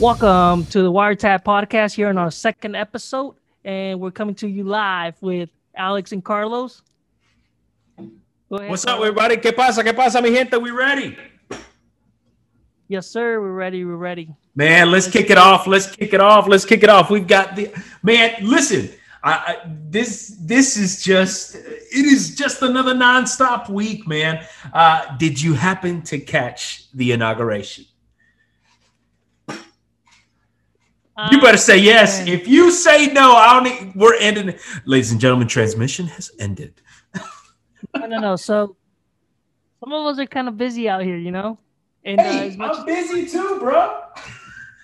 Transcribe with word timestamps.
Welcome 0.00 0.64
to 0.66 0.82
the 0.82 0.90
Wiretap 0.90 1.44
Podcast 1.44 1.94
here 1.94 2.08
on 2.08 2.16
our 2.16 2.30
second 2.30 2.74
episode, 2.74 3.34
and 3.66 4.00
we're 4.00 4.10
coming 4.10 4.34
to 4.36 4.48
you 4.48 4.64
live 4.64 5.14
with 5.20 5.50
Alex 5.76 6.12
and 6.12 6.24
Carlos. 6.24 6.80
Ahead, 7.98 8.70
What's 8.70 8.86
up, 8.86 8.98
everybody? 8.98 9.36
¿Qué 9.36 9.54
pasa? 9.54 9.82
¿Qué 9.82 9.94
pasa, 9.94 10.22
mi 10.22 10.30
gente? 10.30 10.58
We 10.58 10.70
ready? 10.70 11.18
Yes, 12.88 13.06
sir. 13.08 13.40
We're 13.40 13.52
ready. 13.52 13.84
We're 13.84 13.94
ready. 13.94 14.34
Man, 14.56 14.90
let's 14.90 15.06
kick 15.06 15.30
it 15.30 15.38
off. 15.38 15.66
Let's 15.66 15.94
kick 15.94 16.12
it 16.12 16.20
off. 16.20 16.48
Let's 16.48 16.64
kick 16.64 16.82
it 16.82 16.88
off. 16.88 17.10
We've 17.10 17.26
got 17.26 17.54
the 17.54 17.70
man. 18.02 18.34
Listen, 18.40 18.90
I, 19.22 19.32
I, 19.32 19.56
this 19.88 20.36
this 20.40 20.76
is 20.76 21.02
just 21.02 21.54
it 21.54 22.06
is 22.06 22.34
just 22.34 22.62
another 22.62 22.94
nonstop 22.94 23.68
week, 23.68 24.06
man. 24.06 24.46
Uh, 24.72 25.16
did 25.18 25.40
you 25.40 25.54
happen 25.54 26.02
to 26.02 26.18
catch 26.18 26.90
the 26.92 27.12
inauguration? 27.12 27.84
You 31.30 31.40
better 31.40 31.58
say 31.58 31.76
yes. 31.76 32.26
If 32.26 32.48
you 32.48 32.70
say 32.70 33.08
no, 33.12 33.34
I 33.34 33.52
don't. 33.52 33.64
Need, 33.64 33.94
we're 33.94 34.16
ending. 34.16 34.54
Ladies 34.86 35.12
and 35.12 35.20
gentlemen, 35.20 35.48
transmission 35.48 36.06
has 36.06 36.30
ended. 36.38 36.80
no, 37.94 38.06
no, 38.06 38.18
no. 38.18 38.36
So 38.36 38.76
some 39.80 39.92
of 39.92 40.06
us 40.06 40.18
are 40.18 40.26
kind 40.26 40.48
of 40.48 40.56
busy 40.56 40.88
out 40.88 41.02
here, 41.02 41.18
you 41.18 41.30
know. 41.30 41.58
And 42.04 42.20
uh, 42.20 42.22
hey, 42.22 42.56
uh, 42.58 42.72
I'm 42.72 42.86
busy 42.86 43.26
too, 43.26 43.58
bro. 43.58 44.00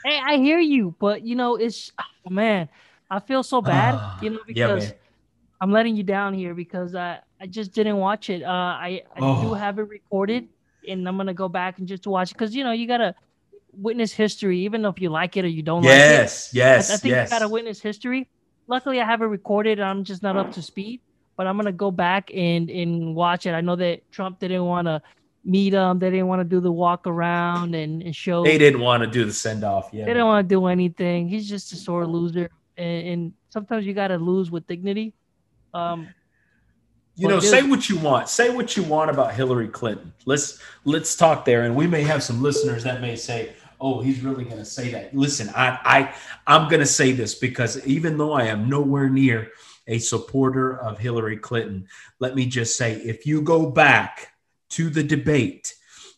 Hey, 0.05 0.21
I 0.23 0.37
hear 0.37 0.59
you, 0.59 0.95
but 0.99 1.23
you 1.23 1.37
know, 1.37 1.57
it's 1.57 1.91
oh, 1.99 2.31
man, 2.31 2.69
I 3.11 3.21
feel 3.21 3.43
so 3.43 3.63
bad, 3.63 3.95
uh, 3.95 4.17
you 4.21 4.31
know, 4.31 4.41
because 4.47 4.87
yeah, 4.87 4.93
I'm 5.61 5.71
letting 5.71 5.97
you 5.97 6.03
down 6.03 6.35
here 6.35 6.55
because 6.55 6.95
I 6.95 7.21
I 7.41 7.47
just 7.47 7.73
didn't 7.73 7.97
watch 7.99 8.31
it. 8.31 8.43
Uh, 8.43 8.49
I 8.49 9.03
I 9.15 9.19
oh. 9.19 9.43
do 9.43 9.55
have 9.55 9.79
it 9.79 9.89
recorded, 9.89 10.49
and 10.89 11.07
I'm 11.09 11.17
gonna 11.17 11.35
go 11.35 11.49
back 11.49 11.79
and 11.79 11.87
just 11.87 12.07
watch 12.07 12.31
it 12.31 12.35
because 12.35 12.55
you 12.55 12.65
know 12.65 12.73
you 12.73 12.87
gotta 12.87 13.15
witness 13.73 14.13
history, 14.13 14.61
even 14.61 14.85
if 14.85 15.01
you 15.01 15.11
like 15.11 15.37
it 15.37 15.45
or 15.45 15.49
you 15.49 15.63
don't 15.63 15.85
yes, 15.85 15.93
like 15.93 16.01
it. 16.01 16.13
Yes, 16.13 16.51
yes, 16.55 16.91
I, 16.91 16.95
I 16.95 16.97
think 16.97 17.11
yes. 17.11 17.31
you 17.31 17.39
gotta 17.39 17.49
witness 17.49 17.81
history. 17.81 18.29
Luckily, 18.67 19.01
I 19.01 19.05
have 19.05 19.23
it 19.23 19.27
recorded. 19.27 19.79
I'm 19.81 20.03
just 20.03 20.23
not 20.23 20.37
up 20.37 20.51
to 20.53 20.63
speed, 20.63 21.01
but 21.37 21.47
I'm 21.47 21.57
gonna 21.57 21.73
go 21.73 21.91
back 21.91 22.31
and 22.35 22.69
and 22.71 23.15
watch 23.15 23.47
it. 23.47 23.53
I 23.53 23.61
know 23.61 23.77
that 23.77 24.11
Trump 24.11 24.41
didn't 24.41 24.65
want 24.65 24.87
to 24.89 25.01
meet 25.45 25.73
him. 25.73 25.99
They 25.99 26.11
didn't 26.11 26.27
want 26.27 26.41
to 26.41 26.45
do 26.45 26.61
the 26.61 26.73
walk 26.73 27.07
around 27.07 27.75
and, 27.75 28.03
and 28.03 28.15
show. 28.15 28.43
They 28.43 28.59
didn't 28.59 28.81
want 28.81 29.03
to 29.05 29.07
do 29.07 29.25
the 29.25 29.33
send 29.33 29.63
off. 29.63 29.91
Yeah, 29.93 30.05
they 30.05 30.11
didn't 30.11 30.27
want 30.27 30.49
to 30.49 30.55
do 30.55 30.67
anything. 30.67 31.29
He's 31.29 31.49
just 31.49 31.73
a 31.73 31.77
sore 31.77 32.07
loser, 32.07 32.51
and, 32.77 33.09
and 33.09 33.33
sometimes 33.51 33.87
you 33.87 33.95
gotta 33.95 34.19
lose 34.19 34.51
with 34.51 34.67
dignity. 34.67 35.15
Um, 35.75 36.09
you 37.17 37.29
know, 37.29 37.41
say 37.41 37.63
what 37.63 37.89
you 37.89 37.99
want. 37.99 38.29
Say 38.29 38.51
what 38.51 38.77
you 38.77 38.83
want 38.83 39.11
about 39.11 39.35
Hillary 39.35 39.69
Clinton. 39.69 40.13
Let's 40.27 40.61
let's 40.85 41.17
talk 41.17 41.45
there, 41.45 41.63
and 41.63 41.75
we 41.75 41.87
may 41.87 42.03
have 42.03 42.23
some 42.23 42.43
listeners 42.43 42.85
that 42.85 43.01
may 43.01 43.17
say, 43.17 43.55
oh, 43.81 44.01
he's 44.01 44.23
really 44.23 44.45
going 44.45 44.59
to 44.59 44.65
say 44.65 44.91
that. 44.93 45.15
Listen, 45.15 45.51
I, 45.55 45.79
I, 45.85 46.15
I'm 46.47 46.69
going 46.69 46.81
to 46.81 46.87
say 46.87 47.13
this 47.13 47.35
because 47.35 47.85
even 47.87 48.19
though 48.19 48.33
I 48.33 48.45
am 48.45 48.69
nowhere 48.69 49.09
near 49.09 49.51
a 49.87 49.99
supporter 49.99 50.79
of 50.79 50.99
Hillary 50.99 51.37
Clinton, 51.37 51.89
let 52.19 52.35
me 52.35 52.47
just 52.47 52.77
say, 52.77 52.95
if 52.95 53.27
you 53.27 53.43
go 53.43 53.71
back 53.71 54.33
to 54.71 54.91
the 54.91 55.03
debate, 55.03 55.75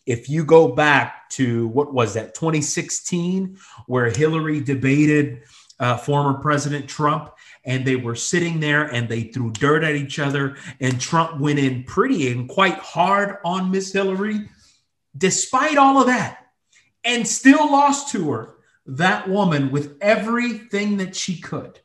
if 0.07 0.29
you 0.29 0.45
go 0.45 0.69
back 0.69 1.29
to 1.31 1.69
what 1.69 1.93
was 1.93 2.15
that 2.15 2.35
2016, 2.35 3.59
where 3.87 4.11
Hillary 4.11 4.61
debated 4.61 5.43
uh, 5.81 5.97
former 5.97 6.39
President 6.39 6.89
Trump, 6.89 7.31
and 7.65 7.85
they 7.85 7.97
were 7.97 8.15
sitting 8.15 8.61
there 8.61 8.85
and 8.85 9.09
they 9.09 9.25
threw 9.25 9.51
dirt 9.51 9.85
at 9.85 9.95
each 9.95 10.19
other, 10.19 10.57
and 10.81 11.01
Trump 11.01 11.41
went 11.41 11.59
in 11.59 11.85
pretty 11.85 12.31
and 12.31 12.49
quite 12.49 12.79
hard 12.79 13.39
on 13.45 13.71
Miss 13.71 13.93
Hillary. 13.93 14.49
Despite 15.17 15.79
all 15.79 16.01
of 16.01 16.07
that, 16.07 16.49
and 17.05 17.27
still 17.27 17.71
lost 17.71 18.11
to 18.11 18.31
her. 18.31 18.55
That 18.87 19.29
woman, 19.29 19.71
with 19.71 19.97
everything 20.01 20.97
that 20.99 21.15
she 21.15 21.41
could, 21.41 21.81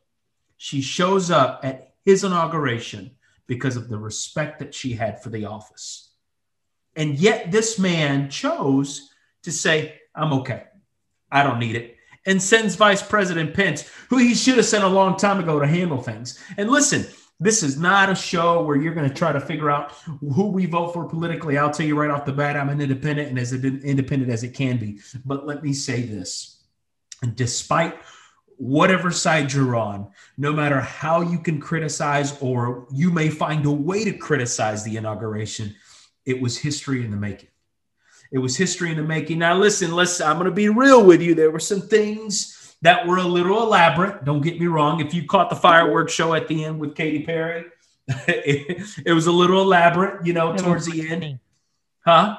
she 0.57 0.81
shows 0.81 1.29
up 1.31 1.61
at 1.63 1.95
his 2.03 2.23
inauguration 2.23 3.11
because 3.47 3.75
of 3.75 3.89
the 3.89 3.97
respect 3.97 4.59
that 4.59 4.73
she 4.73 4.93
had 4.93 5.21
for 5.21 5.29
the 5.29 5.45
office. 5.45 6.11
And 6.95 7.17
yet, 7.17 7.51
this 7.51 7.77
man 7.77 8.29
chose 8.29 9.09
to 9.43 9.51
say, 9.51 9.99
I'm 10.15 10.31
okay. 10.33 10.63
I 11.31 11.43
don't 11.43 11.59
need 11.59 11.75
it. 11.75 11.92
And 12.25 12.41
sends 12.41 12.75
Vice 12.75 13.01
President 13.01 13.53
Pence, 13.53 13.89
who 14.09 14.17
he 14.17 14.33
should 14.33 14.57
have 14.57 14.65
sent 14.65 14.83
a 14.83 14.87
long 14.87 15.17
time 15.17 15.39
ago 15.39 15.59
to 15.59 15.67
handle 15.67 16.01
things. 16.01 16.39
And 16.57 16.69
listen, 16.69 17.05
this 17.39 17.63
is 17.63 17.77
not 17.77 18.09
a 18.09 18.15
show 18.15 18.63
where 18.63 18.77
you're 18.77 18.93
going 18.93 19.09
to 19.09 19.13
try 19.13 19.33
to 19.33 19.41
figure 19.41 19.69
out 19.69 19.91
who 19.91 20.47
we 20.47 20.65
vote 20.65 20.93
for 20.93 21.07
politically. 21.07 21.57
I'll 21.57 21.71
tell 21.71 21.85
you 21.85 21.99
right 21.99 22.09
off 22.09 22.25
the 22.25 22.31
bat, 22.31 22.55
I'm 22.55 22.69
an 22.69 22.79
independent 22.79 23.29
and 23.29 23.37
as 23.37 23.51
independent 23.51 24.31
as 24.31 24.43
it 24.43 24.53
can 24.53 24.77
be. 24.77 24.99
But 25.25 25.45
let 25.45 25.61
me 25.63 25.73
say 25.73 26.03
this 26.03 26.63
And 27.21 27.35
despite 27.35 27.95
whatever 28.57 29.11
side 29.11 29.51
you're 29.51 29.75
on, 29.75 30.09
no 30.37 30.53
matter 30.53 30.79
how 30.79 31.21
you 31.21 31.39
can 31.39 31.59
criticize 31.59 32.39
or 32.41 32.87
you 32.93 33.09
may 33.09 33.29
find 33.29 33.65
a 33.65 33.71
way 33.71 34.05
to 34.05 34.13
criticize 34.13 34.83
the 34.83 34.95
inauguration, 34.95 35.75
it 36.25 36.41
was 36.41 36.57
history 36.57 37.03
in 37.03 37.11
the 37.11 37.17
making. 37.17 37.49
It 38.33 38.39
was 38.39 38.57
history 38.57 38.89
in 38.89 38.97
the 38.97 39.03
making. 39.03 39.39
Now, 39.39 39.55
listen, 39.55 39.91
let's, 39.91 40.19
I'm 40.19 40.37
going 40.37 40.45
to 40.45 40.51
be 40.51 40.67
real 40.67 41.05
with 41.05 41.21
you. 41.21 41.35
There 41.35 41.51
were 41.51 41.59
some 41.59 41.81
things 41.81 42.75
that 42.81 43.05
were 43.05 43.17
a 43.17 43.23
little 43.23 43.61
elaborate. 43.61 44.25
Don't 44.25 44.41
get 44.41 44.59
me 44.59 44.65
wrong. 44.65 44.99
If 44.99 45.13
you 45.13 45.27
caught 45.27 45.51
the 45.51 45.55
fireworks 45.55 46.13
show 46.13 46.33
at 46.33 46.47
the 46.47 46.65
end 46.65 46.79
with 46.79 46.95
Katy 46.95 47.25
Perry, 47.25 47.65
it, 48.07 48.81
it, 49.05 49.13
was 49.13 49.27
a 49.27 49.31
little 49.31 49.61
elaborate, 49.61 50.25
you 50.25 50.33
know, 50.33 50.55
towards 50.57 50.87
the 50.87 51.01
end. 51.01 51.23
Any. 51.23 51.39
Huh? 52.03 52.37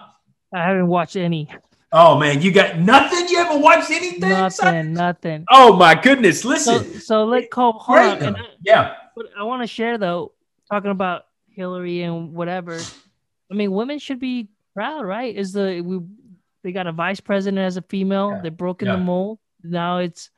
I 0.53 0.63
haven't 0.63 0.89
watched 0.89 1.15
any. 1.15 1.49
Oh 1.97 2.19
man, 2.19 2.43
you 2.43 2.51
got 2.51 2.77
nothing? 2.77 3.29
You 3.29 3.39
haven't 3.39 3.63
watched 3.63 3.91
anything? 3.93 4.29
Nothing, 4.29 4.51
son? 4.51 4.93
nothing. 4.95 5.45
Oh 5.49 5.77
my 5.77 5.95
goodness. 5.95 6.45
Listen. 6.45 6.93
So, 6.95 6.99
so 6.99 7.25
let 7.25 7.51
call 7.51 7.75
hold 7.75 8.01
on. 8.01 8.37
yeah. 8.63 8.95
But 9.15 9.27
I 9.39 9.45
want 9.45 9.63
to 9.63 9.69
share 9.69 9.97
though, 9.97 10.33
talking 10.69 10.91
about 10.91 11.27
Hillary 11.51 12.03
and 12.03 12.35
whatever. 12.35 12.81
I 13.49 13.55
mean, 13.55 13.71
women 13.71 14.01
should 14.01 14.19
be 14.19 14.49
proud, 14.75 15.05
right? 15.05 15.35
Is 15.35 15.53
the 15.53 15.81
we 15.81 16.01
they 16.63 16.73
got 16.73 16.87
a 16.87 16.93
vice 16.93 17.21
president 17.21 17.65
as 17.65 17.77
a 17.77 17.83
female, 17.83 18.31
yeah. 18.31 18.41
they've 18.43 18.57
broken 18.57 18.89
yeah. 18.89 18.97
the 18.97 19.03
mold. 19.03 19.39
Now 19.63 19.99
it's 19.99 20.31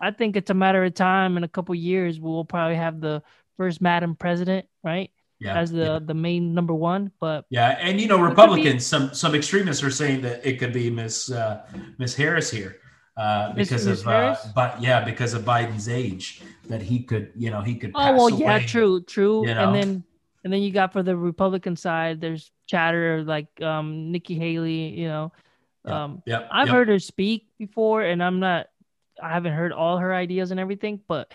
I 0.00 0.10
think 0.10 0.36
it's 0.36 0.50
a 0.50 0.54
matter 0.54 0.84
of 0.84 0.94
time. 0.94 1.36
In 1.36 1.44
a 1.44 1.48
couple 1.48 1.74
years, 1.74 2.18
we'll 2.18 2.44
probably 2.44 2.76
have 2.76 3.00
the 3.00 3.22
first 3.56 3.80
Madam 3.80 4.16
President, 4.16 4.66
right? 4.82 5.10
Yeah, 5.38 5.58
as 5.58 5.70
the 5.70 5.78
yeah. 5.78 5.98
the 6.02 6.14
main 6.14 6.54
number 6.54 6.74
one. 6.74 7.12
But 7.20 7.46
yeah, 7.50 7.78
and 7.80 8.00
you 8.00 8.08
know, 8.08 8.20
Republicans, 8.20 8.84
some 8.84 9.14
some 9.14 9.34
extremists 9.34 9.82
are 9.82 9.90
saying 9.90 10.20
that 10.22 10.44
it 10.46 10.58
could 10.58 10.72
be 10.72 10.90
Miss 10.90 11.30
uh, 11.30 11.66
Miss 11.98 12.14
Harris 12.14 12.50
here. 12.50 12.76
Uh, 13.16 13.52
because 13.52 13.86
Ms. 13.86 14.00
of 14.00 14.08
uh, 14.08 14.36
but 14.54 14.80
yeah, 14.80 15.04
because 15.04 15.34
of 15.34 15.42
Biden's 15.42 15.88
age, 15.88 16.42
that 16.68 16.80
he 16.80 17.02
could, 17.02 17.32
you 17.36 17.50
know, 17.50 17.60
he 17.60 17.74
could. 17.74 17.92
oh 17.94 18.16
well, 18.16 18.28
away, 18.28 18.40
yeah, 18.40 18.58
true, 18.60 19.02
true. 19.02 19.46
You 19.46 19.54
know? 19.54 19.66
And 19.66 19.74
then 19.74 20.04
and 20.42 20.52
then 20.52 20.62
you 20.62 20.72
got 20.72 20.92
for 20.92 21.02
the 21.02 21.16
Republican 21.16 21.76
side, 21.76 22.20
there's 22.20 22.50
chatter 22.66 23.22
like 23.24 23.48
um, 23.60 24.10
Nikki 24.10 24.34
Haley. 24.34 24.88
You 24.88 25.08
know, 25.08 25.32
um, 25.84 26.22
yeah, 26.26 26.48
I've 26.50 26.68
yep. 26.68 26.74
heard 26.74 26.88
her 26.88 26.98
speak 26.98 27.48
before, 27.58 28.02
and 28.02 28.22
I'm 28.22 28.40
not 28.40 28.66
I 29.22 29.30
haven't 29.30 29.52
heard 29.52 29.72
all 29.72 29.98
her 29.98 30.14
ideas 30.14 30.50
and 30.50 30.60
everything, 30.60 31.00
but 31.06 31.32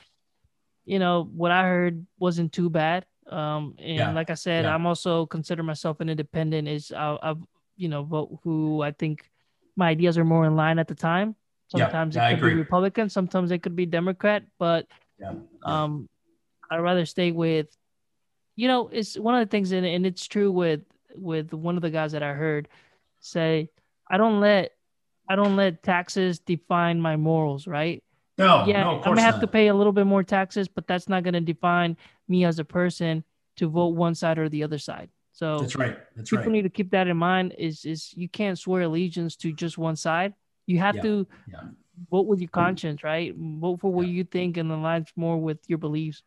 you 0.86 1.00
know 1.00 1.30
what 1.34 1.52
I 1.52 1.64
heard 1.64 2.06
wasn't 2.20 2.52
too 2.52 2.70
bad. 2.70 3.06
Um, 3.30 3.76
and 3.80 3.98
yeah. 3.98 4.14
like 4.14 4.30
I 4.30 4.36
said, 4.36 4.66
yeah. 4.66 4.74
I'm 4.74 4.86
also 4.86 5.26
consider 5.26 5.64
myself 5.64 6.00
an 6.00 6.10
independent. 6.10 6.68
Is 6.68 6.92
I'll, 6.92 7.48
you 7.76 7.90
know 7.90 8.04
vote 8.04 8.40
who 8.44 8.82
I 8.82 8.92
think 8.92 9.30
my 9.76 9.90
ideas 9.90 10.18
are 10.18 10.26
more 10.26 10.46
in 10.46 10.56
line 10.56 10.80
at 10.80 10.88
the 10.88 10.96
time. 10.96 11.36
Sometimes 11.68 12.16
yeah, 12.16 12.30
it 12.30 12.40
could 12.40 12.50
be 12.50 12.54
Republican, 12.54 13.10
sometimes 13.10 13.52
it 13.52 13.64
could 13.64 13.76
be 13.76 13.86
Democrat, 13.86 14.44
but 14.60 14.88
um, 15.64 16.08
I'd 16.70 16.78
rather 16.78 17.06
stay 17.06 17.32
with. 17.32 17.68
You 18.56 18.68
know, 18.68 18.90
it's 18.92 19.18
one 19.18 19.36
of 19.36 19.46
the 19.46 19.52
things, 19.52 19.72
and, 19.72 19.86
and 19.86 20.06
it's 20.06 20.26
true 20.26 20.52
with 20.52 20.82
with 21.16 21.54
one 21.54 21.76
of 21.76 21.82
the 21.82 21.90
guys 21.90 22.12
that 22.12 22.24
I 22.24 22.34
heard 22.34 22.68
say, 23.20 23.70
I 24.10 24.18
don't 24.18 24.40
let 24.40 24.72
I 25.28 25.36
don't 25.36 25.56
let 25.56 25.84
taxes 25.84 26.40
define 26.40 27.02
my 27.02 27.16
morals, 27.16 27.68
right? 27.68 28.04
No, 28.38 28.66
yeah, 28.68 28.84
no, 28.84 28.98
I'm 28.98 29.04
gonna 29.04 29.22
have 29.22 29.36
not. 29.36 29.42
to 29.42 29.48
pay 29.48 29.68
a 29.68 29.74
little 29.74 29.94
bit 29.94 30.06
more 30.06 30.24
taxes, 30.24 30.68
but 30.68 30.88
that's 30.88 31.08
not 31.08 31.24
gonna 31.24 31.42
define 31.42 31.98
me 32.28 32.46
as 32.46 32.60
a 32.60 32.66
person 32.66 33.24
to 33.58 33.70
vote 33.70 33.96
one 33.96 34.16
side 34.16 34.38
or 34.38 34.50
the 34.50 34.64
other 34.64 34.78
side. 34.78 35.10
So 35.32 35.60
that's 35.60 35.76
right. 35.76 35.98
That's 36.16 36.30
people 36.30 36.46
right. 36.46 36.52
need 36.52 36.62
to 36.64 36.70
keep 36.70 36.92
that 36.92 37.08
in 37.08 37.18
mind. 37.18 37.56
Is 37.58 37.86
is 37.86 38.14
you 38.16 38.30
can't 38.30 38.58
swear 38.58 38.84
allegiance 38.84 39.36
to 39.38 39.52
just 39.52 39.78
one 39.78 39.96
side. 39.96 40.34
You 40.66 40.80
have 40.80 40.96
yeah. 40.96 41.02
to 41.02 41.28
yeah. 41.52 41.62
vote 42.10 42.28
with 42.28 42.40
your 42.40 42.50
conscience, 42.50 43.04
right? 43.04 43.34
Vote 43.36 43.80
for 43.80 43.92
what 43.92 44.08
yeah. 44.08 44.14
you 44.14 44.24
think 44.24 44.58
and 44.58 44.70
aligns 44.72 45.10
more 45.16 45.38
with 45.38 45.60
your 45.68 45.78
beliefs. 45.78 46.24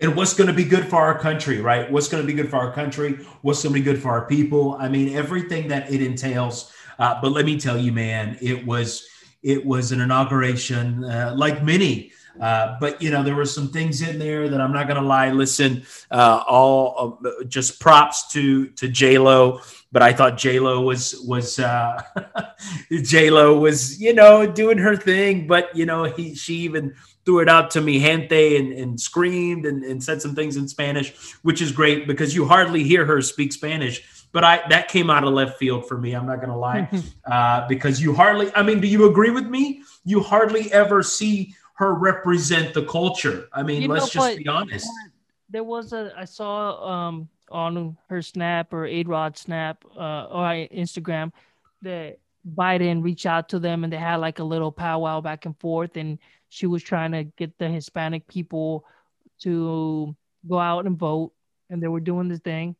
And 0.00 0.16
what's 0.16 0.34
going 0.34 0.48
to 0.48 0.54
be 0.54 0.64
good 0.64 0.86
for 0.86 0.96
our 0.96 1.18
country, 1.18 1.60
right? 1.60 1.90
What's 1.90 2.08
going 2.08 2.22
to 2.22 2.26
be 2.26 2.32
good 2.32 2.48
for 2.48 2.56
our 2.56 2.72
country? 2.72 3.14
What's 3.42 3.62
going 3.62 3.74
to 3.74 3.80
be 3.80 3.84
good 3.84 4.00
for 4.00 4.10
our 4.10 4.26
people? 4.26 4.76
I 4.80 4.88
mean, 4.88 5.14
everything 5.14 5.68
that 5.68 5.92
it 5.92 6.02
entails 6.02 6.72
uh, 7.00 7.18
but 7.22 7.32
let 7.32 7.46
me 7.46 7.58
tell 7.58 7.78
you, 7.78 7.92
man, 7.92 8.36
it 8.42 8.64
was 8.66 9.08
it 9.42 9.64
was 9.64 9.90
an 9.90 10.02
inauguration 10.02 11.02
uh, 11.02 11.34
like 11.34 11.64
many 11.64 12.12
Uh, 12.40 12.76
but 12.78 13.02
you 13.02 13.10
know, 13.10 13.22
there 13.22 13.34
were 13.34 13.44
some 13.44 13.68
things 13.68 14.02
in 14.02 14.18
there 14.18 14.48
that 14.48 14.60
I'm 14.60 14.72
not 14.72 14.86
going 14.86 15.00
to 15.00 15.06
lie. 15.06 15.30
Listen, 15.30 15.84
uh, 16.10 16.44
all 16.46 17.20
just 17.48 17.80
props 17.80 18.28
to 18.32 18.68
to 18.80 18.88
J 18.88 19.18
Lo. 19.18 19.60
But 19.92 20.02
I 20.02 20.12
thought 20.12 20.38
J 20.38 20.60
Lo 20.60 20.80
was 20.80 21.20
was 21.26 21.58
uh, 21.58 22.00
J 23.02 23.30
Lo 23.30 23.58
was 23.58 24.00
you 24.00 24.14
know 24.14 24.46
doing 24.46 24.78
her 24.78 24.96
thing. 24.96 25.46
But 25.46 25.74
you 25.74 25.86
know, 25.86 26.04
he 26.04 26.34
she 26.34 26.54
even 26.68 26.94
threw 27.30 27.38
it 27.38 27.48
out 27.48 27.70
to 27.70 27.80
me, 27.80 28.00
gente, 28.00 28.56
and, 28.56 28.72
and 28.72 29.00
screamed 29.00 29.64
and, 29.64 29.84
and 29.84 30.02
said 30.02 30.20
some 30.20 30.34
things 30.34 30.56
in 30.56 30.66
Spanish, 30.66 31.14
which 31.42 31.62
is 31.62 31.70
great 31.70 32.08
because 32.08 32.34
you 32.34 32.44
hardly 32.44 32.82
hear 32.82 33.04
her 33.04 33.22
speak 33.22 33.52
Spanish 33.52 34.02
but 34.32 34.44
I 34.44 34.62
that 34.68 34.86
came 34.86 35.10
out 35.10 35.24
of 35.24 35.32
left 35.32 35.58
field 35.58 35.88
for 35.88 35.98
me. 35.98 36.12
I'm 36.12 36.24
not 36.24 36.36
going 36.36 36.50
to 36.50 36.56
lie, 36.56 36.88
uh, 37.26 37.66
because 37.66 38.00
you 38.00 38.14
hardly. 38.14 38.48
I 38.54 38.62
mean, 38.62 38.80
do 38.80 38.86
you 38.86 39.10
agree 39.10 39.30
with 39.30 39.46
me? 39.46 39.82
You 40.04 40.20
hardly 40.20 40.72
ever 40.72 41.02
see 41.02 41.52
her 41.74 41.94
represent 41.94 42.72
the 42.72 42.84
culture. 42.84 43.48
I 43.52 43.64
mean, 43.64 43.82
you 43.82 43.88
let's 43.88 44.14
know, 44.14 44.22
just 44.22 44.38
be 44.38 44.46
honest. 44.46 44.88
There 45.48 45.64
was 45.64 45.92
a 45.92 46.12
I 46.16 46.26
saw 46.26 47.08
um 47.08 47.28
on 47.50 47.96
her 48.08 48.22
snap 48.22 48.72
or 48.72 48.86
A 48.86 49.02
Rod 49.02 49.36
snap 49.36 49.84
uh, 49.96 50.26
or 50.26 50.44
Instagram 50.72 51.32
that 51.82 52.20
Biden 52.54 53.02
reached 53.02 53.26
out 53.26 53.48
to 53.48 53.58
them 53.58 53.82
and 53.82 53.92
they 53.92 53.96
had 53.96 54.16
like 54.16 54.38
a 54.38 54.44
little 54.44 54.70
powwow 54.70 55.20
back 55.20 55.44
and 55.44 55.58
forth 55.58 55.96
and 55.96 56.20
she 56.50 56.66
was 56.66 56.82
trying 56.82 57.12
to 57.12 57.24
get 57.24 57.56
the 57.58 57.68
Hispanic 57.68 58.26
people 58.28 58.84
to 59.42 60.14
go 60.46 60.58
out 60.58 60.84
and 60.84 60.98
vote 60.98 61.32
and 61.70 61.82
they 61.82 61.88
were 61.88 62.00
doing 62.00 62.28
the 62.28 62.38
thing 62.38 62.76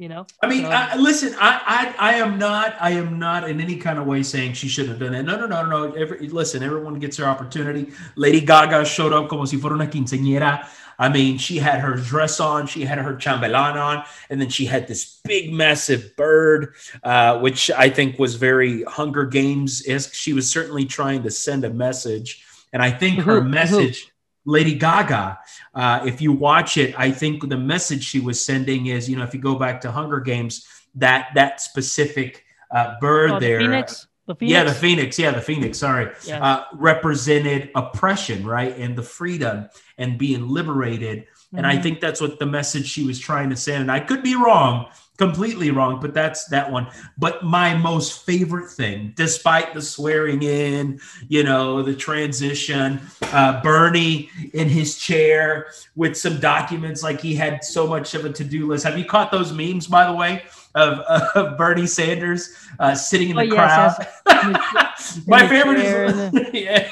you 0.00 0.08
know? 0.08 0.26
I 0.42 0.48
mean 0.48 0.62
so, 0.62 0.70
I, 0.70 0.96
listen 0.96 1.34
I, 1.38 1.94
I 2.00 2.12
i 2.12 2.14
am 2.14 2.38
not 2.38 2.74
i 2.80 2.92
am 2.92 3.18
not 3.18 3.48
in 3.48 3.60
any 3.60 3.76
kind 3.76 3.98
of 3.98 4.06
way 4.06 4.22
saying 4.22 4.54
she 4.54 4.66
shouldn't 4.66 4.92
have 4.92 4.98
done 4.98 5.14
it 5.14 5.24
no 5.24 5.36
no 5.36 5.46
no 5.46 5.66
no. 5.66 5.92
Every, 5.92 6.26
listen 6.28 6.62
everyone 6.62 6.98
gets 6.98 7.18
their 7.18 7.26
opportunity. 7.26 7.92
Lady 8.16 8.40
gaga 8.40 8.82
showed 8.86 9.12
up 9.12 9.28
como 9.28 9.44
si 9.44 9.58
fuera 9.58 9.74
una 9.74 9.88
quinceañera 9.88 10.66
I 11.00 11.08
mean, 11.08 11.38
she 11.38 11.56
had 11.56 11.80
her 11.80 11.94
dress 11.94 12.38
on, 12.38 12.66
she 12.66 12.84
had 12.84 12.98
her 12.98 13.14
chambelán 13.14 13.74
on, 13.74 14.04
and 14.28 14.40
then 14.40 14.50
she 14.50 14.66
had 14.66 14.86
this 14.86 15.20
big, 15.24 15.50
massive 15.52 16.14
bird, 16.14 16.74
uh, 17.02 17.38
which 17.40 17.70
I 17.70 17.88
think 17.88 18.18
was 18.18 18.34
very 18.34 18.84
Hunger 18.84 19.24
Games. 19.24 19.82
She 20.12 20.34
was 20.34 20.48
certainly 20.48 20.84
trying 20.84 21.22
to 21.22 21.30
send 21.30 21.64
a 21.64 21.70
message. 21.70 22.44
And 22.72 22.82
I 22.82 22.90
think 22.90 23.20
her 23.20 23.40
message 23.42 24.12
Lady 24.44 24.74
Gaga. 24.74 25.38
Uh, 25.74 26.02
if 26.06 26.20
you 26.20 26.32
watch 26.32 26.76
it, 26.76 26.98
I 26.98 27.10
think 27.10 27.48
the 27.48 27.56
message 27.56 28.04
she 28.04 28.20
was 28.20 28.44
sending 28.44 28.86
is, 28.86 29.08
you 29.08 29.16
know, 29.16 29.24
if 29.24 29.34
you 29.34 29.40
go 29.40 29.54
back 29.54 29.80
to 29.82 29.90
Hunger 29.90 30.20
Games, 30.20 30.66
that 30.96 31.28
that 31.34 31.60
specific 31.60 32.44
uh, 32.70 32.94
bird 33.00 33.30
oh, 33.30 33.40
there, 33.40 33.60
Phoenix? 33.60 34.06
The 34.30 34.36
Phoenix? 34.36 34.52
yeah, 34.52 34.62
the 34.62 34.74
Phoenix, 34.74 35.18
yeah, 35.18 35.30
the 35.32 35.40
Phoenix, 35.40 35.78
sorry, 35.78 36.14
yeah. 36.24 36.40
uh, 36.40 36.64
represented 36.74 37.72
oppression, 37.74 38.46
right, 38.46 38.78
and 38.78 38.94
the 38.94 39.02
freedom 39.02 39.68
and 39.98 40.18
being 40.18 40.48
liberated. 40.48 41.24
Mm-hmm. 41.24 41.56
And 41.56 41.66
I 41.66 41.72
mm-hmm. 41.72 41.82
think 41.82 42.00
that's 42.00 42.20
what 42.20 42.38
the 42.38 42.46
message 42.46 42.86
she 42.86 43.04
was 43.04 43.18
trying 43.18 43.50
to 43.50 43.56
send. 43.56 43.82
And 43.82 43.90
I 43.90 43.98
could 43.98 44.22
be 44.22 44.36
wrong, 44.36 44.86
completely 45.18 45.72
wrong, 45.72 45.98
but 45.98 46.14
that's 46.14 46.44
that 46.44 46.70
one. 46.70 46.86
But 47.18 47.42
my 47.42 47.76
most 47.76 48.24
favorite 48.24 48.70
thing, 48.70 49.14
despite 49.16 49.74
the 49.74 49.82
swearing 49.82 50.44
in, 50.44 51.00
you 51.26 51.42
know, 51.42 51.82
the 51.82 51.96
transition, 51.96 53.00
uh, 53.32 53.60
Bernie 53.62 54.30
in 54.54 54.68
his 54.68 54.96
chair 54.96 55.72
with 55.96 56.16
some 56.16 56.38
documents, 56.38 57.02
like 57.02 57.20
he 57.20 57.34
had 57.34 57.64
so 57.64 57.84
much 57.84 58.14
of 58.14 58.24
a 58.24 58.32
to 58.32 58.44
do 58.44 58.68
list. 58.68 58.84
Have 58.84 58.96
you 58.96 59.04
caught 59.04 59.32
those 59.32 59.52
memes, 59.52 59.88
by 59.88 60.06
the 60.06 60.14
way? 60.14 60.44
Of, 60.72 61.00
of 61.34 61.58
Bernie 61.58 61.88
Sanders 61.88 62.54
uh, 62.78 62.94
sitting 62.94 63.30
in 63.30 63.36
the 63.36 63.42
oh, 63.42 63.54
crowd. 63.56 64.06
Yes, 64.24 65.20
My 65.26 65.48
favorite 65.48 65.80
is 65.80 66.48
yeah, 66.52 66.88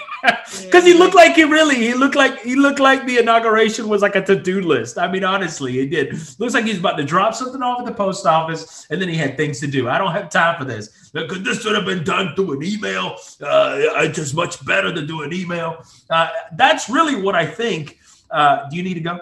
because 0.65 0.85
he 0.85 0.95
looked 0.95 1.15
like 1.15 1.37
he 1.37 1.45
really 1.45 1.77
he 1.77 1.95
looked 1.95 2.17
like 2.17 2.41
he 2.41 2.57
looked 2.57 2.81
like 2.81 3.07
the 3.07 3.19
inauguration 3.19 3.89
was 3.89 4.03
like 4.03 4.17
a 4.17 4.23
to 4.23 4.35
do 4.35 4.61
list. 4.61 4.99
I 4.99 5.11
mean, 5.11 5.23
honestly, 5.23 5.73
he 5.73 5.87
did. 5.87 6.13
Looks 6.41 6.55
like 6.55 6.65
he's 6.65 6.79
about 6.79 6.97
to 6.97 7.05
drop 7.05 7.35
something 7.35 7.63
off 7.63 7.79
at 7.79 7.87
the 7.87 7.95
post 7.95 8.27
office, 8.27 8.87
and 8.91 9.01
then 9.01 9.09
he 9.09 9.15
had 9.15 9.37
things 9.37 9.61
to 9.61 9.69
do. 9.69 9.89
I 9.89 9.97
don't 9.97 10.13
have 10.13 10.29
time 10.29 10.59
for 10.59 10.65
this. 10.65 11.11
Because 11.13 11.43
this 11.43 11.63
should 11.63 11.75
have 11.75 11.87
been 11.87 12.05
done 12.05 12.35
through 12.35 12.55
an 12.55 12.63
email. 12.63 13.17
Uh, 13.41 13.77
it's 13.79 14.17
just 14.17 14.35
much 14.35 14.65
better 14.67 14.93
to 14.93 15.07
do 15.07 15.23
an 15.23 15.33
email. 15.33 15.83
Uh, 16.11 16.29
that's 16.53 16.89
really 16.89 17.21
what 17.21 17.35
I 17.35 17.47
think. 17.47 17.99
Uh, 18.31 18.69
do 18.69 18.77
you 18.77 18.83
need 18.83 18.95
to 18.95 19.01
go? 19.01 19.21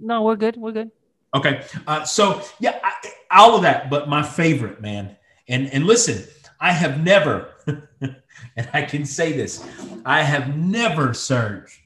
No, 0.00 0.22
we're 0.22 0.36
good. 0.36 0.56
We're 0.56 0.72
good. 0.72 0.90
Okay. 1.34 1.64
Uh, 1.86 2.04
so 2.04 2.40
yeah, 2.60 2.78
I, 2.82 2.92
all 3.30 3.56
of 3.56 3.62
that, 3.62 3.90
but 3.90 4.08
my 4.08 4.22
favorite, 4.22 4.80
man. 4.80 5.16
And 5.48 5.68
and 5.72 5.84
listen, 5.84 6.24
I 6.60 6.72
have 6.72 7.02
never, 7.02 7.50
and 8.00 8.68
I 8.72 8.82
can 8.82 9.04
say 9.04 9.32
this, 9.32 9.66
I 10.04 10.22
have 10.22 10.56
never, 10.56 11.12
Serge, 11.12 11.82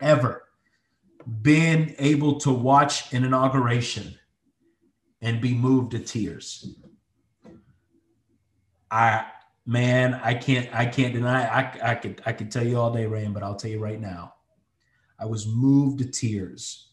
ever 0.00 0.44
been 1.42 1.94
able 1.98 2.38
to 2.40 2.50
watch 2.50 3.12
an 3.12 3.24
inauguration 3.24 4.14
and 5.20 5.40
be 5.40 5.54
moved 5.54 5.90
to 5.92 5.98
tears. 5.98 6.76
I 8.90 9.26
man, 9.66 10.14
I 10.22 10.34
can't 10.34 10.72
I 10.72 10.86
can't 10.86 11.12
deny 11.12 11.46
I 11.46 11.90
I 11.90 11.94
could 11.96 12.22
I 12.24 12.32
could 12.32 12.50
tell 12.50 12.66
you 12.66 12.78
all 12.78 12.92
day, 12.92 13.06
Rand, 13.06 13.34
but 13.34 13.42
I'll 13.42 13.56
tell 13.56 13.70
you 13.70 13.80
right 13.80 14.00
now. 14.00 14.34
I 15.18 15.26
was 15.26 15.46
moved 15.46 15.98
to 15.98 16.06
tears 16.06 16.89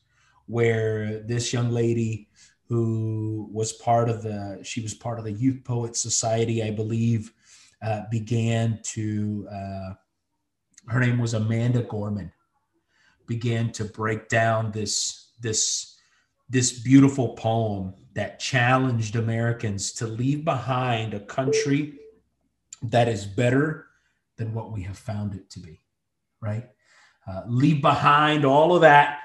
where 0.48 1.20
this 1.20 1.54
young 1.54 1.70
lady 1.70 2.28
who 2.68 3.50
was 3.52 3.74
part 3.74 4.10
of 4.10 4.24
the 4.24 4.60
she 4.64 4.82
was 4.82 4.94
part 4.94 5.20
of 5.20 5.26
the 5.26 5.32
youth 5.32 5.64
poet 5.64 5.96
society 5.96 6.64
i 6.64 6.72
believe 6.72 7.34
uh, 7.82 8.02
began 8.10 8.80
to 8.84 9.48
uh, 9.52 9.94
her 10.88 11.00
name 11.00 11.20
was 11.20 11.34
amanda 11.34 11.84
gorman 11.84 12.32
began 13.28 13.72
to 13.72 13.86
break 13.86 14.30
down 14.30 14.72
this 14.72 15.32
this 15.40 15.98
this 16.50 16.80
beautiful 16.80 17.30
poem 17.36 17.94
that 18.14 18.40
challenged 18.40 19.16
americans 19.16 19.92
to 19.92 20.08
leave 20.08 20.44
behind 20.44 21.14
a 21.14 21.20
country 21.20 22.00
that 22.82 23.08
is 23.08 23.26
better 23.26 23.88
than 24.38 24.54
what 24.54 24.72
we 24.72 24.82
have 24.84 24.98
found 24.98 25.34
it 25.34 25.50
to 25.50 25.60
be 25.60 25.82
right? 26.42 26.66
Uh, 27.28 27.42
leave 27.48 27.82
behind 27.82 28.46
all 28.46 28.76
of 28.76 28.82
that 28.82 29.20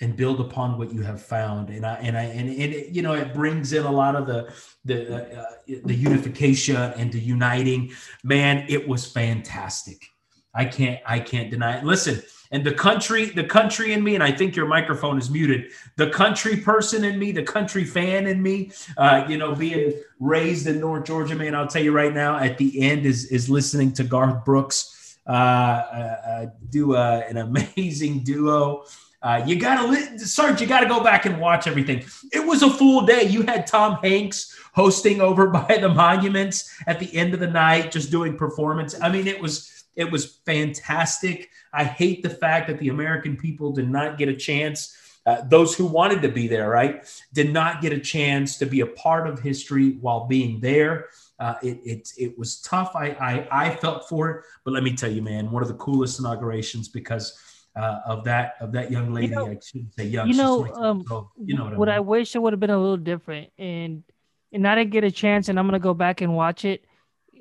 and 0.00 0.16
build 0.16 0.40
upon 0.40 0.78
what 0.78 0.92
you 0.92 1.02
have 1.02 1.22
found. 1.22 1.70
And 1.70 1.86
i 1.86 1.94
and 1.94 2.16
i 2.16 2.22
and, 2.22 2.48
and 2.48 2.72
it, 2.74 2.88
you 2.88 3.02
know 3.02 3.14
it 3.14 3.32
brings 3.34 3.72
in 3.72 3.84
a 3.84 3.92
lot 3.92 4.16
of 4.16 4.26
the 4.26 4.52
the 4.84 5.40
uh, 5.40 5.44
the 5.84 5.94
unification 5.94 6.76
and 6.76 7.12
the 7.12 7.20
uniting. 7.20 7.92
Man 8.22 8.66
it 8.68 8.86
was 8.86 9.10
fantastic. 9.10 10.06
I 10.54 10.64
can't 10.64 11.00
i 11.06 11.20
can't 11.20 11.50
deny 11.50 11.78
it. 11.78 11.84
Listen 11.84 12.22
and 12.54 12.64
the 12.64 12.72
country 12.72 13.26
the 13.26 13.44
country 13.44 13.92
in 13.92 14.02
me 14.02 14.14
and 14.14 14.22
i 14.22 14.30
think 14.30 14.54
your 14.54 14.66
microphone 14.66 15.18
is 15.18 15.28
muted. 15.28 15.72
The 15.96 16.10
country 16.10 16.56
person 16.56 17.04
in 17.04 17.18
me 17.18 17.32
the 17.32 17.42
country 17.42 17.84
fan 17.84 18.26
in 18.26 18.40
me 18.42 18.70
uh, 18.96 19.26
you 19.28 19.36
know 19.36 19.54
being 19.54 19.92
raised 20.20 20.66
in 20.66 20.80
north 20.80 21.04
georgia 21.04 21.34
man 21.34 21.54
i'll 21.54 21.66
tell 21.66 21.82
you 21.82 21.92
right 21.92 22.14
now 22.14 22.38
at 22.38 22.56
the 22.56 22.80
end 22.80 23.06
is 23.06 23.26
is 23.26 23.50
listening 23.50 23.92
to 23.94 24.04
garth 24.04 24.44
brooks 24.44 25.18
uh, 25.26 25.32
uh, 25.32 26.16
uh 26.26 26.46
do 26.70 26.96
an 26.96 27.36
amazing 27.38 28.22
duo 28.22 28.84
uh, 29.24 29.42
you 29.46 29.58
gotta, 29.58 29.88
li- 29.88 30.18
you 30.60 30.66
gotta 30.66 30.86
go 30.86 31.02
back 31.02 31.24
and 31.24 31.40
watch 31.40 31.66
everything. 31.66 32.04
It 32.30 32.46
was 32.46 32.62
a 32.62 32.68
full 32.68 33.06
day. 33.06 33.22
You 33.22 33.42
had 33.42 33.66
Tom 33.66 33.98
Hanks 34.02 34.54
hosting 34.74 35.22
over 35.22 35.46
by 35.66 35.78
the 35.80 35.88
monuments 35.88 36.70
at 36.86 37.00
the 37.00 37.12
end 37.16 37.32
of 37.32 37.40
the 37.40 37.46
night, 37.46 37.90
just 37.90 38.10
doing 38.10 38.36
performance. 38.36 38.94
I 39.00 39.08
mean, 39.08 39.26
it 39.26 39.40
was 39.40 39.84
it 39.96 40.10
was 40.10 40.26
fantastic. 40.44 41.50
I 41.72 41.84
hate 41.84 42.22
the 42.22 42.28
fact 42.28 42.68
that 42.68 42.78
the 42.78 42.90
American 42.90 43.36
people 43.36 43.72
did 43.72 43.88
not 43.88 44.18
get 44.18 44.28
a 44.28 44.36
chance. 44.36 44.94
Uh, 45.24 45.40
those 45.48 45.74
who 45.74 45.86
wanted 45.86 46.20
to 46.20 46.28
be 46.28 46.46
there, 46.46 46.68
right, 46.68 47.10
did 47.32 47.50
not 47.50 47.80
get 47.80 47.94
a 47.94 47.98
chance 47.98 48.58
to 48.58 48.66
be 48.66 48.80
a 48.80 48.86
part 48.86 49.26
of 49.26 49.40
history 49.40 49.92
while 50.02 50.26
being 50.26 50.60
there. 50.60 51.06
Uh, 51.38 51.54
it, 51.62 51.80
it, 51.82 52.12
it 52.18 52.38
was 52.38 52.60
tough. 52.60 52.94
I, 52.94 53.08
I, 53.12 53.48
I 53.50 53.76
felt 53.76 54.06
for 54.06 54.30
it, 54.30 54.44
but 54.64 54.74
let 54.74 54.82
me 54.82 54.94
tell 54.94 55.10
you, 55.10 55.22
man, 55.22 55.50
one 55.50 55.62
of 55.62 55.68
the 55.68 55.74
coolest 55.74 56.20
inaugurations 56.20 56.88
because 56.88 57.38
uh, 57.76 58.00
of 58.06 58.24
that 58.24 58.54
of 58.60 58.72
that 58.72 58.90
young 58.90 59.12
lady. 59.12 59.28
You 59.28 59.34
know, 59.34 59.46
I 59.48 59.58
shouldn't 59.64 59.94
say 59.94 60.06
young. 60.06 60.28
You 60.28 60.34
know, 60.34 60.66
um, 60.74 61.04
you 61.36 61.56
know 61.56 61.64
what, 61.64 61.76
what 61.76 61.88
I, 61.88 61.92
mean. 61.92 61.96
I, 61.96 62.00
wish 62.00 62.34
it 62.34 62.38
would 62.38 62.52
have 62.52 62.60
been 62.60 62.70
a 62.70 62.78
little 62.78 62.96
different, 62.96 63.50
and 63.58 64.04
and 64.52 64.66
I 64.66 64.74
didn't 64.74 64.90
get 64.90 65.04
a 65.04 65.10
chance, 65.10 65.48
and 65.48 65.58
I'm 65.58 65.66
gonna 65.66 65.78
go 65.78 65.94
back 65.94 66.20
and 66.20 66.34
watch 66.34 66.64
it, 66.64 66.84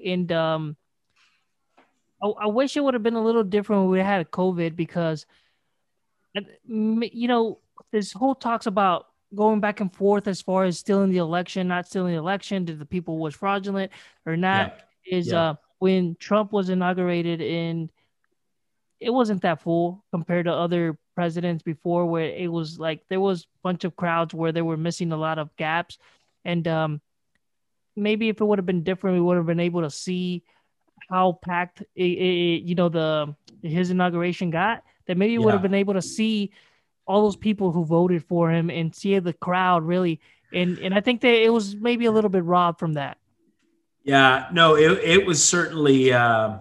and 0.05 0.31
um, 0.31 0.77
I, 2.23 2.27
I 2.27 2.47
wish 2.47 2.77
it 2.77 2.83
would 2.83 2.93
have 2.93 3.03
been 3.03 3.15
a 3.15 3.23
little 3.23 3.43
different 3.43 3.83
when 3.83 3.91
we 3.91 3.99
had 3.99 4.21
a 4.21 4.25
COVID 4.25 4.75
because, 4.75 5.25
you 6.65 7.27
know, 7.27 7.59
this 7.91 8.13
whole 8.13 8.35
talks 8.35 8.65
about 8.65 9.07
going 9.35 9.59
back 9.59 9.81
and 9.81 9.93
forth 9.93 10.27
as 10.27 10.41
far 10.41 10.63
as 10.63 10.79
stealing 10.79 11.11
the 11.11 11.17
election, 11.17 11.67
not 11.67 11.87
stealing 11.87 12.13
the 12.13 12.19
election, 12.19 12.65
did 12.65 12.79
the 12.79 12.85
people 12.85 13.17
was 13.17 13.35
fraudulent 13.35 13.91
or 14.25 14.37
not? 14.37 14.79
Yeah. 15.05 15.17
Is 15.17 15.27
yeah. 15.27 15.41
uh 15.41 15.55
when 15.79 16.15
Trump 16.17 16.53
was 16.53 16.69
inaugurated 16.69 17.41
in 17.41 17.89
it 19.03 19.13
wasn't 19.13 19.41
that 19.41 19.61
full 19.61 20.03
compared 20.11 20.45
to 20.45 20.53
other 20.53 20.97
presidents 21.15 21.61
before 21.61 22.05
where 22.05 22.25
it 22.25 22.51
was 22.51 22.79
like 22.79 23.03
there 23.09 23.19
was 23.19 23.43
a 23.43 23.45
bunch 23.61 23.83
of 23.83 23.95
crowds 23.95 24.33
where 24.33 24.51
they 24.51 24.61
were 24.61 24.77
missing 24.77 25.11
a 25.11 25.17
lot 25.17 25.37
of 25.37 25.55
gaps 25.57 25.97
and 26.43 26.67
um, 26.67 27.01
maybe 27.95 28.29
if 28.29 28.41
it 28.41 28.45
would 28.45 28.57
have 28.57 28.65
been 28.65 28.83
different 28.83 29.15
we 29.15 29.21
would 29.21 29.37
have 29.37 29.45
been 29.45 29.59
able 29.59 29.81
to 29.81 29.89
see 29.89 30.43
how 31.09 31.37
packed 31.43 31.81
it, 31.95 32.03
it, 32.03 32.63
you 32.63 32.75
know 32.75 32.89
the 32.89 33.35
his 33.61 33.89
inauguration 33.89 34.49
got, 34.49 34.83
that 35.07 35.17
maybe 35.17 35.33
yeah. 35.33 35.39
would 35.39 35.53
have 35.53 35.61
been 35.61 35.73
able 35.73 35.93
to 35.93 36.01
see 36.01 36.51
all 37.05 37.23
those 37.23 37.35
people 37.35 37.71
who 37.71 37.85
voted 37.85 38.23
for 38.25 38.51
him 38.51 38.69
and 38.69 38.95
see 38.95 39.17
the 39.19 39.33
crowd 39.33 39.83
really. 39.83 40.19
And 40.53 40.77
and 40.79 40.93
I 40.93 41.01
think 41.01 41.21
that 41.21 41.33
it 41.33 41.51
was 41.51 41.75
maybe 41.75 42.05
a 42.05 42.11
little 42.11 42.29
bit 42.29 42.43
robbed 42.43 42.79
from 42.79 42.93
that. 42.93 43.17
Yeah, 44.03 44.47
no, 44.51 44.75
it 44.75 44.99
it 45.03 45.25
was 45.25 45.43
certainly 45.43 46.13
uh, 46.13 46.57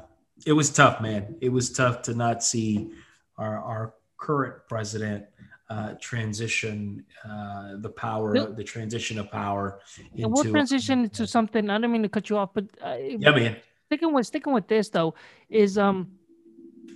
it 0.46 0.52
was 0.52 0.70
tough, 0.70 1.00
man. 1.00 1.36
It 1.40 1.50
was 1.50 1.70
tough 1.70 2.02
to 2.02 2.14
not 2.14 2.42
see 2.42 2.90
our 3.38 3.58
our 3.58 3.94
current 4.16 4.54
president 4.68 5.26
uh, 5.68 5.94
transition 6.00 7.04
uh, 7.24 7.76
the 7.78 7.88
power, 7.88 8.52
the 8.52 8.64
transition 8.64 9.18
of 9.18 9.30
power. 9.30 9.80
Into, 10.12 10.24
and 10.24 10.32
we'll 10.32 10.44
transition 10.44 11.08
to 11.10 11.26
something. 11.26 11.70
I 11.70 11.78
don't 11.78 11.90
mean 11.90 12.02
to 12.02 12.08
cut 12.08 12.28
you 12.28 12.36
off, 12.36 12.50
but 12.54 12.66
uh, 12.84 12.96
yeah, 13.00 13.30
man. 13.30 13.56
Sticking 13.86 14.12
with 14.12 14.26
sticking 14.26 14.52
with 14.52 14.68
this 14.68 14.88
though 14.88 15.14
is 15.48 15.78
um, 15.78 16.12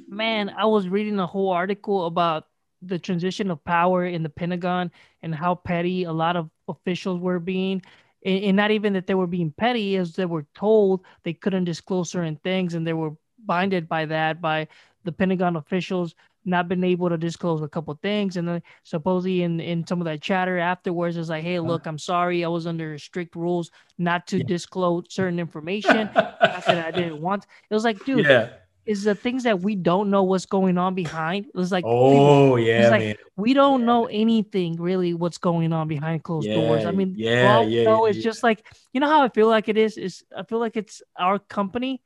man, 0.09 0.51
I 0.51 0.67
was 0.67 0.89
reading 0.89 1.19
a 1.19 1.27
whole 1.27 1.51
article 1.51 2.07
about 2.07 2.49
the 2.83 2.99
transition 2.99 3.51
of 3.51 3.65
power 3.65 4.07
in 4.07 4.23
the 4.23 4.29
Pentagon 4.29 4.91
and 5.23 5.35
how 5.35 5.55
petty 5.55 6.05
a 6.05 6.13
lot 6.13 6.37
of 6.37 6.51
officials 6.69 7.21
were 7.21 7.41
being. 7.41 7.83
And, 8.25 8.45
and 8.45 8.57
not 8.57 8.71
even 8.71 8.93
that 8.95 9.07
they 9.07 9.15
were 9.15 9.27
being 9.27 9.53
petty, 9.53 9.97
as 9.97 10.15
they 10.15 10.27
were 10.27 10.47
told 10.55 11.05
they 11.23 11.33
couldn't 11.33 11.65
disclose 11.65 12.11
certain 12.11 12.37
things, 12.37 12.75
and 12.75 12.87
they 12.87 12.93
were 12.93 13.13
binded 13.45 13.89
by 13.89 14.07
that 14.07 14.41
by 14.41 14.69
the 15.05 15.13
Pentagon 15.13 15.57
officials 15.57 16.15
not 16.47 16.69
been 16.69 16.85
able 16.85 17.09
to 17.09 17.19
disclose 17.19 17.61
a 17.61 17.69
couple 17.69 17.93
things 18.03 18.37
and 18.37 18.47
then 18.47 18.63
supposedly 18.85 19.43
in 19.43 19.59
in 19.61 19.85
some 19.87 20.01
of 20.01 20.05
that 20.05 20.23
chatter 20.23 20.59
afterwards 20.59 21.17
is 21.17 21.29
like 21.29 21.43
hey 21.43 21.59
uh-huh. 21.59 21.67
look 21.67 21.87
i'm 21.87 21.99
sorry 21.99 22.45
i 22.45 22.49
was 22.49 22.69
under 22.69 22.97
strict 22.99 23.35
rules 23.35 23.71
not 23.99 24.27
to 24.29 24.39
yeah. 24.39 24.45
disclose 24.47 25.05
certain 25.09 25.41
information 25.41 26.09
not 26.15 26.39
that 26.41 26.87
i 26.87 26.91
didn't 26.93 27.21
want 27.21 27.45
it 27.69 27.75
was 27.75 27.83
like 27.85 28.03
dude 28.05 28.25
yeah 28.25 28.51
is 28.87 29.03
the 29.03 29.15
things 29.15 29.43
that 29.43 29.61
we 29.61 29.75
don't 29.75 30.11
know 30.11 30.23
what's 30.23 30.47
going 30.47 30.79
on 30.79 30.95
behind. 30.95 31.47
It 31.47 31.55
was 31.55 31.73
like, 31.73 31.85
oh 31.87 32.55
yeah, 32.55 32.89
like, 32.89 33.01
man. 33.01 33.17
we 33.37 33.53
don't 33.53 33.85
know 33.85 34.07
anything 34.07 34.77
really 34.81 35.13
what's 35.13 35.39
going 35.39 35.73
on 35.73 35.89
behind 35.89 36.23
closed 36.23 36.47
yeah, 36.47 36.55
doors. 36.55 36.85
I 36.85 36.93
mean, 36.93 37.15
yeah, 37.17 37.63
yeah, 37.63 37.83
no, 37.83 38.07
it's 38.07 38.19
yeah. 38.19 38.25
just 38.25 38.45
like 38.45 38.65
you 38.93 39.01
know 39.01 39.09
how 39.09 39.23
I 39.23 39.29
feel 39.29 39.49
like 39.49 39.69
it 39.69 39.77
is. 39.77 39.99
Is 39.99 40.25
I 40.37 40.45
feel 40.45 40.61
like 40.61 40.77
it's 40.77 41.03
our 41.19 41.41
company, 41.41 42.01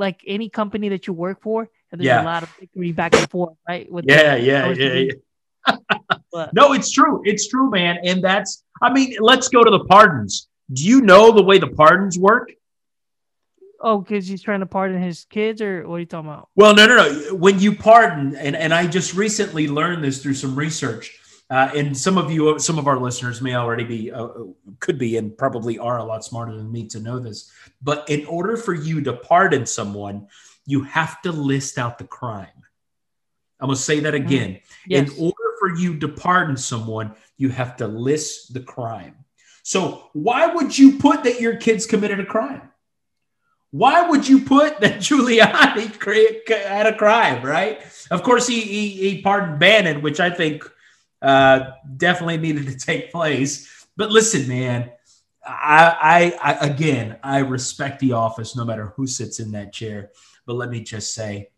like 0.00 0.22
any 0.26 0.48
company 0.48 0.88
that 0.88 1.06
you 1.06 1.12
work 1.12 1.42
for, 1.42 1.68
and 1.92 2.00
there's 2.00 2.06
yeah. 2.06 2.22
a 2.22 2.24
lot 2.24 2.42
of 2.42 2.52
bickering 2.58 2.94
back 2.94 3.14
and 3.14 3.30
forth, 3.30 3.56
right? 3.68 3.90
With 3.90 4.06
yeah, 4.08 4.36
the, 4.36 4.42
yeah, 4.42 4.72
yeah, 4.72 5.12
yeah. 5.68 6.48
no, 6.52 6.72
it's 6.72 6.90
true. 6.90 7.22
It's 7.24 7.48
true, 7.48 7.70
man. 7.70 7.98
And 8.02 8.24
that's, 8.24 8.64
I 8.82 8.92
mean, 8.92 9.16
let's 9.20 9.48
go 9.48 9.62
to 9.62 9.70
the 9.70 9.84
pardons. 9.84 10.48
Do 10.72 10.84
you 10.84 11.02
know 11.02 11.32
the 11.32 11.42
way 11.42 11.58
the 11.58 11.68
pardons 11.68 12.18
work? 12.18 12.50
Oh, 13.82 13.98
because 13.98 14.26
he's 14.26 14.42
trying 14.42 14.60
to 14.60 14.66
pardon 14.66 15.00
his 15.00 15.24
kids, 15.24 15.62
or 15.62 15.86
what 15.88 15.96
are 15.96 16.00
you 16.00 16.06
talking 16.06 16.28
about? 16.28 16.48
Well, 16.54 16.74
no, 16.74 16.86
no, 16.86 16.96
no. 16.96 17.34
When 17.34 17.60
you 17.60 17.74
pardon, 17.74 18.36
and, 18.36 18.54
and 18.54 18.74
I 18.74 18.86
just 18.86 19.14
recently 19.14 19.68
learned 19.68 20.04
this 20.04 20.22
through 20.22 20.34
some 20.34 20.54
research, 20.54 21.19
uh, 21.50 21.68
and 21.74 21.96
some 21.96 22.16
of 22.16 22.30
you, 22.30 22.58
some 22.60 22.78
of 22.78 22.86
our 22.86 22.98
listeners 22.98 23.42
may 23.42 23.56
already 23.56 23.82
be, 23.82 24.12
uh, 24.12 24.28
could 24.78 24.98
be, 24.98 25.16
and 25.16 25.36
probably 25.36 25.78
are 25.78 25.98
a 25.98 26.04
lot 26.04 26.24
smarter 26.24 26.56
than 26.56 26.70
me 26.70 26.86
to 26.86 27.00
know 27.00 27.18
this. 27.18 27.50
But 27.82 28.08
in 28.08 28.24
order 28.26 28.56
for 28.56 28.72
you 28.72 29.02
to 29.02 29.14
pardon 29.14 29.66
someone, 29.66 30.28
you 30.64 30.84
have 30.84 31.20
to 31.22 31.32
list 31.32 31.76
out 31.76 31.98
the 31.98 32.04
crime. 32.04 32.46
I'm 33.58 33.66
going 33.66 33.76
to 33.76 33.82
say 33.82 34.00
that 34.00 34.14
mm-hmm. 34.14 34.26
again. 34.26 34.60
Yes. 34.86 35.10
In 35.10 35.18
order 35.18 35.56
for 35.58 35.74
you 35.76 35.98
to 35.98 36.08
pardon 36.08 36.56
someone, 36.56 37.14
you 37.36 37.48
have 37.48 37.76
to 37.78 37.88
list 37.88 38.54
the 38.54 38.60
crime. 38.60 39.16
So, 39.64 40.08
why 40.12 40.46
would 40.46 40.76
you 40.76 40.98
put 40.98 41.24
that 41.24 41.40
your 41.40 41.56
kids 41.56 41.84
committed 41.84 42.20
a 42.20 42.24
crime? 42.24 42.70
Why 43.72 44.08
would 44.08 44.26
you 44.28 44.40
put 44.40 44.80
that 44.80 44.96
Giuliani 45.00 46.64
had 46.64 46.86
a 46.86 46.96
crime, 46.96 47.44
right? 47.44 47.80
Of 48.10 48.22
course, 48.22 48.46
he, 48.46 48.60
he, 48.60 48.88
he 48.88 49.22
pardoned 49.22 49.58
Bannon, 49.58 50.02
which 50.02 50.20
I 50.20 50.30
think 50.30 50.64
uh, 51.22 51.70
definitely 51.96 52.38
needed 52.38 52.66
to 52.66 52.76
take 52.76 53.12
place. 53.12 53.86
But 53.96 54.10
listen, 54.10 54.48
man, 54.48 54.90
I, 55.46 56.34
I, 56.42 56.52
I 56.52 56.66
again, 56.66 57.18
I 57.22 57.38
respect 57.38 58.00
the 58.00 58.12
office 58.12 58.56
no 58.56 58.64
matter 58.64 58.92
who 58.96 59.06
sits 59.06 59.40
in 59.40 59.52
that 59.52 59.72
chair. 59.72 60.10
But 60.46 60.54
let 60.54 60.70
me 60.70 60.80
just 60.80 61.14
say 61.14 61.50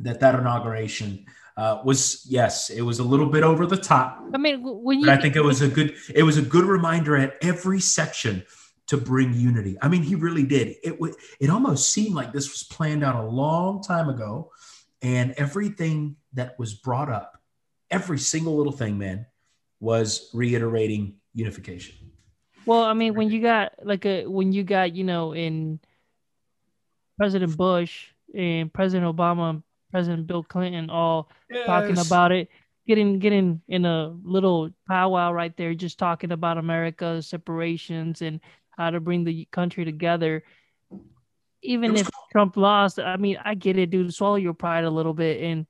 that 0.00 0.20
that 0.20 0.34
inauguration 0.34 1.26
uh, 1.56 1.82
was 1.84 2.24
yes, 2.28 2.70
it 2.70 2.82
was 2.82 3.00
a 3.00 3.04
little 3.04 3.26
bit 3.26 3.42
over 3.42 3.66
the 3.66 3.76
top. 3.76 4.22
I 4.32 4.38
mean, 4.38 4.60
when 4.62 5.00
you, 5.00 5.10
I 5.10 5.16
think 5.16 5.34
it 5.34 5.42
was 5.42 5.60
a 5.60 5.68
good, 5.68 5.96
it 6.14 6.22
was 6.22 6.36
a 6.36 6.42
good 6.42 6.64
reminder 6.64 7.16
at 7.16 7.36
every 7.42 7.80
section 7.80 8.44
to 8.86 8.96
bring 8.96 9.34
unity. 9.34 9.76
I 9.82 9.88
mean, 9.88 10.02
he 10.02 10.14
really 10.14 10.44
did. 10.44 10.76
It 10.84 10.92
w- 10.92 11.14
it 11.40 11.50
almost 11.50 11.92
seemed 11.92 12.14
like 12.14 12.32
this 12.32 12.48
was 12.50 12.62
planned 12.62 13.02
out 13.02 13.16
a 13.16 13.26
long 13.26 13.82
time 13.82 14.08
ago, 14.08 14.52
and 15.02 15.32
everything 15.32 16.16
that 16.34 16.58
was 16.58 16.74
brought 16.74 17.10
up, 17.10 17.37
every 17.90 18.18
single 18.18 18.56
little 18.56 18.72
thing, 18.72 18.98
man, 18.98 19.26
was 19.80 20.30
reiterating 20.32 21.16
unification. 21.34 21.94
Well, 22.66 22.82
I 22.82 22.92
mean, 22.92 23.14
when 23.14 23.30
you 23.30 23.40
got 23.40 23.72
like 23.82 24.04
a 24.04 24.26
when 24.26 24.52
you 24.52 24.62
got 24.62 24.94
you 24.94 25.04
know 25.04 25.34
in 25.34 25.80
President 27.16 27.56
Bush 27.56 28.08
and 28.34 28.72
President 28.72 29.16
Obama 29.16 29.50
and 29.50 29.62
President 29.90 30.26
Bill 30.26 30.42
Clinton 30.42 30.90
all 30.90 31.30
yes. 31.50 31.66
talking 31.66 31.98
about 31.98 32.32
it, 32.32 32.48
getting 32.86 33.18
getting 33.18 33.62
in 33.68 33.84
a 33.84 34.14
little 34.22 34.70
powwow 34.88 35.32
right 35.32 35.56
there, 35.56 35.74
just 35.74 35.98
talking 35.98 36.32
about 36.32 36.58
America's 36.58 37.26
separations 37.26 38.22
and 38.22 38.40
how 38.70 38.90
to 38.90 39.00
bring 39.00 39.24
the 39.24 39.46
country 39.50 39.84
together. 39.84 40.44
Even 41.62 41.96
if 41.96 42.04
cool. 42.04 42.24
Trump 42.30 42.56
lost, 42.56 43.00
I 43.00 43.16
mean, 43.16 43.36
I 43.44 43.54
get 43.54 43.78
it, 43.78 43.90
dude. 43.90 44.14
Swallow 44.14 44.36
your 44.36 44.54
pride 44.54 44.84
a 44.84 44.90
little 44.90 45.14
bit, 45.14 45.42
and 45.42 45.66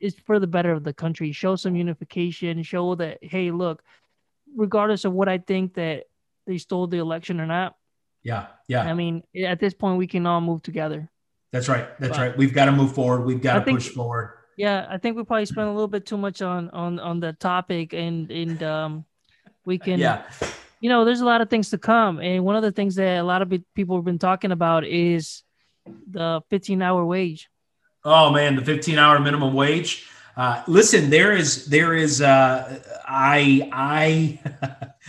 it's 0.00 0.18
for 0.20 0.38
the 0.38 0.46
better 0.46 0.72
of 0.72 0.84
the 0.84 0.92
country. 0.92 1.32
Show 1.32 1.56
some 1.56 1.76
unification. 1.76 2.62
Show 2.62 2.94
that, 2.96 3.18
hey, 3.22 3.50
look, 3.50 3.82
regardless 4.54 5.04
of 5.04 5.12
what 5.12 5.28
I 5.28 5.38
think 5.38 5.74
that 5.74 6.04
they 6.46 6.58
stole 6.58 6.86
the 6.86 6.98
election 6.98 7.40
or 7.40 7.46
not, 7.46 7.76
yeah, 8.22 8.46
yeah. 8.66 8.82
I 8.82 8.94
mean, 8.94 9.22
at 9.44 9.60
this 9.60 9.72
point, 9.72 9.98
we 9.98 10.08
can 10.08 10.26
all 10.26 10.40
move 10.40 10.62
together. 10.62 11.08
That's 11.52 11.68
right. 11.68 11.86
That's 12.00 12.16
but 12.16 12.18
right. 12.18 12.36
We've 12.36 12.52
got 12.52 12.64
to 12.64 12.72
move 12.72 12.92
forward. 12.92 13.24
We've 13.24 13.40
got 13.40 13.56
I 13.56 13.58
to 13.60 13.64
think, 13.64 13.78
push 13.78 13.88
forward. 13.90 14.32
Yeah, 14.56 14.86
I 14.90 14.98
think 14.98 15.16
we 15.16 15.22
probably 15.22 15.46
spent 15.46 15.68
a 15.68 15.70
little 15.70 15.86
bit 15.86 16.06
too 16.06 16.16
much 16.16 16.42
on 16.42 16.68
on 16.70 16.98
on 16.98 17.20
the 17.20 17.34
topic, 17.34 17.92
and 17.92 18.30
and 18.30 18.62
um, 18.62 19.04
we 19.64 19.78
can. 19.78 20.00
Yeah. 20.00 20.24
You 20.80 20.90
know, 20.90 21.04
there's 21.04 21.20
a 21.20 21.24
lot 21.24 21.40
of 21.40 21.48
things 21.48 21.70
to 21.70 21.78
come, 21.78 22.18
and 22.18 22.44
one 22.44 22.56
of 22.56 22.62
the 22.62 22.72
things 22.72 22.96
that 22.96 23.18
a 23.18 23.22
lot 23.22 23.42
of 23.42 23.52
people 23.74 23.96
have 23.96 24.04
been 24.04 24.18
talking 24.18 24.52
about 24.52 24.84
is 24.84 25.42
the 25.86 26.42
15 26.50 26.82
hour 26.82 27.04
wage. 27.04 27.48
Oh 28.08 28.30
man, 28.30 28.54
the 28.54 28.62
15 28.62 28.98
hour 28.98 29.18
minimum 29.18 29.52
wage. 29.52 30.06
Uh, 30.36 30.62
listen, 30.68 31.10
there 31.10 31.32
is 31.32 31.66
there 31.66 31.92
is 31.92 32.20
uh, 32.20 32.80
I 33.04 33.68
I 33.72 34.38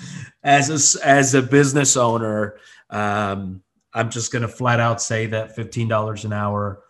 as 0.44 0.98
a, 0.98 1.06
as 1.08 1.36
a 1.36 1.44
business 1.44 1.96
owner, 1.96 2.56
um, 2.89 3.62
I'm 3.94 4.10
just 4.10 4.32
going 4.32 4.42
to 4.42 4.48
flat 4.48 4.80
out 4.80 5.00
say 5.00 5.27
that 5.27 5.56
$15 5.56 6.25
an 6.25 6.34
hour 6.34 6.82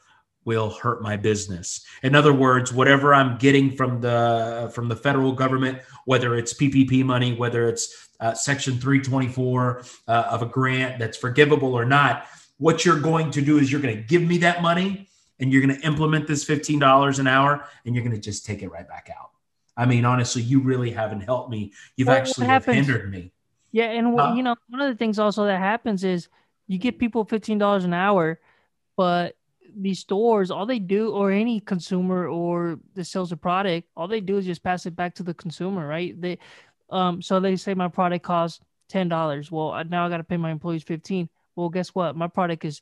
will 0.46 0.70
hurt 0.70 1.02
my 1.02 1.18
business. 1.18 1.86
In 2.04 2.16
other 2.16 2.32
words, 2.32 2.72
whatever 2.72 3.14
I'm 3.14 3.38
getting 3.38 3.76
from 3.76 4.00
the 4.00 4.72
from 4.74 4.88
the 4.88 4.96
federal 4.96 5.34
government, 5.34 5.80
whether 6.06 6.38
it's 6.38 6.54
PPP 6.54 7.04
money, 7.04 7.34
whether 7.36 7.68
it's 7.68 8.12
uh, 8.22 8.34
Section 8.34 8.80
324 8.80 9.84
uh, 10.08 10.12
of 10.30 10.42
a 10.42 10.46
grant 10.46 11.00
that's 11.00 11.18
forgivable 11.18 11.74
or 11.74 11.84
not, 11.84 12.28
what 12.60 12.86
you're 12.86 13.02
going 13.02 13.30
to 13.32 13.42
do 13.42 13.58
is 13.58 13.70
you're 13.70 13.82
going 13.82 13.98
to 13.98 14.04
give 14.04 14.22
me 14.22 14.38
that 14.38 14.62
money 14.62 15.07
and 15.40 15.52
you're 15.52 15.62
going 15.62 15.80
to 15.80 15.86
implement 15.86 16.28
this 16.28 16.46
$15 16.46 17.20
an 17.20 17.28
hour 17.28 17.68
and 17.86 17.96
you're 17.96 18.04
going 18.04 18.16
to 18.16 18.22
just 18.22 18.46
take 18.46 18.64
it 18.64 18.70
right 18.70 18.88
back 18.88 19.10
out. 19.18 19.32
I 19.76 19.86
mean, 19.86 20.06
honestly, 20.06 20.42
you 20.42 20.60
really 20.60 20.90
haven't 20.90 21.22
helped 21.22 21.52
me. 21.52 21.72
You've 21.96 22.10
actually 22.10 22.48
hindered 22.48 23.12
me. 23.12 23.32
Yeah, 23.72 23.92
and 23.92 24.20
uh, 24.20 24.34
you 24.36 24.42
know, 24.42 24.56
one 24.70 24.82
of 24.82 24.90
the 24.90 24.98
things 24.98 25.20
also 25.20 25.46
that 25.46 25.60
happens 25.60 26.04
is 26.04 26.30
you 26.68 26.80
get 26.80 26.98
people 26.98 27.26
fifteen 27.26 27.58
dollars 27.60 27.84
an 27.84 27.94
hour, 27.94 28.40
but 28.96 29.36
these 29.76 30.00
stores, 30.00 30.50
all 30.50 30.66
they 30.66 30.80
do, 30.80 31.12
or 31.12 31.32
any 31.32 31.60
consumer 31.60 32.28
or 32.28 32.80
the 32.96 33.04
sells 33.04 33.32
a 33.32 33.38
product, 33.38 33.88
all 33.96 34.08
they 34.08 34.22
do 34.22 34.38
is 34.38 34.46
just 34.46 34.64
pass 34.64 34.86
it 34.86 34.96
back 34.96 35.14
to 35.16 35.24
the 35.24 35.34
consumer, 35.34 35.86
right? 35.86 36.20
They, 36.20 36.40
um, 36.90 37.22
so 37.22 37.40
they 37.40 37.56
say 37.56 37.74
my 37.74 37.88
product 37.88 38.24
costs 38.24 38.62
ten 38.90 39.10
dollars. 39.10 39.52
Well, 39.52 39.84
now 39.90 40.06
I 40.06 40.10
got 40.10 40.18
to 40.18 40.24
pay 40.24 40.38
my 40.38 40.50
employees 40.52 40.84
fifteen. 40.84 41.30
Well, 41.56 41.70
guess 41.70 41.90
what? 41.90 42.16
My 42.16 42.28
product 42.28 42.66
is 42.66 42.82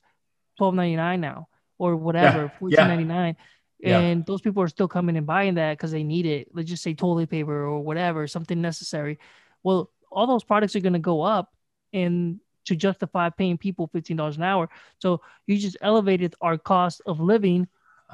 twelve 0.57 0.75
ninety 0.75 0.95
nine 0.95 1.19
now, 1.19 1.49
or 1.77 1.95
whatever, 1.95 2.43
yeah, 2.43 2.59
fourteen 2.59 2.87
ninety 2.87 3.03
nine. 3.03 3.35
Yeah. 3.79 3.99
And 3.99 4.25
those 4.25 4.41
people 4.41 4.63
are 4.63 4.67
still 4.67 4.87
coming 4.87 5.17
and 5.17 5.27
buying 5.27 5.55
that 5.55 5.77
because 5.77 5.91
they 5.91 6.03
need 6.03 6.25
it. 6.25 6.47
Let's 6.53 6.69
just 6.69 6.81
say 6.81 6.93
toilet 6.93 7.29
paper 7.29 7.65
or 7.65 7.81
whatever, 7.81 8.25
something 8.25 8.61
necessary. 8.61 9.19
Well, 9.63 9.91
all 10.09 10.27
those 10.27 10.43
products 10.43 10.75
are 10.75 10.79
going 10.79 10.93
to 10.93 10.99
go 10.99 11.21
up 11.21 11.53
and 11.93 12.39
to 12.65 12.75
justify 12.75 13.29
paying 13.29 13.57
people 13.57 13.89
$15 13.89 14.37
an 14.37 14.43
hour. 14.43 14.69
So 14.99 15.21
you 15.45 15.57
just 15.57 15.77
elevated 15.81 16.35
our 16.41 16.57
cost 16.57 17.01
of 17.05 17.19
living. 17.19 17.67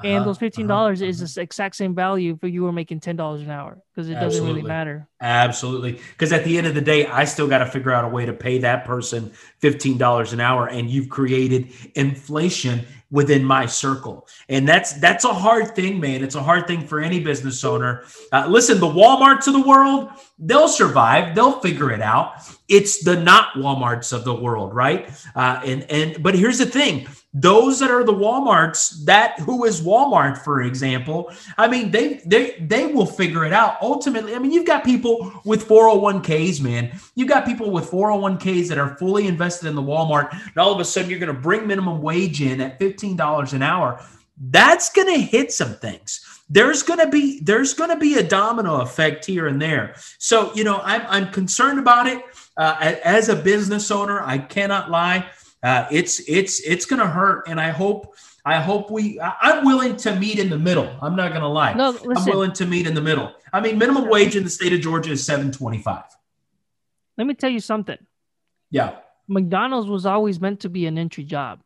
And 0.04 0.16
uh-huh, 0.16 0.24
those 0.24 0.38
$15 0.38 0.70
uh-huh, 0.70 1.04
is 1.04 1.22
uh-huh. 1.22 1.30
the 1.34 1.40
exact 1.42 1.76
same 1.76 1.94
value 1.94 2.36
for 2.40 2.48
you 2.48 2.62
were 2.64 2.72
making 2.72 3.00
$10 3.00 3.40
an 3.40 3.50
hour 3.50 3.78
because 3.94 4.08
it 4.08 4.14
doesn't 4.14 4.44
really 4.44 4.62
matter. 4.62 5.06
Absolutely. 5.20 5.92
Because 5.92 6.32
at 6.32 6.44
the 6.44 6.56
end 6.56 6.66
of 6.66 6.74
the 6.74 6.80
day, 6.80 7.06
I 7.06 7.24
still 7.24 7.46
got 7.46 7.58
to 7.58 7.66
figure 7.66 7.92
out 7.92 8.04
a 8.04 8.08
way 8.08 8.24
to 8.24 8.32
pay 8.32 8.58
that 8.58 8.86
person 8.86 9.32
$15 9.62 10.32
an 10.32 10.40
hour. 10.40 10.66
And 10.66 10.88
you've 10.88 11.10
created 11.10 11.72
inflation 11.94 12.86
within 13.12 13.44
my 13.44 13.66
circle. 13.66 14.26
And 14.48 14.66
that's 14.66 14.94
that's 14.94 15.24
a 15.24 15.32
hard 15.34 15.76
thing 15.76 16.00
man. 16.00 16.24
It's 16.24 16.34
a 16.34 16.42
hard 16.42 16.66
thing 16.66 16.86
for 16.86 16.98
any 16.98 17.20
business 17.20 17.62
owner. 17.62 18.04
Uh, 18.32 18.46
listen 18.48 18.80
the 18.80 18.86
walmarts 18.86 19.46
of 19.46 19.52
the 19.52 19.62
world 19.62 20.10
they'll 20.38 20.66
survive. 20.66 21.36
They'll 21.36 21.60
figure 21.60 21.92
it 21.92 22.00
out. 22.00 22.36
It's 22.68 23.04
the 23.04 23.14
not 23.20 23.52
walmarts 23.54 24.12
of 24.12 24.24
the 24.24 24.34
world 24.34 24.74
right? 24.74 25.10
Uh, 25.36 25.60
and 25.64 25.82
and 25.90 26.22
but 26.22 26.34
here's 26.34 26.58
the 26.58 26.66
thing. 26.66 27.06
Those 27.34 27.78
that 27.80 27.90
are 27.90 28.04
the 28.04 28.12
walmarts 28.12 29.04
that 29.04 29.38
who 29.40 29.64
is 29.64 29.80
walmart 29.80 30.36
for 30.36 30.60
example 30.60 31.32
i 31.56 31.66
mean 31.66 31.90
they 31.90 32.20
they 32.26 32.56
they 32.60 32.86
will 32.86 33.06
figure 33.06 33.44
it 33.46 33.54
out 33.54 33.81
ultimately 33.82 34.34
i 34.34 34.38
mean 34.38 34.52
you've 34.52 34.66
got 34.66 34.84
people 34.84 35.32
with 35.44 35.68
401ks 35.68 36.60
man. 36.60 36.92
You've 37.14 37.28
got 37.28 37.46
people 37.46 37.70
with 37.70 37.90
401ks 37.90 38.68
that 38.68 38.78
are 38.78 38.96
fully 38.96 39.26
invested 39.26 39.68
in 39.68 39.74
the 39.74 39.82
walmart 39.82 40.32
and 40.32 40.56
all 40.56 40.72
of 40.72 40.80
a 40.80 40.84
sudden 40.84 41.10
you're 41.10 41.18
going 41.18 41.34
to 41.34 41.40
bring 41.40 41.66
minimum 41.66 42.02
wage 42.02 42.40
in 42.42 42.60
at 42.60 42.78
$15 42.78 43.52
an 43.52 43.62
hour. 43.62 44.04
That's 44.38 44.90
going 44.90 45.12
to 45.12 45.20
hit 45.20 45.52
some 45.52 45.74
things. 45.74 46.40
There's 46.48 46.82
going 46.82 46.98
to 47.00 47.08
be 47.08 47.40
there's 47.40 47.74
going 47.74 47.90
to 47.90 47.96
be 47.96 48.14
a 48.14 48.22
domino 48.22 48.80
effect 48.80 49.24
here 49.24 49.46
and 49.46 49.60
there. 49.60 49.94
So 50.18 50.52
you 50.54 50.64
know 50.64 50.80
i'm, 50.84 51.02
I'm 51.08 51.32
concerned 51.32 51.78
about 51.78 52.06
it. 52.06 52.22
Uh, 52.56 52.96
as 53.02 53.30
a 53.30 53.36
business 53.36 53.90
owner 53.90 54.20
i 54.22 54.36
cannot 54.38 54.90
lie. 54.90 55.26
Uh, 55.62 55.86
it's 55.92 56.20
it's 56.28 56.60
it's 56.60 56.84
gonna 56.84 57.06
hurt, 57.06 57.46
and 57.46 57.60
I 57.60 57.68
hope 57.68 58.16
I 58.44 58.60
hope 58.60 58.90
we. 58.90 59.20
I'm 59.20 59.64
willing 59.64 59.96
to 59.98 60.16
meet 60.16 60.38
in 60.38 60.50
the 60.50 60.58
middle. 60.58 60.90
I'm 61.00 61.14
not 61.14 61.32
gonna 61.32 61.48
lie. 61.48 61.74
No, 61.74 61.90
listen. 61.90 62.16
I'm 62.16 62.24
willing 62.26 62.52
to 62.52 62.66
meet 62.66 62.86
in 62.86 62.94
the 62.94 63.00
middle. 63.00 63.32
I 63.52 63.60
mean, 63.60 63.78
minimum 63.78 64.08
wage 64.08 64.34
in 64.34 64.42
the 64.42 64.50
state 64.50 64.72
of 64.72 64.80
Georgia 64.80 65.12
is 65.12 65.26
7.25. 65.28 66.04
Let 67.18 67.26
me 67.26 67.34
tell 67.34 67.50
you 67.50 67.60
something. 67.60 67.98
Yeah. 68.70 68.96
McDonald's 69.28 69.88
was 69.88 70.06
always 70.06 70.40
meant 70.40 70.60
to 70.60 70.68
be 70.68 70.86
an 70.86 70.98
entry 70.98 71.24
job. 71.24 71.60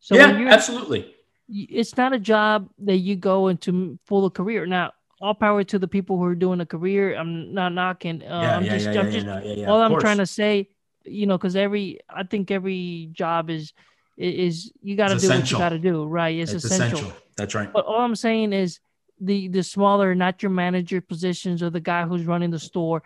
So 0.00 0.16
yeah, 0.16 0.48
absolutely. 0.48 1.14
It's 1.48 1.96
not 1.96 2.12
a 2.12 2.18
job 2.18 2.70
that 2.78 2.96
you 2.96 3.16
go 3.16 3.48
into 3.48 3.98
full 4.06 4.24
of 4.24 4.32
career. 4.32 4.66
Now, 4.66 4.92
all 5.20 5.34
power 5.34 5.62
to 5.62 5.78
the 5.78 5.86
people 5.86 6.16
who 6.16 6.24
are 6.24 6.34
doing 6.34 6.60
a 6.60 6.66
career. 6.66 7.14
I'm 7.14 7.52
not 7.52 7.72
knocking. 7.72 8.22
Uh, 8.22 8.26
yeah, 8.26 8.56
I'm 8.56 8.64
yeah, 8.64 8.78
just, 8.78 8.94
yeah, 8.94 9.00
I'm 9.00 9.10
just. 9.12 9.26
No, 9.26 9.66
all 9.68 9.82
I'm 9.82 10.00
trying 10.00 10.18
to 10.18 10.26
say 10.26 10.68
you 11.04 11.26
know, 11.26 11.38
because 11.38 11.56
every 11.56 12.00
I 12.08 12.24
think 12.24 12.50
every 12.50 13.08
job 13.12 13.50
is 13.50 13.72
is 14.20 14.72
you 14.82 14.96
got 14.96 15.08
to 15.08 15.14
do 15.14 15.26
essential. 15.26 15.38
what 15.38 15.50
you 15.50 15.58
got 15.58 15.68
to 15.70 15.78
do, 15.78 16.04
right? 16.04 16.36
It's, 16.36 16.52
it's 16.52 16.64
essential. 16.64 16.98
essential. 16.98 17.18
That's 17.36 17.54
right. 17.54 17.72
But 17.72 17.86
all 17.86 18.00
I'm 18.00 18.16
saying 18.16 18.52
is 18.52 18.80
the 19.20 19.48
the 19.48 19.62
smaller, 19.62 20.14
not 20.14 20.42
your 20.42 20.50
manager 20.50 21.00
positions 21.00 21.62
or 21.62 21.70
the 21.70 21.80
guy 21.80 22.04
who's 22.04 22.24
running 22.24 22.50
the 22.50 22.58
store. 22.58 23.02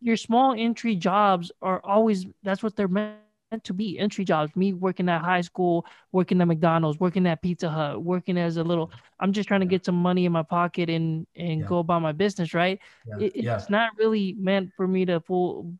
Your 0.00 0.16
small 0.16 0.54
entry 0.56 0.94
jobs 0.94 1.50
are 1.60 1.80
always 1.84 2.26
that's 2.42 2.62
what 2.62 2.76
they're 2.76 2.88
meant 2.88 3.18
to 3.64 3.72
be 3.72 3.98
entry 3.98 4.24
jobs. 4.24 4.54
Me 4.54 4.72
working 4.72 5.08
at 5.08 5.22
high 5.22 5.40
school, 5.40 5.86
working 6.12 6.40
at 6.40 6.46
McDonald's, 6.46 7.00
working 7.00 7.26
at 7.26 7.42
Pizza 7.42 7.68
Hut, 7.68 8.02
working 8.02 8.38
as 8.38 8.56
a 8.56 8.64
little. 8.64 8.92
I'm 9.18 9.32
just 9.32 9.48
trying 9.48 9.60
to 9.60 9.66
get 9.66 9.84
some 9.84 9.96
money 9.96 10.24
in 10.24 10.32
my 10.32 10.42
pocket 10.42 10.88
and 10.90 11.26
and 11.34 11.60
yeah. 11.60 11.66
go 11.66 11.78
about 11.78 12.02
my 12.02 12.12
business. 12.12 12.54
Right? 12.54 12.78
Yeah. 13.06 13.26
It, 13.26 13.36
yeah. 13.36 13.56
It's 13.56 13.70
not 13.70 13.90
really 13.96 14.34
meant 14.38 14.72
for 14.76 14.86
me 14.86 15.04
to 15.06 15.20
full 15.20 15.74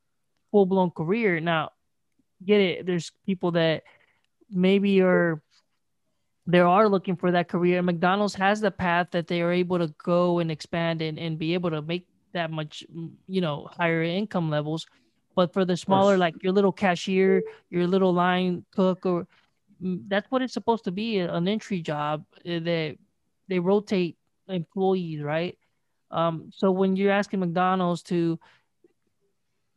full 0.50 0.67
blown 0.67 0.91
career. 0.91 1.41
Now, 1.41 1.71
get 2.45 2.61
it. 2.61 2.87
There's 2.87 3.12
people 3.27 3.53
that 3.53 3.85
maybe 4.50 5.00
are 5.00 5.43
they 6.49 6.61
are 6.61 6.88
looking 6.88 7.14
for 7.14 7.31
that 7.33 7.49
career. 7.49 7.76
And 7.78 7.87
McDonald's 7.87 8.35
has 8.35 8.61
the 8.61 8.71
path 8.71 9.09
that 9.11 9.26
they 9.26 9.43
are 9.43 9.52
able 9.52 9.78
to 9.78 9.93
go 10.02 10.38
and 10.38 10.50
expand 10.50 11.02
and, 11.02 11.19
and 11.19 11.38
be 11.38 11.52
able 11.52 11.71
to 11.71 11.83
make 11.83 12.07
that 12.33 12.50
much, 12.50 12.85
you 13.26 13.40
know, 13.43 13.69
higher 13.71 14.02
income 14.02 14.49
levels. 14.49 14.87
But 15.37 15.52
for 15.52 15.67
the 15.67 15.76
smaller, 15.76 16.17
like 16.17 16.43
your 16.43 16.52
little 16.52 16.73
cashier, 16.73 17.43
your 17.69 17.87
little 17.87 18.12
line 18.14 18.64
cook, 18.75 19.05
or 19.05 19.28
mm, 19.83 20.02
that's 20.09 20.31
what 20.31 20.43
it's 20.43 20.55
supposed 20.55 20.85
to 20.85 20.90
be 20.90 21.19
an 21.19 21.47
entry 21.47 21.81
job. 21.81 22.25
Eh, 22.45 22.59
that 22.59 22.97
they 23.49 23.59
rotate 23.59 24.17
employees, 24.49 25.23
right? 25.23 25.57
Um, 26.11 26.50
so 26.52 26.71
when 26.71 26.97
you're 26.97 27.12
asking 27.12 27.40
McDonald's 27.40 28.02
to 28.05 28.38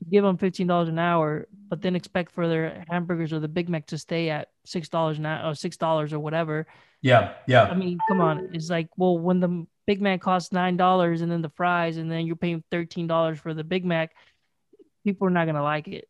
give 0.09 0.23
them 0.23 0.37
fifteen 0.37 0.67
dollars 0.67 0.89
an 0.89 0.99
hour, 0.99 1.47
but 1.67 1.81
then 1.81 1.95
expect 1.95 2.31
for 2.31 2.47
their 2.47 2.83
hamburgers 2.89 3.33
or 3.33 3.39
the 3.39 3.47
Big 3.47 3.69
Mac 3.69 3.85
to 3.87 3.97
stay 3.97 4.29
at 4.29 4.47
six 4.65 4.89
dollars 4.89 5.17
an 5.17 5.25
hour 5.25 5.51
or 5.51 5.55
six 5.55 5.77
dollars 5.77 6.13
or 6.13 6.19
whatever. 6.19 6.67
Yeah, 7.01 7.33
yeah. 7.47 7.63
I 7.63 7.73
mean, 7.73 7.97
come 8.07 8.21
on. 8.21 8.49
It's 8.53 8.69
like, 8.69 8.89
well, 8.95 9.17
when 9.17 9.39
the 9.39 9.65
Big 9.87 10.01
Mac 10.01 10.21
costs 10.21 10.51
nine 10.51 10.77
dollars 10.77 11.21
and 11.21 11.31
then 11.31 11.41
the 11.41 11.49
fries, 11.49 11.97
and 11.97 12.11
then 12.11 12.27
you're 12.27 12.35
paying 12.35 12.63
thirteen 12.71 13.07
dollars 13.07 13.39
for 13.39 13.53
the 13.53 13.63
Big 13.63 13.85
Mac, 13.85 14.11
people 15.03 15.27
are 15.27 15.31
not 15.31 15.45
gonna 15.45 15.63
like 15.63 15.87
it. 15.87 16.07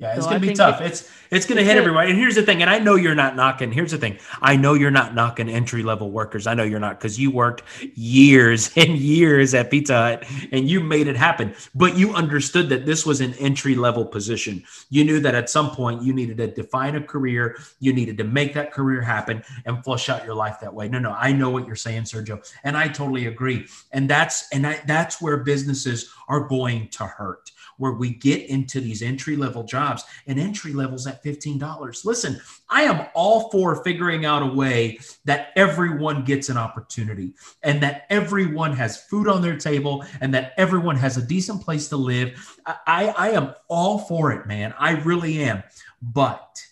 Yeah, 0.00 0.14
it's 0.14 0.24
so 0.24 0.30
gonna 0.30 0.40
be 0.40 0.54
tough. 0.54 0.80
It, 0.80 0.86
it's 0.86 1.10
it's 1.30 1.44
gonna 1.44 1.62
hit 1.62 1.76
everybody. 1.76 2.08
And 2.10 2.18
here's 2.18 2.34
the 2.34 2.42
thing, 2.42 2.62
and 2.62 2.70
I 2.70 2.78
know 2.78 2.94
you're 2.94 3.14
not 3.14 3.36
knocking. 3.36 3.70
Here's 3.70 3.90
the 3.90 3.98
thing, 3.98 4.18
I 4.40 4.56
know 4.56 4.72
you're 4.72 4.90
not 4.90 5.14
knocking 5.14 5.50
entry 5.50 5.82
level 5.82 6.10
workers. 6.10 6.46
I 6.46 6.54
know 6.54 6.62
you're 6.62 6.80
not 6.80 6.98
because 6.98 7.20
you 7.20 7.30
worked 7.30 7.62
years 7.94 8.70
and 8.76 8.96
years 8.96 9.52
at 9.52 9.70
Pizza 9.70 9.94
Hut 9.94 10.24
and 10.52 10.70
you 10.70 10.80
made 10.80 11.06
it 11.06 11.16
happen. 11.16 11.54
But 11.74 11.98
you 11.98 12.14
understood 12.14 12.70
that 12.70 12.86
this 12.86 13.04
was 13.04 13.20
an 13.20 13.34
entry 13.34 13.74
level 13.74 14.06
position. 14.06 14.64
You 14.88 15.04
knew 15.04 15.20
that 15.20 15.34
at 15.34 15.50
some 15.50 15.70
point 15.70 16.02
you 16.02 16.14
needed 16.14 16.38
to 16.38 16.46
define 16.46 16.96
a 16.96 17.02
career. 17.02 17.58
You 17.78 17.92
needed 17.92 18.16
to 18.18 18.24
make 18.24 18.54
that 18.54 18.72
career 18.72 19.02
happen 19.02 19.44
and 19.66 19.84
flush 19.84 20.08
out 20.08 20.24
your 20.24 20.34
life 20.34 20.60
that 20.60 20.72
way. 20.72 20.88
No, 20.88 20.98
no, 20.98 21.12
I 21.12 21.30
know 21.32 21.50
what 21.50 21.66
you're 21.66 21.76
saying, 21.76 22.04
Sergio, 22.04 22.42
and 22.64 22.74
I 22.74 22.88
totally 22.88 23.26
agree. 23.26 23.66
And 23.92 24.08
that's 24.08 24.48
and 24.50 24.66
I, 24.66 24.80
that's 24.86 25.20
where 25.20 25.36
businesses 25.36 26.10
are 26.26 26.40
going 26.40 26.88
to 26.88 27.04
hurt 27.04 27.50
where 27.80 27.92
we 27.92 28.10
get 28.10 28.46
into 28.50 28.78
these 28.78 29.00
entry 29.00 29.36
level 29.36 29.64
jobs 29.64 30.04
and 30.26 30.38
entry 30.38 30.74
levels 30.74 31.06
at 31.06 31.24
$15. 31.24 32.04
Listen, 32.04 32.38
I 32.68 32.82
am 32.82 33.06
all 33.14 33.50
for 33.50 33.82
figuring 33.82 34.26
out 34.26 34.42
a 34.42 34.46
way 34.46 34.98
that 35.24 35.48
everyone 35.56 36.22
gets 36.22 36.50
an 36.50 36.58
opportunity 36.58 37.32
and 37.62 37.82
that 37.82 38.04
everyone 38.10 38.74
has 38.74 39.02
food 39.04 39.28
on 39.28 39.40
their 39.40 39.56
table 39.56 40.04
and 40.20 40.34
that 40.34 40.52
everyone 40.58 40.96
has 40.96 41.16
a 41.16 41.22
decent 41.22 41.62
place 41.62 41.88
to 41.88 41.96
live. 41.96 42.58
I, 42.86 43.14
I 43.16 43.30
am 43.30 43.54
all 43.68 43.98
for 43.98 44.30
it, 44.32 44.46
man. 44.46 44.74
I 44.78 44.92
really 45.00 45.42
am. 45.42 45.62
But, 46.02 46.62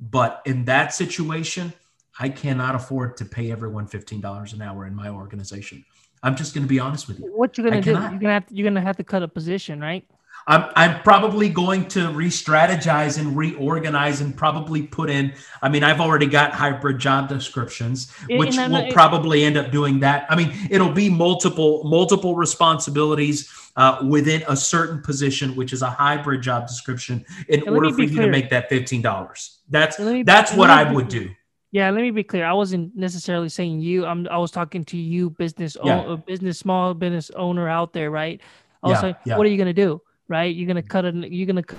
but 0.00 0.40
in 0.46 0.64
that 0.64 0.94
situation, 0.94 1.74
I 2.18 2.30
cannot 2.30 2.74
afford 2.74 3.18
to 3.18 3.26
pay 3.26 3.52
everyone 3.52 3.88
$15 3.88 4.54
an 4.54 4.62
hour 4.62 4.86
in 4.86 4.94
my 4.94 5.10
organization. 5.10 5.84
I'm 6.24 6.36
just 6.36 6.54
going 6.54 6.64
to 6.64 6.68
be 6.68 6.80
honest 6.80 7.06
with 7.06 7.20
you. 7.20 7.26
What 7.26 7.58
you're 7.58 7.68
going 7.68 7.82
to 7.82 7.84
do? 7.84 7.90
You're 7.90 8.08
going 8.08 8.20
to 8.20 8.28
have 8.28 8.46
to, 8.46 8.54
you're 8.54 8.64
going 8.64 8.74
to 8.74 8.80
have 8.80 8.96
to 8.96 9.04
cut 9.04 9.22
a 9.22 9.28
position, 9.28 9.78
right? 9.78 10.08
I'm, 10.46 10.70
I'm 10.76 11.02
probably 11.02 11.48
going 11.48 11.88
to 11.88 12.10
re-strategize 12.10 13.18
and 13.18 13.36
reorganize 13.36 14.20
and 14.20 14.36
probably 14.36 14.82
put 14.82 15.08
in. 15.08 15.32
I 15.62 15.68
mean, 15.68 15.82
I've 15.82 16.00
already 16.00 16.26
got 16.26 16.52
hybrid 16.52 16.98
job 16.98 17.28
descriptions, 17.28 18.10
which 18.28 18.56
will 18.56 18.92
probably 18.92 19.44
end 19.44 19.56
up 19.56 19.70
doing 19.70 20.00
that. 20.00 20.26
I 20.28 20.36
mean, 20.36 20.52
it'll 20.70 20.92
be 20.92 21.08
multiple 21.08 21.84
multiple 21.84 22.36
responsibilities 22.36 23.50
uh, 23.76 24.04
within 24.08 24.44
a 24.48 24.56
certain 24.56 25.00
position, 25.02 25.56
which 25.56 25.72
is 25.72 25.82
a 25.82 25.90
hybrid 25.90 26.42
job 26.42 26.66
description, 26.66 27.24
in 27.48 27.68
order 27.68 27.90
for 27.92 28.02
you 28.02 28.10
clear. 28.10 28.26
to 28.26 28.30
make 28.30 28.50
that 28.50 28.68
fifteen 28.68 29.02
dollars. 29.02 29.60
That's 29.70 29.96
that's 30.24 30.52
what 30.52 30.70
I 30.70 30.92
would 30.92 31.08
do. 31.08 31.30
Yeah, 31.72 31.90
let 31.90 32.02
me 32.02 32.12
be 32.12 32.22
clear. 32.22 32.44
I 32.44 32.52
wasn't 32.52 32.94
necessarily 32.94 33.48
saying 33.48 33.80
you. 33.80 34.06
I'm. 34.06 34.28
I 34.28 34.38
was 34.38 34.52
talking 34.52 34.84
to 34.84 34.96
you, 34.96 35.30
business, 35.30 35.76
yeah. 35.82 36.16
business, 36.24 36.58
small 36.58 36.94
business 36.94 37.30
owner 37.30 37.68
out 37.68 37.92
there, 37.92 38.12
right? 38.12 38.40
I 38.82 38.88
was 38.88 38.98
yeah, 38.98 39.06
like, 39.06 39.16
yeah. 39.24 39.36
what 39.36 39.46
are 39.46 39.50
you 39.50 39.58
gonna 39.58 39.72
do? 39.72 40.00
Right? 40.28 40.54
You're 40.54 40.66
gonna 40.66 40.82
cut 40.82 41.04
a 41.04 41.12
you're 41.12 41.46
gonna 41.46 41.62
cut 41.62 41.78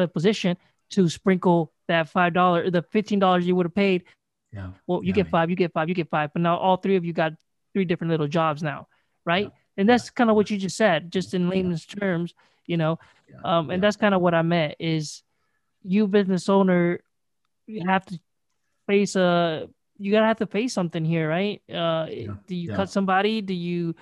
a 0.00 0.08
position 0.08 0.56
to 0.90 1.08
sprinkle 1.08 1.72
that 1.88 2.08
five 2.08 2.34
dollar, 2.34 2.70
the 2.70 2.82
fifteen 2.82 3.18
dollars 3.18 3.46
you 3.46 3.54
would 3.56 3.66
have 3.66 3.74
paid. 3.74 4.04
Yeah. 4.52 4.70
Well, 4.86 5.02
you 5.02 5.08
yeah, 5.08 5.14
get 5.14 5.28
five, 5.28 5.50
you 5.50 5.56
get 5.56 5.72
five, 5.72 5.88
you 5.88 5.94
get 5.94 6.10
five, 6.10 6.32
but 6.32 6.42
now 6.42 6.56
all 6.56 6.76
three 6.76 6.96
of 6.96 7.04
you 7.04 7.12
got 7.12 7.32
three 7.72 7.84
different 7.84 8.10
little 8.10 8.26
jobs 8.26 8.62
now, 8.62 8.88
right? 9.24 9.44
Yeah. 9.44 9.50
And 9.76 9.88
that's 9.88 10.10
kind 10.10 10.28
of 10.28 10.36
what 10.36 10.50
you 10.50 10.58
just 10.58 10.76
said, 10.76 11.12
just 11.12 11.34
in 11.34 11.48
layman's 11.48 11.86
terms, 11.86 12.34
you 12.66 12.76
know. 12.76 12.98
Um, 13.44 13.70
and 13.70 13.82
that's 13.82 13.96
kind 13.96 14.14
of 14.14 14.20
what 14.20 14.34
I 14.34 14.42
meant 14.42 14.74
is 14.80 15.22
you 15.82 16.08
business 16.08 16.48
owner 16.48 17.00
you 17.66 17.86
have 17.86 18.04
to 18.06 18.18
face 18.86 19.14
a 19.16 19.68
you 19.98 20.10
gotta 20.10 20.26
have 20.26 20.38
to 20.38 20.46
face 20.46 20.72
something 20.72 21.04
here, 21.04 21.28
right? 21.28 21.62
Uh, 21.72 22.06
do 22.46 22.54
you 22.54 22.72
cut 22.72 22.90
somebody? 22.90 23.40
Do 23.40 23.54
you 23.54 23.94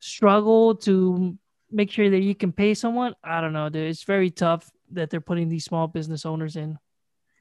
struggle 0.00 0.74
to 0.76 1.38
make 1.70 1.90
sure 1.90 2.10
that 2.10 2.20
you 2.20 2.34
can 2.34 2.52
pay 2.52 2.74
someone. 2.74 3.14
I 3.22 3.40
don't 3.40 3.52
know, 3.52 3.68
dude. 3.68 3.88
It's 3.88 4.04
very 4.04 4.30
tough 4.30 4.70
that 4.92 5.10
they're 5.10 5.20
putting 5.20 5.48
these 5.48 5.64
small 5.64 5.86
business 5.86 6.24
owners 6.24 6.56
in. 6.56 6.78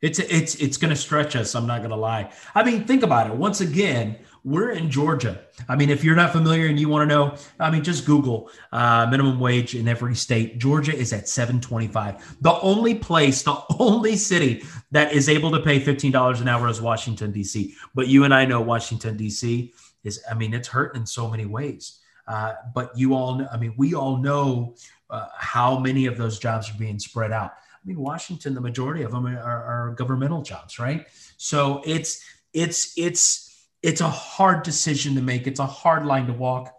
It's 0.01 0.19
it's 0.19 0.55
it's 0.55 0.77
going 0.77 0.91
to 0.91 0.95
stretch 0.95 1.35
us. 1.35 1.55
I'm 1.55 1.65
not 1.65 1.79
going 1.79 1.89
to 1.89 1.95
lie. 1.95 2.31
I 2.53 2.63
mean, 2.63 2.83
think 2.83 3.01
about 3.01 3.31
it. 3.31 3.35
Once 3.35 3.61
again, 3.61 4.17
we're 4.43 4.69
in 4.69 4.91
Georgia. 4.91 5.41
I 5.67 5.75
mean, 5.75 5.89
if 5.89 6.03
you're 6.03 6.15
not 6.15 6.31
familiar 6.31 6.67
and 6.67 6.79
you 6.79 6.87
want 6.87 7.09
to 7.09 7.15
know, 7.15 7.35
I 7.59 7.71
mean, 7.71 7.83
just 7.83 8.05
Google 8.05 8.51
uh, 8.71 9.07
minimum 9.09 9.39
wage 9.39 9.73
in 9.73 9.87
every 9.87 10.15
state. 10.15 10.59
Georgia 10.59 10.95
is 10.95 11.13
at 11.13 11.27
725. 11.27 12.37
The 12.41 12.59
only 12.59 12.93
place, 12.93 13.41
the 13.41 13.59
only 13.79 14.15
city 14.17 14.63
that 14.91 15.13
is 15.13 15.29
able 15.29 15.49
to 15.51 15.59
pay 15.61 15.81
$15 15.81 16.41
an 16.41 16.47
hour 16.47 16.67
is 16.69 16.79
Washington 16.79 17.31
D.C. 17.31 17.73
But 17.95 18.07
you 18.07 18.23
and 18.23 18.33
I 18.33 18.45
know 18.45 18.61
Washington 18.61 19.17
D.C. 19.17 19.73
is. 20.03 20.23
I 20.29 20.35
mean, 20.35 20.53
it's 20.53 20.67
hurting 20.67 21.01
in 21.01 21.07
so 21.07 21.27
many 21.27 21.45
ways. 21.45 21.99
Uh, 22.27 22.53
but 22.73 22.97
you 22.97 23.13
all, 23.13 23.45
I 23.51 23.57
mean, 23.57 23.73
we 23.77 23.93
all 23.93 24.17
know 24.17 24.75
uh, 25.09 25.27
how 25.37 25.79
many 25.79 26.05
of 26.05 26.17
those 26.17 26.39
jobs 26.39 26.69
are 26.69 26.77
being 26.77 26.99
spread 26.99 27.31
out. 27.31 27.51
I 27.51 27.87
mean, 27.87 27.99
Washington, 27.99 28.53
the 28.53 28.61
majority 28.61 29.03
of 29.03 29.11
them 29.11 29.25
are, 29.25 29.39
are 29.39 29.95
governmental 29.97 30.41
jobs, 30.41 30.77
right? 30.79 31.07
So 31.37 31.81
it's 31.85 32.23
it's 32.53 32.97
it's 32.97 33.67
it's 33.81 34.01
a 34.01 34.09
hard 34.09 34.63
decision 34.63 35.15
to 35.15 35.21
make. 35.21 35.47
It's 35.47 35.59
a 35.59 35.65
hard 35.65 36.05
line 36.05 36.27
to 36.27 36.33
walk. 36.33 36.76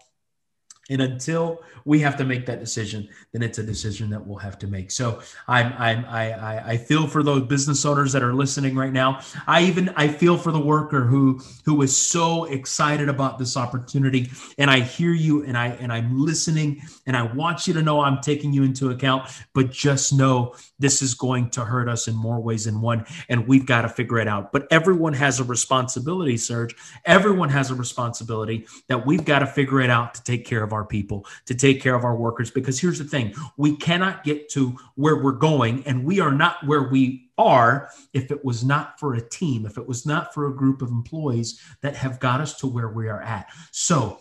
And 0.88 1.02
until 1.02 1.62
we 1.84 2.00
have 2.00 2.16
to 2.18 2.24
make 2.24 2.46
that 2.46 2.60
decision, 2.60 3.08
then 3.32 3.42
it's 3.42 3.58
a 3.58 3.62
decision 3.62 4.10
that 4.10 4.26
we'll 4.26 4.38
have 4.38 4.58
to 4.58 4.66
make. 4.66 4.90
So 4.90 5.20
I'm, 5.46 5.72
I'm 5.78 6.04
I, 6.06 6.72
I 6.72 6.76
feel 6.76 7.06
for 7.06 7.22
those 7.22 7.42
business 7.42 7.84
owners 7.84 8.12
that 8.12 8.22
are 8.22 8.34
listening 8.34 8.76
right 8.76 8.92
now. 8.92 9.20
I 9.46 9.62
even 9.64 9.90
I 9.90 10.08
feel 10.08 10.36
for 10.36 10.52
the 10.52 10.60
worker 10.60 11.04
who 11.04 11.40
who 11.64 11.82
is 11.82 11.96
so 11.96 12.44
excited 12.44 13.08
about 13.08 13.38
this 13.38 13.56
opportunity. 13.56 14.30
And 14.58 14.70
I 14.70 14.80
hear 14.80 15.12
you 15.12 15.44
and 15.44 15.56
I 15.56 15.68
and 15.80 15.92
I'm 15.92 16.18
listening 16.18 16.82
and 17.06 17.16
I 17.16 17.22
want 17.22 17.66
you 17.66 17.74
to 17.74 17.82
know 17.82 18.00
I'm 18.00 18.20
taking 18.20 18.52
you 18.52 18.64
into 18.64 18.90
account, 18.90 19.30
but 19.54 19.70
just 19.70 20.12
know 20.12 20.54
this 20.78 21.02
is 21.02 21.14
going 21.14 21.50
to 21.50 21.64
hurt 21.64 21.88
us 21.88 22.08
in 22.08 22.14
more 22.14 22.40
ways 22.40 22.64
than 22.64 22.80
one. 22.80 23.04
And 23.28 23.46
we've 23.46 23.66
got 23.66 23.82
to 23.82 23.88
figure 23.88 24.18
it 24.18 24.28
out. 24.28 24.52
But 24.52 24.66
everyone 24.70 25.14
has 25.14 25.40
a 25.40 25.44
responsibility, 25.44 26.36
Serge. 26.36 26.74
Everyone 27.04 27.48
has 27.48 27.70
a 27.70 27.74
responsibility 27.74 28.66
that 28.88 29.06
we've 29.06 29.24
got 29.24 29.40
to 29.40 29.46
figure 29.46 29.80
it 29.80 29.90
out 29.90 30.14
to 30.14 30.22
take 30.22 30.44
care 30.44 30.62
of 30.62 30.72
our 30.72 30.77
people, 30.84 31.26
to 31.46 31.54
take 31.54 31.80
care 31.80 31.94
of 31.94 32.04
our 32.04 32.16
workers. 32.16 32.50
Because 32.50 32.80
here's 32.80 32.98
the 32.98 33.04
thing 33.04 33.34
we 33.56 33.76
cannot 33.76 34.24
get 34.24 34.48
to 34.50 34.76
where 34.94 35.16
we're 35.16 35.32
going, 35.32 35.84
and 35.86 36.04
we 36.04 36.20
are 36.20 36.32
not 36.32 36.66
where 36.66 36.84
we 36.84 37.30
are 37.38 37.90
if 38.12 38.30
it 38.30 38.44
was 38.44 38.64
not 38.64 38.98
for 38.98 39.14
a 39.14 39.20
team, 39.20 39.66
if 39.66 39.78
it 39.78 39.86
was 39.86 40.04
not 40.04 40.34
for 40.34 40.48
a 40.48 40.54
group 40.54 40.82
of 40.82 40.90
employees 40.90 41.60
that 41.82 41.94
have 41.94 42.18
got 42.20 42.40
us 42.40 42.58
to 42.58 42.66
where 42.66 42.88
we 42.88 43.08
are 43.08 43.22
at. 43.22 43.48
So 43.70 44.18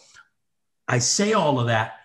I 0.87 0.99
say 0.99 1.33
all 1.33 1.59
of 1.59 1.67
that, 1.67 1.95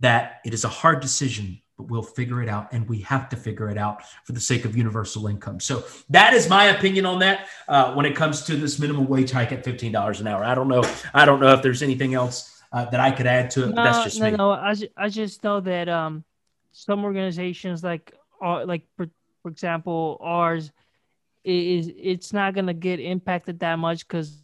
that 0.00 0.40
it 0.44 0.54
is 0.54 0.64
a 0.64 0.68
hard 0.68 1.00
decision 1.00 1.60
but 1.80 1.90
we'll 1.90 2.02
figure 2.02 2.42
it 2.42 2.48
out 2.48 2.70
and 2.72 2.86
we 2.90 3.00
have 3.00 3.30
to 3.30 3.36
figure 3.36 3.70
it 3.70 3.78
out 3.78 4.02
for 4.24 4.32
the 4.32 4.40
sake 4.40 4.66
of 4.66 4.76
universal 4.76 5.26
income 5.28 5.58
so 5.58 5.82
that 6.10 6.34
is 6.34 6.48
my 6.48 6.64
opinion 6.66 7.06
on 7.06 7.18
that 7.18 7.48
uh, 7.68 7.94
when 7.94 8.04
it 8.04 8.14
comes 8.14 8.42
to 8.42 8.54
this 8.56 8.78
minimum 8.78 9.06
wage 9.06 9.30
hike 9.30 9.50
at 9.50 9.64
$15 9.64 10.20
an 10.20 10.26
hour 10.26 10.44
i 10.44 10.54
don't 10.54 10.68
know 10.68 10.84
i 11.14 11.24
don't 11.24 11.40
know 11.40 11.54
if 11.54 11.62
there's 11.62 11.82
anything 11.82 12.12
else 12.12 12.59
uh, 12.72 12.84
that 12.86 13.00
i 13.00 13.10
could 13.10 13.26
add 13.26 13.50
to 13.50 13.64
it 13.64 13.74
no, 13.74 13.82
that's 13.82 14.04
just 14.04 14.20
no 14.20 14.30
me. 14.30 14.36
no 14.36 14.50
I, 14.50 14.74
I 14.96 15.08
just 15.08 15.42
know 15.42 15.60
that 15.60 15.88
um, 15.88 16.24
some 16.72 17.04
organizations 17.04 17.82
like 17.82 18.14
uh, 18.42 18.64
like 18.64 18.86
for, 18.96 19.08
for 19.42 19.50
example 19.50 20.18
ours 20.20 20.72
is 21.44 21.90
it's 21.96 22.32
not 22.32 22.54
going 22.54 22.66
to 22.66 22.74
get 22.74 23.00
impacted 23.00 23.60
that 23.60 23.78
much 23.78 24.06
because 24.06 24.42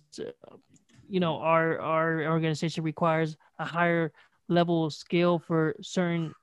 you 1.09 1.21
know 1.21 1.37
our 1.37 1.79
our 1.81 2.25
organization 2.25 2.85
requires 2.85 3.37
a 3.59 3.65
higher 3.65 4.13
level 4.49 4.87
of 4.87 4.95
skill 4.95 5.39
for 5.39 5.75
certain 5.83 6.35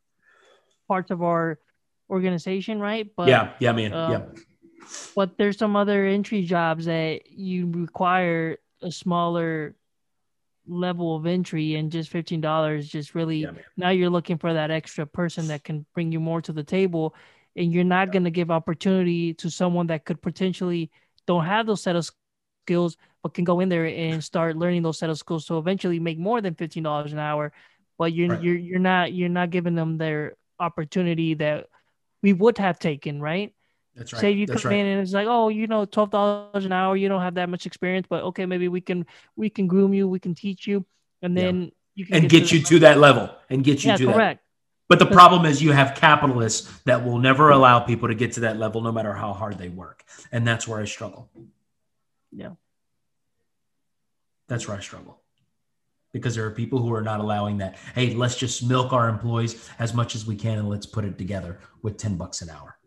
parts 0.87 1.11
of 1.11 1.23
our 1.23 1.59
organization, 2.09 2.79
right? 2.79 3.09
But 3.15 3.29
yeah, 3.29 3.53
yeah, 3.59 3.71
man, 3.71 3.93
um, 3.93 4.11
yeah. 4.11 4.21
But 5.15 5.37
there's 5.37 5.57
some 5.57 5.75
other 5.75 6.05
entry 6.05 6.43
jobs 6.43 6.85
that 6.85 7.31
you 7.31 7.71
require 7.71 8.57
a 8.81 8.91
smaller 8.91 9.75
level 10.67 11.15
of 11.15 11.25
entry 11.25 11.75
and 11.75 11.91
just 11.91 12.09
fifteen 12.09 12.41
dollars 12.41 12.87
just 12.87 13.15
really 13.15 13.39
yeah, 13.39 13.51
now 13.75 13.89
you're 13.89 14.09
looking 14.09 14.37
for 14.37 14.53
that 14.53 14.71
extra 14.71 15.05
person 15.05 15.47
that 15.47 15.63
can 15.63 15.85
bring 15.93 16.11
you 16.11 16.19
more 16.19 16.41
to 16.41 16.53
the 16.53 16.63
table 16.63 17.15
and 17.55 17.73
you're 17.73 17.83
not 17.83 18.07
yeah. 18.07 18.13
going 18.13 18.23
to 18.23 18.31
give 18.31 18.49
opportunity 18.49 19.33
to 19.33 19.49
someone 19.49 19.87
that 19.87 20.05
could 20.05 20.21
potentially 20.21 20.89
don't 21.27 21.45
have 21.45 21.65
those 21.65 21.83
set 21.83 21.95
of 21.95 22.09
skills 22.65 22.97
but 23.21 23.33
can 23.33 23.43
go 23.43 23.59
in 23.59 23.69
there 23.69 23.85
and 23.85 24.23
start 24.23 24.55
learning 24.55 24.83
those 24.83 24.97
set 24.97 25.09
of 25.09 25.17
skills 25.17 25.45
so 25.45 25.57
eventually 25.57 25.99
make 25.99 26.17
more 26.17 26.39
than 26.39 26.55
$15 26.55 27.11
an 27.11 27.19
hour 27.19 27.51
but 27.97 28.13
you're 28.13 28.29
right. 28.29 28.41
you're 28.41 28.57
you're 28.57 28.79
not 28.79 29.13
you're 29.13 29.29
not 29.29 29.49
giving 29.49 29.75
them 29.75 29.97
their 29.97 30.35
opportunity 30.59 31.33
that 31.35 31.67
we 32.21 32.33
would 32.33 32.57
have 32.57 32.79
taken, 32.79 33.21
right? 33.21 33.53
That's 33.95 34.11
right. 34.13 34.19
Say 34.21 34.31
you 34.31 34.47
That's 34.47 34.61
come 34.61 34.71
right. 34.71 34.79
in 34.79 34.85
and 34.85 35.01
it's 35.01 35.13
like, 35.13 35.27
oh, 35.27 35.49
you 35.49 35.67
know, 35.67 35.85
twelve 35.85 36.09
dollars 36.09 36.65
an 36.65 36.71
hour, 36.71 36.95
you 36.95 37.09
don't 37.09 37.21
have 37.21 37.35
that 37.35 37.49
much 37.49 37.65
experience, 37.65 38.07
but 38.09 38.23
okay, 38.23 38.45
maybe 38.45 38.67
we 38.67 38.81
can 38.81 39.05
we 39.35 39.49
can 39.49 39.67
groom 39.67 39.93
you, 39.93 40.07
we 40.07 40.19
can 40.19 40.33
teach 40.33 40.65
you, 40.65 40.85
and 41.21 41.37
then 41.37 41.63
yeah. 41.63 41.69
you 41.95 42.05
can 42.05 42.15
and 42.15 42.29
get, 42.29 42.41
get 42.41 42.49
to 42.49 42.57
you 42.57 42.63
to 42.63 42.79
that 42.79 42.97
level 42.97 43.29
and 43.49 43.63
get 43.63 43.83
you 43.83 43.91
yeah, 43.91 43.97
to 43.97 44.05
correct. 44.05 44.41
that. 44.41 44.43
But 44.89 44.99
the 44.99 45.05
problem 45.05 45.45
is 45.45 45.61
you 45.61 45.71
have 45.71 45.95
capitalists 45.95 46.71
that 46.85 47.03
will 47.03 47.17
never 47.17 47.49
allow 47.49 47.79
people 47.79 48.09
to 48.09 48.15
get 48.15 48.33
to 48.33 48.41
that 48.41 48.57
level 48.57 48.81
no 48.81 48.91
matter 48.91 49.13
how 49.13 49.33
hard 49.33 49.57
they 49.57 49.69
work. 49.69 50.03
And 50.31 50.45
that's 50.45 50.67
where 50.67 50.79
I 50.79 50.85
struggle. 50.85 51.29
Yeah. 52.31 52.51
That's 54.47 54.67
where 54.67 54.77
I 54.77 54.81
struggle 54.81 55.19
because 56.11 56.35
there 56.35 56.45
are 56.45 56.51
people 56.51 56.79
who 56.79 56.93
are 56.93 57.01
not 57.01 57.19
allowing 57.21 57.57
that. 57.57 57.77
Hey, 57.95 58.13
let's 58.13 58.35
just 58.35 58.63
milk 58.67 58.93
our 58.93 59.09
employees 59.09 59.67
as 59.79 59.93
much 59.93 60.15
as 60.15 60.27
we 60.27 60.35
can 60.35 60.59
and 60.59 60.69
let's 60.69 60.85
put 60.85 61.05
it 61.05 61.17
together 61.17 61.59
with 61.81 61.97
10 61.97 62.15
bucks 62.15 62.41
an 62.41 62.49
hour. 62.49 62.77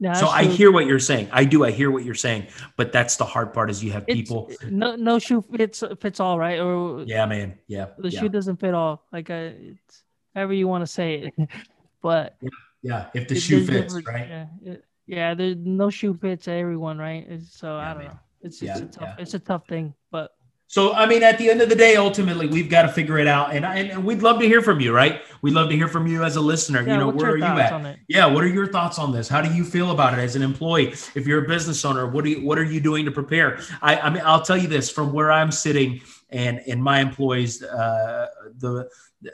No, 0.00 0.14
so 0.14 0.28
I 0.28 0.44
hear 0.44 0.70
what 0.70 0.86
you're 0.86 1.00
saying. 1.00 1.28
I 1.32 1.44
do. 1.44 1.64
I 1.64 1.72
hear 1.72 1.90
what 1.90 2.04
you're 2.04 2.14
saying, 2.14 2.46
but 2.76 2.92
that's 2.92 3.16
the 3.16 3.24
hard 3.24 3.52
part 3.52 3.68
is 3.68 3.82
you 3.82 3.90
have 3.92 4.06
people. 4.06 4.50
no, 4.70 4.94
no 4.94 5.18
shoe 5.18 5.44
fits 5.56 5.82
fits 6.00 6.20
all, 6.20 6.38
right? 6.38 6.60
Or 6.60 7.02
yeah, 7.02 7.26
man. 7.26 7.58
Yeah. 7.66 7.86
The 7.98 8.10
yeah. 8.10 8.20
shoe 8.20 8.28
doesn't 8.28 8.60
fit 8.60 8.74
all. 8.74 9.02
Like 9.12 9.28
uh, 9.28 9.50
it's 9.56 10.04
however 10.36 10.52
you 10.52 10.68
want 10.68 10.82
to 10.82 10.86
say 10.86 11.32
it, 11.38 11.48
but 12.02 12.36
yeah, 12.40 12.48
yeah. 12.82 13.06
if 13.12 13.26
the 13.26 13.34
shoe 13.40 13.66
fits, 13.66 13.92
right? 14.06 14.28
Yeah, 14.28 14.46
it, 14.62 14.84
yeah. 15.06 15.34
There's 15.34 15.56
no 15.56 15.90
shoe 15.90 16.14
fits 16.14 16.46
everyone, 16.46 16.98
right? 16.98 17.26
So 17.50 17.76
yeah, 17.76 17.90
I 17.90 17.94
don't 17.94 18.02
man. 18.04 18.06
know. 18.12 18.18
It's, 18.42 18.62
it's 18.62 18.80
a 18.80 18.86
tough. 18.86 19.14
It's 19.18 19.34
a 19.34 19.40
tough 19.40 19.66
thing, 19.66 19.94
but 20.12 20.30
so, 20.70 20.92
I 20.92 21.06
mean, 21.06 21.22
at 21.22 21.38
the 21.38 21.48
end 21.48 21.62
of 21.62 21.70
the 21.70 21.74
day, 21.74 21.96
ultimately, 21.96 22.46
we've 22.46 22.68
got 22.68 22.82
to 22.82 22.88
figure 22.88 23.18
it 23.18 23.26
out, 23.26 23.54
and, 23.54 23.64
and 23.64 24.04
we'd 24.04 24.20
love 24.20 24.38
to 24.40 24.46
hear 24.46 24.60
from 24.60 24.80
you, 24.80 24.92
right? 24.92 25.22
We'd 25.40 25.54
love 25.54 25.70
to 25.70 25.74
hear 25.74 25.88
from 25.88 26.06
you 26.06 26.24
as 26.24 26.36
a 26.36 26.42
listener. 26.42 26.82
Yeah, 26.82 26.92
you 26.92 26.98
know, 26.98 27.08
where 27.08 27.30
are 27.30 27.38
you 27.38 27.44
at? 27.44 27.98
Yeah, 28.06 28.26
what 28.26 28.44
are 28.44 28.48
your 28.48 28.66
thoughts 28.66 28.98
on 28.98 29.10
this? 29.10 29.28
How 29.28 29.40
do 29.40 29.50
you 29.54 29.64
feel 29.64 29.92
about 29.92 30.12
it 30.12 30.20
as 30.20 30.36
an 30.36 30.42
employee? 30.42 30.88
If 31.14 31.26
you're 31.26 31.42
a 31.42 31.48
business 31.48 31.82
owner, 31.86 32.06
what 32.06 32.22
are 32.26 32.28
you 32.28 32.44
what 32.44 32.58
are 32.58 32.64
you 32.64 32.80
doing 32.80 33.06
to 33.06 33.10
prepare? 33.10 33.60
I, 33.80 33.96
I 33.96 34.10
mean, 34.10 34.22
I'll 34.26 34.42
tell 34.42 34.58
you 34.58 34.68
this 34.68 34.90
from 34.90 35.10
where 35.14 35.32
I'm 35.32 35.50
sitting, 35.50 36.02
and 36.28 36.60
and 36.66 36.82
my 36.82 37.00
employees, 37.00 37.62
uh, 37.62 38.26
the 38.58 38.90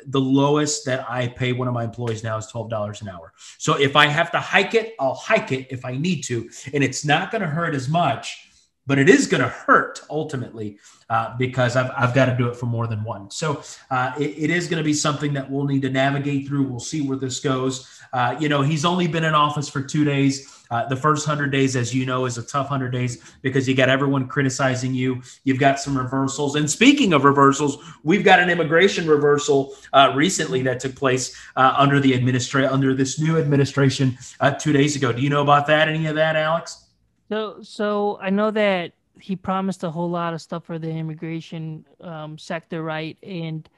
the 0.06 0.20
lowest 0.20 0.86
that 0.86 1.04
I 1.10 1.26
pay 1.26 1.52
one 1.52 1.66
of 1.66 1.74
my 1.74 1.82
employees 1.82 2.22
now 2.22 2.36
is 2.36 2.46
twelve 2.46 2.70
dollars 2.70 3.02
an 3.02 3.08
hour. 3.08 3.32
So 3.58 3.74
if 3.74 3.96
I 3.96 4.06
have 4.06 4.30
to 4.30 4.38
hike 4.38 4.74
it, 4.74 4.94
I'll 5.00 5.16
hike 5.16 5.50
it 5.50 5.66
if 5.70 5.84
I 5.84 5.96
need 5.96 6.22
to, 6.24 6.48
and 6.72 6.84
it's 6.84 7.04
not 7.04 7.32
going 7.32 7.42
to 7.42 7.48
hurt 7.48 7.74
as 7.74 7.88
much 7.88 8.50
but 8.86 8.98
it 8.98 9.08
is 9.08 9.26
going 9.26 9.42
to 9.42 9.48
hurt 9.48 10.00
ultimately 10.10 10.78
uh, 11.10 11.36
because 11.38 11.76
I've, 11.76 11.90
I've 11.96 12.14
got 12.14 12.26
to 12.26 12.36
do 12.36 12.48
it 12.48 12.56
for 12.56 12.66
more 12.66 12.86
than 12.86 13.04
one. 13.04 13.30
So 13.30 13.62
uh, 13.90 14.12
it, 14.18 14.30
it 14.36 14.50
is 14.50 14.68
going 14.68 14.78
to 14.78 14.84
be 14.84 14.94
something 14.94 15.32
that 15.34 15.50
we'll 15.50 15.64
need 15.64 15.82
to 15.82 15.90
navigate 15.90 16.48
through. 16.48 16.64
We'll 16.64 16.80
see 16.80 17.06
where 17.06 17.16
this 17.16 17.40
goes. 17.40 18.00
Uh, 18.12 18.36
you 18.38 18.48
know, 18.48 18.62
he's 18.62 18.84
only 18.84 19.06
been 19.06 19.24
in 19.24 19.34
office 19.34 19.68
for 19.68 19.82
two 19.82 20.04
days. 20.04 20.50
Uh, 20.70 20.86
the 20.88 20.96
first 20.96 21.26
100 21.26 21.50
days, 21.50 21.76
as 21.76 21.94
you 21.94 22.06
know, 22.06 22.24
is 22.24 22.38
a 22.38 22.42
tough 22.42 22.70
100 22.70 22.90
days 22.90 23.22
because 23.42 23.68
you 23.68 23.74
got 23.74 23.88
everyone 23.88 24.26
criticizing 24.26 24.94
you. 24.94 25.20
You've 25.44 25.58
got 25.58 25.78
some 25.78 25.96
reversals. 25.96 26.56
And 26.56 26.68
speaking 26.70 27.12
of 27.12 27.24
reversals, 27.24 27.78
we've 28.02 28.24
got 28.24 28.40
an 28.40 28.48
immigration 28.48 29.06
reversal 29.06 29.74
uh, 29.92 30.12
recently 30.16 30.62
that 30.62 30.80
took 30.80 30.96
place 30.96 31.36
uh, 31.56 31.74
under 31.76 32.00
the 32.00 32.14
administration, 32.14 32.72
under 32.72 32.94
this 32.94 33.20
new 33.20 33.38
administration 33.38 34.16
two 34.58 34.72
days 34.72 34.96
ago. 34.96 35.12
Do 35.12 35.22
you 35.22 35.30
know 35.30 35.42
about 35.42 35.66
that? 35.66 35.88
Any 35.88 36.06
of 36.06 36.16
that, 36.16 36.34
Alex? 36.34 36.83
So, 37.30 37.62
so 37.62 38.18
I 38.20 38.30
know 38.30 38.50
that 38.50 38.92
he 39.20 39.36
promised 39.36 39.84
a 39.84 39.90
whole 39.90 40.10
lot 40.10 40.34
of 40.34 40.42
stuff 40.42 40.64
for 40.64 40.78
the 40.78 40.90
immigration 40.90 41.84
um, 42.00 42.36
sector, 42.38 42.82
right? 42.82 43.16
And 43.22 43.68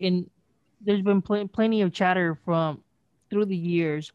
in 0.00 0.28
there's 0.80 1.02
been 1.02 1.22
pl- 1.22 1.48
plenty 1.48 1.82
of 1.82 1.92
chatter 1.92 2.38
from 2.44 2.82
through 3.30 3.46
the 3.46 3.56
years, 3.56 4.12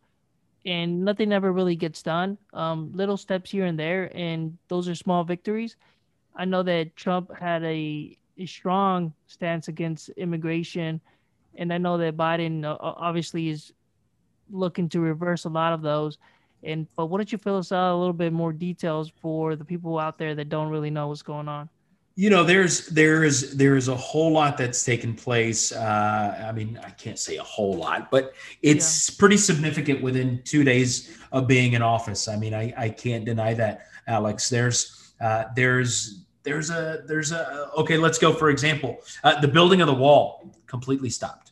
and 0.66 1.04
nothing 1.04 1.32
ever 1.34 1.52
really 1.52 1.76
gets 1.76 2.02
done. 2.02 2.38
Um, 2.54 2.92
little 2.94 3.18
steps 3.18 3.52
here 3.52 3.66
and 3.66 3.78
there, 3.78 4.12
and 4.16 4.58
those 4.70 4.88
are 4.88 4.96
small 4.96 5.24
victories. 5.24 5.76
I 6.36 6.46
know 6.46 6.64
that 6.64 6.96
Trump 6.96 7.36
had 7.38 7.64
a, 7.64 8.18
a 8.38 8.46
strong 8.46 9.14
stance 9.28 9.68
against 9.68 10.10
immigration, 10.10 11.00
and 11.56 11.72
I 11.72 11.78
know 11.78 11.98
that 11.98 12.18
Biden 12.18 12.64
uh, 12.66 12.78
obviously 12.80 13.50
is 13.50 13.74
looking 14.50 14.90
to 14.90 15.00
reverse 15.00 15.46
a 15.46 15.50
lot 15.50 15.74
of 15.74 15.82
those. 15.82 16.18
And 16.64 16.88
but 16.96 17.08
why 17.08 17.18
don't 17.18 17.32
you 17.32 17.38
fill 17.38 17.58
us 17.58 17.72
out 17.72 17.94
a 17.94 17.98
little 17.98 18.14
bit 18.14 18.34
more 18.34 18.54
details 18.54 19.12
for 19.22 19.56
the 19.56 19.66
people 19.66 20.00
out 20.00 20.18
there 20.18 20.36
that 20.36 20.50
don't 20.50 20.70
really 20.70 20.90
know 20.90 21.08
what's 21.08 21.22
going 21.22 21.48
on? 21.48 21.70
You 22.16 22.30
know, 22.30 22.44
there's 22.44 22.88
there 22.88 23.24
is 23.24 23.58
there 23.58 23.76
is 23.76 23.88
a 23.88 23.96
whole 23.96 24.32
lot 24.32 24.58
that's 24.58 24.86
taken 24.86 25.16
place. 25.16 25.72
Uh, 25.72 26.46
I 26.48 26.52
mean, 26.52 26.80
I 26.84 26.92
can't 26.92 27.18
say 27.18 27.38
a 27.38 27.44
whole 27.44 27.74
lot, 27.74 28.12
but 28.12 28.34
it's 28.62 29.10
yeah. 29.10 29.16
pretty 29.18 29.38
significant 29.38 30.02
within 30.02 30.42
two 30.46 30.64
days 30.64 31.18
of 31.32 31.48
being 31.48 31.74
in 31.74 31.82
office. 31.82 32.28
I 32.28 32.36
mean, 32.36 32.54
I, 32.54 32.72
I 32.78 32.90
can't 32.90 33.26
deny 33.26 33.56
that, 33.56 33.88
Alex. 34.08 34.48
There's 34.48 35.14
uh, 35.20 35.46
there's 35.56 36.26
there's 36.44 36.70
a 36.70 37.02
there's 37.08 37.32
a 37.32 37.72
okay. 37.78 37.98
Let's 37.98 38.20
go 38.20 38.32
for 38.32 38.52
example. 38.52 38.98
Uh, 39.24 39.42
the 39.42 39.48
building 39.48 39.82
of 39.82 39.88
the 39.88 39.96
wall 39.96 40.56
completely 40.68 41.10
stopped. 41.10 41.52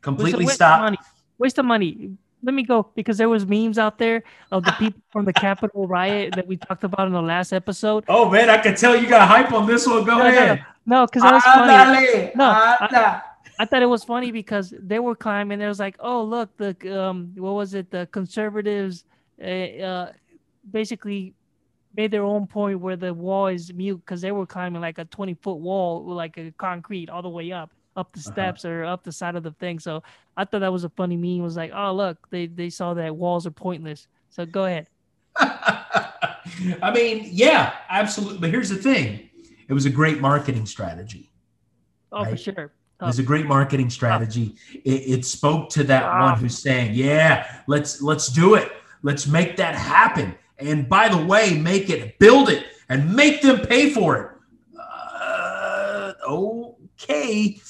Completely 0.00 0.44
waste 0.44 0.56
stopped. 0.56 0.80
Of 0.80 0.84
money. 0.84 0.98
Waste 1.38 1.58
of 1.58 1.64
money 1.66 2.18
let 2.42 2.54
me 2.54 2.62
go 2.62 2.90
because 2.94 3.18
there 3.18 3.28
was 3.28 3.46
memes 3.46 3.78
out 3.78 3.98
there 3.98 4.22
of 4.52 4.64
the 4.64 4.72
people 4.72 5.00
from 5.10 5.24
the 5.24 5.32
Capitol 5.32 5.86
riot 5.86 6.34
that 6.36 6.46
we 6.46 6.56
talked 6.56 6.84
about 6.84 7.06
in 7.06 7.12
the 7.12 7.22
last 7.22 7.52
episode. 7.52 8.04
Oh 8.08 8.30
man, 8.30 8.48
I 8.48 8.58
can 8.58 8.74
tell 8.76 8.96
you 8.96 9.08
got 9.08 9.28
hype 9.28 9.52
on 9.52 9.66
this 9.66 9.86
one. 9.86 10.04
Go 10.04 10.18
no, 10.18 10.26
ahead. 10.26 10.64
No, 10.86 11.06
because 11.06 11.22
no, 11.22 11.30
that 11.30 11.34
was 11.34 11.44
funny. 11.44 12.32
No, 12.34 12.44
I, 12.44 13.22
I, 13.58 13.64
thought 13.64 13.82
it 13.82 13.86
was 13.86 14.04
funny 14.04 14.30
because 14.30 14.72
they 14.78 14.98
were 14.98 15.16
climbing. 15.16 15.60
It 15.60 15.68
was 15.68 15.80
like, 15.80 15.96
oh 15.98 16.22
look, 16.22 16.56
the 16.56 17.02
um, 17.02 17.32
what 17.36 17.52
was 17.52 17.74
it? 17.74 17.90
The 17.90 18.08
conservatives, 18.12 19.04
uh, 19.42 19.46
uh 19.46 20.12
basically 20.70 21.34
made 21.96 22.10
their 22.10 22.22
own 22.22 22.46
point 22.46 22.78
where 22.78 22.96
the 22.96 23.12
wall 23.12 23.48
is 23.48 23.72
mute 23.72 23.96
because 23.96 24.20
they 24.20 24.30
were 24.30 24.46
climbing 24.46 24.80
like 24.80 24.98
a 24.98 25.04
20 25.06 25.34
foot 25.34 25.56
wall 25.56 26.04
like 26.04 26.36
a 26.36 26.52
concrete 26.58 27.08
all 27.08 27.22
the 27.22 27.28
way 27.28 27.50
up 27.50 27.70
up 27.98 28.12
the 28.12 28.20
uh-huh. 28.20 28.32
steps 28.32 28.64
uh-huh. 28.64 28.74
or 28.74 28.84
up 28.84 29.04
the 29.04 29.12
side 29.12 29.36
of 29.36 29.42
the 29.42 29.52
thing 29.52 29.78
so 29.78 30.02
i 30.36 30.44
thought 30.44 30.60
that 30.60 30.72
was 30.72 30.84
a 30.84 30.88
funny 30.90 31.16
meme 31.16 31.40
it 31.40 31.42
was 31.42 31.56
like 31.56 31.72
oh 31.74 31.92
look 31.92 32.16
they 32.30 32.46
they 32.46 32.70
saw 32.70 32.94
that 32.94 33.14
walls 33.14 33.46
are 33.46 33.50
pointless 33.50 34.06
so 34.30 34.46
go 34.46 34.64
ahead 34.64 34.88
i 35.36 36.90
mean 36.94 37.28
yeah 37.30 37.74
absolutely 37.90 38.38
but 38.38 38.50
here's 38.50 38.68
the 38.68 38.76
thing 38.76 39.28
it 39.68 39.72
was 39.72 39.84
a 39.84 39.90
great 39.90 40.20
marketing 40.20 40.64
strategy 40.64 41.30
oh 42.12 42.22
right? 42.22 42.30
for 42.30 42.36
sure 42.36 42.72
it 43.00 43.04
was 43.04 43.20
a 43.20 43.22
great 43.22 43.46
marketing 43.46 43.90
strategy. 43.90 44.56
It, 44.84 45.18
it 45.18 45.24
spoke 45.24 45.70
to 45.70 45.84
that 45.84 46.04
one 46.04 46.36
who's 46.36 46.58
saying, 46.58 46.94
"Yeah, 46.94 47.46
let's 47.68 48.02
let's 48.02 48.26
do 48.26 48.54
it. 48.54 48.72
Let's 49.02 49.24
make 49.28 49.56
that 49.58 49.76
happen." 49.76 50.34
And 50.58 50.88
by 50.88 51.08
the 51.08 51.24
way, 51.24 51.56
make 51.56 51.90
it, 51.90 52.18
build 52.18 52.48
it, 52.48 52.66
and 52.88 53.14
make 53.14 53.40
them 53.40 53.60
pay 53.60 53.90
for 53.90 54.16
it. 54.16 54.78
Uh, 54.80 56.12
okay. 56.28 57.60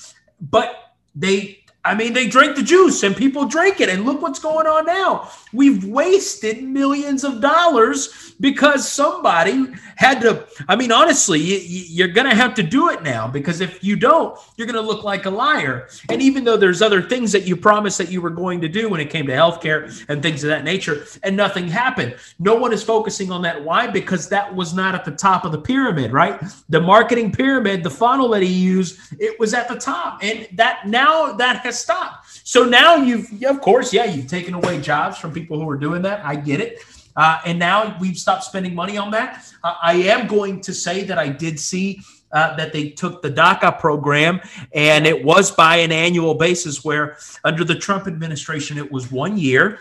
But 0.41 0.93
they 1.15 1.65
I 1.89 1.95
mean, 1.95 2.13
they 2.13 2.29
drank 2.29 2.55
the 2.55 2.63
juice 2.63 3.03
and 3.03 3.17
people 3.17 3.47
drink 3.47 3.81
it. 3.81 3.89
And 3.89 4.05
look 4.05 4.21
what's 4.21 4.39
going 4.39 4.67
on 4.67 4.85
now. 4.85 5.31
We've 5.53 5.85
wasted 5.85 6.63
millions 6.63 7.25
of 7.25 7.41
dollars 7.41 8.35
because 8.41 8.87
somebody 8.87 9.67
had 9.97 10.21
to. 10.21 10.47
I 10.69 10.77
mean, 10.77 10.93
honestly, 10.93 11.41
you, 11.41 12.05
are 12.05 12.09
going 12.09 12.29
to 12.29 12.37
have 12.37 12.55
to 12.55 12.63
do 12.63 12.91
it 12.91 13.03
now 13.03 13.27
because 13.27 13.61
if 13.61 13.83
you 13.83 13.97
don't, 13.97 14.39
you're 14.57 14.67
going 14.67 14.83
to 14.83 14.87
look 14.87 15.03
like 15.03 15.27
a 15.27 15.31
liar. 15.31 15.89
And 16.11 16.21
even 16.21 16.45
though 16.45 16.57
there's 16.57 16.83
other 16.83 17.03
things 17.03 17.33
that 17.33 17.47
you 17.47 17.57
promised 17.57 17.99
that 17.99 18.11
you 18.11 18.21
were 18.21 18.31
going 18.31 18.61
to 18.61 18.69
do 18.69 18.89
when 18.89 19.01
it 19.01 19.11
came 19.11 19.27
to 19.27 19.33
healthcare 19.33 20.05
and 20.09 20.23
things 20.23 20.45
of 20.45 20.49
that 20.49 20.65
nature, 20.65 21.07
and 21.23 21.37
nothing 21.37 21.69
happened, 21.69 22.17
no 22.39 22.55
one 22.55 22.73
is 22.73 22.83
focusing 22.83 23.33
on 23.33 23.43
that. 23.43 23.65
Why? 23.65 23.87
Because 23.87 24.29
that 24.29 24.55
was 24.55 24.75
not 24.75 24.95
at 24.95 25.05
the 25.05 25.13
top 25.13 25.45
of 25.45 25.53
the 25.53 25.61
pyramid, 25.61 26.13
right? 26.13 26.41
The 26.69 26.81
marketing 26.81 27.33
pyramid, 27.33 27.83
the 27.83 27.91
funnel 27.91 28.29
that 28.31 28.43
he 28.43 28.53
used, 28.53 28.99
it 29.19 29.41
was 29.41 29.55
at 29.55 29.69
the 29.69 29.77
top. 29.77 30.23
And 30.23 30.47
that 30.53 30.87
now 30.87 31.33
that 31.33 31.59
has 31.59 31.78
stop. 31.79 32.25
So 32.45 32.65
now 32.65 32.97
you've, 32.97 33.43
of 33.45 33.61
course, 33.61 33.93
yeah, 33.93 34.05
you've 34.05 34.27
taken 34.27 34.55
away 34.55 34.81
jobs 34.81 35.19
from 35.19 35.33
people 35.33 35.61
who 35.61 35.69
are 35.69 35.77
doing 35.77 36.03
that. 36.03 36.25
I 36.25 36.37
get 36.37 36.61
it. 36.61 36.81
Uh, 37.17 37.41
and 37.45 37.59
now 37.59 37.97
we've 38.01 38.17
stopped 38.17 38.45
spending 38.45 38.75
money 38.75 38.97
on 38.97 39.11
that. 39.11 39.45
Uh, 39.65 39.75
I 39.83 39.95
am 39.95 40.29
going 40.29 40.61
to 40.61 40.73
say 40.73 41.05
that 41.05 41.19
I 41.19 41.29
did 41.29 41.59
see 41.59 42.01
uh, 42.31 42.55
that 42.57 42.73
they 42.73 42.91
took 42.91 43.23
the 43.23 43.31
DACA 43.31 43.79
program, 43.81 44.41
and 44.73 45.07
it 45.07 45.25
was 45.25 45.51
by 45.51 45.77
an 45.77 45.91
annual 45.91 46.35
basis, 46.35 46.85
where 46.85 47.17
under 47.43 47.65
the 47.65 47.75
Trump 47.75 48.07
administration, 48.07 48.79
it 48.79 48.93
was 48.93 49.11
one 49.11 49.37
year. 49.37 49.81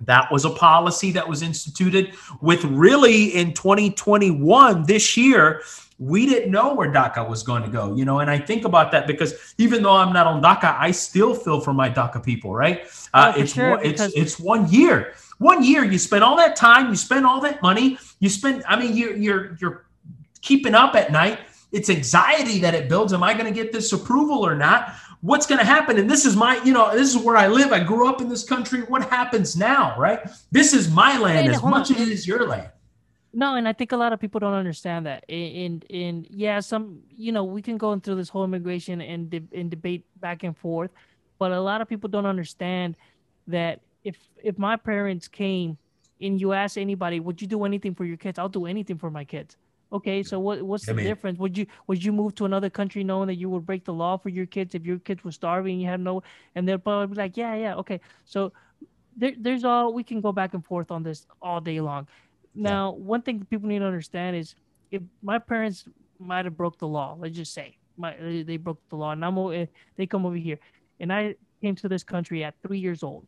That 0.00 0.32
was 0.32 0.44
a 0.44 0.50
policy 0.50 1.12
that 1.12 1.28
was 1.28 1.42
instituted 1.42 2.14
with 2.40 2.64
really 2.64 3.36
in 3.36 3.52
2021, 3.52 4.84
this 4.84 5.16
year, 5.16 5.62
we 5.98 6.26
didn't 6.26 6.52
know 6.52 6.74
where 6.74 6.90
DACA 6.92 7.28
was 7.28 7.42
going 7.42 7.62
to 7.62 7.68
go, 7.68 7.94
you 7.96 8.04
know, 8.04 8.20
and 8.20 8.30
I 8.30 8.38
think 8.38 8.64
about 8.64 8.92
that 8.92 9.06
because 9.06 9.54
even 9.58 9.82
though 9.82 9.96
I'm 9.96 10.12
not 10.12 10.26
on 10.28 10.40
DACA, 10.40 10.78
I 10.78 10.92
still 10.92 11.34
feel 11.34 11.60
for 11.60 11.72
my 11.72 11.90
DACA 11.90 12.24
people, 12.24 12.54
right? 12.54 12.86
Uh, 13.12 13.32
oh, 13.34 13.40
it's 13.40 13.54
sure, 13.54 13.70
one, 13.70 13.84
it's 13.84 14.00
it's 14.14 14.38
one 14.38 14.70
year. 14.70 15.14
One 15.38 15.62
year, 15.64 15.84
you 15.84 15.98
spend 15.98 16.22
all 16.22 16.36
that 16.36 16.56
time, 16.56 16.90
you 16.90 16.96
spend 16.96 17.26
all 17.26 17.40
that 17.40 17.62
money, 17.62 17.98
you 18.20 18.28
spend. 18.28 18.64
I 18.68 18.78
mean, 18.78 18.96
you're 18.96 19.16
you're 19.16 19.56
you're 19.60 19.86
keeping 20.40 20.74
up 20.74 20.94
at 20.94 21.10
night. 21.10 21.40
It's 21.72 21.90
anxiety 21.90 22.60
that 22.60 22.74
it 22.74 22.88
builds. 22.88 23.12
Am 23.12 23.22
I 23.22 23.34
going 23.34 23.46
to 23.46 23.52
get 23.52 23.72
this 23.72 23.92
approval 23.92 24.46
or 24.46 24.54
not? 24.54 24.94
What's 25.20 25.46
going 25.46 25.58
to 25.58 25.66
happen? 25.66 25.98
And 25.98 26.08
this 26.08 26.24
is 26.24 26.36
my, 26.36 26.62
you 26.62 26.72
know, 26.72 26.94
this 26.94 27.14
is 27.14 27.20
where 27.20 27.36
I 27.36 27.48
live. 27.48 27.72
I 27.72 27.80
grew 27.80 28.08
up 28.08 28.20
in 28.20 28.28
this 28.28 28.44
country. 28.44 28.82
What 28.82 29.08
happens 29.10 29.56
now, 29.56 29.98
right? 29.98 30.20
This 30.52 30.72
is 30.72 30.90
my 30.90 31.18
land 31.18 31.48
as 31.48 31.62
much 31.62 31.90
as 31.90 32.00
it 32.00 32.08
is 32.08 32.26
your 32.26 32.46
land. 32.46 32.70
No, 33.32 33.56
and 33.56 33.68
I 33.68 33.72
think 33.72 33.92
a 33.92 33.96
lot 33.96 34.12
of 34.12 34.20
people 34.20 34.40
don't 34.40 34.54
understand 34.54 35.06
that. 35.06 35.24
And 35.28 35.84
and 35.90 36.26
yeah, 36.30 36.60
some 36.60 37.02
you 37.10 37.30
know 37.32 37.44
we 37.44 37.62
can 37.62 37.76
go 37.76 37.98
through 37.98 38.16
this 38.16 38.28
whole 38.28 38.44
immigration 38.44 39.00
and 39.00 39.30
de- 39.30 39.48
and 39.52 39.70
debate 39.70 40.04
back 40.20 40.44
and 40.44 40.56
forth, 40.56 40.90
but 41.38 41.52
a 41.52 41.60
lot 41.60 41.80
of 41.80 41.88
people 41.88 42.08
don't 42.08 42.26
understand 42.26 42.96
that 43.46 43.80
if 44.04 44.16
if 44.42 44.58
my 44.58 44.76
parents 44.76 45.28
came 45.28 45.76
and 46.20 46.40
you 46.40 46.52
ask 46.52 46.78
anybody, 46.78 47.20
would 47.20 47.40
you 47.40 47.46
do 47.46 47.64
anything 47.64 47.94
for 47.94 48.04
your 48.04 48.16
kids? 48.16 48.38
I'll 48.38 48.48
do 48.48 48.66
anything 48.66 48.98
for 48.98 49.10
my 49.10 49.24
kids. 49.24 49.56
Okay, 49.92 50.22
so 50.22 50.38
what 50.38 50.62
what's 50.62 50.86
the 50.86 50.94
difference? 50.94 51.38
Would 51.38 51.56
you 51.56 51.66
would 51.86 52.02
you 52.02 52.12
move 52.12 52.34
to 52.36 52.44
another 52.46 52.70
country 52.70 53.04
knowing 53.04 53.26
that 53.28 53.36
you 53.36 53.48
would 53.50 53.66
break 53.66 53.84
the 53.84 53.92
law 53.92 54.16
for 54.16 54.30
your 54.30 54.46
kids 54.46 54.74
if 54.74 54.84
your 54.84 54.98
kids 54.98 55.22
were 55.24 55.32
starving 55.32 55.74
and 55.74 55.82
you 55.82 55.88
had 55.88 56.00
no 56.00 56.22
and 56.54 56.66
they'll 56.68 56.78
probably 56.78 57.14
be 57.14 57.14
like, 57.14 57.36
Yeah, 57.36 57.54
yeah, 57.54 57.74
okay. 57.76 58.00
So 58.24 58.52
there, 59.16 59.32
there's 59.38 59.64
all 59.64 59.92
we 59.92 60.04
can 60.04 60.20
go 60.20 60.32
back 60.32 60.54
and 60.54 60.64
forth 60.64 60.90
on 60.90 61.02
this 61.02 61.26
all 61.42 61.60
day 61.60 61.80
long. 61.80 62.06
Now, 62.58 62.92
yeah. 62.92 63.04
one 63.04 63.22
thing 63.22 63.46
people 63.48 63.68
need 63.68 63.78
to 63.78 63.84
understand 63.84 64.36
is 64.36 64.54
if 64.90 65.02
my 65.22 65.38
parents 65.38 65.84
might 66.18 66.44
have 66.44 66.56
broke 66.56 66.78
the 66.78 66.88
law, 66.88 67.16
let's 67.18 67.36
just 67.36 67.54
say 67.54 67.76
my 67.96 68.16
they 68.18 68.56
broke 68.56 68.80
the 68.88 68.96
law, 68.96 69.12
and 69.12 69.24
I'm 69.24 69.68
they 69.96 70.06
come 70.06 70.26
over 70.26 70.36
here, 70.36 70.58
and 70.98 71.12
I 71.12 71.36
came 71.62 71.76
to 71.76 71.88
this 71.88 72.02
country 72.02 72.42
at 72.42 72.54
three 72.66 72.78
years 72.78 73.02
old, 73.02 73.26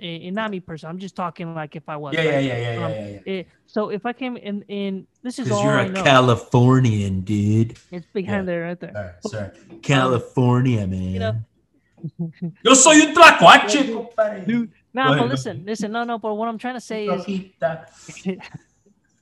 and, 0.00 0.34
not 0.34 0.50
me 0.50 0.58
personally. 0.58 0.90
I'm 0.90 0.98
just 0.98 1.14
talking 1.14 1.54
like 1.54 1.76
if 1.76 1.88
I 1.88 1.96
was. 1.96 2.14
Yeah, 2.14 2.24
right? 2.24 2.44
yeah, 2.44 2.56
yeah, 2.56 2.72
yeah, 2.74 2.84
um, 2.84 2.90
yeah, 2.92 3.08
yeah, 3.08 3.20
yeah. 3.24 3.42
so 3.66 3.90
if 3.90 4.04
I 4.04 4.12
came 4.12 4.36
in, 4.36 4.62
in 4.62 5.06
this 5.22 5.38
is 5.38 5.50
all 5.50 5.62
you're 5.62 5.78
I 5.78 5.84
a 5.84 5.88
know. 5.88 6.02
Californian, 6.02 7.20
dude. 7.20 7.78
It's 7.92 8.06
behind 8.12 8.46
yeah. 8.48 8.52
there, 8.52 8.62
right 8.64 8.80
there. 8.80 8.92
All 8.96 9.02
right, 9.02 9.22
sorry, 9.26 9.50
California, 9.82 10.86
man. 10.86 11.02
You 11.02 11.18
know, 11.20 11.36
Yo 12.64 12.74
soy 12.74 13.00
un 13.02 13.14
tlacuache, 13.14 14.46
dude. 14.46 14.72
No, 14.94 15.16
but 15.16 15.28
listen, 15.28 15.64
listen, 15.64 15.92
no, 15.92 16.04
no. 16.04 16.18
But 16.18 16.34
what 16.34 16.48
I'm 16.48 16.58
trying 16.58 16.74
to 16.74 16.80
say 16.80 17.06
is, 17.06 17.24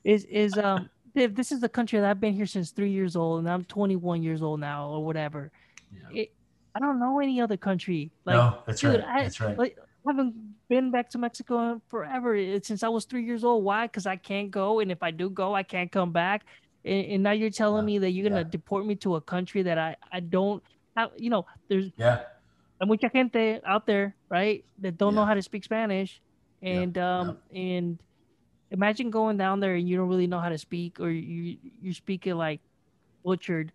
is 0.04 0.24
is 0.24 0.56
um 0.56 0.88
if 1.14 1.34
this 1.34 1.52
is 1.52 1.60
the 1.60 1.68
country 1.68 1.98
that 1.98 2.08
I've 2.08 2.20
been 2.20 2.34
here 2.34 2.46
since 2.46 2.70
three 2.70 2.90
years 2.90 3.16
old 3.16 3.40
and 3.40 3.50
I'm 3.50 3.64
21 3.64 4.22
years 4.22 4.42
old 4.42 4.60
now 4.60 4.88
or 4.88 5.04
whatever. 5.04 5.50
Yeah. 5.92 6.22
It, 6.22 6.32
I 6.74 6.78
don't 6.78 7.00
know 7.00 7.18
any 7.20 7.40
other 7.40 7.56
country. 7.56 8.12
Like, 8.24 8.36
no, 8.36 8.58
that's 8.66 8.80
dude, 8.80 9.00
right. 9.00 9.04
I, 9.04 9.22
that's 9.24 9.40
right. 9.40 9.58
Like, 9.58 9.76
I 9.78 10.12
haven't 10.12 10.34
been 10.68 10.90
back 10.90 11.10
to 11.10 11.18
Mexico 11.18 11.80
forever. 11.88 12.36
It, 12.36 12.64
since 12.64 12.82
I 12.82 12.88
was 12.88 13.04
three 13.04 13.24
years 13.24 13.44
old. 13.44 13.64
Why? 13.64 13.86
Because 13.86 14.06
I 14.06 14.16
can't 14.16 14.50
go, 14.50 14.80
and 14.80 14.90
if 14.90 15.02
I 15.02 15.10
do 15.10 15.28
go, 15.28 15.54
I 15.54 15.62
can't 15.62 15.90
come 15.90 16.12
back. 16.12 16.44
And, 16.84 17.06
and 17.06 17.22
now 17.22 17.32
you're 17.32 17.50
telling 17.50 17.82
yeah. 17.82 17.94
me 17.94 17.98
that 17.98 18.10
you're 18.12 18.28
gonna 18.28 18.42
yeah. 18.42 18.48
deport 18.48 18.86
me 18.86 18.94
to 18.96 19.16
a 19.16 19.20
country 19.20 19.62
that 19.62 19.78
I 19.78 19.96
I 20.12 20.20
don't 20.20 20.62
have. 20.96 21.10
You 21.16 21.30
know, 21.30 21.46
there's 21.68 21.90
yeah. 21.96 22.22
Mucha 22.82 23.10
gente 23.12 23.60
out 23.66 23.84
there, 23.84 24.14
right, 24.30 24.64
that 24.78 24.96
don't 24.96 25.14
know 25.14 25.26
how 25.26 25.34
to 25.34 25.42
speak 25.42 25.64
Spanish, 25.64 26.22
and 26.62 26.96
um 26.96 27.36
and 27.54 27.98
imagine 28.70 29.10
going 29.10 29.36
down 29.36 29.60
there 29.60 29.74
and 29.74 29.88
you 29.88 29.96
don't 29.96 30.08
really 30.08 30.26
know 30.26 30.38
how 30.38 30.48
to 30.48 30.58
speak 30.58 31.00
or 31.00 31.10
you 31.10 31.56
you're 31.82 31.94
speaking 31.94 32.36
like 32.36 32.60
butchered. 33.24 33.72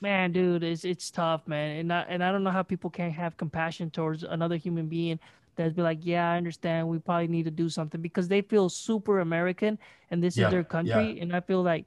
Man 0.00 0.32
dude 0.32 0.62
it's 0.62 0.84
it's 0.84 1.10
tough 1.10 1.46
man. 1.46 1.78
And 1.78 1.92
I, 1.92 2.00
and 2.08 2.22
I 2.22 2.30
don't 2.30 2.44
know 2.44 2.50
how 2.50 2.62
people 2.62 2.90
can 2.90 3.10
have 3.10 3.36
compassion 3.36 3.90
towards 3.90 4.22
another 4.24 4.56
human 4.56 4.88
being 4.88 5.18
that's 5.56 5.72
be 5.72 5.80
like 5.80 6.00
yeah 6.02 6.32
i 6.32 6.36
understand. 6.36 6.86
We 6.88 6.98
probably 6.98 7.28
need 7.28 7.44
to 7.44 7.50
do 7.50 7.68
something 7.68 8.02
because 8.02 8.28
they 8.28 8.42
feel 8.42 8.68
super 8.68 9.20
american 9.20 9.78
and 10.10 10.22
this 10.22 10.36
yeah, 10.36 10.46
is 10.46 10.50
their 10.50 10.64
country 10.64 11.12
yeah. 11.12 11.22
and 11.22 11.34
i 11.34 11.40
feel 11.40 11.62
like 11.62 11.86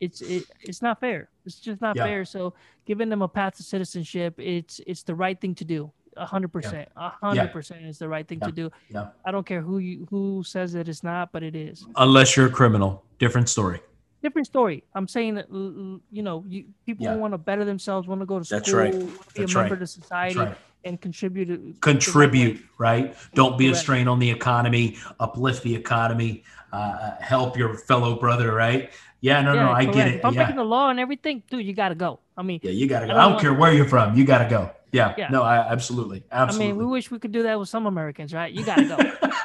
it's 0.00 0.20
it, 0.20 0.44
it's 0.60 0.82
not 0.82 1.00
fair. 1.00 1.28
It's 1.44 1.58
just 1.58 1.80
not 1.80 1.96
yeah. 1.96 2.04
fair. 2.04 2.24
So 2.24 2.54
giving 2.84 3.08
them 3.08 3.22
a 3.22 3.28
path 3.28 3.56
to 3.56 3.62
citizenship 3.62 4.34
it's 4.38 4.80
it's 4.86 5.02
the 5.02 5.14
right 5.14 5.40
thing 5.40 5.54
to 5.54 5.64
do 5.64 5.90
hundred 6.24 6.48
percent, 6.48 6.88
a 6.96 7.10
hundred 7.10 7.52
percent 7.52 7.84
is 7.84 7.98
the 7.98 8.08
right 8.08 8.26
thing 8.26 8.38
yeah. 8.40 8.46
to 8.46 8.52
do. 8.52 8.70
Yeah. 8.88 9.08
I 9.24 9.30
don't 9.30 9.46
care 9.46 9.60
who 9.60 9.78
you 9.78 10.06
who 10.10 10.42
says 10.44 10.72
that 10.72 10.88
it's 10.88 11.02
not, 11.02 11.32
but 11.32 11.42
it 11.42 11.54
is. 11.54 11.84
Unless 11.96 12.36
you're 12.36 12.46
a 12.46 12.50
criminal, 12.50 13.04
different 13.18 13.48
story. 13.48 13.80
Different 14.22 14.46
story. 14.46 14.82
I'm 14.94 15.06
saying 15.06 15.34
that 15.34 15.48
you 15.50 16.22
know, 16.22 16.44
you, 16.48 16.64
people 16.84 17.04
yeah. 17.04 17.16
want 17.16 17.34
to 17.34 17.38
better 17.38 17.64
themselves, 17.64 18.08
want 18.08 18.22
to 18.22 18.26
go 18.26 18.38
to 18.38 18.44
school, 18.44 18.58
That's 18.58 18.72
right. 18.72 18.92
be 18.92 19.06
That's 19.36 19.54
a 19.54 19.58
member 19.58 19.74
right. 19.74 19.82
of 19.82 19.88
society, 19.88 20.38
right. 20.38 20.56
and 20.84 21.00
contribute. 21.00 21.46
To, 21.46 21.74
contribute, 21.80 22.60
right? 22.78 23.14
Don't 23.34 23.58
be 23.58 23.68
a 23.68 23.74
strain 23.74 24.08
on 24.08 24.18
the 24.18 24.30
economy. 24.30 24.96
Uplift 25.20 25.62
the 25.62 25.74
economy. 25.74 26.44
Uh, 26.72 27.12
help 27.20 27.56
your 27.56 27.76
fellow 27.76 28.18
brother, 28.18 28.52
right? 28.52 28.90
Yeah, 29.20 29.42
no, 29.42 29.54
yeah, 29.54 29.62
no, 29.64 29.72
I 29.72 29.84
get 29.84 30.08
it. 30.08 30.14
If 30.16 30.24
I'm 30.24 30.34
yeah. 30.34 30.40
breaking 30.40 30.56
the 30.56 30.64
law 30.64 30.90
and 30.90 30.98
everything, 31.00 31.42
dude, 31.48 31.64
you 31.64 31.72
got 31.72 31.90
to 31.90 31.94
go. 31.94 32.20
I 32.36 32.42
mean, 32.42 32.60
yeah, 32.62 32.72
you 32.72 32.86
got 32.86 33.00
to 33.00 33.06
go. 33.06 33.12
I 33.12 33.16
don't, 33.16 33.24
I 33.24 33.28
don't 33.30 33.40
care 33.40 33.54
where 33.54 33.72
you're 33.72 33.88
from. 33.88 34.16
You 34.16 34.24
got 34.24 34.38
to 34.38 34.48
go. 34.48 34.70
Yeah. 34.92 35.14
yeah. 35.18 35.28
No, 35.28 35.42
I 35.42 35.58
absolutely. 35.58 36.22
Absolutely. 36.30 36.66
I 36.66 36.72
mean, 36.72 36.78
we 36.78 36.86
wish 36.86 37.10
we 37.10 37.18
could 37.18 37.32
do 37.32 37.42
that 37.42 37.58
with 37.58 37.68
some 37.68 37.86
Americans, 37.86 38.32
right? 38.32 38.52
You 38.52 38.64
got 38.64 38.76
to 38.76 38.84
go. 38.84 38.96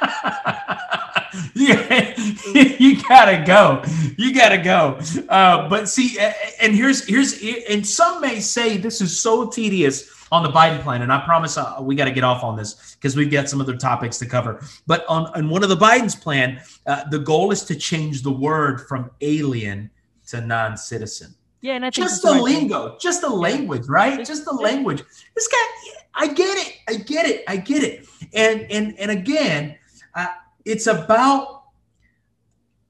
yeah, 1.56 2.14
you 2.80 3.02
gotta 3.04 3.44
go. 3.46 3.84
You 4.18 4.34
gotta 4.34 4.58
go. 4.58 5.00
Uh, 5.30 5.70
but 5.70 5.90
see, 5.90 6.18
and 6.60 6.76
here's 6.76 7.08
here's 7.08 7.42
and 7.70 7.86
some 7.86 8.22
may 8.22 8.40
say 8.40 8.78
this 8.78 9.02
is 9.02 9.20
so 9.20 9.50
tedious 9.50 10.10
on 10.32 10.44
the 10.44 10.50
Biden 10.50 10.82
plan, 10.82 11.02
and 11.02 11.12
I 11.12 11.24
promise 11.26 11.58
uh, 11.58 11.78
we 11.82 11.96
got 11.96 12.06
to 12.06 12.12
get 12.12 12.24
off 12.24 12.44
on 12.44 12.56
this 12.56 12.96
because 12.96 13.18
we've 13.18 13.30
got 13.30 13.50
some 13.50 13.60
other 13.60 13.76
topics 13.76 14.18
to 14.20 14.26
cover. 14.26 14.62
But 14.88 15.06
on, 15.08 15.26
on 15.36 15.50
one 15.50 15.62
of 15.62 15.70
the 15.70 15.76
Biden's 15.76 16.16
plan, 16.16 16.62
uh, 16.88 17.04
the 17.10 17.20
goal 17.20 17.52
is 17.52 17.66
to 17.66 17.76
change 17.76 18.24
the 18.24 18.32
word 18.32 18.88
from 18.88 19.12
alien 19.20 19.90
to 20.28 20.40
non-citizen. 20.40 21.36
Yeah, 21.62 21.76
and 21.76 21.86
I 21.86 21.92
think 21.92 22.08
just 22.08 22.22
the 22.24 22.32
right 22.32 22.42
lingo, 22.42 22.90
thing. 22.90 22.98
just 23.00 23.22
the 23.22 23.30
language, 23.30 23.88
right? 23.88 24.26
Just 24.26 24.46
the 24.46 24.54
language. 24.54 25.04
This 25.36 25.48
guy, 25.48 25.92
I 26.16 26.28
get 26.28 26.58
it, 26.58 26.76
I 26.88 26.96
get 26.96 27.28
it, 27.28 27.44
I 27.48 27.58
get 27.58 27.84
it. 27.84 28.08
And 28.34 28.62
and 28.72 28.98
and 28.98 29.12
again, 29.12 29.78
uh, 30.16 30.28
it's 30.66 30.88
about 30.88 31.62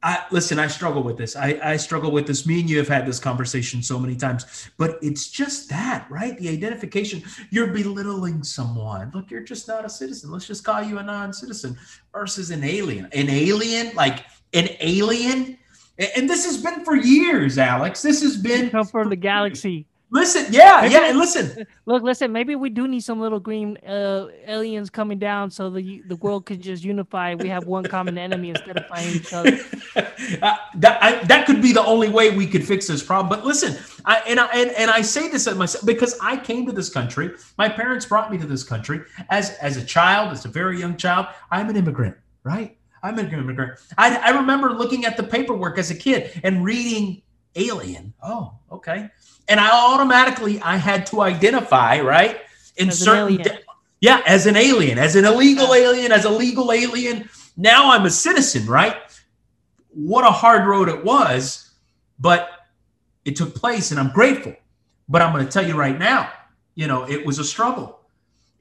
I 0.03 0.23
listen, 0.31 0.57
I 0.57 0.67
struggle 0.67 1.03
with 1.03 1.17
this. 1.17 1.35
I, 1.35 1.59
I 1.61 1.77
struggle 1.77 2.11
with 2.11 2.25
this. 2.25 2.47
Me 2.47 2.59
and 2.59 2.69
you 2.69 2.79
have 2.79 2.87
had 2.87 3.05
this 3.05 3.19
conversation 3.19 3.83
so 3.83 3.99
many 3.99 4.15
times, 4.15 4.69
but 4.77 4.97
it's 5.03 5.29
just 5.29 5.69
that, 5.69 6.07
right? 6.09 6.35
The 6.39 6.49
identification, 6.49 7.21
you're 7.51 7.67
belittling 7.67 8.43
someone. 8.43 9.11
Look, 9.13 9.29
you're 9.29 9.43
just 9.43 9.67
not 9.67 9.85
a 9.85 9.89
citizen. 9.89 10.31
Let's 10.31 10.47
just 10.47 10.63
call 10.63 10.81
you 10.81 10.97
a 10.97 11.03
non-citizen 11.03 11.77
versus 12.11 12.49
an 12.49 12.63
alien. 12.63 13.09
An 13.13 13.29
alien, 13.29 13.93
like 13.95 14.25
an 14.53 14.69
alien. 14.79 15.59
And 16.15 16.29
this 16.29 16.45
has 16.45 16.57
been 16.57 16.83
for 16.83 16.95
years, 16.95 17.57
Alex. 17.57 18.01
This 18.01 18.21
has 18.21 18.37
been 18.37 18.69
come 18.69 18.85
from 18.85 19.09
the 19.09 19.15
galaxy. 19.15 19.85
Listen, 20.13 20.51
yeah, 20.51 20.79
maybe, 20.81 20.93
yeah, 20.93 21.11
listen. 21.13 21.65
Look, 21.85 22.03
listen. 22.03 22.33
Maybe 22.33 22.57
we 22.57 22.69
do 22.69 22.85
need 22.85 22.99
some 22.99 23.21
little 23.21 23.39
green 23.39 23.77
uh, 23.77 24.27
aliens 24.45 24.89
coming 24.89 25.19
down 25.19 25.49
so 25.49 25.69
the 25.69 26.01
the 26.05 26.17
world 26.17 26.45
can 26.45 26.61
just 26.61 26.83
unify. 26.83 27.33
We 27.35 27.47
have 27.47 27.65
one 27.65 27.85
common 27.85 28.17
enemy 28.17 28.49
instead 28.49 28.77
of 28.77 28.87
fighting 28.87 29.15
each 29.15 29.31
other. 29.31 29.57
uh, 30.41 30.57
that 30.75 31.01
I, 31.01 31.23
that 31.23 31.45
could 31.45 31.61
be 31.61 31.71
the 31.71 31.85
only 31.85 32.09
way 32.09 32.35
we 32.35 32.45
could 32.45 32.67
fix 32.67 32.87
this 32.87 33.01
problem. 33.01 33.29
But 33.29 33.45
listen, 33.45 33.81
I, 34.03 34.21
and 34.27 34.37
I 34.41 34.47
and, 34.47 34.71
and 34.71 34.91
I 34.91 35.01
say 35.01 35.29
this 35.29 35.47
at 35.47 35.55
myself 35.55 35.85
because 35.85 36.19
I 36.21 36.35
came 36.35 36.65
to 36.65 36.73
this 36.73 36.89
country. 36.89 37.31
My 37.57 37.69
parents 37.69 38.05
brought 38.05 38.29
me 38.29 38.37
to 38.37 38.45
this 38.45 38.65
country 38.65 39.03
as 39.29 39.51
as 39.59 39.77
a 39.77 39.85
child, 39.85 40.33
as 40.33 40.43
a 40.43 40.49
very 40.49 40.77
young 40.77 40.97
child. 40.97 41.27
I'm 41.51 41.69
an 41.69 41.77
immigrant, 41.77 42.17
right? 42.43 42.75
I'm 43.03 43.17
an 43.19 43.31
immigrant. 43.31 43.79
I, 43.97 44.15
I 44.17 44.29
remember 44.31 44.71
looking 44.71 45.05
at 45.05 45.17
the 45.17 45.23
paperwork 45.23 45.77
as 45.77 45.91
a 45.91 45.95
kid 45.95 46.39
and 46.43 46.63
reading 46.63 47.21
alien. 47.55 48.13
Oh, 48.21 48.53
okay 48.71 49.09
and 49.51 49.59
I 49.59 49.69
automatically 49.69 50.61
I 50.61 50.77
had 50.77 51.05
to 51.07 51.21
identify 51.21 51.99
right 51.99 52.39
in 52.77 52.87
as 52.87 52.99
certain 52.99 53.37
de- 53.37 53.59
yeah 53.99 54.21
as 54.25 54.45
an 54.45 54.55
alien, 54.55 54.97
as 54.97 55.15
an 55.15 55.25
illegal 55.25 55.73
alien, 55.73 56.11
as 56.11 56.25
a 56.25 56.29
legal 56.29 56.71
alien. 56.71 57.29
Now 57.57 57.91
I'm 57.91 58.05
a 58.05 58.09
citizen, 58.09 58.65
right? 58.65 58.95
What 59.89 60.23
a 60.23 60.31
hard 60.31 60.65
road 60.65 60.87
it 60.87 61.03
was, 61.03 61.71
but 62.17 62.49
it 63.25 63.35
took 63.35 63.53
place, 63.53 63.91
and 63.91 63.99
I'm 63.99 64.11
grateful. 64.11 64.55
But 65.09 65.21
I'm 65.21 65.33
going 65.33 65.45
to 65.45 65.51
tell 65.51 65.67
you 65.67 65.75
right 65.75 65.99
now, 65.99 66.31
you 66.75 66.87
know, 66.87 67.03
it 67.03 67.25
was 67.25 67.37
a 67.37 67.43
struggle. 67.43 67.99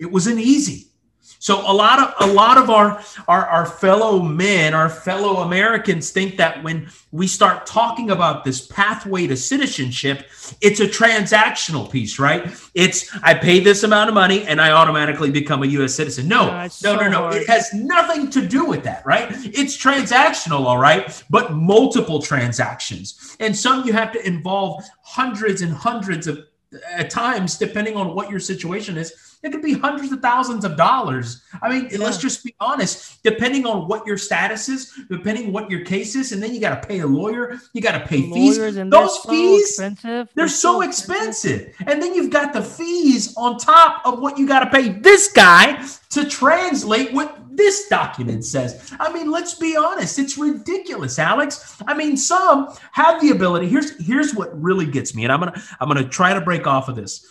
It 0.00 0.06
wasn't 0.06 0.40
easy. 0.40 0.88
So 1.38 1.60
a 1.60 1.72
lot 1.72 1.98
of 1.98 2.28
a 2.28 2.32
lot 2.32 2.58
of 2.58 2.68
our, 2.68 3.02
our 3.28 3.46
our 3.46 3.66
fellow 3.66 4.20
men, 4.20 4.74
our 4.74 4.90
fellow 4.90 5.38
Americans 5.38 6.10
think 6.10 6.36
that 6.36 6.62
when 6.62 6.90
we 7.12 7.26
start 7.26 7.66
talking 7.66 8.10
about 8.10 8.44
this 8.44 8.66
pathway 8.66 9.26
to 9.26 9.36
citizenship, 9.36 10.26
it's 10.60 10.80
a 10.80 10.86
transactional 10.86 11.90
piece, 11.90 12.18
right? 12.18 12.50
It's 12.74 13.10
I 13.22 13.34
pay 13.34 13.60
this 13.60 13.82
amount 13.82 14.08
of 14.08 14.14
money 14.14 14.44
and 14.44 14.60
I 14.60 14.72
automatically 14.72 15.30
become 15.30 15.62
a 15.62 15.66
US 15.66 15.94
citizen. 15.94 16.28
No, 16.28 16.42
ah, 16.42 16.46
no, 16.52 16.62
no, 16.62 16.68
so 16.68 16.96
no, 16.96 17.08
no. 17.08 17.28
It 17.28 17.46
has 17.48 17.72
nothing 17.72 18.30
to 18.30 18.46
do 18.46 18.64
with 18.66 18.82
that, 18.84 19.04
right? 19.06 19.28
It's 19.30 19.76
transactional, 19.76 20.66
all 20.66 20.78
right, 20.78 21.22
but 21.30 21.54
multiple 21.54 22.20
transactions. 22.20 23.36
And 23.40 23.56
some 23.56 23.86
you 23.86 23.92
have 23.92 24.12
to 24.12 24.26
involve 24.26 24.84
hundreds 25.02 25.62
and 25.62 25.72
hundreds 25.72 26.26
of 26.26 26.49
at 26.92 27.10
times, 27.10 27.58
depending 27.58 27.96
on 27.96 28.14
what 28.14 28.30
your 28.30 28.40
situation 28.40 28.96
is 28.96 29.30
it 29.42 29.52
could 29.52 29.62
be 29.62 29.72
hundreds 29.72 30.12
of 30.12 30.20
thousands 30.20 30.66
of 30.66 30.76
dollars. 30.76 31.42
I 31.62 31.70
mean, 31.70 31.88
yeah. 31.90 31.98
let's 31.98 32.18
just 32.18 32.44
be 32.44 32.54
honest. 32.60 33.22
Depending 33.22 33.64
on 33.64 33.88
what 33.88 34.06
your 34.06 34.18
status 34.18 34.68
is, 34.68 34.92
depending 35.08 35.50
what 35.50 35.70
your 35.70 35.82
case 35.84 36.14
is, 36.14 36.32
and 36.32 36.42
then 36.42 36.52
you 36.52 36.60
got 36.60 36.82
to 36.82 36.88
pay 36.88 37.00
a 37.00 37.06
lawyer. 37.06 37.58
You 37.72 37.80
got 37.80 37.92
to 37.92 38.06
pay 38.06 38.30
fees. 38.30 38.58
Those 38.58 39.16
fees, 39.18 39.76
so 39.76 39.84
expensive. 39.84 40.02
They're, 40.02 40.28
they're 40.34 40.48
so, 40.48 40.80
so 40.80 40.82
expensive. 40.82 41.60
expensive. 41.68 41.88
And 41.88 42.02
then 42.02 42.14
you've 42.14 42.30
got 42.30 42.52
the 42.52 42.62
fees 42.62 43.34
on 43.36 43.56
top 43.56 44.02
of 44.04 44.20
what 44.20 44.36
you 44.36 44.46
got 44.46 44.60
to 44.60 44.70
pay 44.70 44.90
this 44.90 45.32
guy 45.32 45.86
to 46.10 46.28
translate 46.28 47.12
what 47.12 47.39
this 47.52 47.88
document 47.88 48.44
says. 48.44 48.94
I 48.98 49.12
mean, 49.12 49.30
let's 49.30 49.54
be 49.54 49.76
honest, 49.76 50.18
it's 50.18 50.38
ridiculous, 50.38 51.18
Alex. 51.18 51.76
I 51.86 51.94
mean, 51.94 52.16
some 52.16 52.74
have 52.92 53.20
the 53.20 53.30
ability. 53.30 53.68
Here's 53.68 53.98
here's 54.04 54.34
what 54.34 54.60
really 54.60 54.86
gets 54.86 55.14
me, 55.14 55.24
and 55.24 55.32
I'm 55.32 55.40
gonna 55.40 55.62
I'm 55.80 55.88
gonna 55.88 56.08
try 56.08 56.34
to 56.34 56.40
break 56.40 56.66
off 56.66 56.88
of 56.88 56.96
this 56.96 57.26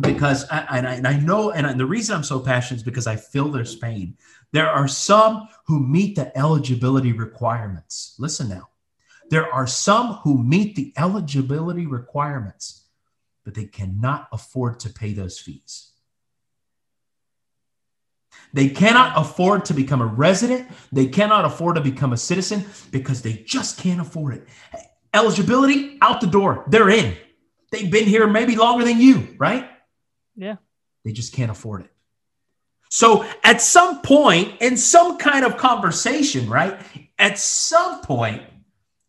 because 0.00 0.44
I, 0.50 0.78
and, 0.78 0.88
I, 0.88 0.94
and 0.94 1.06
I 1.06 1.18
know, 1.18 1.50
and 1.50 1.78
the 1.78 1.86
reason 1.86 2.16
I'm 2.16 2.24
so 2.24 2.40
passionate 2.40 2.78
is 2.78 2.82
because 2.82 3.06
I 3.06 3.16
feel 3.16 3.48
there's 3.48 3.76
pain. 3.76 4.16
There 4.52 4.68
are 4.68 4.88
some 4.88 5.48
who 5.66 5.86
meet 5.86 6.16
the 6.16 6.36
eligibility 6.36 7.12
requirements. 7.12 8.14
Listen 8.18 8.48
now. 8.48 8.68
There 9.28 9.52
are 9.52 9.66
some 9.66 10.14
who 10.14 10.42
meet 10.42 10.76
the 10.76 10.92
eligibility 10.96 11.86
requirements, 11.86 12.84
but 13.44 13.54
they 13.54 13.64
cannot 13.64 14.28
afford 14.32 14.80
to 14.80 14.90
pay 14.90 15.12
those 15.12 15.38
fees. 15.38 15.92
They 18.56 18.70
cannot 18.70 19.12
afford 19.18 19.66
to 19.66 19.74
become 19.74 20.00
a 20.00 20.06
resident. 20.06 20.70
They 20.90 21.08
cannot 21.08 21.44
afford 21.44 21.76
to 21.76 21.82
become 21.82 22.14
a 22.14 22.16
citizen 22.16 22.64
because 22.90 23.20
they 23.20 23.34
just 23.34 23.78
can't 23.78 24.00
afford 24.00 24.32
it. 24.32 24.48
Eligibility 25.12 25.98
out 26.00 26.22
the 26.22 26.26
door. 26.26 26.64
They're 26.66 26.88
in. 26.88 27.14
They've 27.70 27.90
been 27.90 28.06
here 28.06 28.26
maybe 28.26 28.56
longer 28.56 28.82
than 28.82 28.98
you, 28.98 29.36
right? 29.36 29.68
Yeah. 30.36 30.56
They 31.04 31.12
just 31.12 31.34
can't 31.34 31.50
afford 31.50 31.82
it. 31.82 31.90
So 32.88 33.26
at 33.44 33.60
some 33.60 34.00
point, 34.00 34.54
in 34.62 34.78
some 34.78 35.18
kind 35.18 35.44
of 35.44 35.58
conversation, 35.58 36.48
right? 36.48 36.80
At 37.18 37.38
some 37.38 38.00
point, 38.00 38.42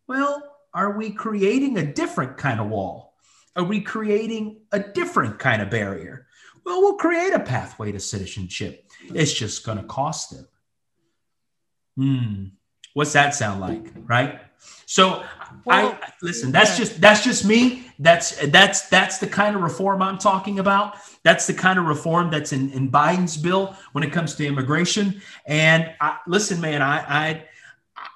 well, 0.10 0.44
are 0.74 0.98
we 0.98 1.12
creating 1.12 1.78
a 1.78 1.86
different 1.86 2.36
kind 2.36 2.60
of 2.60 2.68
wall? 2.68 3.14
Are 3.56 3.64
we 3.64 3.80
creating 3.80 4.60
a 4.74 4.80
different 4.82 5.40
kind 5.40 5.62
of 5.62 5.70
barrier? 5.70 6.28
Well, 6.66 6.82
we'll 6.82 6.96
create 6.96 7.32
a 7.32 7.40
pathway 7.40 7.94
to 7.94 8.00
citizenship. 8.02 8.87
It's 9.14 9.34
just 9.34 9.66
going 9.66 9.78
to 9.78 9.84
cost 9.84 10.32
them. 10.32 10.48
Hmm. 11.96 12.44
What's 12.94 13.14
that 13.14 13.36
sound 13.36 13.62
like, 13.62 13.92
right? 14.06 14.42
So 14.86 15.24
well, 15.66 16.00
I 16.02 16.12
listen. 16.22 16.52
That's 16.52 16.72
yeah. 16.72 16.86
just 16.86 17.02
that's 17.02 17.24
just 17.24 17.46
me. 17.46 17.92
That's 18.00 18.38
that's 18.48 18.90
that's 18.90 19.18
the 19.18 19.28
kind 19.28 19.56
of 19.56 19.62
reform 19.62 20.02
I'm 20.02 20.18
talking 20.18 20.60
about. 20.60 20.96
That's 21.24 21.46
the 21.46 21.54
kind 21.54 21.78
of 21.78 21.86
reform 21.86 22.32
that's 22.32 22.54
in, 22.54 22.72
in 22.72 22.90
Biden's 22.90 23.38
bill 23.38 23.76
when 23.92 24.04
it 24.04 24.12
comes 24.12 24.36
to 24.36 24.46
immigration. 24.46 25.22
And 25.46 25.94
I, 26.00 26.18
listen, 26.26 26.62
man, 26.62 26.82
I, 26.82 26.98
I 26.98 27.44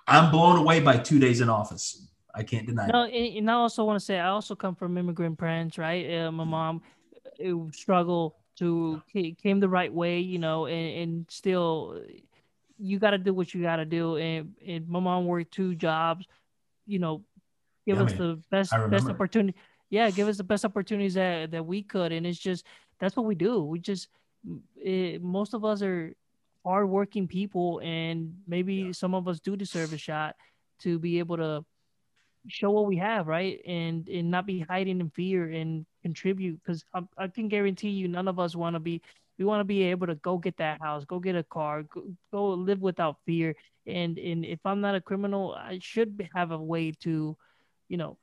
I'm 0.07 0.31
blown 0.31 0.57
away 0.57 0.79
by 0.79 0.97
two 0.97 1.19
days 1.19 1.41
in 1.41 1.49
office. 1.49 2.07
I 2.33 2.43
can't 2.43 2.65
deny. 2.65 2.87
No, 2.87 3.03
and 3.03 3.51
I 3.51 3.53
also 3.53 3.83
want 3.83 3.99
to 3.99 4.05
say 4.05 4.17
I 4.17 4.29
also 4.29 4.55
come 4.55 4.75
from 4.75 4.97
immigrant 4.97 5.37
parents, 5.37 5.77
right? 5.77 6.21
Uh, 6.21 6.31
my 6.31 6.45
mom 6.45 6.81
uh, 7.45 7.69
to 8.57 9.01
came 9.13 9.59
the 9.59 9.69
right 9.69 9.93
way, 9.93 10.19
you 10.19 10.39
know, 10.39 10.65
and, 10.65 10.97
and 10.97 11.25
still 11.29 12.01
you 12.77 12.99
got 12.99 13.11
to 13.11 13.17
do 13.17 13.33
what 13.33 13.53
you 13.53 13.61
got 13.61 13.77
to 13.77 13.85
do. 13.85 14.17
And, 14.17 14.53
and 14.65 14.87
my 14.87 14.99
mom 14.99 15.25
worked 15.25 15.53
two 15.53 15.75
jobs, 15.75 16.25
you 16.85 16.99
know, 16.99 17.23
give 17.85 17.99
us 17.99 18.13
the 18.13 18.39
best 18.49 18.71
best 18.89 19.07
opportunity. 19.07 19.57
Yeah, 19.89 20.09
give 20.09 20.27
us 20.27 20.37
the 20.37 20.43
best 20.43 20.63
opportunities 20.63 21.15
that, 21.15 21.51
that 21.51 21.65
we 21.65 21.83
could. 21.83 22.11
And 22.11 22.25
it's 22.25 22.39
just 22.39 22.65
that's 22.99 23.15
what 23.15 23.25
we 23.25 23.35
do. 23.35 23.63
We 23.63 23.79
just 23.79 24.07
it, 24.77 25.21
most 25.21 25.53
of 25.53 25.65
us 25.65 25.81
are 25.81 26.15
hardworking 26.65 27.27
people, 27.27 27.79
and 27.83 28.35
maybe 28.47 28.75
yeah. 28.75 28.91
some 28.91 29.13
of 29.13 29.27
us 29.27 29.39
do 29.39 29.55
deserve 29.55 29.93
a 29.93 29.97
shot 29.97 30.35
to 30.79 30.99
be 30.99 31.19
able 31.19 31.37
to 31.37 31.65
show 32.47 32.71
what 32.71 32.85
we 32.85 32.97
have, 32.97 33.27
right? 33.27 33.61
And 33.65 34.07
and 34.07 34.31
not 34.31 34.45
be 34.45 34.59
hiding 34.59 34.99
in 34.99 35.09
fear 35.09 35.49
and 35.49 35.85
contribute. 36.01 36.59
Because 36.63 36.83
I, 36.93 37.01
I 37.17 37.27
can 37.27 37.47
guarantee 37.47 37.89
you, 37.89 38.07
none 38.07 38.27
of 38.27 38.39
us 38.39 38.55
want 38.55 38.75
to 38.75 38.79
be 38.79 39.01
we 39.37 39.45
want 39.45 39.61
to 39.61 39.65
be 39.65 39.83
able 39.83 40.07
to 40.07 40.15
go 40.15 40.37
get 40.37 40.57
that 40.57 40.81
house, 40.81 41.03
go 41.05 41.19
get 41.19 41.35
a 41.35 41.43
car, 41.43 41.83
go, 41.83 42.03
go 42.31 42.49
live 42.49 42.81
without 42.81 43.17
fear. 43.25 43.55
And 43.87 44.17
and 44.17 44.45
if 44.45 44.59
I'm 44.65 44.81
not 44.81 44.95
a 44.95 45.01
criminal, 45.01 45.53
I 45.53 45.79
should 45.81 46.29
have 46.35 46.51
a 46.51 46.57
way 46.57 46.91
to, 47.01 47.35
you 47.89 47.97
know, 47.97 48.17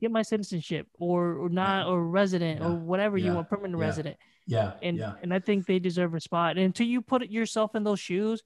get 0.00 0.10
my 0.10 0.22
citizenship 0.22 0.86
or 0.98 1.34
or 1.34 1.48
not 1.48 1.86
or 1.86 2.04
resident 2.04 2.60
yeah. 2.60 2.66
or 2.66 2.74
whatever 2.74 3.16
yeah. 3.16 3.26
you 3.26 3.34
want, 3.34 3.48
permanent 3.48 3.78
resident. 3.78 4.16
Yeah. 4.46 4.72
And 4.82 5.00
and 5.22 5.32
I 5.32 5.38
think 5.38 5.66
they 5.66 5.78
deserve 5.78 6.14
a 6.14 6.20
spot. 6.20 6.56
And 6.56 6.64
until 6.64 6.86
you 6.86 7.02
put 7.02 7.28
yourself 7.28 7.74
in 7.74 7.84
those 7.84 8.00
shoes, 8.00 8.42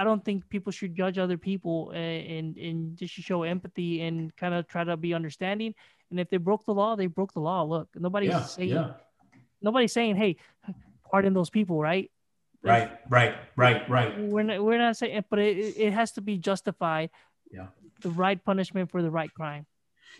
I 0.00 0.04
don't 0.04 0.24
think 0.24 0.48
people 0.48 0.72
should 0.72 0.94
judge 0.94 1.18
other 1.18 1.36
people 1.36 1.90
and 1.90 2.26
and, 2.26 2.56
and 2.56 2.96
just 2.96 3.12
show 3.12 3.42
empathy 3.42 4.00
and 4.00 4.34
kind 4.36 4.54
of 4.54 4.66
try 4.66 4.82
to 4.84 4.96
be 4.96 5.12
understanding. 5.12 5.74
And 6.10 6.18
if 6.18 6.30
they 6.30 6.38
broke 6.38 6.64
the 6.64 6.72
law, 6.72 6.96
they 6.96 7.06
broke 7.06 7.34
the 7.34 7.40
law. 7.40 7.62
Look, 7.64 7.88
nobody's 7.94 8.50
saying 8.50 8.94
nobody's 9.60 9.92
saying, 9.92 10.16
hey, 10.16 10.36
pardon 11.10 11.34
those 11.34 11.50
people, 11.50 11.78
right? 11.80 12.10
Right, 12.62 12.90
right, 13.08 13.34
right, 13.56 13.88
right. 13.88 14.18
We're 14.18 14.42
not, 14.42 14.62
we're 14.62 14.78
not 14.78 14.96
saying, 14.96 15.24
but 15.30 15.38
it, 15.38 15.76
it 15.76 15.92
has 15.92 16.12
to 16.12 16.20
be 16.20 16.38
justified. 16.38 17.10
Yeah. 17.50 17.66
The 18.00 18.10
right 18.10 18.42
punishment 18.42 18.90
for 18.90 19.02
the 19.02 19.10
right 19.10 19.32
crime. 19.32 19.66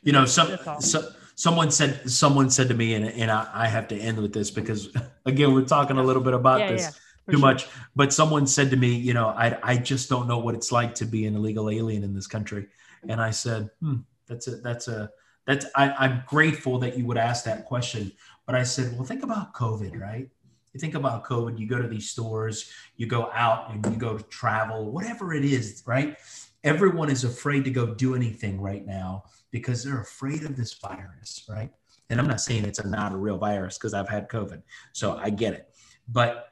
You 0.02 0.12
know, 0.12 0.24
some, 0.24 0.56
so, 0.80 1.10
someone 1.34 1.70
said 1.70 2.10
someone 2.10 2.50
said 2.50 2.68
to 2.68 2.74
me, 2.74 2.94
and, 2.94 3.06
and 3.06 3.30
I, 3.30 3.48
I, 3.52 3.66
have 3.66 3.88
to 3.88 3.96
end 3.96 4.18
with 4.18 4.32
this 4.32 4.50
because 4.50 4.88
again, 5.26 5.52
we're 5.52 5.64
talking 5.64 5.98
a 5.98 6.02
little 6.02 6.22
bit 6.22 6.34
about 6.34 6.60
yeah, 6.60 6.72
this 6.72 6.82
yeah, 6.82 6.90
too 7.28 7.38
sure. 7.38 7.40
much. 7.40 7.68
But 7.96 8.12
someone 8.12 8.46
said 8.46 8.70
to 8.70 8.76
me, 8.76 8.94
you 8.94 9.14
know, 9.14 9.28
I 9.28 9.58
I 9.62 9.76
just 9.76 10.08
don't 10.08 10.28
know 10.28 10.38
what 10.38 10.54
it's 10.54 10.72
like 10.72 10.94
to 10.96 11.04
be 11.04 11.26
an 11.26 11.36
illegal 11.36 11.70
alien 11.70 12.04
in 12.04 12.14
this 12.14 12.26
country. 12.26 12.66
And 13.08 13.20
I 13.20 13.30
said, 13.30 13.70
hmm, 13.80 13.96
that's 14.26 14.46
a 14.46 14.56
that's 14.56 14.88
a 14.88 15.10
that's 15.46 15.66
I, 15.74 15.90
I'm 15.92 16.22
grateful 16.26 16.78
that 16.80 16.96
you 16.98 17.06
would 17.06 17.18
ask 17.18 17.44
that 17.44 17.66
question. 17.66 18.12
But 18.46 18.54
I 18.54 18.62
said, 18.62 18.94
well, 18.94 19.04
think 19.04 19.22
about 19.22 19.54
COVID, 19.54 19.98
right? 19.98 20.28
you 20.72 20.78
think 20.78 20.94
about 20.94 21.24
COVID, 21.24 21.58
you 21.58 21.66
go 21.66 21.82
to 21.82 21.88
these 21.88 22.08
stores, 22.08 22.72
you 22.96 23.04
go 23.04 23.28
out 23.32 23.72
and 23.72 23.84
you 23.86 23.96
go 23.96 24.16
to 24.16 24.22
travel, 24.24 24.92
whatever 24.92 25.34
it 25.34 25.44
is, 25.44 25.82
right? 25.84 26.16
everyone 26.64 27.10
is 27.10 27.24
afraid 27.24 27.64
to 27.64 27.70
go 27.70 27.94
do 27.94 28.14
anything 28.14 28.60
right 28.60 28.86
now 28.86 29.24
because 29.50 29.82
they're 29.82 30.00
afraid 30.00 30.44
of 30.44 30.56
this 30.56 30.74
virus, 30.74 31.44
right? 31.48 31.70
And 32.08 32.20
I'm 32.20 32.26
not 32.26 32.40
saying 32.40 32.64
it's 32.64 32.80
a, 32.80 32.88
not 32.88 33.12
a 33.12 33.16
real 33.16 33.38
virus 33.38 33.78
because 33.78 33.94
I've 33.94 34.08
had 34.08 34.28
COVID, 34.28 34.62
so 34.92 35.16
I 35.16 35.30
get 35.30 35.54
it. 35.54 35.72
But 36.08 36.49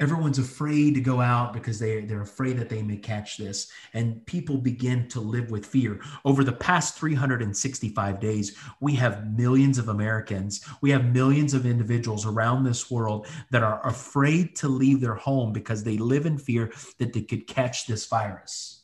everyone's 0.00 0.38
afraid 0.38 0.94
to 0.94 1.00
go 1.00 1.20
out 1.20 1.52
because 1.52 1.78
they, 1.78 2.00
they're 2.00 2.22
afraid 2.22 2.58
that 2.58 2.68
they 2.68 2.82
may 2.82 2.96
catch 2.96 3.36
this. 3.36 3.70
And 3.92 4.24
people 4.26 4.58
begin 4.58 5.08
to 5.08 5.20
live 5.20 5.50
with 5.50 5.64
fear. 5.64 6.00
Over 6.24 6.42
the 6.42 6.52
past 6.52 6.98
365 6.98 8.20
days 8.20 8.56
we 8.80 8.94
have 8.94 9.36
millions 9.36 9.78
of 9.78 9.88
americans 9.88 10.64
we 10.80 10.90
have 10.90 11.12
millions 11.12 11.54
of 11.54 11.66
individuals 11.66 12.26
around 12.26 12.64
this 12.64 12.90
world 12.90 13.26
that 13.50 13.62
are 13.62 13.86
afraid 13.86 14.56
to 14.56 14.68
leave 14.68 15.00
their 15.00 15.14
home 15.14 15.52
because 15.52 15.84
they 15.84 15.96
live 15.96 16.26
in 16.26 16.38
fear 16.38 16.72
that 16.98 17.12
they 17.12 17.22
could 17.22 17.46
catch 17.46 17.86
this 17.86 18.06
virus. 18.06 18.82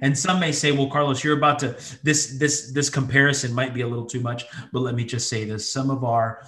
And 0.00 0.16
some 0.16 0.40
may 0.40 0.52
say 0.52 0.72
well 0.72 0.90
carlos 0.90 1.22
you're 1.22 1.36
about 1.36 1.58
to 1.60 1.76
this 2.02 2.38
this 2.38 2.72
this 2.72 2.90
comparison 2.90 3.54
might 3.54 3.74
be 3.74 3.82
a 3.82 3.88
little 3.88 4.06
too 4.06 4.20
much 4.20 4.44
but 4.72 4.80
let 4.80 4.94
me 4.94 5.04
just 5.04 5.28
say 5.28 5.44
this. 5.44 5.72
Some 5.72 5.90
of 5.90 6.04
our 6.04 6.44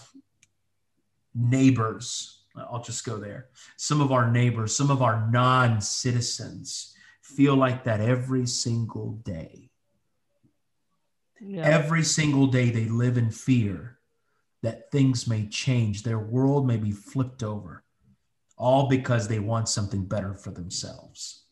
neighbors 1.34 2.41
I'll 2.56 2.82
just 2.82 3.04
go 3.04 3.16
there. 3.16 3.46
Some 3.76 4.00
of 4.00 4.12
our 4.12 4.30
neighbors, 4.30 4.76
some 4.76 4.90
of 4.90 5.02
our 5.02 5.28
non 5.30 5.80
citizens 5.80 6.94
feel 7.22 7.56
like 7.56 7.84
that 7.84 8.00
every 8.00 8.46
single 8.46 9.12
day. 9.24 9.70
Yeah. 11.40 11.62
Every 11.62 12.04
single 12.04 12.46
day 12.46 12.70
they 12.70 12.84
live 12.84 13.16
in 13.16 13.30
fear 13.30 13.98
that 14.62 14.90
things 14.92 15.26
may 15.26 15.46
change, 15.46 16.02
their 16.02 16.18
world 16.18 16.66
may 16.66 16.76
be 16.76 16.92
flipped 16.92 17.42
over, 17.42 17.82
all 18.56 18.88
because 18.88 19.26
they 19.26 19.40
want 19.40 19.68
something 19.68 20.04
better 20.04 20.34
for 20.34 20.50
themselves. 20.50 21.44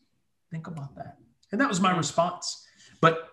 Think 0.49 0.67
about 0.67 0.95
that. 0.95 1.17
And 1.51 1.59
that 1.59 1.67
was 1.67 1.81
my 1.81 1.95
response. 1.95 2.65
But 3.01 3.31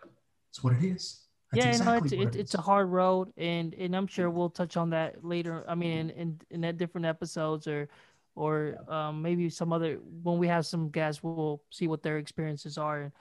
it's 0.50 0.64
what 0.64 0.72
it 0.72 0.84
is. 0.84 1.20
That's 1.52 1.64
yeah, 1.64 1.70
exactly 1.70 2.18
no, 2.18 2.26
it's, 2.26 2.36
it 2.36 2.40
it's 2.40 2.54
a 2.54 2.60
hard 2.60 2.88
road, 2.88 3.32
and 3.36 3.74
and 3.74 3.96
I'm 3.96 4.06
sure 4.06 4.28
we'll 4.28 4.50
touch 4.50 4.76
on 4.76 4.90
that 4.90 5.24
later. 5.24 5.64
I 5.66 5.74
mean, 5.74 5.92
in 5.92 6.10
in, 6.10 6.40
in 6.50 6.60
that 6.60 6.76
different 6.76 7.06
episodes, 7.06 7.66
or 7.66 7.88
or 8.34 8.76
um, 8.88 9.22
maybe 9.22 9.48
some 9.48 9.72
other 9.72 9.98
when 10.22 10.38
we 10.38 10.46
have 10.48 10.66
some 10.66 10.90
guests, 10.90 11.22
we'll 11.22 11.62
see 11.70 11.88
what 11.88 12.02
their 12.02 12.18
experiences 12.18 12.76
are, 12.76 13.00
and, 13.00 13.12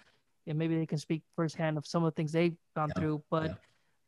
and 0.46 0.58
maybe 0.58 0.78
they 0.78 0.86
can 0.86 0.98
speak 0.98 1.24
firsthand 1.36 1.78
of 1.78 1.86
some 1.88 2.04
of 2.04 2.14
the 2.14 2.16
things 2.16 2.34
they've 2.34 2.58
gone 2.76 2.90
yeah. 2.96 3.02
through. 3.02 3.24
But 3.32 3.58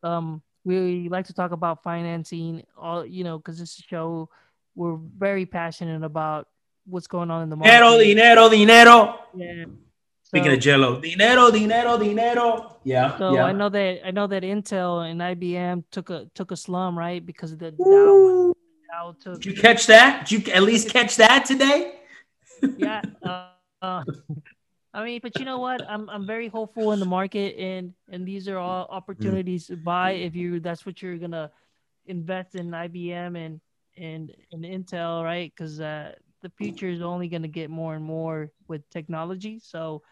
yeah. 0.03 0.17
um, 0.17 0.41
we 0.65 1.07
like 1.07 1.27
to 1.27 1.33
talk 1.33 1.51
about 1.51 1.81
financing, 1.81 2.63
all 2.77 3.05
you 3.05 3.23
know, 3.23 3.37
because 3.37 3.57
this 3.57 3.79
a 3.79 3.83
show 3.83 4.29
we're 4.75 4.97
very 5.17 5.45
passionate 5.45 6.03
about 6.03 6.47
what's 6.85 7.07
going 7.07 7.31
on 7.31 7.43
in 7.43 7.49
the 7.49 7.55
market. 7.55 7.71
Dinero, 7.71 7.97
dinero, 7.99 8.49
dinero. 8.49 9.19
Yeah. 9.35 9.65
Speaking 10.29 10.53
of 10.53 10.59
Jello, 10.59 11.01
dinero, 11.01 11.49
dinero, 11.49 11.97
dinero. 11.97 12.77
Yeah. 12.83 13.17
So 13.17 13.33
yeah. 13.33 13.45
I 13.45 13.51
know 13.51 13.67
that 13.69 14.05
I 14.05 14.11
know 14.11 14.27
that 14.27 14.43
Intel 14.43 15.09
and 15.09 15.19
IBM 15.19 15.85
took 15.89 16.11
a 16.11 16.27
took 16.35 16.51
a 16.51 16.55
slum, 16.55 16.95
right? 16.95 17.25
Because 17.25 17.51
of 17.51 17.57
the 17.57 17.71
Dow, 17.71 18.53
Dow 18.91 19.15
took. 19.19 19.41
Did 19.41 19.45
you 19.45 19.59
catch 19.59 19.87
that? 19.87 20.27
Did 20.27 20.45
you 20.45 20.53
at 20.53 20.61
least 20.61 20.91
catch 20.91 21.15
that 21.15 21.45
today? 21.45 21.95
yeah. 22.77 23.01
Uh, 23.23 23.47
uh, 23.81 24.03
I 24.93 25.03
mean, 25.03 25.19
but 25.23 25.39
you 25.39 25.45
know 25.45 25.57
what? 25.57 25.81
I'm 25.89 26.07
I'm 26.11 26.27
very 26.27 26.47
hopeful 26.47 26.91
in 26.91 26.99
the 26.99 27.07
market, 27.07 27.57
and 27.57 27.95
and 28.11 28.23
these 28.23 28.47
are 28.47 28.59
all 28.59 28.85
opportunities 28.87 29.63
mm. 29.63 29.67
to 29.69 29.77
buy 29.77 30.11
if 30.11 30.35
you 30.35 30.59
that's 30.59 30.85
what 30.85 31.01
you're 31.01 31.17
gonna 31.17 31.49
invest 32.05 32.53
in 32.53 32.69
IBM 32.69 33.35
and 33.35 33.59
and 33.97 34.31
and 34.51 34.63
Intel, 34.63 35.23
right? 35.23 35.51
Because 35.51 35.81
uh, 35.81 36.13
the 36.43 36.51
future 36.51 36.87
is 36.87 37.01
only 37.01 37.29
gonna 37.29 37.47
get 37.47 37.71
more 37.71 37.95
and 37.95 38.05
more 38.05 38.51
with 38.67 38.87
technology. 38.91 39.57
So 39.57 40.03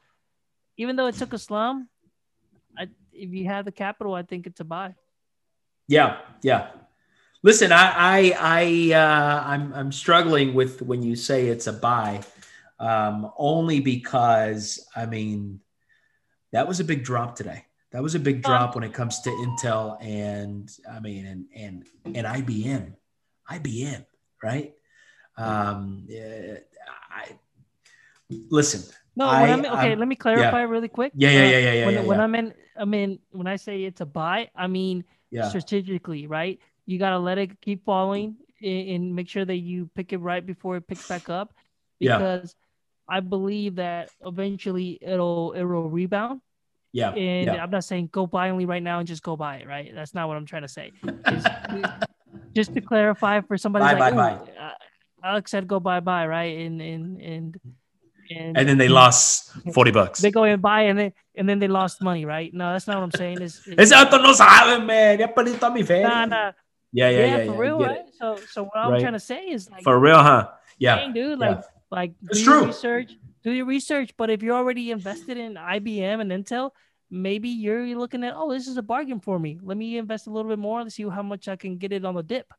even 0.77 0.95
though 0.95 1.07
it 1.07 1.15
took 1.15 1.33
a 1.33 1.37
slum, 1.37 1.89
I, 2.77 2.87
if 3.11 3.31
you 3.31 3.45
have 3.45 3.65
the 3.65 3.71
capital, 3.71 4.13
I 4.13 4.23
think 4.23 4.47
it's 4.47 4.59
a 4.59 4.63
buy. 4.63 4.95
Yeah, 5.87 6.19
yeah. 6.43 6.69
Listen, 7.43 7.71
I, 7.71 7.93
I, 7.95 8.35
I, 8.39 8.93
uh, 8.95 9.43
I'm, 9.45 9.73
I'm 9.73 9.91
struggling 9.91 10.53
with 10.53 10.81
when 10.81 11.01
you 11.01 11.15
say 11.15 11.47
it's 11.47 11.67
a 11.67 11.73
buy, 11.73 12.21
um, 12.79 13.31
only 13.37 13.79
because 13.79 14.85
I 14.95 15.05
mean, 15.05 15.61
that 16.51 16.67
was 16.67 16.79
a 16.79 16.83
big 16.83 17.03
drop 17.03 17.35
today. 17.35 17.65
That 17.91 18.03
was 18.03 18.15
a 18.15 18.19
big 18.19 18.43
drop 18.43 18.75
when 18.75 18.83
it 18.83 18.93
comes 18.93 19.21
to 19.21 19.29
Intel 19.29 19.97
and 20.03 20.69
I 20.91 20.99
mean, 20.99 21.25
and 21.25 21.45
and 21.55 21.85
and 22.05 22.27
IBM, 22.27 22.93
IBM, 23.49 24.05
right? 24.43 24.73
Um, 25.37 26.05
I 27.09 27.37
listen. 28.49 28.83
No, 29.17 29.25
I, 29.25 29.51
okay. 29.51 29.93
I'm, 29.93 29.99
let 29.99 30.07
me 30.07 30.15
clarify 30.15 30.59
yeah. 30.59 30.69
really 30.69 30.87
quick. 30.87 31.11
Yeah, 31.15 31.31
yeah, 31.31 31.49
yeah, 31.49 31.57
yeah. 31.57 31.73
yeah 31.73 31.85
when, 31.87 31.95
yeah, 31.95 32.01
when 32.01 32.19
I'm 32.19 32.35
in, 32.35 32.53
I 32.79 32.85
mean, 32.85 33.17
when 33.31 33.47
I 33.47 33.55
say 33.55 33.83
it's 33.83 33.99
a 33.99 34.05
buy, 34.05 34.51
I 34.55 34.67
mean 34.67 35.03
strategically, 35.49 36.27
right? 36.27 36.59
You 36.85 36.99
gotta 36.99 37.17
let 37.17 37.39
it 37.39 37.59
keep 37.59 37.83
falling 37.83 38.37
and, 38.61 39.15
make 39.15 39.27
sure 39.27 39.43
that 39.43 39.57
you 39.57 39.89
pick 39.95 40.13
it 40.13 40.19
right 40.19 40.45
before 40.45 40.77
it 40.77 40.87
picks 40.87 41.07
back 41.07 41.29
up, 41.29 41.51
because 41.99 42.55
I 43.09 43.21
believe 43.21 43.75
that 43.75 44.11
eventually 44.23 44.99
it'll 45.01 45.53
it'll 45.57 45.89
rebound. 45.89 46.41
Yeah. 46.93 47.09
And 47.11 47.49
I'm 47.49 47.71
not 47.71 47.85
saying 47.85 48.09
go 48.11 48.27
buy 48.27 48.51
only 48.51 48.65
right 48.65 48.83
now 48.83 48.99
and 48.99 49.07
just 49.07 49.23
go 49.23 49.35
buy 49.35 49.57
it, 49.57 49.67
right? 49.67 49.91
That's 49.95 50.13
not 50.13 50.27
what 50.27 50.37
I'm 50.37 50.45
trying 50.45 50.61
to 50.61 50.67
say. 50.67 50.91
just 52.55 52.73
to 52.75 52.81
clarify 52.81 53.41
for 53.41 53.57
somebody 53.57 53.83
bye, 53.83 53.93
like, 53.93 54.15
bye, 54.15 54.35
bye. 54.35 54.51
Uh, 54.59 54.71
Alex 55.23 55.49
said 55.49 55.67
go 55.67 55.79
buy 55.79 56.01
buy, 56.01 56.27
right? 56.27 56.59
And 56.59 56.79
and 56.81 57.19
and 57.19 57.59
and, 58.29 58.57
and 58.57 58.67
then 58.67 58.77
they 58.77 58.87
lost 58.87 59.51
40 59.73 59.91
bucks. 59.91 60.19
They 60.19 60.31
go 60.31 60.43
and 60.43 60.61
buy 60.61 60.83
and 60.83 60.97
then 60.97 61.13
and 61.35 61.47
then 61.47 61.59
they 61.59 61.67
lost 61.67 62.01
money, 62.01 62.25
right? 62.25 62.53
No, 62.53 62.73
that's 62.73 62.87
not 62.87 62.97
what 62.97 63.03
I'm 63.03 63.11
saying. 63.11 63.41
It's, 63.41 63.61
it's 63.67 63.91
Ese 63.91 64.11
no 64.11 64.33
saben, 64.33 64.85
man. 64.85 65.19
Ya 65.19 65.27
perdiste 65.27 65.71
mi 65.73 65.83
fe. 65.83 66.03
Nah, 66.03 66.25
nah. 66.25 66.51
Yeah, 66.91 67.09
yeah, 67.09 67.19
yeah. 67.19 67.37
yeah 67.37 67.45
for 67.45 67.53
yeah, 67.53 67.59
real, 67.59 67.79
right? 67.79 67.99
It. 67.99 68.15
So 68.17 68.37
so 68.49 68.63
what 68.65 68.77
I'm 68.77 68.99
trying 68.99 69.13
to 69.13 69.19
say 69.19 69.45
is 69.45 69.69
like 69.69 69.83
For 69.83 69.99
real, 69.99 70.21
huh? 70.21 70.49
Yeah. 70.79 70.95
Dang, 70.97 71.13
dude, 71.13 71.39
like 71.39 71.57
yeah. 71.57 71.63
like 71.91 72.11
it's 72.29 72.41
true. 72.41 72.65
research, 72.65 73.11
do 73.43 73.51
your 73.51 73.65
research, 73.65 74.11
but 74.17 74.29
if 74.29 74.41
you're 74.41 74.55
already 74.55 74.91
invested 74.91 75.37
in 75.37 75.55
IBM 75.55 76.21
and 76.21 76.31
Intel, 76.31 76.71
maybe 77.09 77.49
you're 77.49 77.85
looking 77.95 78.23
at, 78.23 78.33
oh, 78.35 78.51
this 78.51 78.67
is 78.67 78.77
a 78.77 78.83
bargain 78.83 79.19
for 79.19 79.39
me. 79.39 79.59
Let 79.61 79.77
me 79.77 79.97
invest 79.97 80.27
a 80.27 80.29
little 80.29 80.49
bit 80.49 80.59
more. 80.59 80.81
Let's 80.81 80.95
see 80.95 81.07
how 81.07 81.23
much 81.23 81.47
I 81.47 81.55
can 81.55 81.77
get 81.77 81.91
it 81.91 82.05
on 82.05 82.15
the 82.15 82.23
dip. 82.23 82.51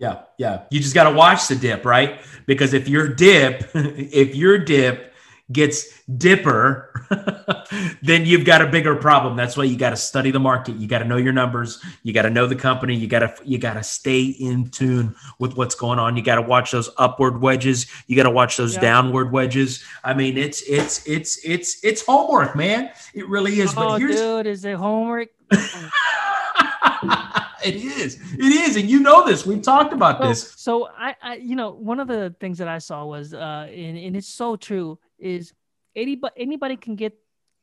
Yeah, 0.00 0.22
yeah. 0.38 0.62
You 0.70 0.80
just 0.80 0.94
got 0.94 1.04
to 1.04 1.14
watch 1.14 1.46
the 1.46 1.54
dip, 1.54 1.84
right? 1.84 2.20
Because 2.46 2.72
if 2.72 2.88
your 2.88 3.06
dip, 3.06 3.70
if 3.74 4.34
your 4.34 4.56
dip 4.56 5.12
gets 5.52 6.02
dipper, 6.16 7.04
then 8.02 8.24
you've 8.24 8.46
got 8.46 8.62
a 8.62 8.66
bigger 8.66 8.96
problem. 8.96 9.36
That's 9.36 9.58
why 9.58 9.64
you 9.64 9.76
got 9.76 9.90
to 9.90 9.96
study 9.96 10.30
the 10.30 10.40
market. 10.40 10.76
You 10.76 10.88
got 10.88 11.00
to 11.00 11.04
know 11.04 11.18
your 11.18 11.34
numbers. 11.34 11.84
You 12.02 12.14
got 12.14 12.22
to 12.22 12.30
know 12.30 12.46
the 12.46 12.56
company. 12.56 12.96
You 12.96 13.08
got 13.08 13.18
to 13.18 13.34
you 13.44 13.58
got 13.58 13.74
to 13.74 13.82
stay 13.82 14.22
in 14.22 14.70
tune 14.70 15.14
with 15.38 15.58
what's 15.58 15.74
going 15.74 15.98
on. 15.98 16.16
You 16.16 16.22
got 16.22 16.36
to 16.36 16.42
watch 16.42 16.70
those 16.70 16.88
upward 16.96 17.42
wedges. 17.42 17.86
You 18.06 18.16
got 18.16 18.22
to 18.22 18.30
watch 18.30 18.56
those 18.56 18.76
yeah. 18.76 18.80
downward 18.80 19.32
wedges. 19.32 19.84
I 20.02 20.14
mean, 20.14 20.38
it's 20.38 20.62
it's 20.62 21.06
it's 21.06 21.44
it's 21.44 21.84
it's 21.84 22.06
homework, 22.06 22.56
man. 22.56 22.90
It 23.12 23.28
really 23.28 23.60
is. 23.60 23.72
Oh, 23.72 23.74
but 23.74 23.98
here's 23.98 24.16
dude, 24.16 24.46
is 24.46 24.64
it 24.64 24.76
homework? 24.76 25.28
it 27.64 27.76
is. 27.76 28.18
It 28.34 28.40
is, 28.40 28.76
and 28.76 28.88
you 28.88 29.00
know 29.00 29.26
this. 29.26 29.46
We've 29.46 29.62
talked 29.62 29.92
about 29.92 30.20
so, 30.20 30.28
this. 30.28 30.54
So 30.56 30.88
I, 30.88 31.16
I, 31.22 31.34
you 31.36 31.56
know, 31.56 31.72
one 31.72 32.00
of 32.00 32.08
the 32.08 32.34
things 32.40 32.58
that 32.58 32.68
I 32.68 32.78
saw 32.78 33.04
was, 33.04 33.34
uh, 33.34 33.68
and, 33.70 33.98
and 33.98 34.16
it's 34.16 34.28
so 34.28 34.56
true, 34.56 34.98
is 35.18 35.52
eighty, 35.96 36.16
but 36.16 36.32
anybody 36.36 36.76
can 36.76 36.96
get 36.96 37.18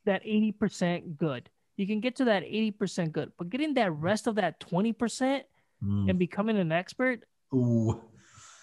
that 0.05 0.21
eighty 0.23 0.51
percent 0.51 1.17
good. 1.17 1.49
You 1.75 1.85
can 1.85 1.99
get 1.99 2.15
to 2.17 2.25
that 2.25 2.43
eighty 2.43 2.71
percent 2.71 3.11
good, 3.11 3.31
but 3.37 3.49
getting 3.49 3.73
that 3.75 3.91
rest 3.91 4.27
of 4.27 4.35
that 4.35 4.59
twenty 4.59 4.93
percent 4.93 5.43
mm. 5.83 6.09
and 6.09 6.17
becoming 6.17 6.57
an 6.57 6.71
expert. 6.71 7.23
Ooh. 7.53 8.01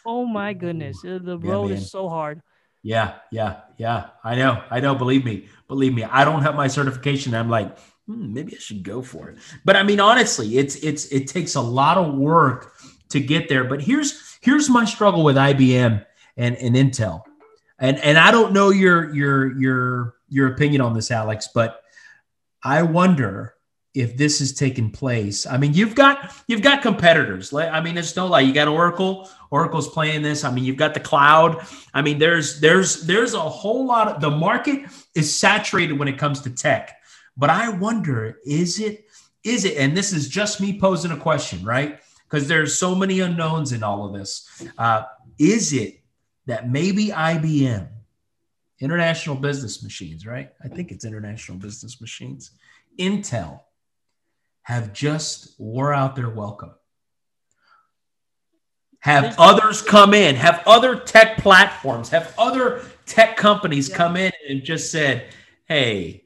Oh 0.07 0.27
my 0.27 0.53
goodness, 0.53 1.03
uh, 1.05 1.19
the 1.23 1.39
road 1.39 1.71
yeah, 1.71 1.77
is 1.77 1.91
so 1.91 2.09
hard. 2.09 2.43
Yeah, 2.83 3.15
yeah, 3.31 3.61
yeah. 3.79 4.09
I 4.23 4.35
know. 4.35 4.63
I 4.71 4.81
know. 4.81 4.95
Believe 4.95 5.25
me. 5.25 5.49
Believe 5.69 5.95
me. 5.95 6.05
I 6.05 6.27
don't 6.27 6.43
have 6.43 6.55
my 6.55 6.69
certification. 6.69 7.35
I'm 7.35 7.49
like, 7.49 7.79
hmm, 8.07 8.33
maybe 8.33 8.55
I 8.55 8.59
should 8.59 8.83
go 8.83 9.03
for 9.03 9.31
it. 9.31 9.39
But 9.65 9.77
I 9.77 9.83
mean, 9.83 10.01
honestly, 10.01 10.59
it's 10.59 10.77
it's 10.77 11.07
it 11.07 11.27
takes 11.27 11.55
a 11.55 11.61
lot 11.61 11.99
of 11.99 12.15
work 12.15 12.75
to 13.11 13.21
get 13.21 13.49
there. 13.49 13.65
But 13.65 13.83
here's 13.83 14.39
here's 14.41 14.69
my 14.69 14.85
struggle 14.85 15.25
with 15.25 15.37
IBM 15.37 16.05
and, 16.37 16.57
and 16.57 16.75
Intel. 16.75 17.23
And 17.79 17.99
and 17.99 18.19
I 18.19 18.31
don't 18.31 18.53
know 18.53 18.71
your 18.71 19.15
your 19.15 19.59
your 19.59 20.15
your 20.29 20.49
opinion 20.49 20.81
on 20.81 20.95
this, 20.95 21.11
Alex, 21.11 21.49
but 21.55 21.81
I 22.63 22.83
wonder 22.83 23.55
if 23.95 24.17
this 24.17 24.41
is 24.41 24.53
taking 24.53 24.91
place. 24.91 25.47
I 25.47 25.57
mean, 25.57 25.73
you've 25.73 25.95
got 25.95 26.33
you've 26.49 26.63
got 26.63 26.83
competitors. 26.83 27.53
I 27.53 27.81
mean, 27.81 27.97
it's 27.97 28.17
no 28.17 28.27
lie. 28.27 28.41
You 28.41 28.53
got 28.53 28.69
Oracle. 28.69 29.31
Oracle's 29.51 29.89
playing 29.89 30.23
this. 30.23 30.43
I 30.43 30.53
mean, 30.53 30.65
you've 30.65 30.77
got 30.77 30.95
the 30.95 31.01
cloud. 31.01 31.65
I 31.95 32.03
mean, 32.03 32.19
there's 32.19 32.61
there's 32.61 33.03
there's 33.03 33.35
a 33.35 33.41
whole 33.41 33.87
lot 33.87 34.09
of 34.09 34.21
the 34.21 34.31
market 34.31 34.91
is 35.15 35.35
saturated 35.35 35.99
when 35.99 36.09
it 36.09 36.19
comes 36.19 36.41
to 36.41 36.51
tech. 36.51 36.97
But 37.37 37.51
I 37.51 37.69
wonder, 37.71 38.39
is 38.45 38.79
it, 38.81 39.07
is 39.43 39.65
it, 39.65 39.77
and 39.77 39.97
this 39.97 40.13
is 40.13 40.29
just 40.29 40.61
me 40.61 40.79
posing 40.79 41.11
a 41.11 41.17
question, 41.17 41.65
right? 41.65 42.01
Because 42.25 42.49
there's 42.49 42.79
so 42.79 42.95
many 42.95 43.21
unknowns 43.21 43.73
in 43.73 43.83
all 43.83 44.07
of 44.07 44.13
this. 44.13 44.49
Uh, 44.79 45.03
is 45.39 45.73
it 45.73 46.01
that 46.47 46.71
maybe 46.71 47.09
IBM 47.09 47.89
International 48.81 49.37
Business 49.37 49.83
Machines, 49.83 50.27
right? 50.27 50.51
I 50.63 50.69
think 50.69 50.91
it's 50.91 51.05
International 51.05 51.59
Business 51.59 52.01
Machines. 52.01 52.53
Intel 52.99 53.61
have 54.63 54.93
just 54.93 55.59
wore 55.59 55.93
out 55.93 56.17
their 56.17 56.31
welcome. 56.31 56.73
Have 59.01 59.35
others 59.39 59.83
come 59.83 60.15
in, 60.15 60.35
have 60.35 60.63
other 60.67 60.97
tech 60.97 61.37
platforms, 61.39 62.09
have 62.09 62.35
other 62.39 62.83
tech 63.05 63.37
companies 63.37 63.91
yeah. 63.91 63.97
come 63.97 64.17
in 64.17 64.33
and 64.49 64.65
just 64.65 64.91
said, 64.91 65.29
hey. 65.67 66.24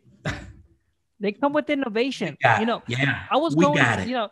They 1.20 1.32
come 1.32 1.52
with 1.52 1.68
innovation. 1.68 2.36
You 2.60 2.66
know, 2.66 2.82
yeah. 2.86 3.24
I 3.30 3.36
was 3.36 3.56
we 3.56 3.64
going, 3.64 3.76
got 3.76 4.00
it. 4.00 4.08
you 4.08 4.14
know, 4.14 4.30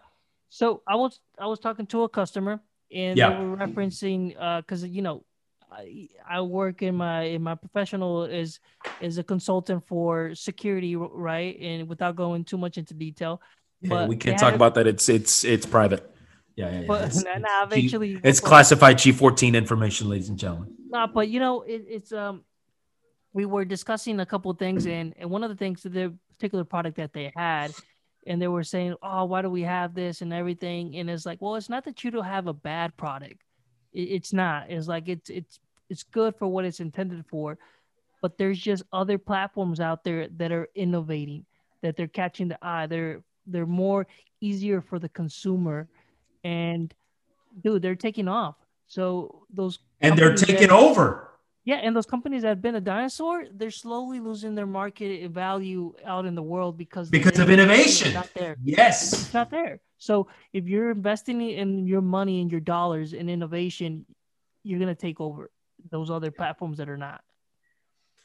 so 0.49 0.82
I 0.87 0.97
was 0.97 1.20
I 1.39 1.47
was 1.47 1.59
talking 1.59 1.87
to 1.87 2.05
a 2.05 2.09
customer 2.09 2.61
and 2.93 3.18
yeah. 3.18 3.30
they 3.30 3.45
were 3.45 3.57
referencing 3.57 4.37
uh 4.41 4.61
because 4.61 4.84
you 4.84 5.03
know 5.03 5.24
I, 5.70 6.09
I 6.28 6.41
work 6.43 6.82
in 6.82 6.95
my 6.95 7.22
in 7.22 7.43
my 7.43 7.57
professional 7.57 8.24
is 8.24 8.61
is 9.01 9.18
a 9.18 9.24
consultant 9.24 9.84
for 9.87 10.34
security 10.34 10.95
right 10.97 11.59
and 11.61 11.89
without 11.89 12.16
going 12.16 12.45
too 12.45 12.57
much 12.57 12.78
into 12.78 12.95
detail 12.95 13.41
yeah, 13.80 13.89
but 13.91 14.09
we 14.09 14.16
can't 14.16 14.39
talk 14.39 14.55
about 14.55 14.74
that 14.74 14.87
it's 14.87 15.09
it's 15.09 15.45
it's 15.45 15.66
private 15.66 16.09
yeah 16.55 16.70
yeah, 16.70 16.80
yeah. 16.80 16.87
but 16.87 17.05
it's, 17.05 17.24
eventually 17.26 18.14
G, 18.14 18.20
it's 18.22 18.41
classified 18.41 18.97
g14 18.97 19.55
information 19.55 20.09
ladies 20.09 20.28
and 20.28 20.39
gentlemen 20.39 20.72
nah, 20.89 21.07
but 21.07 21.28
you 21.28 21.41
know 21.41 21.62
it, 21.62 21.84
it's 21.89 22.12
um 22.12 22.45
we 23.32 23.45
were 23.45 23.64
discussing 23.64 24.20
a 24.20 24.26
couple 24.26 24.53
things 24.55 24.87
and 24.87 25.12
and 25.18 25.28
one 25.28 25.43
of 25.43 25.51
the 25.51 25.57
things 25.57 25.82
that 25.82 25.93
the 25.93 26.14
particular 26.39 26.64
product 26.64 26.97
that 26.97 27.12
they 27.12 27.32
had 27.34 27.72
and 28.26 28.41
they 28.41 28.49
were 28.49 28.64
saying 28.64 28.95
oh 29.03 29.24
why 29.24 29.43
do 29.43 29.49
we 29.49 29.62
have 29.62 29.95
this 29.95 30.20
and 30.20 30.32
everything 30.32 30.97
and 30.97 31.09
it's 31.09 31.26
like 31.26 31.41
well 31.41 31.55
it's 31.55 31.68
not 31.68 31.84
that 31.84 32.05
you 32.05 32.11
don't 32.11 32.24
have 32.24 32.47
a 32.47 32.53
bad 32.53 32.97
product 32.97 33.43
it's 33.97 34.32
not. 34.32 34.70
It's 34.70 34.89
like 34.89 35.09
it's 35.09 35.30
it's 35.30 35.59
it's 35.89 36.03
good 36.03 36.37
for 36.37 36.47
what 36.47 36.64
it's 36.64 36.80
intended 36.80 37.24
for, 37.26 37.59
but 38.20 38.37
there's 38.37 38.59
just 38.59 38.82
other 38.93 39.16
platforms 39.16 39.80
out 39.80 40.05
there 40.05 40.28
that 40.37 40.53
are 40.53 40.68
innovating, 40.74 41.47
that 41.82 41.97
they're 41.97 42.07
catching 42.07 42.49
the 42.49 42.59
eye. 42.62 42.87
They're 42.87 43.22
they're 43.47 43.64
more 43.66 44.07
easier 44.41 44.82
for 44.82 44.99
the 44.99 45.09
consumer, 45.09 45.89
and 46.45 46.93
dude, 47.62 47.80
they're 47.80 47.95
taking 47.95 48.28
off. 48.28 48.57
So 48.87 49.47
those 49.51 49.78
and 50.03 50.18
they're 50.18 50.34
taking 50.34 50.68
that, 50.68 50.72
over. 50.72 51.26
Yeah, 51.66 51.76
and 51.82 51.96
those 51.96 52.06
companies 52.06 52.42
that 52.42 52.48
have 52.48 52.62
been 52.62 52.76
a 52.76 52.80
dinosaur, 52.80 53.44
they're 53.52 53.72
slowly 53.72 54.20
losing 54.20 54.54
their 54.54 54.68
market 54.68 55.28
value 55.32 55.94
out 56.04 56.24
in 56.24 56.36
the 56.36 56.42
world 56.42 56.78
because 56.78 57.10
because 57.10 57.40
of 57.40 57.50
innovation. 57.50 58.14
Not 58.14 58.32
there. 58.34 58.56
Yes, 58.62 59.12
it's 59.12 59.34
not 59.34 59.50
there. 59.50 59.80
So 59.98 60.28
if 60.52 60.68
you're 60.68 60.92
investing 60.92 61.40
in 61.40 61.84
your 61.88 62.02
money 62.02 62.40
and 62.40 62.52
your 62.52 62.60
dollars 62.60 63.14
in 63.14 63.28
innovation, 63.28 64.06
you're 64.62 64.78
gonna 64.78 64.94
take 64.94 65.20
over 65.20 65.50
those 65.90 66.08
other 66.08 66.30
platforms 66.30 66.78
that 66.78 66.88
are 66.88 66.96
not. 66.96 67.20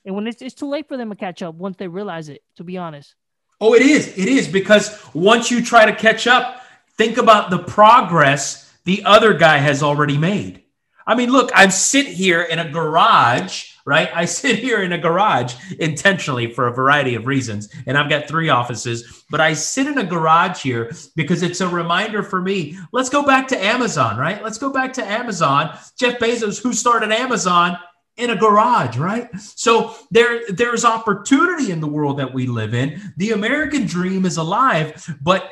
And 0.06 0.14
when 0.14 0.28
it's, 0.28 0.44
it's 0.44 0.54
too 0.54 0.68
late 0.68 0.88
for 0.88 0.96
them 0.96 1.10
to 1.10 1.16
catch 1.16 1.42
up 1.42 1.56
once 1.56 1.78
they 1.78 1.88
realize 1.88 2.30
it, 2.30 2.44
to 2.58 2.64
be 2.64 2.78
honest. 2.78 3.16
Oh, 3.60 3.74
it 3.74 3.82
is. 3.82 4.08
It 4.20 4.28
is 4.28 4.48
because 4.48 5.00
once 5.16 5.50
you 5.50 5.64
try 5.64 5.88
to 5.88 5.96
catch 5.96 6.28
up, 6.28 6.62
think 6.96 7.18
about 7.18 7.50
the 7.50 7.60
progress 7.60 8.72
the 8.84 9.04
other 9.04 9.34
guy 9.34 9.58
has 9.58 9.82
already 9.82 10.18
made. 10.18 10.64
I 11.06 11.16
mean, 11.16 11.32
look, 11.32 11.52
I 11.54 11.68
sit 11.70 12.08
here 12.08 12.42
in 12.42 12.60
a 12.60 12.70
garage 12.70 13.72
right? 13.86 14.10
I 14.14 14.26
sit 14.26 14.60
here 14.60 14.82
in 14.84 14.92
a 14.92 14.98
garage 14.98 15.56
intentionally 15.80 16.54
for 16.54 16.68
a 16.68 16.74
variety 16.74 17.16
of 17.16 17.26
reasons, 17.26 17.70
and 17.88 17.98
I've 17.98 18.10
got 18.10 18.28
three 18.28 18.50
offices, 18.50 19.24
but 19.30 19.42
I 19.42 19.54
sit 19.54 19.88
in 19.88 19.98
a 19.98 20.04
garage 20.04 20.62
here 20.62 20.92
because 21.16 21.44
it's 21.44 21.62
a 21.62 21.68
reminder 21.68 22.24
for 22.24 22.42
me. 22.42 22.78
Let's 22.92 23.10
go 23.10 23.24
back 23.24 23.48
to 23.50 23.64
Amazon, 23.64 24.18
right? 24.18 24.44
Let's 24.44 24.58
go 24.58 24.72
back 24.72 24.94
to 24.94 25.04
Amazon. 25.04 25.78
Jeff 25.98 26.20
Bezos, 26.20 26.62
who 26.62 26.74
started 26.74 27.12
Amazon, 27.12 27.78
in 28.18 28.30
a 28.30 28.36
garage, 28.36 28.98
right? 28.98 29.34
So 29.40 29.96
there, 30.12 30.42
there's 30.50 30.86
opportunity 30.86 31.72
in 31.72 31.80
the 31.80 31.88
world 31.88 32.20
that 32.20 32.34
we 32.34 32.46
live 32.46 32.74
in. 32.74 33.14
The 33.18 33.32
American 33.32 33.86
dream 33.86 34.26
is 34.26 34.38
alive, 34.38 35.18
but 35.22 35.50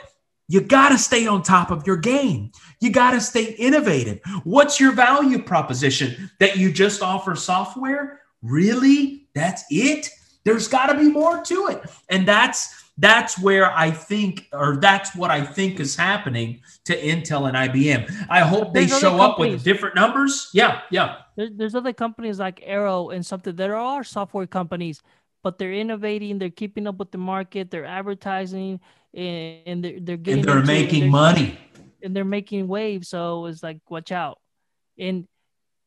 you 0.49 0.61
got 0.61 0.89
to 0.89 0.97
stay 0.97 1.27
on 1.27 1.43
top 1.43 1.69
of 1.69 1.85
your 1.87 1.95
game. 1.95 2.51
You 2.81 2.91
got 2.91 3.11
to 3.11 3.21
stay 3.21 3.53
innovative. 3.53 4.19
What's 4.43 4.79
your 4.79 4.91
value 4.91 5.41
proposition? 5.41 6.29
That 6.39 6.57
you 6.57 6.73
just 6.73 7.01
offer 7.01 7.35
software? 7.35 8.21
Really? 8.41 9.27
That's 9.35 9.63
it? 9.69 10.09
There's 10.43 10.67
got 10.67 10.87
to 10.87 10.97
be 10.97 11.09
more 11.09 11.43
to 11.43 11.67
it. 11.67 11.83
And 12.09 12.27
that's 12.27 12.75
that's 12.97 13.39
where 13.39 13.71
I 13.71 13.91
think, 13.91 14.49
or 14.51 14.75
that's 14.75 15.15
what 15.15 15.31
I 15.31 15.41
think 15.45 15.79
is 15.79 15.95
happening 15.95 16.61
to 16.83 16.99
Intel 16.99 17.47
and 17.47 17.55
IBM. 17.55 18.27
I 18.29 18.41
hope 18.41 18.73
they 18.73 18.87
show 18.87 19.21
up 19.21 19.39
with 19.39 19.63
different 19.63 19.95
numbers. 19.95 20.49
Yeah, 20.53 20.81
yeah. 20.91 21.19
There's, 21.37 21.51
there's 21.53 21.75
other 21.75 21.93
companies 21.93 22.39
like 22.39 22.61
Arrow 22.65 23.09
and 23.09 23.25
something. 23.25 23.55
There 23.55 23.77
are 23.77 24.03
software 24.03 24.47
companies, 24.47 25.01
but 25.43 25.57
they're 25.57 25.71
innovating. 25.71 26.39
They're 26.39 26.49
keeping 26.49 26.87
up 26.87 26.97
with 26.97 27.11
the 27.11 27.17
market. 27.17 27.71
They're 27.71 27.85
advertising, 27.85 28.81
and, 29.13 29.61
and 29.65 29.83
they're 29.83 29.99
they're 29.99 30.17
getting. 30.17 30.39
And 30.41 30.49
they're 30.49 30.65
making 30.65 31.01
they're, 31.01 31.09
money. 31.09 31.59
And 32.03 32.15
they're 32.15 32.25
making 32.25 32.67
waves. 32.67 33.09
So 33.09 33.45
it's 33.45 33.63
like, 33.63 33.79
watch 33.89 34.11
out. 34.11 34.39
And 34.97 35.27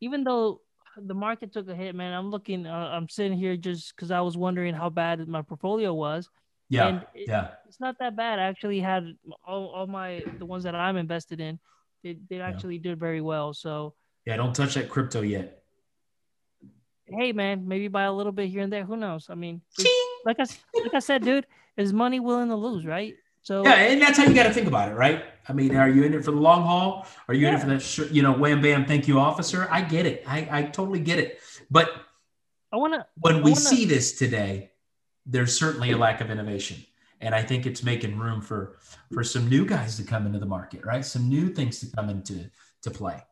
even 0.01 0.25
though 0.25 0.61
the 0.97 1.15
market 1.15 1.53
took 1.53 1.69
a 1.69 1.75
hit, 1.75 1.95
man. 1.95 2.13
I'm 2.13 2.31
looking. 2.31 2.67
Uh, 2.67 2.91
I'm 2.93 3.09
sitting 3.09 3.37
here 3.37 3.57
just 3.57 3.95
because 3.95 4.11
I 4.11 4.21
was 4.21 4.37
wondering 4.37 4.75
how 4.75 4.91
bad 4.91 5.27
my 5.29 5.43
portfolio 5.43 5.95
was. 5.95 6.29
Yeah, 6.69 7.01
it, 7.15 7.29
yeah. 7.29 7.49
It's 7.67 7.81
not 7.81 7.99
that 7.99 8.17
bad. 8.17 8.39
I 8.39 8.45
actually 8.45 8.81
had 8.81 9.15
all, 9.45 9.69
all 9.69 9.87
my 9.87 10.23
the 10.39 10.47
ones 10.47 10.65
that 10.65 10.75
I'm 10.75 10.97
invested 10.97 11.41
in. 11.41 11.59
They 12.03 12.19
they 12.29 12.41
actually 12.41 12.77
yeah. 12.77 12.83
did 12.83 13.01
very 13.01 13.21
well. 13.21 13.55
So 13.55 13.95
yeah, 14.27 14.37
don't 14.37 14.55
touch 14.55 14.75
that 14.75 14.89
crypto 14.89 15.23
yet. 15.23 15.63
Hey 17.07 17.33
man, 17.33 17.69
maybe 17.69 17.89
buy 17.89 18.05
a 18.05 18.13
little 18.13 18.33
bit 18.33 18.49
here 18.49 18.63
and 18.63 18.73
there. 18.73 18.85
Who 18.85 18.97
knows? 18.97 19.27
I 19.29 19.35
mean, 19.35 19.61
like 20.25 20.41
I 20.41 20.45
like 20.75 20.95
I 20.95 21.01
said, 21.01 21.23
dude, 21.23 21.47
is 21.77 21.93
money 21.93 22.21
willing 22.21 22.49
to 22.49 22.57
lose, 22.57 22.85
right? 22.85 23.15
So 23.43 23.65
yeah, 23.65 23.75
and 23.75 24.01
that's 24.01 24.19
how 24.19 24.25
you 24.25 24.35
got 24.35 24.45
to 24.45 24.53
think 24.53 24.69
about 24.69 24.91
it, 24.91 24.95
right? 24.95 25.25
I 25.49 25.53
mean, 25.53 25.75
are 25.75 25.89
you 25.89 26.05
in 26.05 26.15
it 26.15 26.25
for 26.25 26.31
the 26.31 26.37
long 26.37 26.63
haul? 26.63 27.07
Are 27.27 27.35
you 27.35 27.43
yeah. 27.43 27.49
in 27.49 27.55
it 27.71 27.83
for 27.83 28.03
that, 28.03 28.15
you 28.15 28.23
know, 28.23 28.33
wham 28.33 28.63
bam, 28.63 28.87
thank 28.87 29.09
you, 29.09 29.19
officer? 29.19 29.67
I 29.71 29.83
get 29.83 30.07
it. 30.07 30.23
I, 30.27 30.49
I 30.51 30.63
totally 30.63 31.01
get 31.01 31.19
it. 31.19 31.41
But 31.69 31.91
I 32.73 32.77
want 32.77 32.95
to. 32.95 33.07
When 33.21 33.37
I 33.37 33.39
we 33.39 33.51
wanna, 33.51 33.57
see 33.57 33.85
this 33.85 34.13
today, 34.13 34.71
there's 35.27 35.59
certainly 35.59 35.91
a 35.91 35.99
lack 35.99 36.21
of 36.21 36.31
innovation, 36.31 36.85
and 37.21 37.35
I 37.35 37.43
think 37.43 37.67
it's 37.67 37.83
making 37.83 38.17
room 38.17 38.41
for 38.41 38.79
for 39.13 39.25
some 39.25 39.49
new 39.49 39.67
guys 39.67 39.97
to 39.97 40.05
come 40.05 40.27
into 40.27 40.39
the 40.39 40.47
market, 40.47 40.85
right? 40.85 41.05
Some 41.05 41.29
new 41.29 41.53
things 41.53 41.81
to 41.81 41.87
come 41.95 42.09
into 42.09 42.49
to 42.83 42.91
play. 42.91 43.23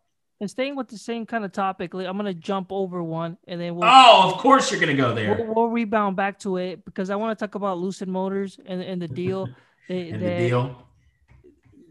And 0.40 0.50
staying 0.50 0.74
with 0.74 0.88
the 0.88 0.96
same 0.96 1.26
kind 1.26 1.44
of 1.44 1.52
topic, 1.52 1.92
I'm 1.92 2.16
gonna 2.16 2.32
jump 2.32 2.72
over 2.72 3.02
one, 3.02 3.36
and 3.46 3.60
then 3.60 3.74
we'll. 3.74 3.84
Oh, 3.86 4.32
of 4.32 4.38
course 4.38 4.70
you're 4.70 4.80
gonna 4.80 4.94
go 4.94 5.14
there. 5.14 5.36
We'll, 5.36 5.54
we'll 5.54 5.68
rebound 5.68 6.16
back 6.16 6.38
to 6.40 6.56
it 6.56 6.82
because 6.86 7.10
I 7.10 7.16
want 7.16 7.38
to 7.38 7.44
talk 7.44 7.56
about 7.56 7.76
Lucid 7.78 8.08
Motors 8.08 8.58
and, 8.64 8.80
and 8.82 9.00
the 9.00 9.08
deal. 9.08 9.48
They, 9.88 10.10
and 10.10 10.22
they, 10.22 10.42
the 10.42 10.48
deal. 10.50 10.86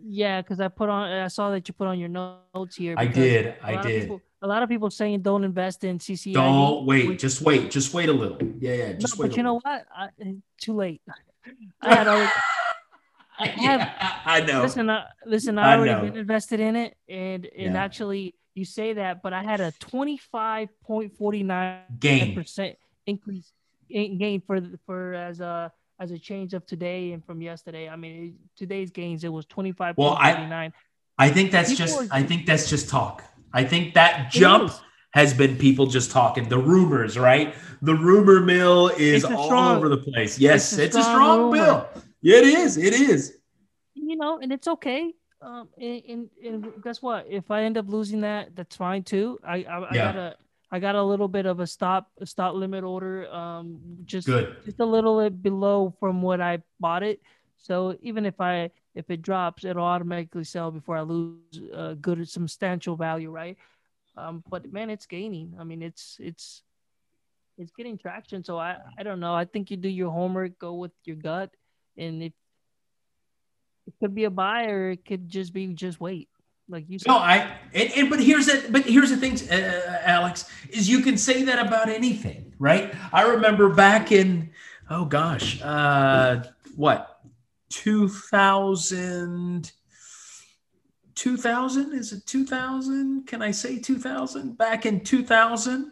Yeah, 0.02 0.42
because 0.42 0.62
I 0.62 0.70
put 0.70 0.88
on, 0.88 1.12
I 1.12 1.28
saw 1.28 1.52
that 1.52 1.68
you 1.68 1.74
put 1.74 1.88
on 1.88 2.00
your 2.00 2.08
notes 2.08 2.78
here. 2.78 2.96
I 2.98 3.06
did. 3.06 3.56
I 3.62 3.82
did. 3.82 4.04
People, 4.04 4.22
a 4.42 4.48
lot 4.48 4.64
of 4.64 4.70
people 4.70 4.90
saying 4.90 5.22
don't 5.22 5.44
invest 5.44 5.84
in 5.84 6.00
CCI. 6.00 6.34
Don't 6.34 6.86
wait. 6.86 7.20
Just 7.20 7.42
wait. 7.42 7.70
Just 7.70 7.94
wait 7.94 8.08
a 8.08 8.14
little. 8.14 8.38
Yeah, 8.60 8.74
yeah. 8.74 8.94
Just 8.94 9.18
no, 9.18 9.24
wait. 9.24 9.30
But 9.32 9.38
you 9.38 9.44
know 9.44 9.60
what? 9.62 9.86
I, 9.94 10.10
too 10.62 10.76
late. 10.76 11.02
I 11.82 11.94
had 11.94 12.08
already. 12.08 12.32
I, 13.40 13.48
have, 13.48 13.80
yeah, 13.80 14.20
I 14.26 14.42
know. 14.42 14.62
Listen, 14.64 14.90
uh, 14.90 15.06
listen. 15.26 15.58
I, 15.58 15.74
I 15.74 15.78
already 15.78 15.94
know. 15.94 16.02
been 16.02 16.18
invested 16.18 16.60
in 16.60 16.76
it, 16.76 16.96
and 17.08 17.46
and 17.46 17.74
yeah. 17.74 17.84
actually, 17.84 18.36
you 18.54 18.66
say 18.66 18.94
that, 18.94 19.22
but 19.22 19.34
I 19.34 19.44
had 19.44 19.62
a 19.62 19.72
twenty 19.80 20.18
five 20.18 20.70
point 20.82 21.18
forty 21.18 21.44
nine 21.44 21.84
percent 22.36 22.78
increase 23.06 23.52
in 23.90 24.18
gain 24.18 24.42
for 24.42 24.62
for 24.86 25.14
as 25.14 25.40
a 25.40 25.72
as 26.00 26.12
a 26.12 26.20
change 26.20 26.54
of 26.54 26.66
today 26.66 27.12
and 27.12 27.24
from 27.26 27.42
yesterday. 27.42 27.90
I 27.90 27.96
mean, 27.96 28.38
today's 28.56 28.92
gains 28.92 29.24
it 29.24 29.30
was 29.30 29.46
twenty 29.46 29.72
five. 29.72 29.98
Well, 29.98 30.14
I 30.14 30.72
I 31.18 31.30
think 31.30 31.52
that's 31.52 31.70
people 31.70 31.86
just 31.86 32.00
are, 32.00 32.08
I 32.12 32.24
think 32.24 32.46
that's 32.46 32.70
just 32.70 32.90
talk. 32.90 33.24
I 33.54 33.64
think 33.64 33.96
that 33.96 34.32
jump 34.32 34.72
has 35.12 35.34
been 35.34 35.58
people 35.58 35.88
just 35.88 36.12
talking. 36.12 36.48
The 36.50 36.58
rumors, 36.58 37.18
right? 37.18 37.56
The 37.82 37.96
rumor 37.96 38.40
mill 38.40 38.90
is 38.90 39.26
all 39.26 39.46
strong, 39.46 39.78
over 39.78 39.90
the 39.90 39.98
place. 39.98 40.38
Yes, 40.38 40.78
it's 40.78 40.96
a 40.96 41.02
strong, 41.02 41.54
it's 41.54 41.62
a 41.62 41.64
strong 41.64 41.92
bill. 41.94 42.04
Yeah, 42.22 42.38
it 42.38 42.46
is. 42.46 42.78
It 42.78 42.94
is. 42.94 43.38
You 43.94 44.16
know, 44.16 44.40
and 44.40 44.52
it's 44.52 44.68
okay. 44.68 45.14
Um, 45.42 45.70
and, 45.78 46.02
and, 46.10 46.30
and 46.46 46.84
guess 46.84 47.02
what? 47.02 47.26
If 47.30 47.50
I 47.50 47.64
end 47.64 47.78
up 47.78 47.88
losing 47.88 48.22
that, 48.22 48.56
that's 48.56 48.76
fine 48.76 49.04
too. 49.04 49.40
I 49.44 49.64
I, 49.64 49.90
I 49.90 49.94
gotta 49.94 50.36
I 50.72 50.80
got 50.80 50.96
a 50.96 51.04
little 51.04 51.28
bit 51.28 51.46
of 51.46 51.60
a 51.60 51.68
stop 51.68 52.12
a 52.20 52.26
stop 52.26 52.56
limit 52.56 52.84
order, 52.84 53.32
um, 53.32 53.80
just 54.06 54.28
Good. 54.28 54.58
just 54.66 54.80
a 54.80 54.86
little 54.86 55.22
bit 55.22 55.42
below 55.42 55.94
from 56.00 56.22
what 56.22 56.42
I 56.42 56.60
bought 56.80 57.04
it. 57.04 57.22
So 57.58 57.98
even 58.02 58.26
if 58.26 58.40
I 58.40 58.72
if 58.96 59.10
it 59.10 59.22
drops, 59.22 59.64
it'll 59.64 59.84
automatically 59.84 60.44
sell 60.44 60.72
before 60.72 60.98
I 60.98 61.02
lose 61.02 61.62
a 61.74 61.96
good 61.96 62.28
substantial 62.28 62.96
value, 62.96 63.32
right? 63.32 63.58
Um, 64.18 64.44
but 64.50 64.72
man, 64.72 64.90
it's 64.90 65.06
gaining. 65.06 65.56
I 65.60 65.64
mean, 65.64 65.82
it's 65.82 66.18
it's 66.20 66.64
it's 67.58 67.72
getting 67.72 67.98
traction. 67.98 68.44
So 68.44 68.58
I 68.58 68.78
I 68.98 69.04
don't 69.04 69.22
know. 69.22 69.34
I 69.34 69.46
think 69.46 69.72
you 69.72 69.78
do 69.78 69.90
your 69.90 70.12
homework, 70.12 70.60
go 70.60 70.74
with 70.74 70.92
your 71.06 71.16
gut, 71.16 71.52
and 72.00 72.24
if 72.24 72.34
it 73.88 73.94
could 74.00 74.16
be 74.16 74.24
a 74.24 74.30
buy 74.30 74.66
or 74.66 74.92
it 74.92 75.06
could 75.06 75.30
just 75.30 75.54
be 75.54 75.68
just 75.68 76.00
wait 76.00 76.30
like 76.70 76.86
you 76.88 77.00
said. 77.00 77.10
No, 77.10 77.18
I 77.18 77.58
and, 77.74 77.92
and 77.96 78.10
but 78.10 78.20
here's 78.20 78.46
the 78.46 78.68
but 78.70 78.86
here's 78.86 79.10
the 79.10 79.18
thing, 79.18 79.38
uh, 79.52 80.02
Alex, 80.04 80.50
is 80.70 80.88
you 80.88 81.02
can 81.02 81.18
say 81.18 81.44
that 81.44 81.66
about 81.66 81.90
anything. 81.90 82.54
right? 82.60 82.94
I 83.12 83.24
remember 83.24 83.70
back 83.70 84.12
in 84.12 84.52
oh 84.90 85.06
gosh, 85.06 85.62
uh, 85.62 86.44
what 86.76 87.20
2000 87.70 89.72
2000 91.16 91.94
is 91.94 92.14
it 92.14 92.26
2000 92.26 93.28
can 93.28 93.42
i 93.42 93.52
say 93.52 93.78
2000 93.78 94.58
back 94.58 94.86
in 94.86 95.02
2000 95.02 95.92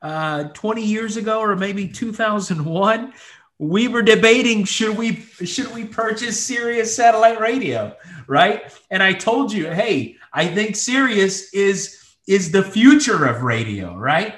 uh, 0.00 0.44
20 0.44 0.84
years 0.84 1.16
ago 1.16 1.40
or 1.40 1.56
maybe 1.56 1.88
2001 1.88 3.12
we 3.58 3.88
were 3.88 4.02
debating 4.02 4.64
should 4.64 4.96
we 4.96 5.16
should 5.44 5.72
we 5.74 5.84
purchase 5.84 6.38
Sirius 6.38 6.94
satellite 6.94 7.40
radio, 7.40 7.96
right? 8.26 8.72
And 8.90 9.02
I 9.02 9.12
told 9.12 9.52
you, 9.52 9.66
hey, 9.66 10.16
I 10.32 10.46
think 10.46 10.76
Sirius 10.76 11.52
is 11.52 11.98
is 12.26 12.52
the 12.52 12.62
future 12.62 13.26
of 13.26 13.42
radio, 13.42 13.96
right? 13.96 14.34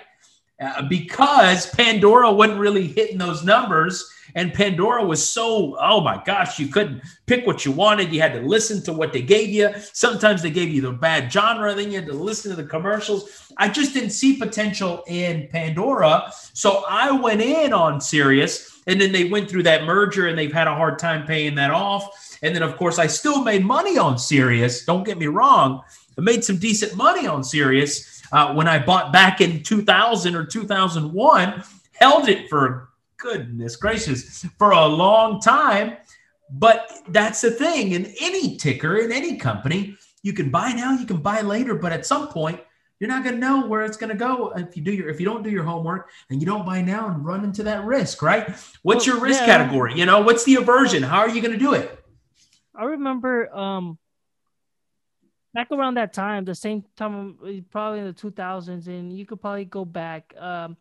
Uh, 0.61 0.83
because 0.83 1.67
Pandora 1.71 2.31
wasn't 2.31 2.61
really 2.61 2.87
hitting 2.87 3.19
those 3.19 3.43
numbers, 3.43 4.11
and 4.35 4.53
Pandora 4.53 5.05
was 5.05 5.27
so 5.27 5.77
oh 5.81 6.01
my 6.01 6.23
gosh, 6.25 6.59
you 6.59 6.69
couldn't 6.69 7.03
pick 7.27 7.47
what 7.47 7.65
you 7.65 7.73
wanted. 7.73 8.13
You 8.13 8.21
had 8.21 8.35
to 8.35 8.41
listen 8.41 8.83
to 8.85 8.93
what 8.93 9.13
they 9.13 9.23
gave 9.23 9.49
you. 9.49 9.71
Sometimes 9.93 10.43
they 10.43 10.51
gave 10.51 10.69
you 10.69 10.83
the 10.83 10.93
bad 10.93 11.33
genre, 11.33 11.75
then 11.75 11.91
you 11.91 11.97
had 11.97 12.07
to 12.09 12.13
listen 12.13 12.51
to 12.51 12.63
the 12.63 12.69
commercials. 12.69 13.51
I 13.57 13.69
just 13.69 13.95
didn't 13.95 14.11
see 14.11 14.37
potential 14.37 15.03
in 15.07 15.49
Pandora, 15.49 16.31
so 16.53 16.85
I 16.89 17.11
went 17.11 17.41
in 17.41 17.73
on 17.73 18.01
Sirius 18.01 18.71
and 18.87 19.01
then 19.01 19.13
they 19.13 19.25
went 19.25 19.49
through 19.49 19.63
that 19.65 19.85
merger 19.85 20.29
and 20.29 20.39
they've 20.39 20.53
had 20.53 20.67
a 20.67 20.75
hard 20.75 20.99
time 20.99 21.27
paying 21.27 21.55
that 21.57 21.71
off. 21.71 22.39
And 22.43 22.55
then, 22.55 22.63
of 22.63 22.77
course, 22.77 22.99
I 22.99 23.07
still 23.07 23.45
made 23.45 23.65
money 23.65 23.99
on 23.99 24.19
Sirius. 24.19 24.85
Don't 24.85 25.05
get 25.05 25.19
me 25.19 25.27
wrong. 25.27 25.83
I 26.19 26.23
made 26.23 26.43
some 26.43 26.57
decent 26.57 26.97
money 26.97 27.27
on 27.27 27.45
Sirius 27.45 28.20
uh, 28.33 28.55
when 28.55 28.68
I 28.68 28.78
bought 28.78 29.12
back 29.12 29.41
in 29.41 29.62
2000 29.62 30.35
or 30.35 30.45
2001, 30.45 31.64
held 31.93 32.28
it 32.28 32.49
for 32.49 32.91
goodness 33.16 33.76
gracious 33.76 34.47
for 34.59 34.70
a 34.72 34.87
long 34.87 35.41
time. 35.41 35.97
But 36.53 36.91
that's 37.09 37.41
the 37.41 37.51
thing 37.51 37.93
in 37.93 38.12
any 38.20 38.57
ticker, 38.57 38.97
in 38.97 39.12
any 39.12 39.37
company, 39.37 39.97
you 40.22 40.33
can 40.33 40.51
buy 40.51 40.72
now, 40.72 40.93
you 40.93 41.07
can 41.07 41.18
buy 41.18 41.43
later, 41.43 41.74
but 41.74 41.93
at 41.93 42.05
some 42.05 42.28
point, 42.28 42.61
you're 43.01 43.09
not 43.09 43.24
going 43.24 43.35
to 43.35 43.41
know 43.41 43.66
where 43.66 43.83
it's 43.83 43.97
going 43.97 44.11
to 44.11 44.16
go 44.16 44.53
if 44.57 44.76
you 44.76 44.83
do 44.83 44.93
your 44.93 45.09
if 45.09 45.18
you 45.18 45.26
don't 45.26 45.43
do 45.43 45.51
your 45.51 45.64
homework 45.64 46.11
and 46.28 46.41
you 46.41 46.47
don't 46.47 46.66
buy 46.66 46.83
now 46.83 47.09
and 47.09 47.24
run 47.24 47.45
into 47.45 47.62
that 47.62 47.85
risk 47.85 48.20
right 48.20 48.51
what's 48.83 49.07
well, 49.07 49.16
your 49.16 49.24
risk 49.24 49.41
yeah. 49.41 49.47
category 49.47 49.95
you 49.99 50.05
know 50.05 50.20
what's 50.20 50.45
the 50.45 50.57
aversion 50.57 51.03
how 51.03 51.18
are 51.18 51.31
you 51.31 51.41
going 51.41 51.53
to 51.53 51.59
do 51.59 51.72
it 51.72 51.99
i 52.74 52.85
remember 52.85 53.53
um 53.57 53.99
back 55.55 55.70
around 55.72 55.94
that 55.94 56.12
time 56.12 56.44
the 56.44 56.55
same 56.55 56.84
time 56.96 57.36
probably 57.70 58.01
in 58.01 58.07
the 58.07 58.12
2000s 58.12 58.86
and 58.86 59.16
you 59.16 59.26
could 59.26 59.40
probably 59.40 59.64
go 59.64 59.84
back 59.84 60.32
um 60.38 60.76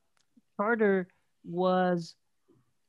charter 0.57 1.07
was 1.43 2.15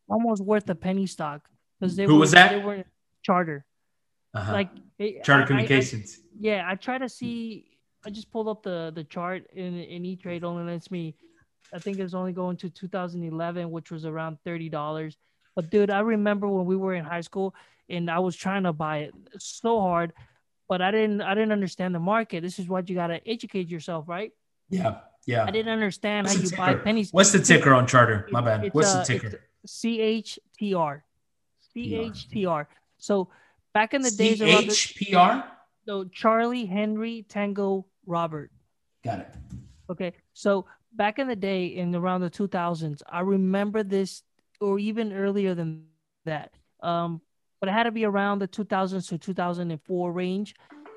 almost 0.08 0.42
worth 0.42 0.68
a 0.68 0.74
penny 0.74 1.06
stock 1.06 1.48
because 1.78 1.96
they 1.96 2.04
who 2.04 2.14
were, 2.14 2.20
was 2.20 2.32
that 2.32 2.50
they 2.50 2.58
were 2.58 2.84
charter 3.22 3.64
uh-huh. 4.34 4.52
like 4.52 4.70
charter 5.24 5.44
I, 5.44 5.46
communications 5.46 6.18
I, 6.18 6.22
I, 6.22 6.38
yeah 6.40 6.64
i 6.68 6.74
try 6.74 6.98
to 6.98 7.08
see 7.08 7.70
I 8.04 8.10
just 8.10 8.30
pulled 8.30 8.48
up 8.48 8.62
the 8.62 8.92
the 8.94 9.04
chart 9.04 9.46
in 9.52 9.78
in 9.78 10.04
E 10.04 10.16
Trade. 10.16 10.44
Only 10.44 10.64
lets 10.64 10.90
me, 10.90 11.14
I 11.74 11.78
think 11.78 11.98
it's 11.98 12.14
only 12.14 12.32
going 12.32 12.56
to 12.58 12.70
2011, 12.70 13.70
which 13.70 13.90
was 13.90 14.06
around 14.06 14.38
thirty 14.44 14.68
dollars. 14.68 15.16
But 15.54 15.70
dude, 15.70 15.90
I 15.90 16.00
remember 16.00 16.48
when 16.48 16.64
we 16.64 16.76
were 16.76 16.94
in 16.94 17.04
high 17.04 17.20
school 17.20 17.54
and 17.88 18.10
I 18.10 18.20
was 18.20 18.36
trying 18.36 18.62
to 18.62 18.72
buy 18.72 18.98
it 18.98 19.14
so 19.38 19.80
hard, 19.80 20.12
but 20.70 20.80
I 20.80 20.92
didn't 20.92 21.20
I 21.20 21.34
didn't 21.34 21.50
understand 21.50 21.94
the 21.96 21.98
market. 21.98 22.42
This 22.42 22.60
is 22.60 22.68
what 22.68 22.88
you 22.88 22.94
gotta 22.94 23.20
educate 23.28 23.68
yourself, 23.68 24.08
right? 24.08 24.30
Yeah, 24.70 24.98
yeah. 25.26 25.44
I 25.44 25.50
didn't 25.50 25.72
understand 25.72 26.28
What's 26.28 26.36
how 26.56 26.66
you 26.68 26.76
buy 26.76 26.82
pennies. 26.82 27.12
What's 27.12 27.32
the 27.32 27.40
ticker 27.40 27.74
on 27.74 27.88
Charter? 27.88 28.28
My 28.30 28.40
bad. 28.40 28.64
It's, 28.64 28.74
What's 28.74 28.94
uh, 28.94 29.00
the 29.00 29.04
ticker? 29.04 29.40
CHTR. 29.66 31.02
CHTR. 31.76 32.66
So 32.98 33.30
back 33.74 33.94
in 33.94 34.02
the 34.02 34.12
days, 34.12 34.40
around. 34.40 34.68
CHTR. 34.68 35.44
So 35.86 36.04
Charlie 36.04 36.66
Henry 36.66 37.26
Tango 37.28 37.86
Robert. 38.06 38.52
Got 39.04 39.20
it. 39.20 39.34
Okay. 39.90 40.12
So 40.34 40.66
back 40.92 41.18
in 41.18 41.26
the 41.26 41.34
day, 41.34 41.66
in 41.66 41.96
around 41.96 42.20
the 42.20 42.30
2000s, 42.30 43.02
I 43.10 43.20
remember 43.20 43.82
this, 43.82 44.22
or 44.60 44.78
even 44.78 45.12
earlier 45.12 45.56
than 45.56 45.86
that. 46.26 46.54
Um, 46.80 47.22
but 47.61 47.68
it 47.68 47.72
had 47.72 47.84
to 47.84 47.92
be 47.92 48.04
around 48.04 48.40
the 48.40 48.48
2000s 48.48 49.08
to 49.08 49.18
2004 49.18 50.12
range, 50.12 50.54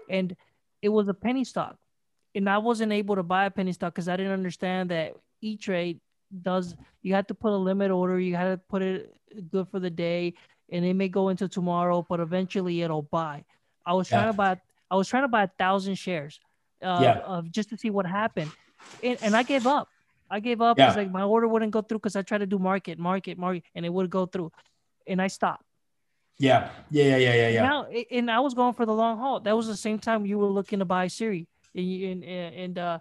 and 0.09 0.35
it 0.81 0.89
was 0.89 1.07
a 1.07 1.13
penny 1.13 1.43
stock, 1.43 1.77
and 2.33 2.49
I 2.49 2.57
wasn't 2.57 2.91
able 2.91 3.15
to 3.15 3.23
buy 3.23 3.45
a 3.45 3.51
penny 3.51 3.73
stock 3.73 3.93
because 3.93 4.07
I 4.07 4.15
didn't 4.15 4.31
understand 4.31 4.89
that 4.91 5.13
E 5.41 5.57
Trade 5.57 5.99
does. 6.41 6.75
You 7.01 7.13
had 7.13 7.27
to 7.27 7.33
put 7.33 7.51
a 7.51 7.57
limit 7.57 7.91
order. 7.91 8.19
You 8.19 8.35
had 8.35 8.51
to 8.51 8.57
put 8.57 8.81
it 8.81 9.13
good 9.51 9.67
for 9.69 9.79
the 9.79 9.89
day, 9.89 10.33
and 10.71 10.85
it 10.85 10.93
may 10.93 11.09
go 11.09 11.29
into 11.29 11.47
tomorrow, 11.47 12.05
but 12.07 12.19
eventually 12.19 12.81
it'll 12.81 13.03
buy. 13.03 13.43
I 13.85 13.93
was 13.93 14.07
trying 14.07 14.23
yeah. 14.23 14.31
to 14.31 14.37
buy. 14.37 14.61
I 14.89 14.95
was 14.95 15.07
trying 15.07 15.23
to 15.23 15.27
buy 15.27 15.43
a 15.43 15.49
thousand 15.59 15.95
shares 15.95 16.39
uh, 16.81 16.99
yeah. 17.01 17.17
of 17.19 17.51
just 17.51 17.69
to 17.69 17.77
see 17.77 17.89
what 17.89 18.05
happened. 18.05 18.51
And, 19.01 19.17
and 19.21 19.35
I 19.35 19.43
gave 19.43 19.65
up. 19.65 19.89
I 20.29 20.39
gave 20.39 20.61
up 20.61 20.77
yeah. 20.77 20.93
like 20.93 21.11
my 21.11 21.23
order 21.23 21.47
wouldn't 21.47 21.71
go 21.71 21.81
through 21.81 21.99
because 21.99 22.15
I 22.15 22.21
tried 22.21 22.39
to 22.39 22.47
do 22.47 22.57
market, 22.57 22.97
market, 22.97 23.37
market, 23.37 23.63
and 23.75 23.85
it 23.85 23.89
would 23.89 24.09
go 24.09 24.25
through, 24.25 24.51
and 25.05 25.21
I 25.21 25.27
stopped. 25.27 25.63
Yeah, 26.39 26.69
yeah, 26.89 27.17
yeah, 27.17 27.33
yeah, 27.35 27.49
yeah. 27.49 27.61
Now, 27.63 27.87
and 28.11 28.29
I 28.29 28.39
was 28.39 28.53
going 28.53 28.73
for 28.73 28.85
the 28.85 28.93
long 28.93 29.17
haul. 29.17 29.39
That 29.39 29.55
was 29.55 29.67
the 29.67 29.77
same 29.77 29.99
time 29.99 30.25
you 30.25 30.39
were 30.39 30.47
looking 30.47 30.79
to 30.79 30.85
buy 30.85 31.07
Siri, 31.07 31.47
and 31.75 32.23
and, 32.23 32.55
and 32.55 32.77
uh, 32.77 32.99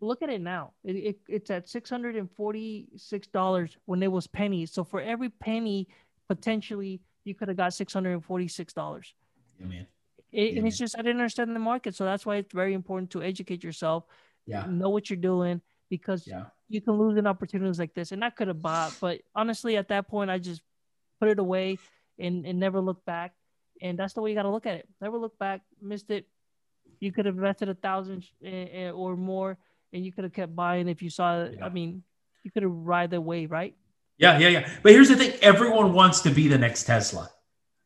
look 0.00 0.22
at 0.22 0.30
it 0.30 0.40
now. 0.40 0.72
It, 0.82 0.96
it, 0.96 1.18
it's 1.28 1.50
at 1.50 1.68
six 1.68 1.90
hundred 1.90 2.16
and 2.16 2.30
forty 2.30 2.88
six 2.96 3.26
dollars 3.26 3.76
when 3.84 4.02
it 4.02 4.10
was 4.10 4.26
pennies. 4.26 4.72
So 4.72 4.82
for 4.82 5.00
every 5.00 5.28
penny, 5.28 5.88
potentially 6.28 7.00
you 7.24 7.34
could 7.34 7.48
have 7.48 7.56
got 7.56 7.74
six 7.74 7.92
hundred 7.92 8.12
and 8.12 8.24
forty 8.24 8.48
six 8.48 8.72
dollars. 8.72 9.14
Yeah, 9.60 9.66
man. 9.66 9.86
It, 10.32 10.52
yeah. 10.52 10.58
And 10.58 10.66
it's 10.66 10.78
just 10.78 10.98
I 10.98 11.02
didn't 11.02 11.20
understand 11.20 11.54
the 11.54 11.60
market, 11.60 11.94
so 11.94 12.04
that's 12.04 12.24
why 12.24 12.36
it's 12.36 12.52
very 12.52 12.72
important 12.72 13.10
to 13.10 13.22
educate 13.22 13.62
yourself. 13.62 14.04
Yeah, 14.46 14.66
know 14.68 14.88
what 14.88 15.10
you're 15.10 15.18
doing 15.18 15.60
because 15.88 16.26
yeah. 16.26 16.44
you 16.70 16.80
can 16.80 16.94
lose 16.94 17.18
in 17.18 17.26
opportunities 17.26 17.78
like 17.78 17.92
this. 17.92 18.12
And 18.12 18.24
I 18.24 18.30
could 18.30 18.48
have 18.48 18.62
bought, 18.62 18.96
but 18.98 19.20
honestly, 19.34 19.76
at 19.76 19.88
that 19.88 20.08
point, 20.08 20.30
I 20.30 20.38
just 20.38 20.62
put 21.20 21.28
it 21.28 21.38
away 21.38 21.78
and, 22.18 22.46
and 22.46 22.58
never 22.58 22.80
look 22.80 23.04
back. 23.04 23.34
And 23.80 23.98
that's 23.98 24.14
the 24.14 24.20
way 24.20 24.30
you 24.30 24.36
got 24.36 24.42
to 24.42 24.50
look 24.50 24.66
at 24.66 24.74
it. 24.74 24.88
Never 25.00 25.18
look 25.18 25.38
back. 25.38 25.62
Missed 25.80 26.10
it. 26.10 26.26
You 27.00 27.12
could 27.12 27.26
have 27.26 27.36
invested 27.36 27.68
a 27.68 27.74
thousand 27.74 28.24
eh, 28.44 28.66
eh, 28.72 28.90
or 28.90 29.16
more, 29.16 29.58
and 29.92 30.04
you 30.04 30.12
could 30.12 30.24
have 30.24 30.32
kept 30.32 30.54
buying 30.54 30.88
if 30.88 31.02
you 31.02 31.10
saw. 31.10 31.44
Yeah. 31.44 31.64
I 31.64 31.68
mean, 31.68 32.02
you 32.44 32.50
could 32.50 32.62
have 32.62 32.72
ride 32.72 33.10
the 33.10 33.20
wave, 33.20 33.50
right? 33.50 33.74
Yeah, 34.18 34.38
yeah, 34.38 34.48
yeah. 34.48 34.68
But 34.82 34.92
here's 34.92 35.08
the 35.08 35.16
thing: 35.16 35.32
everyone 35.42 35.94
wants 35.94 36.20
to 36.20 36.30
be 36.30 36.46
the 36.46 36.58
next 36.58 36.84
Tesla 36.84 37.28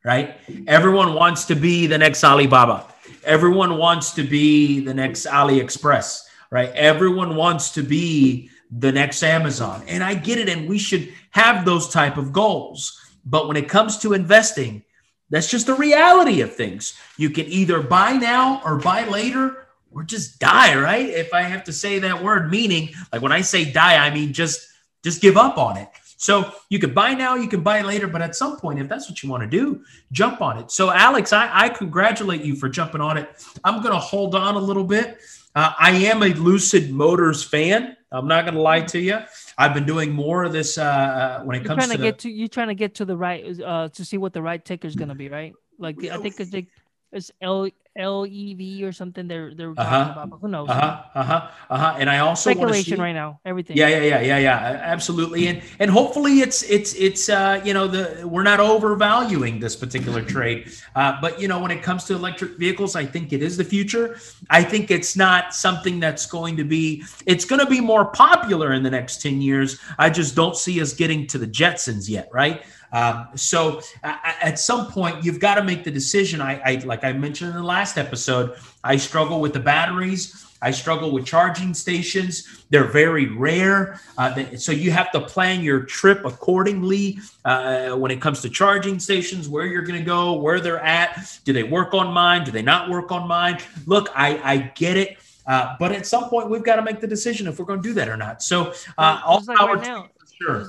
right? 0.06 0.36
Everyone 0.68 1.14
wants 1.14 1.46
to 1.46 1.56
be 1.56 1.88
the 1.88 1.98
next 1.98 2.22
Alibaba. 2.22 2.86
Everyone 3.24 3.76
wants 3.76 4.12
to 4.12 4.22
be 4.22 4.78
the 4.78 4.94
next 4.94 5.26
AliExpress, 5.26 6.22
right? 6.48 6.70
Everyone 6.70 7.34
wants 7.34 7.72
to 7.72 7.82
be 7.82 8.48
the 8.70 8.92
next 8.92 9.24
Amazon. 9.24 9.82
And 9.88 10.04
I 10.04 10.14
get 10.14 10.38
it 10.38 10.48
and 10.48 10.68
we 10.68 10.78
should 10.78 11.12
have 11.30 11.64
those 11.64 11.88
type 11.88 12.16
of 12.16 12.32
goals. 12.32 13.00
But 13.26 13.48
when 13.48 13.56
it 13.56 13.68
comes 13.68 13.98
to 13.98 14.14
investing, 14.14 14.84
that's 15.28 15.50
just 15.50 15.66
the 15.66 15.74
reality 15.74 16.40
of 16.40 16.54
things. 16.54 16.98
You 17.18 17.30
can 17.30 17.46
either 17.46 17.82
buy 17.82 18.12
now 18.12 18.62
or 18.64 18.76
buy 18.76 19.04
later 19.06 19.66
or 19.90 20.04
just 20.04 20.38
die, 20.38 20.78
right? 20.80 21.08
If 21.08 21.34
I 21.34 21.42
have 21.42 21.64
to 21.64 21.72
say 21.72 21.98
that 21.98 22.22
word 22.22 22.50
meaning, 22.50 22.90
like 23.12 23.22
when 23.22 23.32
I 23.32 23.40
say 23.40 23.70
die, 23.70 23.96
I 24.06 24.14
mean 24.14 24.32
just 24.32 24.68
just 25.02 25.20
give 25.20 25.36
up 25.36 25.58
on 25.58 25.76
it. 25.76 25.88
So 26.16 26.50
you 26.70 26.78
can 26.78 26.94
buy 26.94 27.14
now, 27.14 27.34
you 27.34 27.48
can 27.48 27.62
buy 27.62 27.82
later, 27.82 28.08
but 28.08 28.22
at 28.22 28.34
some 28.34 28.58
point, 28.58 28.80
if 28.80 28.88
that's 28.88 29.08
what 29.08 29.22
you 29.22 29.28
want 29.28 29.42
to 29.42 29.48
do, 29.48 29.84
jump 30.12 30.40
on 30.40 30.58
it. 30.58 30.70
So, 30.70 30.90
Alex, 30.90 31.32
I, 31.32 31.50
I 31.52 31.68
congratulate 31.68 32.42
you 32.42 32.56
for 32.56 32.68
jumping 32.68 33.02
on 33.02 33.18
it. 33.18 33.28
I'm 33.62 33.82
going 33.82 33.92
to 33.92 34.00
hold 34.00 34.34
on 34.34 34.54
a 34.54 34.58
little 34.58 34.84
bit. 34.84 35.18
Uh, 35.54 35.72
I 35.78 35.90
am 35.90 36.22
a 36.22 36.28
Lucid 36.28 36.90
Motors 36.90 37.44
fan. 37.44 37.96
I'm 38.10 38.26
not 38.26 38.44
going 38.44 38.54
to 38.54 38.60
lie 38.60 38.80
to 38.80 38.98
you. 38.98 39.18
I've 39.58 39.74
been 39.74 39.86
doing 39.86 40.12
more 40.12 40.44
of 40.44 40.52
this 40.52 40.76
uh, 40.76 40.82
uh 40.84 41.42
when 41.42 41.56
it 41.56 41.60
you're 41.60 41.68
comes 41.68 41.84
trying 41.84 41.96
to, 41.96 41.96
to 41.96 42.02
get 42.02 42.18
to 42.20 42.30
you 42.30 42.48
trying 42.48 42.68
to 42.68 42.74
get 42.74 42.94
to 42.96 43.04
the 43.04 43.16
right 43.16 43.60
uh, 43.60 43.88
to 43.88 44.04
see 44.04 44.18
what 44.18 44.32
the 44.32 44.42
right 44.42 44.62
ticker 44.62 44.86
is 44.86 44.96
going 44.96 45.08
to 45.08 45.14
be, 45.14 45.28
right? 45.28 45.54
Like 45.78 46.02
I 46.04 46.18
think 46.18 46.38
it's 46.40 46.52
like 46.52 46.68
it's 47.12 47.30
L 47.40 47.68
LEV 47.98 48.86
or 48.86 48.92
something. 48.92 49.26
They're 49.28 49.54
they're 49.54 49.74
uh-huh. 49.76 50.04
talking 50.04 50.22
about. 50.22 50.40
Who 50.40 50.48
knows? 50.48 50.68
Uh 50.68 50.74
huh. 50.74 51.02
Uh 51.14 51.22
huh. 51.22 51.48
Uh 51.70 51.78
huh. 51.78 51.96
And 51.98 52.10
I 52.10 52.18
also 52.18 52.50
speculation 52.50 52.96
see, 52.96 53.02
right 53.02 53.12
now. 53.12 53.40
Everything. 53.44 53.76
Yeah, 53.76 53.88
yeah, 53.88 54.02
yeah, 54.02 54.20
yeah, 54.20 54.38
yeah. 54.38 54.80
Absolutely. 54.82 55.48
And 55.48 55.62
and 55.78 55.90
hopefully 55.90 56.40
it's 56.40 56.62
it's 56.64 56.94
it's 56.94 57.28
uh 57.28 57.60
you 57.64 57.74
know 57.74 57.86
the 57.86 58.26
we're 58.26 58.42
not 58.42 58.60
overvaluing 58.60 59.60
this 59.60 59.76
particular 59.76 60.22
trade. 60.22 60.70
Uh, 60.94 61.18
but 61.20 61.40
you 61.40 61.48
know 61.48 61.60
when 61.60 61.70
it 61.70 61.82
comes 61.82 62.04
to 62.04 62.14
electric 62.14 62.58
vehicles, 62.58 62.96
I 62.96 63.04
think 63.04 63.32
it 63.32 63.42
is 63.42 63.56
the 63.56 63.64
future. 63.64 64.18
I 64.50 64.62
think 64.62 64.90
it's 64.90 65.16
not 65.16 65.54
something 65.54 66.00
that's 66.00 66.26
going 66.26 66.56
to 66.56 66.64
be. 66.64 67.04
It's 67.26 67.44
going 67.44 67.60
to 67.60 67.70
be 67.70 67.80
more 67.80 68.04
popular 68.04 68.72
in 68.72 68.82
the 68.82 68.90
next 68.90 69.22
ten 69.22 69.40
years. 69.40 69.78
I 69.98 70.10
just 70.10 70.34
don't 70.34 70.56
see 70.56 70.80
us 70.80 70.92
getting 70.92 71.26
to 71.28 71.38
the 71.38 71.46
Jetsons 71.46 72.08
yet, 72.08 72.28
right? 72.32 72.62
Um, 72.92 73.28
so 73.34 73.80
uh, 74.02 74.16
at 74.22 74.58
some 74.58 74.90
point, 74.90 75.24
you've 75.24 75.40
got 75.40 75.56
to 75.56 75.64
make 75.64 75.84
the 75.84 75.90
decision. 75.90 76.40
I, 76.40 76.60
I, 76.64 76.74
like 76.84 77.04
I 77.04 77.12
mentioned 77.12 77.50
in 77.50 77.56
the 77.56 77.62
last 77.62 77.98
episode, 77.98 78.56
I 78.84 78.96
struggle 78.96 79.40
with 79.40 79.52
the 79.52 79.60
batteries. 79.60 80.44
I 80.62 80.70
struggle 80.70 81.10
with 81.10 81.26
charging 81.26 81.74
stations. 81.74 82.64
They're 82.70 82.90
very 82.90 83.26
rare. 83.26 84.00
Uh, 84.16 84.56
so 84.56 84.72
you 84.72 84.90
have 84.90 85.12
to 85.12 85.20
plan 85.20 85.62
your 85.62 85.80
trip 85.80 86.24
accordingly 86.24 87.18
uh, 87.44 87.90
when 87.92 88.10
it 88.10 88.20
comes 88.22 88.40
to 88.42 88.48
charging 88.48 88.98
stations, 88.98 89.48
where 89.48 89.66
you're 89.66 89.82
going 89.82 89.98
to 89.98 90.04
go, 90.04 90.32
where 90.32 90.60
they're 90.60 90.82
at. 90.82 91.38
Do 91.44 91.52
they 91.52 91.62
work 91.62 91.92
on 91.92 92.12
mine? 92.12 92.44
Do 92.44 92.50
they 92.50 92.62
not 92.62 92.88
work 92.88 93.12
on 93.12 93.28
mine? 93.28 93.58
Look, 93.86 94.08
I, 94.14 94.40
I 94.42 94.56
get 94.74 94.96
it. 94.96 95.18
Uh, 95.46 95.76
but 95.78 95.92
at 95.92 96.06
some 96.06 96.28
point, 96.28 96.50
we've 96.50 96.64
got 96.64 96.76
to 96.76 96.82
make 96.82 97.00
the 97.00 97.06
decision 97.06 97.46
if 97.46 97.58
we're 97.58 97.66
going 97.66 97.82
to 97.82 97.88
do 97.88 97.94
that 97.94 98.08
or 98.08 98.16
not. 98.16 98.42
So, 98.42 98.72
uh, 98.98 99.20
all 99.24 99.42
like 99.46 99.58
right 99.58 99.82
now, 99.82 100.08
sure. 100.40 100.68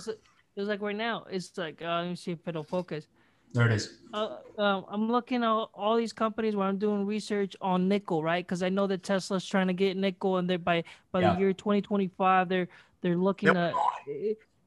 It's, 0.58 0.64
it's 0.64 0.70
like 0.70 0.82
right 0.82 0.96
now. 0.96 1.26
It's 1.30 1.56
like 1.56 1.82
uh, 1.84 2.02
let 2.02 2.10
me 2.10 2.16
see 2.16 2.32
if 2.32 2.48
it'll 2.48 2.64
focus. 2.64 3.08
There 3.54 3.66
it 3.66 3.72
is. 3.72 4.00
Uh, 4.14 4.38
uh, 4.58 4.82
I'm 4.90 5.10
looking 5.10 5.44
at 5.44 5.50
all 5.50 5.96
these 5.96 6.12
companies 6.12 6.56
where 6.56 6.68
I'm 6.68 6.78
doing 6.78 7.06
research 7.06 7.56
on 7.62 7.88
nickel, 7.88 8.24
right? 8.24 8.46
Because 8.46 8.64
I 8.64 8.70
know 8.70 8.88
that 8.88 9.04
Tesla's 9.04 9.46
trying 9.46 9.68
to 9.68 9.74
get 9.74 9.96
nickel, 9.96 10.38
and 10.38 10.50
they 10.50 10.58
by 10.58 10.84
by 11.12 11.22
yeah. 11.22 11.34
the 11.34 11.40
year 11.40 11.54
2025, 11.54 12.50
they're 12.50 12.68
they're 13.02 13.16
looking 13.16 13.48
yep. 13.48 13.58
at. 13.58 13.74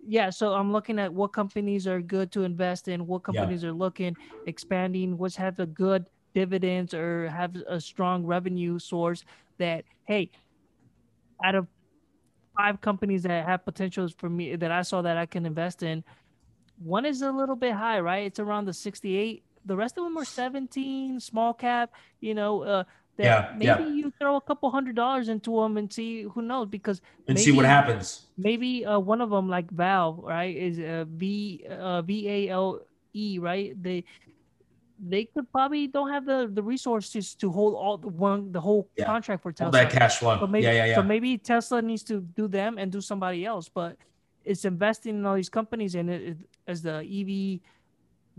Yeah, 0.06 0.30
so 0.30 0.54
I'm 0.54 0.72
looking 0.72 0.98
at 0.98 1.12
what 1.12 1.34
companies 1.34 1.86
are 1.86 2.00
good 2.00 2.32
to 2.32 2.44
invest 2.44 2.88
in, 2.88 3.06
what 3.06 3.22
companies 3.22 3.64
yeah. 3.64 3.68
are 3.68 3.72
looking 3.72 4.16
expanding, 4.46 5.18
what's 5.18 5.36
have 5.36 5.58
a 5.58 5.66
good 5.66 6.08
dividends 6.34 6.94
or 6.94 7.28
have 7.28 7.54
a 7.68 7.80
strong 7.80 8.24
revenue 8.24 8.78
source 8.78 9.24
that 9.58 9.84
hey, 10.04 10.30
out 11.44 11.54
of 11.54 11.66
five 12.60 12.80
companies 12.80 13.22
that 13.22 13.46
have 13.46 13.64
potentials 13.64 14.12
for 14.20 14.28
me 14.28 14.44
that 14.56 14.70
I 14.70 14.82
saw 14.82 15.00
that 15.02 15.16
I 15.16 15.26
can 15.26 15.46
invest 15.46 15.82
in, 15.82 16.04
one 16.78 17.04
is 17.06 17.22
a 17.22 17.32
little 17.40 17.56
bit 17.56 17.72
high, 17.72 18.00
right? 18.00 18.24
It's 18.26 18.38
around 18.38 18.66
the 18.66 18.74
68. 18.74 19.42
The 19.64 19.76
rest 19.76 19.96
of 19.98 20.04
them 20.04 20.16
are 20.18 20.24
17, 20.24 21.20
small 21.20 21.52
cap, 21.54 21.90
you 22.20 22.34
know, 22.34 22.62
uh, 22.62 22.84
that 23.16 23.24
yeah, 23.24 23.52
maybe 23.56 23.90
yeah. 23.90 23.96
you 24.00 24.12
throw 24.18 24.36
a 24.36 24.40
couple 24.40 24.70
hundred 24.70 24.96
dollars 24.96 25.28
into 25.28 25.60
them 25.60 25.76
and 25.76 25.92
see 25.92 26.22
who 26.22 26.42
knows 26.42 26.68
because 26.68 27.00
and 27.28 27.36
maybe, 27.36 27.44
see 27.44 27.52
what 27.52 27.66
happens. 27.66 28.26
Maybe 28.38 28.84
uh, 28.84 28.98
one 28.98 29.20
of 29.20 29.30
them 29.30 29.48
like 29.48 29.70
Vale, 29.70 30.22
right, 30.22 30.54
is 30.56 30.78
uh, 30.78 31.04
V 31.08 31.66
uh, 31.68 32.02
V 32.02 32.28
A 32.28 32.48
L 32.50 32.80
E, 33.12 33.38
right? 33.38 33.82
They 33.82 34.04
they 35.02 35.24
could 35.24 35.50
probably 35.50 35.86
don't 35.86 36.10
have 36.10 36.26
the 36.26 36.50
the 36.52 36.62
resources 36.62 37.34
to 37.36 37.50
hold 37.50 37.74
all 37.74 37.96
the 37.96 38.08
one 38.08 38.52
the 38.52 38.60
whole 38.60 38.88
yeah. 38.96 39.06
contract 39.06 39.42
for 39.42 39.52
Tesla. 39.52 39.66
All 39.66 39.72
that 39.72 39.90
cash 39.90 40.18
flow. 40.18 40.38
So 40.38 40.46
maybe, 40.46 40.64
yeah, 40.64 40.72
yeah, 40.72 40.84
yeah. 40.86 40.94
So 40.96 41.02
maybe 41.02 41.38
Tesla 41.38 41.80
needs 41.80 42.02
to 42.04 42.20
do 42.20 42.48
them 42.48 42.78
and 42.78 42.92
do 42.92 43.00
somebody 43.00 43.44
else, 43.46 43.68
but 43.68 43.96
it's 44.44 44.64
investing 44.64 45.16
in 45.16 45.26
all 45.26 45.36
these 45.36 45.48
companies 45.48 45.94
and 45.94 46.10
it, 46.10 46.22
it 46.22 46.36
as 46.66 46.82
the 46.82 46.98
EV 47.00 47.60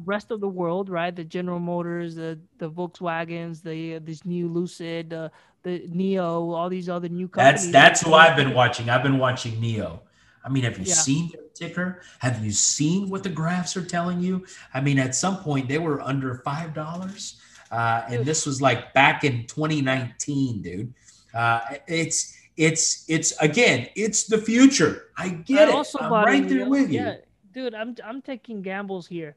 rest 0.06 0.32
of 0.32 0.40
the 0.40 0.48
world, 0.48 0.90
right? 0.90 1.16
The 1.16 1.24
General 1.24 1.60
Motors, 1.60 2.16
the 2.16 2.40
the 2.58 2.70
Volkswagens, 2.70 3.62
the 3.64 3.96
uh, 3.96 4.00
this 4.04 4.26
new 4.26 4.48
Lucid, 4.48 5.14
uh, 5.14 5.30
the 5.64 5.88
NIO, 5.90 6.54
all 6.56 6.70
these 6.70 6.90
other 6.90 7.10
new 7.10 7.28
companies. 7.28 7.72
That's 7.72 8.00
that's 8.00 8.02
who 8.02 8.14
I've 8.14 8.36
been 8.36 8.54
watching. 8.54 8.90
I've 8.90 9.04
been 9.04 9.18
watching 9.18 9.54
NIO. 9.62 10.00
I 10.44 10.50
mean, 10.50 10.64
have 10.64 10.78
you 10.78 10.86
yeah. 10.86 10.94
seen 10.94 11.32
their 11.32 11.44
ticker? 11.54 12.02
Have 12.20 12.44
you 12.44 12.52
seen 12.52 13.10
what 13.10 13.24
the 13.24 13.30
graphs 13.30 13.78
are 13.78 13.86
telling 13.86 14.20
you? 14.20 14.46
I 14.74 14.82
mean, 14.82 15.00
at 15.00 15.16
some 15.16 15.38
point 15.38 15.68
they 15.68 15.78
were 15.78 16.02
under 16.02 16.36
five 16.44 16.74
dollars, 16.74 17.40
uh, 17.72 18.04
and 18.08 18.26
this 18.26 18.46
was 18.46 18.62
like 18.62 18.94
back 18.94 19.24
in 19.24 19.46
2019, 19.48 20.62
dude. 20.62 20.94
Uh, 21.34 21.62
it's 21.88 22.38
it's 22.58 23.06
it's 23.08 23.32
again, 23.40 23.88
it's 23.96 24.26
the 24.26 24.38
future. 24.38 25.10
I 25.18 25.30
get 25.30 25.70
I 25.70 25.80
it. 25.80 25.88
I'm 26.00 26.12
right 26.12 26.48
there 26.48 26.68
with 26.68 26.92
you. 26.92 27.02
Yeah, 27.02 27.16
dude. 27.54 27.76
I'm 27.76 27.96
I'm 28.04 28.22
taking 28.22 28.62
gambles 28.62 29.08
here. 29.08 29.36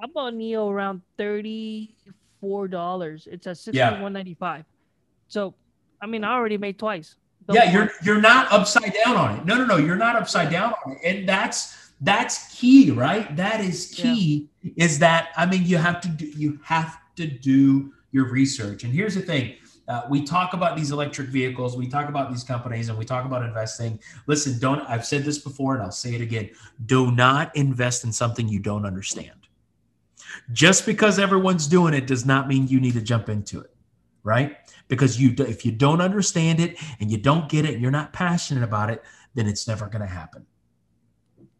I 0.00 0.06
bought 0.06 0.34
NIO 0.34 0.70
around 0.70 1.02
thirty 1.16 1.94
four 2.40 2.68
dollars. 2.68 3.28
It's 3.30 3.46
at 3.46 3.56
sixty 3.56 3.80
one 3.80 4.12
ninety 4.12 4.34
five. 4.34 4.64
So, 5.28 5.54
I 6.00 6.06
mean, 6.06 6.24
I 6.24 6.34
already 6.34 6.58
made 6.58 6.78
twice 6.78 7.16
yeah, 7.50 7.72
you're 7.72 7.90
you're 8.02 8.20
not 8.20 8.50
upside 8.52 8.94
down 9.04 9.16
on 9.16 9.38
it. 9.38 9.44
No, 9.44 9.56
no, 9.56 9.64
no, 9.64 9.76
you're 9.76 9.96
not 9.96 10.16
upside 10.16 10.50
down 10.50 10.74
on 10.84 10.92
it, 10.92 10.98
and 11.04 11.28
that's 11.28 11.92
that's 12.00 12.54
key, 12.54 12.90
right? 12.90 13.34
That 13.36 13.60
is 13.60 13.92
key. 13.94 14.48
Yeah. 14.62 14.84
Is 14.84 14.98
that 15.00 15.30
I 15.36 15.46
mean, 15.46 15.64
you 15.64 15.76
have 15.78 16.00
to 16.02 16.08
do 16.08 16.26
you 16.26 16.58
have 16.62 16.98
to 17.16 17.26
do 17.26 17.92
your 18.12 18.30
research. 18.30 18.84
And 18.84 18.92
here's 18.92 19.14
the 19.14 19.22
thing: 19.22 19.54
uh, 19.88 20.02
we 20.08 20.22
talk 20.22 20.52
about 20.54 20.76
these 20.76 20.90
electric 20.90 21.28
vehicles, 21.28 21.76
we 21.76 21.88
talk 21.88 22.08
about 22.08 22.30
these 22.30 22.44
companies, 22.44 22.88
and 22.88 22.98
we 22.98 23.04
talk 23.04 23.24
about 23.24 23.42
investing. 23.44 23.98
Listen, 24.26 24.58
don't. 24.58 24.80
I've 24.88 25.04
said 25.04 25.24
this 25.24 25.38
before, 25.38 25.74
and 25.74 25.82
I'll 25.82 25.90
say 25.90 26.14
it 26.14 26.20
again: 26.20 26.50
do 26.86 27.10
not 27.10 27.54
invest 27.56 28.04
in 28.04 28.12
something 28.12 28.48
you 28.48 28.60
don't 28.60 28.86
understand. 28.86 29.30
Just 30.52 30.86
because 30.86 31.18
everyone's 31.18 31.66
doing 31.66 31.94
it 31.94 32.06
does 32.06 32.24
not 32.24 32.48
mean 32.48 32.66
you 32.68 32.80
need 32.80 32.94
to 32.94 33.02
jump 33.02 33.28
into 33.28 33.60
it, 33.60 33.74
right? 34.24 34.56
because 34.92 35.18
you 35.18 35.34
if 35.38 35.64
you 35.64 35.72
don't 35.72 36.02
understand 36.02 36.60
it 36.60 36.76
and 37.00 37.10
you 37.10 37.16
don't 37.16 37.48
get 37.48 37.64
it 37.64 37.72
and 37.72 37.80
you're 37.80 37.90
not 37.90 38.12
passionate 38.12 38.62
about 38.62 38.90
it 38.90 39.02
then 39.34 39.46
it's 39.46 39.66
never 39.66 39.86
going 39.86 40.02
to 40.02 40.06
happen. 40.06 40.44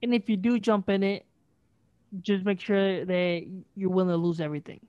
And 0.02 0.12
if 0.12 0.28
you 0.28 0.36
do 0.36 0.58
jump 0.58 0.90
in 0.90 1.02
it 1.02 1.24
just 2.20 2.44
make 2.44 2.60
sure 2.60 3.06
that 3.06 3.46
you're 3.74 3.88
willing 3.88 4.10
to 4.10 4.18
lose 4.18 4.38
everything. 4.38 4.80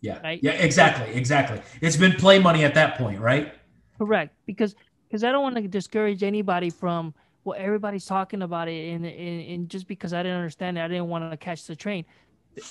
Yeah. 0.00 0.20
Right? 0.20 0.40
Yeah 0.42 0.52
exactly 0.52 1.14
exactly. 1.14 1.62
It's 1.80 1.96
been 1.96 2.14
play 2.14 2.40
money 2.40 2.64
at 2.64 2.74
that 2.74 2.98
point 2.98 3.20
right? 3.20 3.54
Correct. 3.98 4.34
Because 4.46 4.74
because 5.06 5.22
i 5.22 5.30
don't 5.30 5.44
want 5.44 5.54
to 5.54 5.68
discourage 5.68 6.24
anybody 6.24 6.70
from 6.70 7.14
well 7.44 7.56
everybody's 7.56 8.04
talking 8.04 8.42
about 8.42 8.66
it 8.66 8.92
and, 8.92 9.06
and 9.06 9.48
and 9.48 9.68
just 9.68 9.86
because 9.86 10.12
i 10.12 10.20
didn't 10.20 10.38
understand 10.38 10.76
it 10.76 10.80
i 10.80 10.88
didn't 10.88 11.06
want 11.06 11.30
to 11.30 11.36
catch 11.36 11.66
the 11.66 11.76
train. 11.76 12.04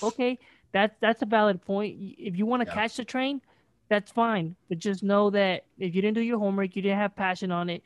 Okay 0.02 0.38
that's 0.72 0.94
that's 1.00 1.22
a 1.22 1.26
valid 1.26 1.62
point. 1.62 1.96
If 2.18 2.36
you 2.36 2.44
want 2.44 2.62
to 2.62 2.68
yeah. 2.68 2.74
catch 2.74 2.96
the 2.96 3.04
train 3.04 3.40
that's 3.88 4.10
fine. 4.10 4.56
But 4.68 4.78
just 4.78 5.02
know 5.02 5.30
that 5.30 5.64
if 5.78 5.94
you 5.94 6.02
didn't 6.02 6.14
do 6.14 6.22
your 6.22 6.38
homework, 6.38 6.76
you 6.76 6.82
didn't 6.82 6.98
have 6.98 7.14
passion 7.14 7.52
on 7.52 7.70
it, 7.70 7.82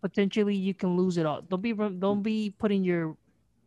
potentially 0.00 0.54
you 0.54 0.74
can 0.74 0.96
lose 0.96 1.16
it 1.16 1.26
all. 1.26 1.42
Don't 1.42 1.62
be 1.62 1.72
don't 1.72 2.22
be 2.22 2.54
putting 2.58 2.84
your 2.84 3.16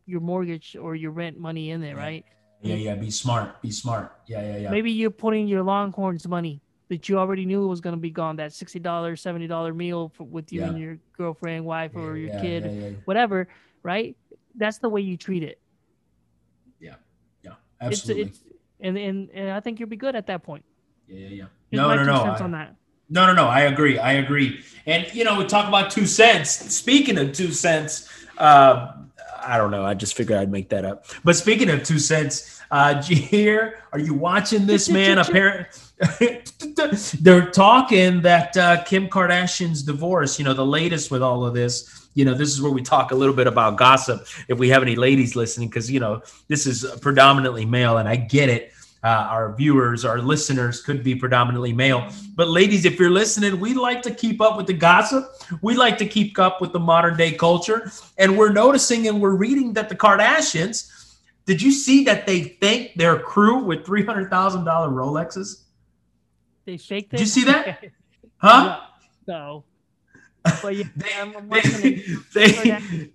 your 0.06 0.20
mortgage 0.20 0.76
or 0.80 0.94
your 0.94 1.10
rent 1.10 1.38
money 1.38 1.70
in 1.70 1.80
there, 1.80 1.96
right? 1.96 2.24
Yeah, 2.62 2.76
yeah. 2.76 2.94
Be 2.94 3.10
smart. 3.10 3.60
Be 3.60 3.70
smart. 3.70 4.12
Yeah, 4.26 4.42
yeah, 4.42 4.56
yeah. 4.58 4.70
Maybe 4.70 4.90
you're 4.90 5.10
putting 5.10 5.46
your 5.46 5.62
Longhorns 5.62 6.26
money 6.26 6.60
that 6.88 7.08
you 7.08 7.18
already 7.18 7.44
knew 7.44 7.66
was 7.66 7.80
going 7.80 7.94
to 7.94 8.00
be 8.00 8.10
gone. 8.10 8.36
That 8.36 8.52
sixty 8.52 8.78
dollars, 8.78 9.20
seventy 9.20 9.46
dollar 9.46 9.74
meal 9.74 10.10
for, 10.14 10.24
with 10.24 10.52
you 10.52 10.60
yeah. 10.60 10.68
and 10.68 10.78
your 10.78 10.98
girlfriend, 11.16 11.64
wife, 11.64 11.92
yeah, 11.94 12.00
or 12.00 12.16
your 12.16 12.30
yeah, 12.30 12.40
kid, 12.40 13.02
whatever. 13.04 13.48
Right? 13.82 14.16
That's 14.54 14.78
the 14.78 14.88
way 14.88 15.02
you 15.02 15.16
treat 15.16 15.42
it. 15.42 15.60
Yeah, 16.80 16.94
yeah, 17.42 17.52
absolutely. 17.80 18.22
It's, 18.22 18.38
it's, 18.38 18.56
and, 18.80 18.96
and 18.96 19.30
and 19.30 19.50
I 19.50 19.60
think 19.60 19.78
you'll 19.80 19.88
be 19.88 19.96
good 19.96 20.16
at 20.16 20.26
that 20.28 20.42
point. 20.42 20.64
Yeah, 21.08 21.28
yeah, 21.28 21.28
yeah. 21.28 21.44
No, 21.72 21.94
no, 21.94 22.04
no. 22.04 22.22
I, 22.22 22.38
on 22.38 22.50
that. 22.52 22.76
No, 23.08 23.26
no, 23.26 23.32
no. 23.32 23.46
I 23.46 23.62
agree. 23.62 23.98
I 23.98 24.14
agree. 24.14 24.62
And 24.86 25.12
you 25.14 25.24
know, 25.24 25.38
we 25.38 25.46
talk 25.46 25.68
about 25.68 25.90
two 25.90 26.06
cents. 26.06 26.50
Speaking 26.50 27.18
of 27.18 27.32
two 27.32 27.52
cents, 27.52 28.08
uh, 28.38 28.92
I 29.46 29.58
don't 29.58 29.70
know. 29.70 29.84
I 29.84 29.94
just 29.94 30.16
figured 30.16 30.38
I'd 30.38 30.50
make 30.50 30.68
that 30.70 30.84
up. 30.84 31.06
But 31.24 31.36
speaking 31.36 31.70
of 31.70 31.82
two 31.84 31.98
cents, 31.98 32.60
uh, 32.70 33.00
here, 33.02 33.80
are 33.92 33.98
you 33.98 34.14
watching 34.14 34.66
this, 34.66 34.88
man? 34.90 35.18
Apparently, 35.18 35.66
they're 37.20 37.50
talking 37.50 38.22
that 38.22 38.56
uh, 38.56 38.82
Kim 38.84 39.08
Kardashian's 39.08 39.82
divorce. 39.82 40.38
You 40.38 40.44
know, 40.44 40.54
the 40.54 40.66
latest 40.66 41.10
with 41.10 41.22
all 41.22 41.44
of 41.44 41.54
this. 41.54 42.08
You 42.14 42.24
know, 42.24 42.32
this 42.32 42.48
is 42.48 42.62
where 42.62 42.72
we 42.72 42.80
talk 42.80 43.10
a 43.12 43.14
little 43.14 43.34
bit 43.34 43.46
about 43.46 43.76
gossip. 43.76 44.26
If 44.48 44.58
we 44.58 44.70
have 44.70 44.80
any 44.80 44.96
ladies 44.96 45.36
listening, 45.36 45.68
because 45.68 45.90
you 45.90 46.00
know 46.00 46.22
this 46.48 46.66
is 46.66 46.84
predominantly 47.00 47.66
male, 47.66 47.98
and 47.98 48.08
I 48.08 48.16
get 48.16 48.48
it 48.48 48.72
uh, 49.06 49.28
our 49.30 49.54
viewers, 49.54 50.04
our 50.04 50.18
listeners 50.18 50.82
could 50.82 51.04
be 51.04 51.14
predominantly 51.14 51.72
male. 51.72 52.10
But 52.34 52.48
ladies, 52.48 52.84
if 52.84 52.98
you're 52.98 53.08
listening, 53.08 53.60
we 53.60 53.72
like 53.72 54.02
to 54.02 54.10
keep 54.10 54.40
up 54.40 54.56
with 54.56 54.66
the 54.66 54.72
gossip. 54.72 55.30
We 55.62 55.76
like 55.76 55.96
to 55.98 56.06
keep 56.06 56.36
up 56.40 56.60
with 56.60 56.72
the 56.72 56.80
modern 56.80 57.16
day 57.16 57.30
culture. 57.30 57.88
And 58.18 58.36
we're 58.36 58.52
noticing 58.52 59.06
and 59.06 59.20
we're 59.20 59.36
reading 59.36 59.74
that 59.74 59.88
the 59.88 59.94
Kardashians, 59.94 60.90
did 61.44 61.62
you 61.62 61.70
see 61.70 62.02
that 62.02 62.26
they 62.26 62.56
thanked 62.60 62.98
their 62.98 63.16
crew 63.20 63.62
with 63.62 63.86
$300,000 63.86 64.28
Rolexes? 64.28 65.62
They 66.64 66.74
it? 66.74 67.10
Did 67.10 67.20
you 67.20 67.26
see 67.26 67.44
that? 67.44 67.84
Huh? 68.38 68.80
No. 69.26 69.64
But 70.60 70.76
yeah, 70.76 70.84
they, 70.96 71.08
I'm, 71.18 71.34
I'm 71.34 71.48
they, 71.48 72.02
they, 72.34 73.10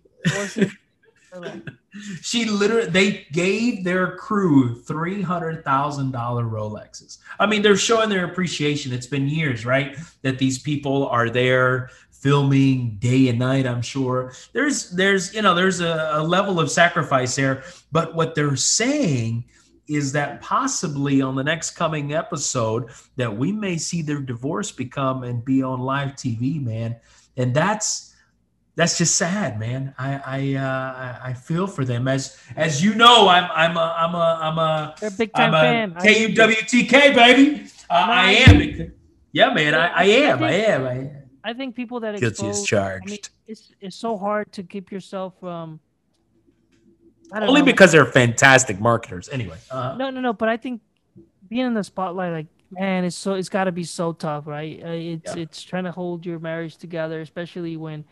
she 2.22 2.46
literally 2.46 2.90
they 2.90 3.28
gave 3.32 3.84
their 3.84 4.16
crew 4.18 4.76
three 4.76 5.22
hundred 5.22 5.64
thousand 5.64 6.12
dollar 6.12 6.44
Rolexes. 6.44 7.20
I 7.40 7.46
mean, 7.46 7.62
they're 7.62 7.78
showing 7.78 8.10
their 8.10 8.26
appreciation. 8.26 8.92
It's 8.92 9.08
been 9.08 9.28
years, 9.28 9.66
right, 9.66 9.98
that 10.22 10.40
these 10.40 10.60
people 10.60 11.08
are 11.08 11.30
there 11.30 11.90
filming 12.12 12.98
day 13.00 13.30
and 13.30 13.40
night. 13.40 13.66
I'm 13.66 13.82
sure 13.82 14.34
there's 14.54 14.92
there's 14.92 15.34
you 15.34 15.42
know 15.42 15.56
there's 15.56 15.80
a, 15.80 16.12
a 16.14 16.24
level 16.24 16.60
of 16.60 16.70
sacrifice 16.70 17.36
there. 17.36 17.64
But 17.92 18.16
what 18.16 18.36
they're 18.36 18.56
saying 18.56 19.46
is 19.88 20.12
that 20.14 20.42
possibly 20.42 21.22
on 21.22 21.36
the 21.36 21.44
next 21.44 21.72
coming 21.72 22.14
episode 22.14 22.90
that 23.18 23.36
we 23.36 23.52
may 23.52 23.78
see 23.78 24.02
their 24.02 24.22
divorce 24.22 24.72
become 24.72 25.24
and 25.24 25.44
be 25.44 25.62
on 25.64 25.82
live 25.82 26.12
TV, 26.12 26.64
man. 26.64 26.96
And 27.36 27.54
that's 27.54 28.11
that's 28.82 28.98
just 28.98 29.16
sad, 29.16 29.60
man. 29.60 29.94
I 30.00 30.22
I 30.26 30.56
uh, 30.56 31.20
I 31.24 31.34
feel 31.34 31.68
for 31.68 31.86
them 31.86 32.08
as 32.08 32.36
as 32.56 32.84
you 32.84 32.96
know. 32.96 33.28
I'm 33.28 33.48
I'm 33.54 33.78
a 33.78 33.96
I'm 34.00 34.16
a 34.16 34.40
I'm 34.42 34.58
a 34.58 34.96
They're 35.00 35.10
a 35.10 35.12
big 35.12 35.32
time 35.34 35.52
fan. 35.52 35.94
KUWTK 35.94 37.14
baby. 37.14 37.68
Uh, 37.88 37.94
I 37.94 38.32
am. 38.32 38.92
Yeah, 39.34 39.54
man. 39.54 39.76
I, 39.76 39.88
I 39.88 40.04
am. 40.06 40.44
I 40.44 40.52
am. 40.52 40.86
I 40.86 40.94
am. 40.94 41.12
I 41.44 41.54
think 41.54 41.76
people 41.76 42.00
that 42.00 42.20
guilty 42.20 42.48
is 42.48 42.64
charged. 42.64 43.06
I 43.06 43.12
mean, 43.12 43.20
it's 43.46 43.72
it's 43.80 43.96
so 43.96 44.18
hard 44.18 44.52
to 44.54 44.64
keep 44.64 44.92
yourself 44.92 45.36
from. 45.40 45.80
Only 47.34 47.62
know. 47.62 47.66
because 47.66 47.92
they're 47.92 48.06
fantastic 48.06 48.80
marketers. 48.82 49.30
Anyway. 49.30 49.58
Uh, 49.70 49.96
no, 49.96 50.10
no, 50.10 50.22
no. 50.22 50.34
But 50.34 50.50
I 50.50 50.58
think 50.58 50.82
being 51.48 51.68
in 51.68 51.76
the 51.76 51.84
spotlight, 51.84 52.34
like 52.34 52.48
man, 52.72 53.06
it's 53.06 53.16
so 53.16 53.36
it's 53.36 53.50
got 53.50 53.66
to 53.66 53.72
be 53.72 53.84
so 53.84 54.12
tough, 54.12 54.48
right? 54.48 54.82
Uh, 54.84 54.90
it's 54.90 55.36
yeah. 55.36 55.44
it's 55.44 55.62
trying 55.62 55.84
to 55.84 55.92
hold 55.92 56.26
your 56.26 56.40
marriage 56.40 56.78
together, 56.78 57.22
especially 57.22 57.78
when 57.78 58.04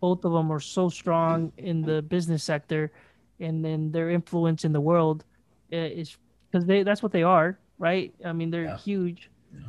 both 0.00 0.24
of 0.24 0.32
them 0.32 0.50
are 0.50 0.60
so 0.60 0.88
strong 0.88 1.52
in 1.56 1.82
the 1.82 2.02
business 2.02 2.44
sector, 2.44 2.92
and 3.40 3.64
then 3.64 3.90
their 3.92 4.10
influence 4.10 4.64
in 4.64 4.72
the 4.72 4.80
world 4.80 5.24
uh, 5.72 5.76
is 5.76 6.16
because 6.50 6.66
they 6.66 6.82
that's 6.82 7.02
what 7.02 7.12
they 7.12 7.22
are, 7.22 7.58
right? 7.78 8.14
I 8.24 8.32
mean, 8.32 8.50
they're 8.50 8.64
yeah. 8.64 8.78
huge. 8.78 9.30
Yeah. 9.52 9.60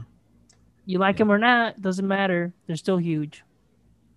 You 0.86 1.00
like 1.00 1.18
them 1.18 1.32
or 1.32 1.38
not, 1.38 1.82
doesn't 1.82 2.08
matter. 2.08 2.54
They're 2.68 2.76
still 2.76 2.98
huge. 2.98 3.44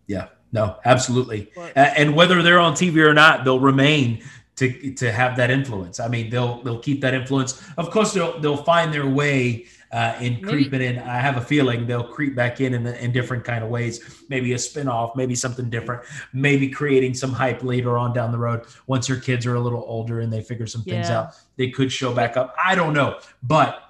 Yeah. 0.07 0.29
No, 0.53 0.77
absolutely. 0.85 1.51
But, 1.55 1.77
and 1.77 2.15
whether 2.15 2.43
they're 2.43 2.59
on 2.59 2.73
TV 2.73 2.97
or 2.99 3.13
not, 3.13 3.45
they'll 3.45 3.61
remain 3.61 4.23
to 4.57 4.93
to 4.95 5.13
have 5.13 5.37
that 5.37 5.51
influence. 5.51 6.01
I 6.01 6.09
mean, 6.09 6.31
they'll 6.31 6.63
they'll 6.63 6.81
keep 6.81 7.01
that 7.03 7.15
influence. 7.15 7.63
Of 7.77 7.91
course, 7.91 8.13
they'll 8.13 8.39
they'll 8.41 8.65
find 8.65 8.93
their 8.93 9.07
way 9.07 9.67
uh, 9.93 10.15
in 10.21 10.35
maybe, 10.35 10.43
creeping 10.43 10.83
in. 10.83 10.99
I 10.99 11.19
have 11.19 11.37
a 11.37 11.41
feeling 11.41 11.87
they'll 11.87 12.05
creep 12.05 12.35
back 12.35 12.61
in 12.61 12.75
in, 12.75 12.85
the, 12.85 13.03
in 13.03 13.13
different 13.13 13.45
kind 13.45 13.65
of 13.65 13.71
ways. 13.71 14.25
Maybe 14.29 14.53
a 14.53 14.57
spinoff, 14.57 15.17
maybe 15.17 15.35
something 15.35 15.71
different, 15.71 16.03
maybe 16.33 16.69
creating 16.69 17.15
some 17.15 17.33
hype 17.33 17.63
later 17.63 17.97
on 17.97 18.13
down 18.13 18.33
the 18.33 18.39
road. 18.39 18.67
Once 18.87 19.09
your 19.09 19.21
kids 19.21 19.47
are 19.47 19.55
a 19.55 19.61
little 19.61 19.85
older 19.87 20.21
and 20.21 20.33
they 20.33 20.43
figure 20.43 20.67
some 20.67 20.83
yeah. 20.87 20.95
things 20.95 21.11
out, 21.11 21.35
they 21.57 21.71
could 21.71 21.91
show 21.91 22.15
back 22.15 22.37
up. 22.37 22.55
I 22.63 22.75
don't 22.75 22.93
know, 22.93 23.19
but 23.43 23.83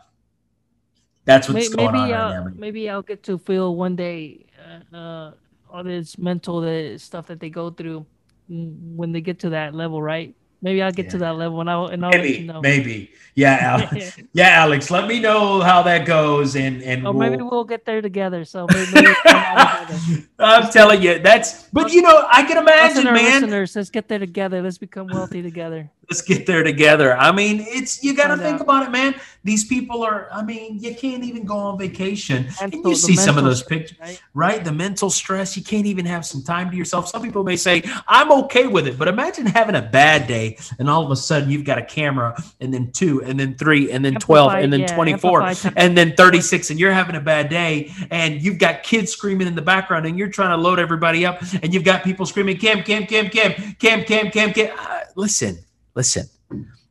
that's 1.24 1.49
what's 1.49 1.70
maybe, 1.70 1.76
going 1.76 1.94
on 1.94 2.12
I'll, 2.12 2.30
right 2.44 2.44
now. 2.44 2.53
Maybe 2.55 2.88
I'll 2.88 3.03
get 3.03 3.22
to 3.24 3.38
feel 3.38 3.74
one 3.74 3.96
day 3.96 4.46
uh, 4.92 4.96
uh 4.96 5.32
all 5.70 5.84
this 5.84 6.16
mental 6.16 6.62
the 6.62 6.96
stuff 6.99 7.26
that 7.26 7.40
they 7.40 7.51
go 7.51 7.70
through 7.70 8.07
when 8.49 9.12
they 9.12 9.20
get 9.20 9.38
to 9.40 9.51
that 9.51 9.74
level, 9.74 10.01
right? 10.01 10.34
Maybe 10.61 10.82
I'll 10.82 10.92
get 10.92 11.06
yeah. 11.06 11.12
to 11.12 11.18
that 11.18 11.36
level 11.36 11.61
and 11.61 11.70
I'll 11.70 11.86
and 11.86 12.04
I'll 12.04 12.11
maybe 12.11 12.38
you 12.38 12.46
know. 12.46 12.61
maybe 12.61 13.12
yeah 13.36 13.59
Alex. 13.61 14.18
yeah 14.32 14.48
Alex 14.62 14.90
let 14.90 15.06
me 15.06 15.20
know 15.20 15.61
how 15.61 15.82
that 15.82 16.04
goes 16.04 16.56
and 16.56 16.82
and 16.82 17.06
oh, 17.06 17.12
we'll... 17.12 17.30
maybe 17.30 17.42
we'll 17.42 17.64
get 17.64 17.84
there 17.84 18.02
together 18.02 18.44
so 18.44 18.66
maybe, 18.72 18.90
maybe 18.92 19.14
I'm 20.38 20.68
telling 20.70 21.00
you 21.00 21.20
that's 21.20 21.68
but 21.72 21.92
you 21.92 22.02
know 22.02 22.26
I 22.28 22.42
can 22.42 22.59
imagine 22.59 23.04
man 23.04 23.42
listeners 23.42 23.76
let's 23.76 23.90
get 23.90 24.09
there 24.09 24.18
together 24.18 24.61
let's 24.61 24.78
become 24.78 25.06
wealthy 25.06 25.42
together 25.42 25.90
let's 26.09 26.22
get 26.22 26.46
there 26.46 26.62
together. 26.62 27.16
I 27.16 27.32
mean, 27.32 27.61
it's 27.61 28.02
you 28.02 28.14
got 28.14 28.28
to 28.28 28.36
think 28.36 28.61
about 28.61 28.86
it, 28.86 28.90
man. 28.90 29.14
These 29.44 29.66
people 29.66 30.02
are. 30.02 30.28
I 30.32 30.42
mean, 30.42 30.78
you 30.78 30.94
can't 30.94 31.22
even 31.22 31.44
go 31.44 31.56
on 31.56 31.78
vacation. 31.78 32.48
And, 32.61 32.74
and 32.74 32.84
you 32.84 32.94
see 32.94 33.14
some 33.14 33.38
of 33.38 33.44
those 33.44 33.62
pictures, 33.62 33.98
right? 34.00 34.22
right? 34.34 34.64
The 34.64 34.72
mental 34.72 35.11
stress. 35.11 35.56
You 35.56 35.62
can't 35.62 35.86
even 35.86 36.04
have 36.06 36.26
some 36.26 36.42
time 36.42 36.70
to 36.70 36.76
yourself. 36.76 37.09
Some 37.09 37.22
people 37.22 37.44
may 37.44 37.56
say, 37.56 37.82
"I'm 38.09 38.32
okay 38.44 38.66
with 38.66 38.86
it," 38.86 38.98
but 38.98 39.09
imagine 39.09 39.46
having 39.46 39.74
a 39.74 39.82
bad 39.82 40.26
day, 40.26 40.59
and 40.78 40.90
all 40.90 41.04
of 41.04 41.11
a 41.11 41.16
sudden 41.16 41.50
you've 41.50 41.64
got 41.64 41.78
a 41.78 41.84
camera, 41.84 42.36
and 42.61 42.72
then 42.74 42.90
two, 42.90 43.22
and 43.22 43.38
then 43.38 43.54
three, 43.54 43.90
and 43.92 44.04
then 44.04 44.14
twelve, 44.16 44.54
and 44.54 44.72
then 44.72 44.80
yeah, 44.80 44.94
twenty-four, 44.94 45.52
and 45.76 45.96
then 45.96 46.14
thirty-six, 46.16 46.70
and 46.70 46.80
you're 46.80 46.92
having 46.92 47.16
a 47.16 47.20
bad 47.20 47.48
day, 47.48 47.92
and 48.11 48.42
you've 48.42 48.59
got 48.59 48.82
kids 48.82 49.12
screaming 49.12 49.46
in 49.46 49.54
the 49.54 49.62
background, 49.62 50.06
and 50.06 50.18
you're 50.18 50.28
trying 50.28 50.50
to 50.50 50.62
load 50.62 50.78
everybody 50.78 51.24
up, 51.24 51.40
and 51.62 51.72
you've 51.72 51.84
got 51.84 52.02
people 52.02 52.26
screaming, 52.26 52.56
"Cam, 52.56 52.82
Cam, 52.82 53.06
Cam, 53.06 53.28
Cam, 53.28 53.74
Cam, 53.78 54.04
Cam, 54.04 54.30
Cam, 54.30 54.52
Cam." 54.52 54.76
Uh, 54.78 55.00
listen, 55.14 55.59
listen 55.99 56.26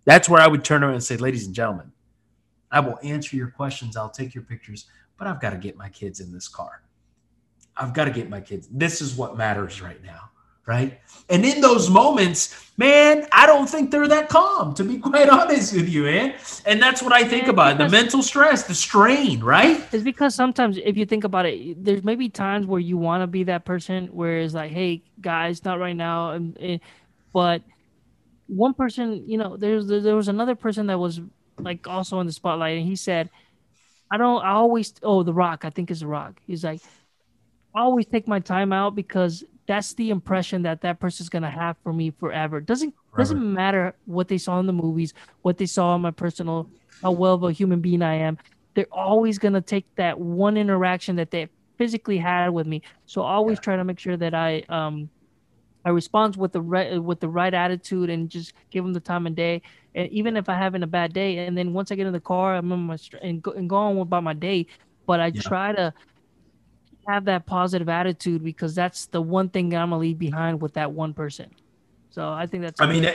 that's 0.05 0.27
where 0.29 0.41
i 0.41 0.47
would 0.47 0.63
turn 0.63 0.83
around 0.83 0.93
and 0.93 1.03
say 1.03 1.17
ladies 1.17 1.45
and 1.45 1.55
gentlemen 1.55 1.91
i 2.71 2.79
will 2.79 2.99
answer 3.01 3.35
your 3.35 3.49
questions 3.49 3.95
i'll 3.95 4.09
take 4.09 4.35
your 4.35 4.43
pictures 4.43 4.85
but 5.17 5.27
i've 5.27 5.41
got 5.41 5.51
to 5.51 5.57
get 5.57 5.77
my 5.77 5.89
kids 5.89 6.19
in 6.19 6.31
this 6.31 6.47
car 6.47 6.83
i've 7.77 7.93
got 7.93 8.05
to 8.05 8.11
get 8.11 8.29
my 8.29 8.41
kids 8.41 8.67
this 8.69 9.01
is 9.01 9.15
what 9.15 9.37
matters 9.37 9.81
right 9.81 10.03
now 10.03 10.29
right? 10.67 10.99
And 11.29 11.45
in 11.45 11.61
those 11.61 11.89
moments, 11.89 12.71
man, 12.77 13.25
I 13.31 13.45
don't 13.47 13.67
think 13.67 13.89
they're 13.89 14.07
that 14.09 14.29
calm, 14.29 14.75
to 14.75 14.83
be 14.83 14.97
quite 15.09 15.29
honest 15.29 15.73
with 15.73 15.89
you, 15.89 16.03
man. 16.03 16.35
And 16.65 16.81
that's 16.81 17.01
what 17.01 17.13
I 17.13 17.23
think 17.23 17.43
and 17.43 17.51
about 17.51 17.77
the 17.79 17.89
mental 17.89 18.21
stress, 18.21 18.63
the 18.63 18.75
strain, 18.75 19.39
right? 19.39 19.81
It's 19.91 20.03
because 20.03 20.35
sometimes, 20.35 20.77
if 20.77 20.97
you 20.97 21.05
think 21.05 21.23
about 21.23 21.45
it, 21.45 21.83
there's 21.83 22.03
maybe 22.03 22.29
times 22.29 22.67
where 22.67 22.81
you 22.81 22.97
want 22.97 23.23
to 23.23 23.27
be 23.27 23.45
that 23.45 23.65
person 23.65 24.07
where 24.07 24.39
it's 24.39 24.53
like, 24.53 24.71
hey, 24.71 25.01
guys, 25.21 25.65
not 25.65 25.79
right 25.79 25.95
now. 25.95 26.31
And, 26.31 26.79
but 27.33 27.61
one 28.47 28.73
person, 28.73 29.23
you 29.27 29.37
know, 29.37 29.57
there's 29.57 29.87
there 29.87 30.15
was 30.15 30.27
another 30.27 30.55
person 30.55 30.87
that 30.87 30.99
was 30.99 31.21
like 31.59 31.87
also 31.87 32.19
in 32.19 32.27
the 32.27 32.33
spotlight, 32.33 32.77
and 32.77 32.87
he 32.87 32.95
said, 32.95 33.29
I 34.09 34.17
don't, 34.17 34.43
I 34.43 34.51
always, 34.51 34.93
oh, 35.03 35.23
The 35.23 35.33
Rock, 35.33 35.65
I 35.65 35.69
think 35.69 35.91
it's 35.91 35.99
The 35.99 36.07
Rock. 36.07 36.39
He's 36.47 36.63
like, 36.63 36.81
I 37.75 37.81
always 37.81 38.05
take 38.05 38.27
my 38.27 38.39
time 38.39 38.71
out 38.71 38.95
because 38.95 39.43
that's 39.67 39.93
the 39.93 40.09
impression 40.09 40.61
that 40.63 40.81
that 40.81 40.99
person's 40.99 41.29
gonna 41.29 41.51
have 41.51 41.77
for 41.83 41.91
me 41.91 42.11
forever. 42.11 42.61
Doesn't 42.61 42.93
forever. 43.11 43.17
doesn't 43.17 43.53
matter 43.53 43.95
what 44.05 44.29
they 44.29 44.37
saw 44.37 44.59
in 44.59 44.65
the 44.65 44.73
movies, 44.73 45.13
what 45.41 45.57
they 45.57 45.65
saw 45.65 45.93
in 45.95 46.01
my 46.01 46.11
personal, 46.11 46.69
how 47.01 47.11
well 47.11 47.33
of 47.33 47.43
a 47.43 47.51
human 47.51 47.81
being 47.81 48.01
I 48.01 48.15
am. 48.15 48.37
They're 48.73 48.87
always 48.91 49.37
gonna 49.37 49.61
take 49.61 49.85
that 49.95 50.19
one 50.19 50.55
interaction 50.55 51.17
that 51.17 51.31
they 51.31 51.49
physically 51.77 52.17
had 52.17 52.49
with 52.49 52.65
me. 52.65 52.81
So 53.05 53.21
I 53.21 53.33
always 53.33 53.57
yeah. 53.57 53.61
try 53.61 53.75
to 53.75 53.83
make 53.83 53.99
sure 53.99 54.17
that 54.17 54.33
I 54.33 54.63
um 54.69 55.09
I 55.87 55.91
respond 55.91 56.35
with 56.35 56.51
the 56.51 56.59
right 56.59 57.01
with 57.01 57.21
the 57.21 57.29
right 57.29 57.53
attitude 57.53 58.09
and 58.09 58.29
just 58.29 58.51
give 58.71 58.83
them 58.83 58.91
the 58.91 58.99
time 58.99 59.25
of 59.25 59.35
day. 59.35 59.61
And 59.95 60.11
even 60.11 60.35
if 60.35 60.49
I 60.49 60.55
having 60.55 60.83
a 60.83 60.87
bad 60.87 61.13
day, 61.13 61.37
and 61.37 61.57
then 61.57 61.71
once 61.71 61.93
I 61.93 61.95
get 61.95 62.05
in 62.05 62.11
the 62.11 62.19
car, 62.19 62.57
I'm 62.57 62.69
in 62.73 62.79
my 62.79 62.97
and 63.21 63.41
go, 63.41 63.51
and 63.51 63.69
go 63.69 63.77
on 63.77 63.97
about 63.97 64.25
my 64.25 64.33
day. 64.33 64.67
But 65.05 65.21
I 65.21 65.27
yeah. 65.27 65.41
try 65.41 65.71
to 65.71 65.93
have 67.07 67.23
that 67.23 67.45
positive 67.45 67.87
attitude 67.87 68.43
because 68.43 68.75
that's 68.75 69.05
the 69.05 69.21
one 69.21 69.47
thing 69.47 69.69
that 69.69 69.77
I'm 69.77 69.91
gonna 69.91 70.01
leave 70.01 70.19
behind 70.19 70.61
with 70.61 70.73
that 70.73 70.91
one 70.91 71.13
person. 71.13 71.51
So 72.09 72.33
I 72.33 72.47
think 72.47 72.63
that's. 72.63 72.81
I 72.81 72.87
mean, 72.87 73.09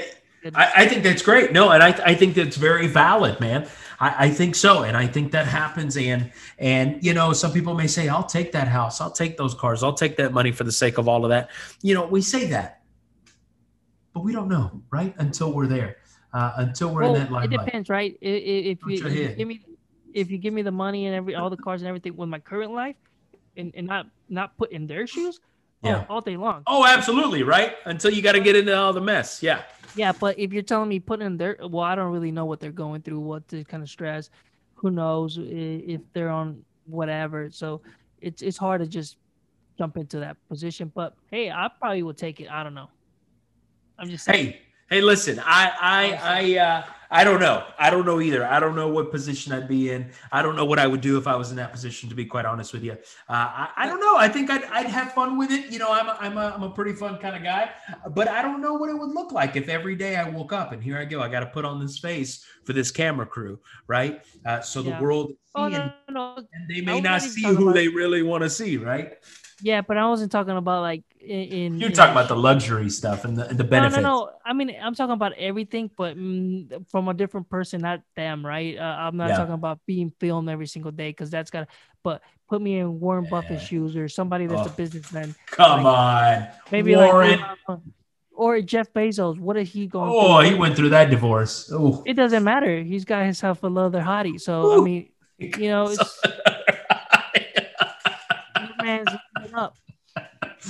I, 0.54 0.72
I, 0.76 0.88
think 0.88 1.04
that's 1.04 1.22
great. 1.22 1.52
No, 1.52 1.70
and 1.70 1.82
I, 1.82 1.88
I 2.04 2.14
think 2.14 2.34
that's 2.34 2.56
very 2.56 2.88
valid, 2.88 3.38
man. 3.40 3.68
I, 4.00 4.26
I 4.26 4.30
think 4.30 4.56
so, 4.56 4.82
and 4.82 4.96
I 4.96 5.06
think 5.06 5.32
that 5.32 5.46
happens. 5.46 5.96
And 5.96 6.32
and 6.58 7.02
you 7.04 7.14
know, 7.14 7.32
some 7.32 7.52
people 7.52 7.74
may 7.74 7.86
say, 7.86 8.08
"I'll 8.08 8.24
take 8.24 8.52
that 8.52 8.66
house. 8.66 9.00
I'll 9.00 9.12
take 9.12 9.36
those 9.36 9.54
cars. 9.54 9.82
I'll 9.82 9.94
take 9.94 10.16
that 10.16 10.32
money 10.32 10.50
for 10.50 10.64
the 10.64 10.72
sake 10.72 10.98
of 10.98 11.08
all 11.08 11.24
of 11.24 11.28
that." 11.30 11.50
You 11.82 11.94
know, 11.94 12.06
we 12.06 12.22
say 12.22 12.46
that, 12.48 12.82
but 14.12 14.24
we 14.24 14.32
don't 14.32 14.48
know, 14.48 14.82
right? 14.90 15.14
Until 15.18 15.52
we're 15.52 15.68
there, 15.68 15.98
uh, 16.32 16.54
until 16.56 16.92
we're 16.92 17.02
well, 17.02 17.14
in 17.14 17.20
that 17.20 17.32
limelight. 17.32 17.60
It 17.60 17.64
depends, 17.64 17.88
right? 17.88 18.16
If, 18.20 18.78
if, 18.78 18.86
you, 18.86 19.06
if 19.06 19.14
you 19.14 19.28
give 19.28 19.48
me 19.48 19.64
if 20.12 20.30
you 20.30 20.38
give 20.38 20.54
me 20.54 20.62
the 20.62 20.72
money 20.72 21.06
and 21.06 21.14
every 21.14 21.36
all 21.36 21.50
the 21.50 21.56
cars 21.56 21.82
and 21.82 21.88
everything 21.88 22.16
with 22.16 22.28
my 22.28 22.40
current 22.40 22.72
life, 22.72 22.96
and, 23.56 23.72
and 23.76 23.86
not 23.86 24.06
not 24.28 24.56
put 24.56 24.72
in 24.72 24.88
their 24.88 25.06
shoes 25.06 25.38
yeah. 25.82 26.04
all, 26.08 26.16
all 26.16 26.20
day 26.20 26.36
long. 26.36 26.62
Oh, 26.66 26.86
absolutely, 26.86 27.42
right? 27.42 27.74
Until 27.84 28.12
you 28.12 28.22
got 28.22 28.32
to 28.32 28.40
get 28.40 28.56
into 28.56 28.76
all 28.76 28.92
the 28.92 29.00
mess. 29.00 29.42
Yeah. 29.42 29.62
Yeah, 29.94 30.12
but 30.12 30.38
if 30.38 30.52
you're 30.52 30.62
telling 30.62 30.88
me 30.88 31.00
put 31.00 31.20
in 31.20 31.36
their 31.36 31.56
well, 31.60 31.84
I 31.84 31.94
don't 31.94 32.12
really 32.12 32.32
know 32.32 32.46
what 32.46 32.60
they're 32.60 32.72
going 32.72 33.02
through, 33.02 33.20
what 33.20 33.46
the 33.48 33.64
kind 33.64 33.82
of 33.82 33.90
stress. 33.90 34.30
Who 34.74 34.90
knows 34.90 35.38
if 35.40 36.00
they're 36.12 36.30
on 36.30 36.64
whatever. 36.86 37.50
So 37.50 37.82
it's 38.20 38.42
it's 38.42 38.56
hard 38.56 38.80
to 38.80 38.86
just 38.86 39.16
jump 39.76 39.96
into 39.96 40.18
that 40.20 40.36
position. 40.48 40.90
But 40.94 41.14
hey, 41.30 41.50
I 41.50 41.68
probably 41.78 42.02
would 42.02 42.16
take 42.16 42.40
it. 42.40 42.50
I 42.50 42.62
don't 42.62 42.74
know. 42.74 42.88
I'm 43.98 44.08
just 44.08 44.24
saying. 44.24 44.52
Hey, 44.52 44.60
hey, 44.92 45.00
listen, 45.00 45.40
I 45.42 45.72
I 45.80 46.18
I 46.22 46.58
uh 46.58 46.84
I 47.14 47.24
don't 47.24 47.40
know. 47.40 47.64
I 47.78 47.90
don't 47.90 48.06
know 48.06 48.22
either. 48.22 48.46
I 48.46 48.58
don't 48.58 48.74
know 48.74 48.88
what 48.88 49.10
position 49.10 49.52
I'd 49.52 49.68
be 49.68 49.90
in. 49.90 50.10
I 50.30 50.40
don't 50.40 50.56
know 50.56 50.64
what 50.64 50.78
I 50.78 50.86
would 50.86 51.02
do 51.02 51.18
if 51.18 51.26
I 51.26 51.36
was 51.36 51.50
in 51.50 51.56
that 51.56 51.70
position. 51.70 52.08
To 52.08 52.14
be 52.14 52.24
quite 52.24 52.46
honest 52.46 52.72
with 52.72 52.82
you, 52.82 52.92
uh, 52.92 52.96
I, 53.28 53.68
I, 53.76 53.86
don't 53.86 54.00
know. 54.00 54.16
I 54.16 54.30
think 54.30 54.50
I'd, 54.50 54.64
I'd 54.64 54.86
have 54.86 55.12
fun 55.12 55.36
with 55.36 55.50
it. 55.50 55.70
You 55.70 55.78
know, 55.78 55.92
I'm 55.92 56.08
a, 56.08 56.16
I'm 56.18 56.38
a 56.38 56.54
I'm 56.56 56.62
a 56.62 56.70
pretty 56.70 56.94
fun 56.94 57.18
kind 57.18 57.36
of 57.36 57.42
guy, 57.42 57.70
but 58.14 58.28
I 58.28 58.40
don't 58.40 58.62
know 58.62 58.74
what 58.74 58.88
it 58.88 58.98
would 58.98 59.10
look 59.10 59.30
like 59.30 59.56
if 59.56 59.68
every 59.68 59.94
day 59.94 60.16
I 60.16 60.26
woke 60.28 60.54
up 60.54 60.72
and 60.72 60.82
here 60.82 60.96
I 60.96 61.04
go. 61.04 61.20
I 61.20 61.28
got 61.28 61.40
to 61.40 61.46
put 61.46 61.66
on 61.66 61.80
this 61.80 61.98
face 61.98 62.46
for 62.64 62.72
this 62.72 62.90
camera 62.90 63.26
crew, 63.26 63.60
right? 63.86 64.22
Uh, 64.46 64.60
so 64.60 64.80
yeah. 64.80 64.96
the 64.96 65.02
world, 65.02 65.32
oh, 65.54 65.68
no, 65.68 65.92
no. 66.08 66.36
and 66.36 66.70
they 66.70 66.80
may 66.80 67.02
not 67.02 67.20
see 67.20 67.44
who 67.44 67.74
they 67.74 67.88
really 67.88 68.22
want 68.22 68.42
to 68.42 68.48
see, 68.48 68.78
right? 68.78 69.18
Yeah, 69.62 69.80
but 69.80 69.96
I 69.96 70.08
wasn't 70.08 70.32
talking 70.32 70.56
about 70.56 70.82
like 70.82 71.04
in. 71.20 71.78
You're 71.78 71.90
in, 71.90 71.94
talking 71.94 72.12
about 72.12 72.28
the 72.28 72.36
luxury 72.36 72.90
stuff 72.90 73.24
and 73.24 73.36
the, 73.36 73.44
the 73.44 73.64
benefits. 73.64 73.96
No, 73.96 74.02
no, 74.02 74.24
no. 74.24 74.30
I 74.44 74.52
mean, 74.52 74.76
I'm 74.80 74.94
talking 74.94 75.12
about 75.12 75.34
everything, 75.34 75.90
but 75.96 76.16
mm, 76.16 76.84
from 76.90 77.08
a 77.08 77.14
different 77.14 77.48
person, 77.48 77.80
not 77.80 78.02
them, 78.16 78.44
right? 78.44 78.76
Uh, 78.76 78.82
I'm 78.82 79.16
not 79.16 79.30
yeah. 79.30 79.36
talking 79.36 79.54
about 79.54 79.78
being 79.86 80.12
filmed 80.18 80.48
every 80.48 80.66
single 80.66 80.90
day 80.90 81.10
because 81.10 81.30
that's 81.30 81.50
got. 81.50 81.68
But 82.02 82.22
put 82.48 82.60
me 82.60 82.78
in 82.78 82.98
Warren 82.98 83.26
Buffett's 83.30 83.62
shoes 83.62 83.96
or 83.96 84.08
somebody 84.08 84.46
that's 84.46 84.68
oh, 84.68 84.72
a 84.72 84.76
businessman. 84.76 85.34
Come 85.46 85.84
like, 85.84 86.42
on, 86.42 86.48
maybe 86.70 86.96
Warren. 86.96 87.40
like. 87.40 87.58
Uh, 87.68 87.76
or 88.34 88.60
Jeff 88.60 88.92
Bezos, 88.92 89.38
what 89.38 89.56
is 89.56 89.70
he 89.70 89.86
going? 89.86 90.10
Oh, 90.12 90.40
through? 90.40 90.50
he 90.50 90.54
went 90.56 90.74
through 90.74 90.88
that 90.90 91.10
divorce. 91.10 91.70
Oh, 91.72 92.02
it 92.04 92.14
doesn't 92.14 92.42
matter. 92.42 92.82
He's 92.82 93.04
got 93.04 93.24
himself 93.24 93.62
a 93.62 93.68
leather 93.68 94.00
hottie. 94.00 94.40
So 94.40 94.66
Ooh. 94.66 94.80
I 94.80 94.84
mean, 94.84 95.08
you 95.38 95.68
know, 95.68 95.88
it's, 95.88 96.20
man's 98.82 99.08
up. 99.54 99.74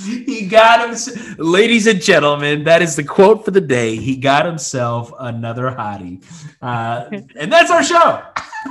he 0.05 0.47
got 0.47 0.87
him, 0.87 1.35
ladies 1.37 1.87
and 1.87 2.01
gentlemen. 2.01 2.63
That 2.63 2.81
is 2.81 2.95
the 2.95 3.03
quote 3.03 3.45
for 3.45 3.51
the 3.51 3.61
day. 3.61 3.95
He 3.95 4.15
got 4.15 4.45
himself 4.45 5.11
another 5.19 5.69
hottie, 5.71 6.23
uh, 6.61 7.09
and 7.35 7.51
that's 7.51 7.69
our 7.69 7.83
show. 7.83 8.23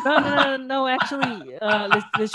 no, 0.05 0.19
no, 0.19 0.35
no, 0.35 0.57
no. 0.57 0.87
Actually, 0.89 1.59
uh, 1.59 1.89
let's, 1.89 2.07
let's, 2.19 2.35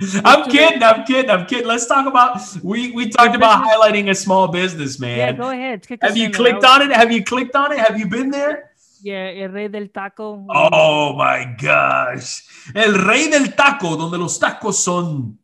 I'm 0.24 0.50
kidding. 0.50 0.82
I'm 0.82 1.04
kidding. 1.04 1.30
I'm 1.30 1.46
kidding. 1.46 1.66
Let's 1.66 1.86
talk 1.86 2.06
about 2.06 2.40
we 2.62 2.92
we 2.92 3.08
talked 3.10 3.36
about 3.36 3.64
highlighting 3.64 4.10
a 4.10 4.14
small 4.14 4.48
business, 4.48 4.98
man. 4.98 5.18
Yeah, 5.18 5.32
go 5.32 5.50
ahead. 5.50 5.86
Have 6.02 6.16
you 6.16 6.30
clicked 6.30 6.64
on 6.64 6.82
it? 6.82 6.92
Have 6.92 7.12
you 7.12 7.22
clicked 7.22 7.54
on 7.54 7.72
it? 7.72 7.78
Have 7.78 7.98
you 7.98 8.06
been 8.06 8.30
there? 8.30 8.70
Yeah, 9.02 9.44
el 9.44 9.50
rey 9.50 9.68
del 9.68 9.88
taco. 9.88 10.46
Oh 10.48 11.14
my 11.14 11.54
gosh, 11.60 12.42
el 12.74 12.94
rey 12.94 13.28
del 13.28 13.52
taco, 13.54 13.96
donde 13.96 14.18
los 14.18 14.38
tacos 14.38 14.76
son 14.76 15.38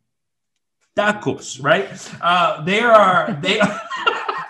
tacos, 0.95 1.63
right? 1.63 1.89
Uh, 2.21 2.63
they 2.63 2.81
are 2.81 3.37
they 3.41 3.59
are 3.59 3.81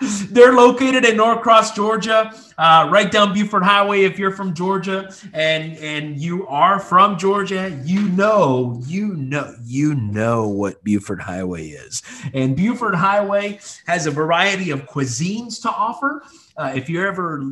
they're 0.30 0.52
located 0.52 1.04
in 1.04 1.16
Norcross, 1.16 1.74
Georgia, 1.74 2.32
uh, 2.58 2.88
right 2.90 3.10
down 3.10 3.32
Buford 3.32 3.62
Highway. 3.62 4.02
If 4.02 4.18
you're 4.18 4.32
from 4.32 4.54
Georgia 4.54 5.12
and 5.32 5.76
and 5.78 6.18
you 6.18 6.46
are 6.48 6.80
from 6.80 7.18
Georgia, 7.18 7.80
you 7.84 8.08
know 8.08 8.80
you 8.86 9.14
know 9.14 9.54
you 9.64 9.94
know 9.94 10.48
what 10.48 10.82
Buford 10.82 11.20
Highway 11.20 11.68
is. 11.68 12.02
And 12.34 12.56
Buford 12.56 12.94
Highway 12.94 13.60
has 13.86 14.06
a 14.06 14.10
variety 14.10 14.70
of 14.70 14.86
cuisines 14.86 15.62
to 15.62 15.70
offer. 15.70 16.22
Uh, 16.62 16.72
if 16.76 16.88
you're 16.88 17.08
ever 17.08 17.42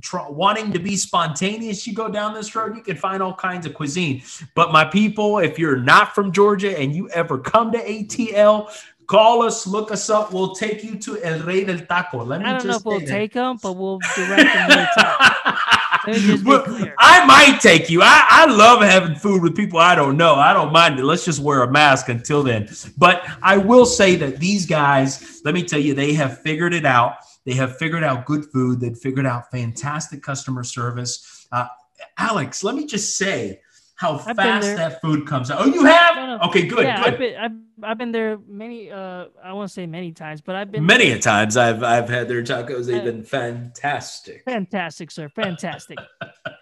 tr- 0.00 0.28
wanting 0.28 0.70
to 0.70 0.78
be 0.78 0.96
spontaneous, 0.96 1.86
you 1.88 1.92
go 1.92 2.08
down 2.08 2.32
this 2.34 2.54
road, 2.54 2.76
you 2.76 2.82
can 2.82 2.96
find 2.96 3.20
all 3.20 3.34
kinds 3.34 3.66
of 3.66 3.74
cuisine. 3.74 4.22
But 4.54 4.70
my 4.70 4.84
people, 4.84 5.38
if 5.38 5.58
you're 5.58 5.76
not 5.76 6.14
from 6.14 6.30
Georgia 6.30 6.78
and 6.78 6.94
you 6.94 7.08
ever 7.10 7.36
come 7.36 7.72
to 7.72 7.78
ATL, 7.78 8.70
call 9.08 9.42
us, 9.42 9.66
look 9.66 9.90
us 9.90 10.08
up. 10.08 10.32
We'll 10.32 10.54
take 10.54 10.84
you 10.84 10.94
to 11.00 11.20
El 11.20 11.40
Rey 11.40 11.64
del 11.64 11.80
Taco. 11.80 12.24
Let 12.24 12.42
me 12.42 12.46
I 12.46 12.52
don't 12.52 12.66
know 12.68 12.76
if 12.76 12.84
we'll 12.84 13.00
that. 13.00 13.08
take 13.08 13.32
them, 13.32 13.58
but 13.60 13.72
we'll 13.72 13.98
direct 14.14 14.54
them 14.54 14.70
to 14.70 14.76
the 14.76 14.88
top. 14.94 15.56
I 16.06 17.24
might 17.26 17.58
take 17.60 17.90
you. 17.90 18.02
I, 18.02 18.24
I 18.30 18.46
love 18.46 18.82
having 18.82 19.16
food 19.16 19.42
with 19.42 19.56
people 19.56 19.80
I 19.80 19.96
don't 19.96 20.16
know. 20.16 20.36
I 20.36 20.52
don't 20.52 20.72
mind 20.72 20.98
it. 21.00 21.04
Let's 21.04 21.24
just 21.24 21.40
wear 21.40 21.64
a 21.64 21.70
mask 21.70 22.08
until 22.08 22.44
then. 22.44 22.68
But 22.96 23.26
I 23.42 23.56
will 23.56 23.84
say 23.84 24.14
that 24.16 24.38
these 24.38 24.64
guys, 24.64 25.40
let 25.44 25.54
me 25.54 25.64
tell 25.64 25.80
you, 25.80 25.94
they 25.94 26.14
have 26.14 26.40
figured 26.40 26.72
it 26.72 26.86
out 26.86 27.16
they 27.50 27.56
have 27.56 27.76
figured 27.78 28.04
out 28.04 28.26
good 28.26 28.44
food. 28.52 28.78
They've 28.78 28.96
figured 28.96 29.26
out 29.26 29.50
fantastic 29.50 30.22
customer 30.22 30.62
service. 30.62 31.48
Uh, 31.50 31.66
Alex, 32.16 32.62
let 32.62 32.76
me 32.76 32.86
just 32.86 33.16
say 33.16 33.60
how 33.96 34.22
I've 34.24 34.36
fast 34.36 34.76
that 34.76 35.00
food 35.00 35.26
comes 35.26 35.50
out. 35.50 35.60
Oh, 35.60 35.66
you 35.66 35.84
have? 35.84 36.14
No, 36.14 36.36
no. 36.36 36.44
Okay, 36.44 36.66
good. 36.66 36.84
Yeah, 36.84 37.02
good. 37.02 37.12
I've, 37.12 37.18
been, 37.18 37.36
I've, 37.36 37.90
I've 37.90 37.98
been 37.98 38.12
there 38.12 38.38
many. 38.46 38.88
Uh, 38.88 39.26
I 39.42 39.52
won't 39.52 39.72
say 39.72 39.84
many 39.86 40.12
times, 40.12 40.40
but 40.40 40.54
I've 40.54 40.70
been 40.70 40.86
many 40.86 41.08
there. 41.08 41.16
a 41.16 41.20
times. 41.20 41.56
I've 41.56 41.82
I've 41.82 42.08
had 42.08 42.28
their 42.28 42.42
tacos. 42.42 42.86
They've 42.86 43.02
been 43.02 43.24
fantastic. 43.24 44.44
Fantastic, 44.44 45.10
sir. 45.10 45.28
Fantastic. 45.28 45.98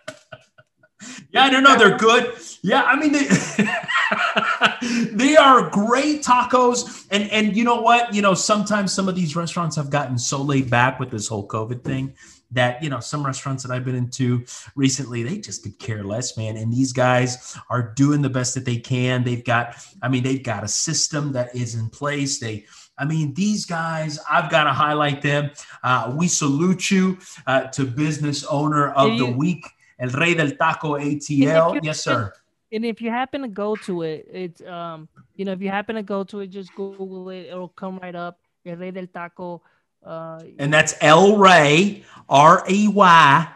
Yeah, 1.31 1.45
I 1.45 1.51
don't 1.51 1.63
know. 1.63 1.77
They're 1.77 1.99
good. 1.99 2.35
Yeah, 2.63 2.83
I 2.83 2.97
mean 2.99 3.13
they 3.13 3.29
they 5.13 5.37
are 5.37 5.69
great 5.69 6.23
tacos. 6.23 7.07
And 7.11 7.31
and 7.31 7.57
you 7.57 7.65
know 7.65 7.81
what? 7.81 8.15
You 8.15 8.23
know, 8.23 8.35
sometimes 8.35 8.93
some 8.93 9.09
of 9.09 9.15
these 9.15 9.37
restaurants 9.37 9.77
have 9.77 9.91
gotten 9.91 10.19
so 10.19 10.41
laid 10.41 10.71
back 10.71 10.99
with 10.99 11.11
this 11.11 11.29
whole 11.29 11.47
COVID 11.47 11.85
thing 11.85 12.15
that 12.51 12.83
you 12.83 12.89
know 12.89 13.01
some 13.01 13.25
restaurants 13.25 13.63
that 13.63 13.73
I've 13.73 13.85
been 13.85 13.95
into 13.95 14.45
recently 14.75 15.23
they 15.23 15.39
just 15.39 15.63
could 15.63 15.79
care 15.79 16.03
less, 16.03 16.37
man. 16.37 16.57
And 16.57 16.73
these 16.73 16.93
guys 16.93 17.57
are 17.69 17.93
doing 17.95 18.23
the 18.23 18.31
best 18.31 18.55
that 18.55 18.65
they 18.65 18.79
can. 18.79 19.23
They've 19.23 19.45
got, 19.45 19.77
I 20.03 20.09
mean, 20.09 20.23
they've 20.23 20.43
got 20.43 20.65
a 20.65 20.69
system 20.69 21.33
that 21.33 21.55
is 21.55 21.75
in 21.75 21.91
place. 21.91 22.39
They 22.39 22.67
I 22.99 23.05
mean, 23.05 23.33
these 23.35 23.65
guys, 23.65 24.19
I've 24.29 24.51
got 24.51 24.65
to 24.65 24.73
highlight 24.73 25.23
them. 25.23 25.51
Uh, 25.85 26.13
we 26.17 26.27
salute 26.27 26.91
you 26.91 27.19
uh, 27.47 27.65
to 27.69 27.85
business 27.85 28.45
owner 28.45 28.91
of 28.93 29.13
you, 29.13 29.19
the 29.19 29.31
week 29.31 29.65
El 29.99 30.11
Rey 30.11 30.35
del 30.35 30.57
Taco 30.57 30.99
ATL. 30.99 31.81
Yes, 31.83 32.03
sir. 32.03 32.33
And 32.71 32.85
if 32.85 33.01
you 33.01 33.11
happen 33.11 33.43
to 33.43 33.49
go 33.49 33.77
to 33.77 34.03
it, 34.03 34.29
it's 34.31 34.61
um, 34.63 35.09
you 35.37 35.45
know, 35.45 35.53
if 35.53 35.63
you 35.63 35.71
happen 35.71 35.97
to 35.97 36.03
go 36.03 36.25
to 36.25 36.41
it, 36.41 36.49
just 36.49 36.75
Google 36.75 37.31
it. 37.31 37.47
It'll 37.47 37.69
come 37.69 37.99
right 37.99 38.15
up. 38.15 38.39
El 38.67 38.77
Rey 38.77 38.91
del 38.91 39.07
Taco. 39.07 39.63
Uh, 40.05 40.41
and 40.59 40.73
that's 40.73 40.95
El 41.01 41.39
Rey, 41.39 42.05
R 42.29 42.65
E 42.69 42.89
Y, 42.89 43.49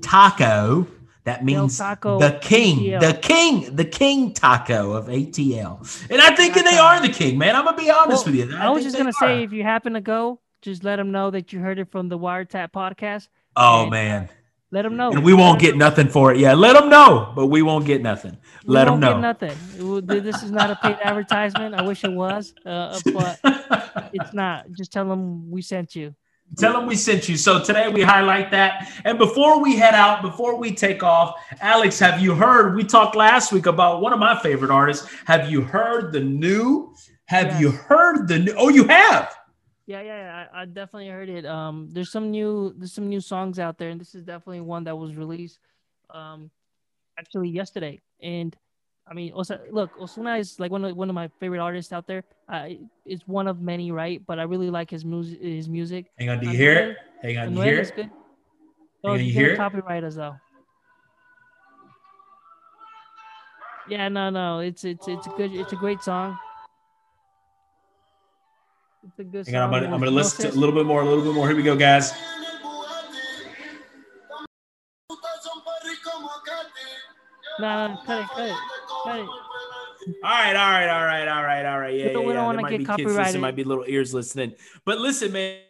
Taco. 0.00 0.86
That 1.24 1.42
means 1.42 1.78
the 1.78 2.38
king, 2.42 2.80
ATL. 2.80 3.00
the 3.00 3.14
king, 3.14 3.76
the 3.76 3.84
king 3.84 4.34
taco 4.34 4.92
of 4.92 5.06
ATL. 5.06 6.10
And 6.10 6.20
I 6.20 6.36
think 6.36 6.54
they 6.54 6.76
are 6.76 7.00
the 7.00 7.08
king, 7.08 7.38
man. 7.38 7.56
I'm 7.56 7.64
gonna 7.64 7.78
be 7.78 7.90
honest 7.90 8.26
well, 8.26 8.36
with 8.36 8.50
you. 8.50 8.56
I, 8.56 8.66
I 8.66 8.70
was 8.70 8.84
just 8.84 8.96
gonna 8.96 9.08
are. 9.08 9.12
say, 9.12 9.42
if 9.42 9.50
you 9.50 9.62
happen 9.62 9.94
to 9.94 10.02
go, 10.02 10.40
just 10.60 10.84
let 10.84 10.96
them 10.96 11.12
know 11.12 11.30
that 11.30 11.50
you 11.50 11.60
heard 11.60 11.78
it 11.78 11.90
from 11.90 12.10
the 12.10 12.18
Wiretap 12.18 12.72
podcast. 12.72 13.28
Oh 13.56 13.82
and, 13.82 13.90
man. 13.90 14.28
Let 14.74 14.82
them 14.82 14.96
know. 14.96 15.12
And 15.12 15.22
we 15.22 15.34
won't 15.34 15.60
get 15.60 15.76
nothing 15.76 16.08
for 16.08 16.32
it. 16.32 16.38
Yeah, 16.40 16.54
let 16.54 16.72
them 16.72 16.88
know, 16.88 17.32
but 17.36 17.46
we 17.46 17.62
won't 17.62 17.86
get 17.86 18.02
nothing. 18.02 18.36
We 18.66 18.74
let 18.74 18.86
them 18.86 18.98
know. 18.98 19.20
nothing. 19.20 19.56
This 20.04 20.42
is 20.42 20.50
not 20.50 20.68
a 20.68 20.74
paid 20.74 20.96
advertisement. 21.00 21.76
I 21.76 21.82
wish 21.82 22.02
it 22.02 22.10
was, 22.10 22.52
uh, 22.66 22.98
but 23.12 23.38
it's 24.12 24.34
not. 24.34 24.72
Just 24.72 24.92
tell 24.92 25.08
them 25.08 25.48
we 25.48 25.62
sent 25.62 25.94
you. 25.94 26.12
Tell 26.58 26.72
them 26.72 26.86
we 26.86 26.96
sent 26.96 27.28
you. 27.28 27.36
So 27.36 27.62
today 27.62 27.88
we 27.88 28.02
highlight 28.02 28.50
that. 28.50 28.90
And 29.04 29.16
before 29.16 29.62
we 29.62 29.76
head 29.76 29.94
out, 29.94 30.22
before 30.22 30.56
we 30.56 30.74
take 30.74 31.04
off, 31.04 31.36
Alex, 31.60 32.00
have 32.00 32.20
you 32.20 32.34
heard? 32.34 32.74
We 32.74 32.82
talked 32.82 33.14
last 33.14 33.52
week 33.52 33.66
about 33.66 34.00
one 34.00 34.12
of 34.12 34.18
my 34.18 34.36
favorite 34.40 34.72
artists. 34.72 35.06
Have 35.26 35.48
you 35.48 35.60
heard 35.60 36.12
the 36.12 36.20
new? 36.20 36.92
Have 37.26 37.46
yes. 37.46 37.60
you 37.60 37.70
heard 37.70 38.26
the 38.26 38.40
new? 38.40 38.54
Oh, 38.58 38.70
you 38.70 38.88
have. 38.88 39.33
Yeah, 39.86 40.00
yeah, 40.00 40.16
yeah. 40.16 40.46
I, 40.52 40.62
I, 40.62 40.64
definitely 40.64 41.08
heard 41.08 41.28
it. 41.28 41.44
Um, 41.44 41.90
there's 41.92 42.10
some 42.10 42.30
new 42.30 42.74
there's 42.78 42.92
some 42.92 43.08
new 43.08 43.20
songs 43.20 43.58
out 43.58 43.76
there, 43.76 43.90
and 43.90 44.00
this 44.00 44.14
is 44.14 44.22
definitely 44.22 44.62
one 44.62 44.84
that 44.84 44.96
was 44.96 45.14
released, 45.14 45.58
um, 46.08 46.50
actually 47.18 47.50
yesterday. 47.50 48.00
And 48.22 48.56
I 49.06 49.12
mean, 49.12 49.32
also 49.32 49.60
look, 49.70 49.94
Ozuna 49.98 50.40
is 50.40 50.58
like 50.58 50.70
one 50.70 50.84
of 50.86 50.96
one 50.96 51.10
of 51.10 51.14
my 51.14 51.28
favorite 51.38 51.60
artists 51.60 51.92
out 51.92 52.06
there. 52.06 52.24
Uh, 52.48 52.68
it's 53.04 53.28
one 53.28 53.46
of 53.46 53.60
many, 53.60 53.92
right? 53.92 54.22
But 54.26 54.38
I 54.38 54.44
really 54.44 54.70
like 54.70 54.90
his 54.90 55.04
music. 55.04 55.42
His 55.42 55.68
music. 55.68 56.06
Hang 56.18 56.30
on, 56.30 56.40
do 56.40 56.48
you 56.48 56.56
hear 56.56 56.72
it? 56.72 56.96
Hang 57.20 57.36
on, 57.36 57.52
do 57.52 57.56
you 57.56 57.62
hear 57.62 57.80
it? 57.80 57.94
Good. 57.94 58.10
Oh, 59.04 59.12
Hang 59.12 59.20
on, 59.20 59.26
you 59.26 59.32
hear 59.32 59.52
it? 59.52 59.56
Copyright 59.56 60.02
us 60.02 60.14
though. 60.14 60.36
Yeah, 63.86 64.08
no, 64.08 64.30
no, 64.30 64.60
it's 64.60 64.84
it's 64.84 65.06
it's 65.08 65.26
a 65.26 65.30
good, 65.30 65.52
it's 65.52 65.74
a 65.74 65.76
great 65.76 66.02
song. 66.02 66.38
Good 69.16 69.46
Hang 69.46 69.54
on, 69.54 69.62
I'm 69.62 69.70
gonna, 69.70 69.94
I'm 69.94 70.00
gonna 70.00 70.10
listen 70.10 70.50
to 70.50 70.56
a 70.56 70.58
little 70.58 70.74
bit 70.74 70.86
more, 70.86 71.00
a 71.00 71.04
little 71.04 71.22
bit 71.22 71.34
more. 71.34 71.46
Here 71.46 71.56
we 71.56 71.62
go, 71.62 71.76
guys. 71.76 72.12
No, 77.60 77.86
no, 77.86 77.96
cut 78.04 78.22
it, 78.22 78.28
cut 78.28 78.48
it, 78.48 78.56
cut 79.04 79.20
it. 79.20 79.28
All 80.22 80.30
right, 80.30 80.56
all 80.56 80.70
right, 80.70 80.88
all 80.88 81.04
right, 81.04 81.28
all 81.28 81.44
right, 81.44 81.64
all 81.64 81.78
right. 81.78 81.94
Yeah, 81.94 82.06
yeah, 82.06 82.18
yeah. 82.18 82.44
want 82.44 82.58
to 82.58 82.78
be 82.78 82.84
copyrighted. 82.84 83.34
There 83.34 83.40
might 83.40 83.54
be 83.54 83.62
little 83.62 83.84
ears 83.86 84.12
listening, 84.12 84.54
but 84.84 84.98
listen, 84.98 85.30
man. 85.30 85.60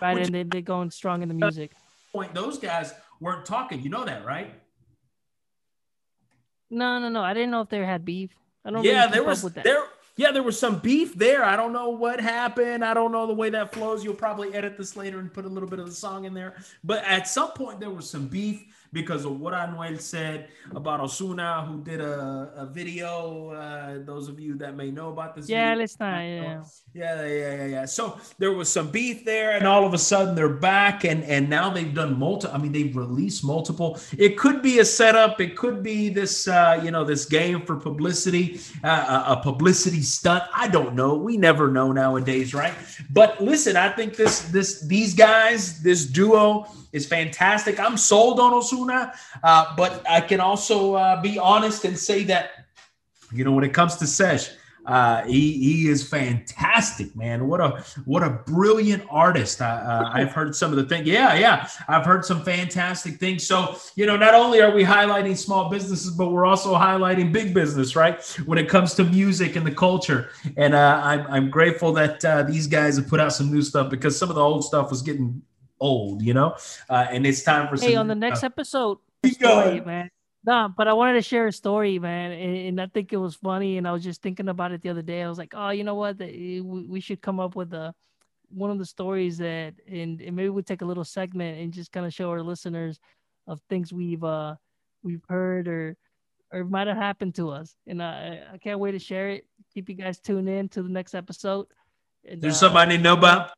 Right, 0.00 0.18
and 0.18 0.34
they, 0.34 0.42
they're 0.44 0.62
going 0.62 0.90
strong 0.90 1.22
in 1.22 1.28
the 1.28 1.34
music. 1.34 1.72
Point. 2.12 2.34
Those 2.34 2.58
guys 2.58 2.94
weren't 3.20 3.44
talking. 3.44 3.82
You 3.82 3.90
know 3.90 4.06
that, 4.06 4.24
right? 4.24 4.54
No, 6.70 6.98
no, 6.98 7.10
no. 7.10 7.20
I 7.22 7.34
didn't 7.34 7.50
know 7.50 7.60
if 7.60 7.68
they 7.68 7.84
had 7.84 8.06
beef. 8.06 8.30
I 8.64 8.70
don't. 8.70 8.82
Yeah, 8.84 9.02
really 9.02 9.12
there 9.12 9.24
was 9.24 9.42
there 9.42 9.84
yeah, 10.16 10.30
there 10.30 10.42
was 10.42 10.58
some 10.58 10.78
beef 10.78 11.14
there. 11.14 11.44
I 11.44 11.56
don't 11.56 11.72
know 11.72 11.90
what 11.90 12.20
happened. 12.20 12.84
I 12.84 12.94
don't 12.94 13.10
know 13.10 13.26
the 13.26 13.34
way 13.34 13.50
that 13.50 13.72
flows. 13.72 14.04
You'll 14.04 14.14
probably 14.14 14.54
edit 14.54 14.76
this 14.78 14.96
later 14.96 15.18
and 15.18 15.32
put 15.32 15.44
a 15.44 15.48
little 15.48 15.68
bit 15.68 15.80
of 15.80 15.86
the 15.86 15.92
song 15.92 16.24
in 16.24 16.34
there. 16.34 16.54
But 16.84 17.04
at 17.04 17.26
some 17.26 17.50
point, 17.52 17.80
there 17.80 17.90
was 17.90 18.08
some 18.08 18.28
beef 18.28 18.64
because 18.94 19.24
of 19.24 19.40
what 19.40 19.52
Anuel 19.52 20.00
said 20.00 20.48
about 20.70 21.00
Ozuna, 21.00 21.66
who 21.66 21.82
did 21.82 22.00
a, 22.00 22.52
a 22.56 22.66
video. 22.66 23.50
Uh, 23.50 23.98
those 24.04 24.28
of 24.28 24.38
you 24.38 24.54
that 24.58 24.76
may 24.76 24.90
know 24.90 25.10
about 25.10 25.34
this. 25.34 25.48
Yeah, 25.48 25.70
video, 25.70 25.80
let's 25.80 25.98
not. 25.98 26.20
Yeah. 26.20 26.62
yeah, 26.94 27.26
yeah, 27.26 27.54
yeah, 27.54 27.66
yeah. 27.66 27.84
So 27.84 28.18
there 28.38 28.52
was 28.52 28.72
some 28.72 28.90
beef 28.90 29.24
there, 29.24 29.50
and 29.56 29.66
all 29.66 29.84
of 29.84 29.92
a 29.92 29.98
sudden 29.98 30.34
they're 30.34 30.48
back, 30.48 31.04
and 31.04 31.24
and 31.24 31.50
now 31.50 31.68
they've 31.68 31.92
done 31.92 32.18
multi. 32.18 32.48
I 32.48 32.56
mean, 32.56 32.72
they've 32.72 32.96
released 32.96 33.44
multiple. 33.44 33.98
It 34.16 34.38
could 34.38 34.62
be 34.62 34.78
a 34.78 34.84
setup. 34.84 35.40
It 35.40 35.56
could 35.56 35.82
be 35.82 36.08
this, 36.08 36.46
uh, 36.46 36.80
you 36.82 36.92
know, 36.92 37.04
this 37.04 37.24
game 37.26 37.66
for 37.66 37.76
publicity, 37.76 38.60
uh, 38.84 39.24
a 39.26 39.42
publicity 39.42 40.02
stunt. 40.02 40.44
I 40.54 40.68
don't 40.68 40.94
know. 40.94 41.16
We 41.16 41.36
never 41.36 41.68
know 41.68 41.90
nowadays, 41.90 42.54
right? 42.54 42.74
But 43.10 43.42
listen, 43.42 43.76
I 43.76 43.88
think 43.90 44.14
this 44.14 44.42
this 44.52 44.86
these 44.86 45.14
guys, 45.14 45.82
this 45.82 46.06
duo 46.06 46.68
is 46.94 47.04
fantastic. 47.06 47.74
I'm 47.78 47.98
sold 47.98 48.36
on 48.44 48.52
Ozuna, 48.60 49.00
uh, 49.42 49.64
but 49.76 49.92
I 50.08 50.20
can 50.30 50.40
also 50.40 50.76
uh, 50.94 51.20
be 51.20 51.32
honest 51.38 51.84
and 51.84 51.96
say 51.98 52.24
that, 52.32 52.44
you 53.36 53.42
know, 53.44 53.54
when 53.56 53.64
it 53.64 53.74
comes 53.74 53.96
to 53.96 54.06
Sesh, 54.06 54.46
Uh, 54.86 55.24
he 55.24 55.42
he 55.66 55.76
is 55.94 56.00
fantastic, 56.18 57.08
man. 57.16 57.38
What 57.48 57.60
a 57.66 57.68
what 58.04 58.22
a 58.22 58.30
brilliant 58.52 59.02
artist. 59.08 59.56
Uh, 59.62 60.12
I've 60.16 60.32
heard 60.38 60.52
some 60.54 60.70
of 60.74 60.78
the 60.80 60.86
things. 60.90 61.08
Yeah, 61.08 61.32
yeah, 61.44 61.56
I've 61.92 62.04
heard 62.10 62.22
some 62.30 62.40
fantastic 62.44 63.18
things. 63.18 63.46
So 63.46 63.56
you 63.98 64.04
know, 64.08 64.18
not 64.26 64.34
only 64.42 64.60
are 64.64 64.74
we 64.78 64.84
highlighting 64.84 65.36
small 65.38 65.64
businesses, 65.70 66.10
but 66.18 66.26
we're 66.32 66.48
also 66.52 66.70
highlighting 66.88 67.32
big 67.32 67.48
business, 67.54 67.96
right? 67.96 68.16
When 68.44 68.58
it 68.58 68.68
comes 68.68 68.92
to 68.98 69.04
music 69.04 69.56
and 69.56 69.64
the 69.70 69.76
culture. 69.86 70.20
And 70.62 70.72
uh, 70.74 71.00
I'm 71.10 71.22
I'm 71.34 71.48
grateful 71.58 71.90
that 72.00 72.16
uh, 72.22 72.42
these 72.52 72.66
guys 72.76 72.92
have 72.98 73.08
put 73.08 73.20
out 73.24 73.32
some 73.32 73.48
new 73.54 73.62
stuff 73.62 73.86
because 73.88 74.18
some 74.20 74.28
of 74.32 74.36
the 74.36 74.44
old 74.50 74.62
stuff 74.70 74.90
was 74.90 75.00
getting 75.00 75.40
old, 75.84 76.22
you 76.22 76.34
know. 76.34 76.56
Uh, 76.88 77.06
and 77.10 77.26
it's 77.26 77.42
time 77.42 77.68
for. 77.68 77.80
Hey, 77.80 77.94
on 77.94 78.08
the 78.08 78.14
next 78.14 78.42
episode, 78.42 78.98
keep 79.22 79.34
story, 79.34 79.80
man. 79.80 80.10
No, 80.46 80.72
but 80.76 80.88
I 80.88 80.92
wanted 80.92 81.14
to 81.14 81.22
share 81.22 81.46
a 81.46 81.52
story, 81.52 81.98
man, 81.98 82.32
and, 82.32 82.56
and, 82.68 82.80
I 82.80 82.86
think 82.86 83.14
it 83.14 83.16
was 83.16 83.34
funny. 83.34 83.78
And 83.78 83.88
I 83.88 83.92
was 83.92 84.04
just 84.04 84.20
thinking 84.20 84.48
about 84.48 84.72
it 84.72 84.82
the 84.82 84.90
other 84.90 85.00
day. 85.00 85.22
I 85.22 85.28
was 85.28 85.38
like, 85.38 85.54
oh, 85.56 85.70
you 85.70 85.84
know 85.84 85.94
what? 85.94 86.20
Eh, 86.20 86.60
we 86.60 87.00
should 87.00 87.22
come 87.22 87.40
up 87.40 87.56
with 87.56 87.72
a 87.72 87.94
one 88.50 88.70
of 88.70 88.78
the 88.78 88.84
stories 88.84 89.38
that, 89.38 89.74
and, 89.90 90.20
and 90.20 90.36
maybe 90.36 90.50
we'll 90.50 90.62
take 90.62 90.82
a 90.82 90.84
little 90.84 91.04
segment 91.04 91.58
and 91.58 91.72
just 91.72 91.92
kind 91.92 92.04
of 92.04 92.12
show 92.12 92.30
our 92.30 92.42
listeners 92.42 93.00
of 93.46 93.60
things 93.68 93.92
we've 93.92 94.24
uh 94.24 94.54
we've 95.02 95.24
heard 95.28 95.68
or 95.68 95.96
or 96.50 96.64
might 96.64 96.86
have 96.86 96.96
happened 96.96 97.34
to 97.36 97.50
us. 97.50 97.74
And 97.86 98.02
I 98.02 98.42
I 98.52 98.58
can't 98.58 98.80
wait 98.80 98.92
to 98.92 98.98
share 98.98 99.30
it. 99.30 99.46
Keep 99.72 99.88
you 99.88 99.94
guys 99.94 100.18
tuned 100.18 100.48
in 100.48 100.68
to 100.70 100.82
the 100.82 100.88
next 100.88 101.14
episode. 101.14 101.66
And, 102.28 102.40
There's 102.40 102.56
uh, 102.56 102.68
something 102.68 102.78
I 102.78 102.84
need 102.84 102.98
to 102.98 103.02
know 103.02 103.14
about. 103.14 103.50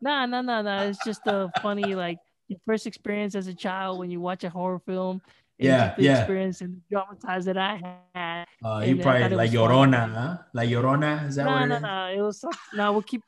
Nah, 0.00 0.26
no, 0.26 0.40
no, 0.40 0.62
no. 0.62 0.88
It's 0.88 1.04
just 1.04 1.22
a 1.26 1.50
funny 1.60 1.94
like 1.94 2.18
your 2.48 2.58
first 2.66 2.86
experience 2.86 3.34
as 3.34 3.46
a 3.46 3.54
child 3.54 3.98
when 3.98 4.10
you 4.10 4.20
watch 4.20 4.44
a 4.44 4.50
horror 4.50 4.80
film 4.86 5.20
yeah, 5.58 5.94
yeah. 5.98 6.18
experience 6.18 6.60
and 6.60 6.80
dramatize 6.88 7.44
that 7.46 7.58
I 7.58 8.04
had. 8.14 8.46
Uh, 8.64 8.84
you 8.86 8.96
probably 8.96 9.28
like 9.36 9.52
La 9.52 9.66
Llorona, 9.66 10.14
huh? 10.14 10.38
La 10.54 10.62
Llorona, 10.62 11.28
is 11.28 11.34
that 11.36 11.44
no, 11.44 11.52
what 11.52 11.66
no, 11.66 11.76
it 11.76 11.80
no, 11.80 12.06
it 12.14 12.20
was 12.20 12.44
no. 12.74 12.92
We'll 12.92 13.02
keep. 13.02 13.22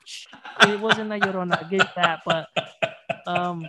It 0.61 0.79
wasn't 0.79 1.09
La 1.09 1.17
Llorona. 1.17 1.69
Get 1.69 1.87
that, 1.95 2.21
but 2.25 2.47
um, 3.27 3.67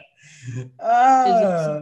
uh, 0.79 1.81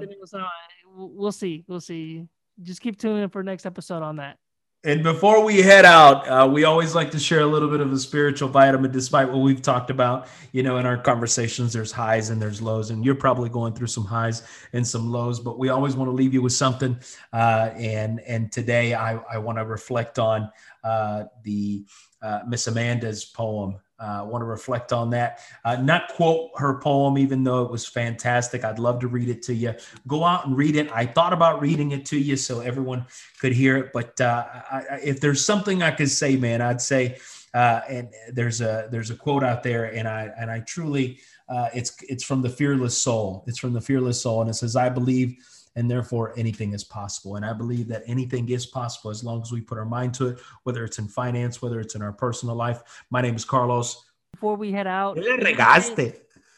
we'll 0.96 1.32
see. 1.32 1.64
We'll 1.68 1.80
see. 1.80 2.26
Just 2.62 2.80
keep 2.80 2.98
tuning 2.98 3.22
in 3.24 3.30
for 3.30 3.42
next 3.42 3.66
episode 3.66 4.02
on 4.02 4.16
that. 4.16 4.38
And 4.82 5.02
before 5.02 5.44
we 5.44 5.60
head 5.60 5.84
out, 5.84 6.26
uh, 6.26 6.48
we 6.50 6.64
always 6.64 6.94
like 6.94 7.10
to 7.10 7.18
share 7.18 7.40
a 7.40 7.46
little 7.46 7.68
bit 7.68 7.80
of 7.80 7.92
a 7.92 7.98
spiritual 7.98 8.48
vitamin, 8.48 8.90
despite 8.90 9.28
what 9.28 9.40
we've 9.40 9.60
talked 9.60 9.90
about. 9.90 10.26
You 10.52 10.62
know, 10.62 10.78
in 10.78 10.86
our 10.86 10.96
conversations, 10.96 11.74
there's 11.74 11.92
highs 11.92 12.30
and 12.30 12.40
there's 12.40 12.62
lows, 12.62 12.88
and 12.88 13.04
you're 13.04 13.14
probably 13.14 13.50
going 13.50 13.74
through 13.74 13.88
some 13.88 14.06
highs 14.06 14.42
and 14.72 14.86
some 14.86 15.12
lows. 15.12 15.38
But 15.38 15.58
we 15.58 15.68
always 15.68 15.96
want 15.96 16.08
to 16.08 16.14
leave 16.14 16.32
you 16.32 16.40
with 16.40 16.54
something. 16.54 16.98
Uh, 17.30 17.72
and 17.76 18.20
and 18.20 18.50
today, 18.50 18.94
I, 18.94 19.16
I 19.30 19.36
want 19.36 19.58
to 19.58 19.66
reflect 19.66 20.18
on 20.18 20.50
uh, 20.82 21.24
the 21.42 21.84
uh, 22.22 22.40
Miss 22.48 22.66
Amanda's 22.66 23.26
poem 23.26 23.76
I 24.00 24.20
uh, 24.20 24.24
want 24.24 24.40
to 24.40 24.46
reflect 24.46 24.92
on 24.92 25.10
that. 25.10 25.40
Uh, 25.62 25.76
not 25.76 26.08
quote 26.08 26.50
her 26.56 26.80
poem, 26.80 27.18
even 27.18 27.44
though 27.44 27.64
it 27.64 27.70
was 27.70 27.86
fantastic. 27.86 28.64
I'd 28.64 28.78
love 28.78 28.98
to 29.00 29.08
read 29.08 29.28
it 29.28 29.42
to 29.42 29.54
you. 29.54 29.74
Go 30.08 30.24
out 30.24 30.46
and 30.46 30.56
read 30.56 30.76
it. 30.76 30.90
I 30.90 31.04
thought 31.04 31.34
about 31.34 31.60
reading 31.60 31.90
it 31.90 32.06
to 32.06 32.18
you 32.18 32.36
so 32.36 32.60
everyone 32.60 33.04
could 33.40 33.52
hear 33.52 33.76
it. 33.76 33.92
But 33.92 34.18
uh, 34.20 34.46
I, 34.70 35.00
if 35.04 35.20
there's 35.20 35.44
something 35.44 35.82
I 35.82 35.90
could 35.90 36.10
say, 36.10 36.36
man, 36.36 36.62
I'd 36.62 36.80
say, 36.80 37.18
uh, 37.52 37.80
and 37.88 38.08
there's 38.32 38.60
a 38.60 38.88
there's 38.90 39.10
a 39.10 39.16
quote 39.16 39.44
out 39.44 39.62
there, 39.62 39.84
and 39.92 40.08
I 40.08 40.30
and 40.38 40.50
I 40.50 40.60
truly, 40.60 41.20
uh, 41.48 41.68
it's 41.74 41.94
it's 42.08 42.24
from 42.24 42.42
the 42.42 42.50
fearless 42.50 43.00
soul. 43.00 43.44
It's 43.46 43.58
from 43.58 43.72
the 43.72 43.80
fearless 43.80 44.22
soul, 44.22 44.40
and 44.40 44.48
it 44.48 44.54
says, 44.54 44.76
"I 44.76 44.88
believe." 44.88 45.36
And 45.76 45.90
therefore 45.90 46.32
anything 46.36 46.72
is 46.72 46.84
possible. 46.84 47.36
And 47.36 47.44
I 47.44 47.52
believe 47.52 47.88
that 47.88 48.02
anything 48.06 48.48
is 48.48 48.66
possible 48.66 49.10
as 49.10 49.22
long 49.22 49.42
as 49.42 49.52
we 49.52 49.60
put 49.60 49.78
our 49.78 49.84
mind 49.84 50.14
to 50.14 50.28
it, 50.28 50.38
whether 50.64 50.84
it's 50.84 50.98
in 50.98 51.08
finance, 51.08 51.62
whether 51.62 51.80
it's 51.80 51.94
in 51.94 52.02
our 52.02 52.12
personal 52.12 52.54
life. 52.54 52.82
My 53.10 53.20
name 53.20 53.36
is 53.36 53.44
Carlos. 53.44 54.04
Before 54.32 54.56
we 54.56 54.72
head 54.72 54.86
out, 54.86 55.16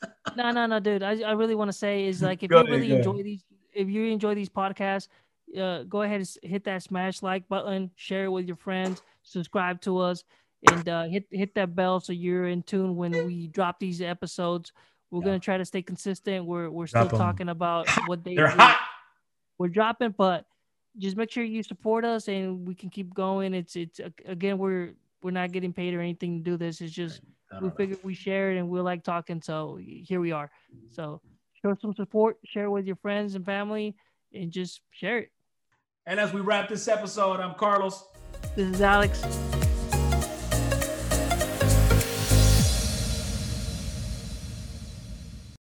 no, 0.37 0.51
no, 0.51 0.67
no, 0.67 0.81
dude. 0.81 1.03
I, 1.03 1.21
I 1.21 1.33
really 1.33 1.55
want 1.55 1.69
to 1.69 1.77
say 1.77 2.07
is 2.07 2.23
like 2.23 2.43
if 2.43 2.51
go 2.51 2.59
you 2.59 2.65
ahead, 2.65 2.81
really 2.81 2.93
enjoy 2.93 3.23
these, 3.23 3.45
if 3.73 3.89
you 3.89 4.05
enjoy 4.07 4.35
these 4.35 4.49
podcasts, 4.49 5.09
uh, 5.59 5.83
go 5.85 6.03
ahead 6.03 6.21
and 6.21 6.37
hit 6.43 6.65
that 6.65 6.83
smash 6.83 7.23
like 7.23 7.49
button, 7.49 7.91
share 7.97 8.25
it 8.25 8.31
with 8.31 8.47
your 8.47 8.57
friends, 8.57 9.03
subscribe 9.23 9.81
to 9.83 9.99
us, 9.99 10.25
and 10.71 10.89
uh, 10.89 11.05
hit 11.05 11.27
hit 11.31 11.55
that 11.55 11.75
bell 11.75 12.01
so 12.01 12.13
you're 12.13 12.49
in 12.49 12.63
tune 12.63 12.97
when 12.97 13.13
we 13.27 13.49
drop 13.49 13.79
these 13.79 14.01
episodes. 14.01 14.73
We're 15.11 15.21
yeah. 15.21 15.27
gonna 15.27 15.41
try 15.41 15.59
to 15.59 15.65
stay 15.65 15.83
consistent. 15.83 16.47
We're 16.47 16.71
we're 16.71 16.87
still 16.87 17.09
talking 17.09 17.49
about 17.49 17.89
what 18.07 18.25
they 18.25 18.35
they're 18.35 18.49
hot 18.49 18.79
we're 19.63 19.69
dropping, 19.69 20.13
but 20.19 20.45
just 20.99 21.17
make 21.17 21.31
sure 21.31 21.45
you 21.45 21.63
support 21.63 22.05
us 22.05 22.27
and 22.27 22.67
we 22.67 22.75
can 22.75 22.91
keep 22.91 23.15
going. 23.15 23.55
It's 23.55 23.77
it's 23.77 24.01
again 24.27 24.59
we're 24.59 24.95
we're 25.23 25.31
not 25.31 25.53
getting 25.53 25.73
paid 25.73 25.95
or 25.95 26.01
anything 26.01 26.39
to 26.39 26.51
do 26.51 26.57
this. 26.57 26.81
It's 26.81 26.93
just 26.93 27.21
we 27.61 27.71
figured 27.77 28.01
we 28.03 28.13
share 28.13 28.51
it 28.51 28.59
and 28.59 28.69
we 28.69 28.81
like 28.81 29.05
talking, 29.05 29.41
so 29.41 29.79
here 29.81 30.19
we 30.19 30.33
are. 30.33 30.51
So 30.91 31.21
show 31.63 31.77
some 31.81 31.95
support, 31.95 32.39
share 32.45 32.65
it 32.65 32.71
with 32.71 32.87
your 32.87 32.97
friends 32.97 33.37
and 33.37 33.47
family, 33.47 33.95
and 34.35 34.51
just 34.51 34.81
share 34.91 35.19
it. 35.19 35.31
And 36.07 36.19
as 36.19 36.33
we 36.33 36.41
wrap 36.41 36.69
this 36.69 36.89
episode, 36.89 37.39
I'm 37.39 37.55
Carlos. 37.55 38.05
This 38.57 38.67
is 38.75 38.81
Alex. 38.81 39.23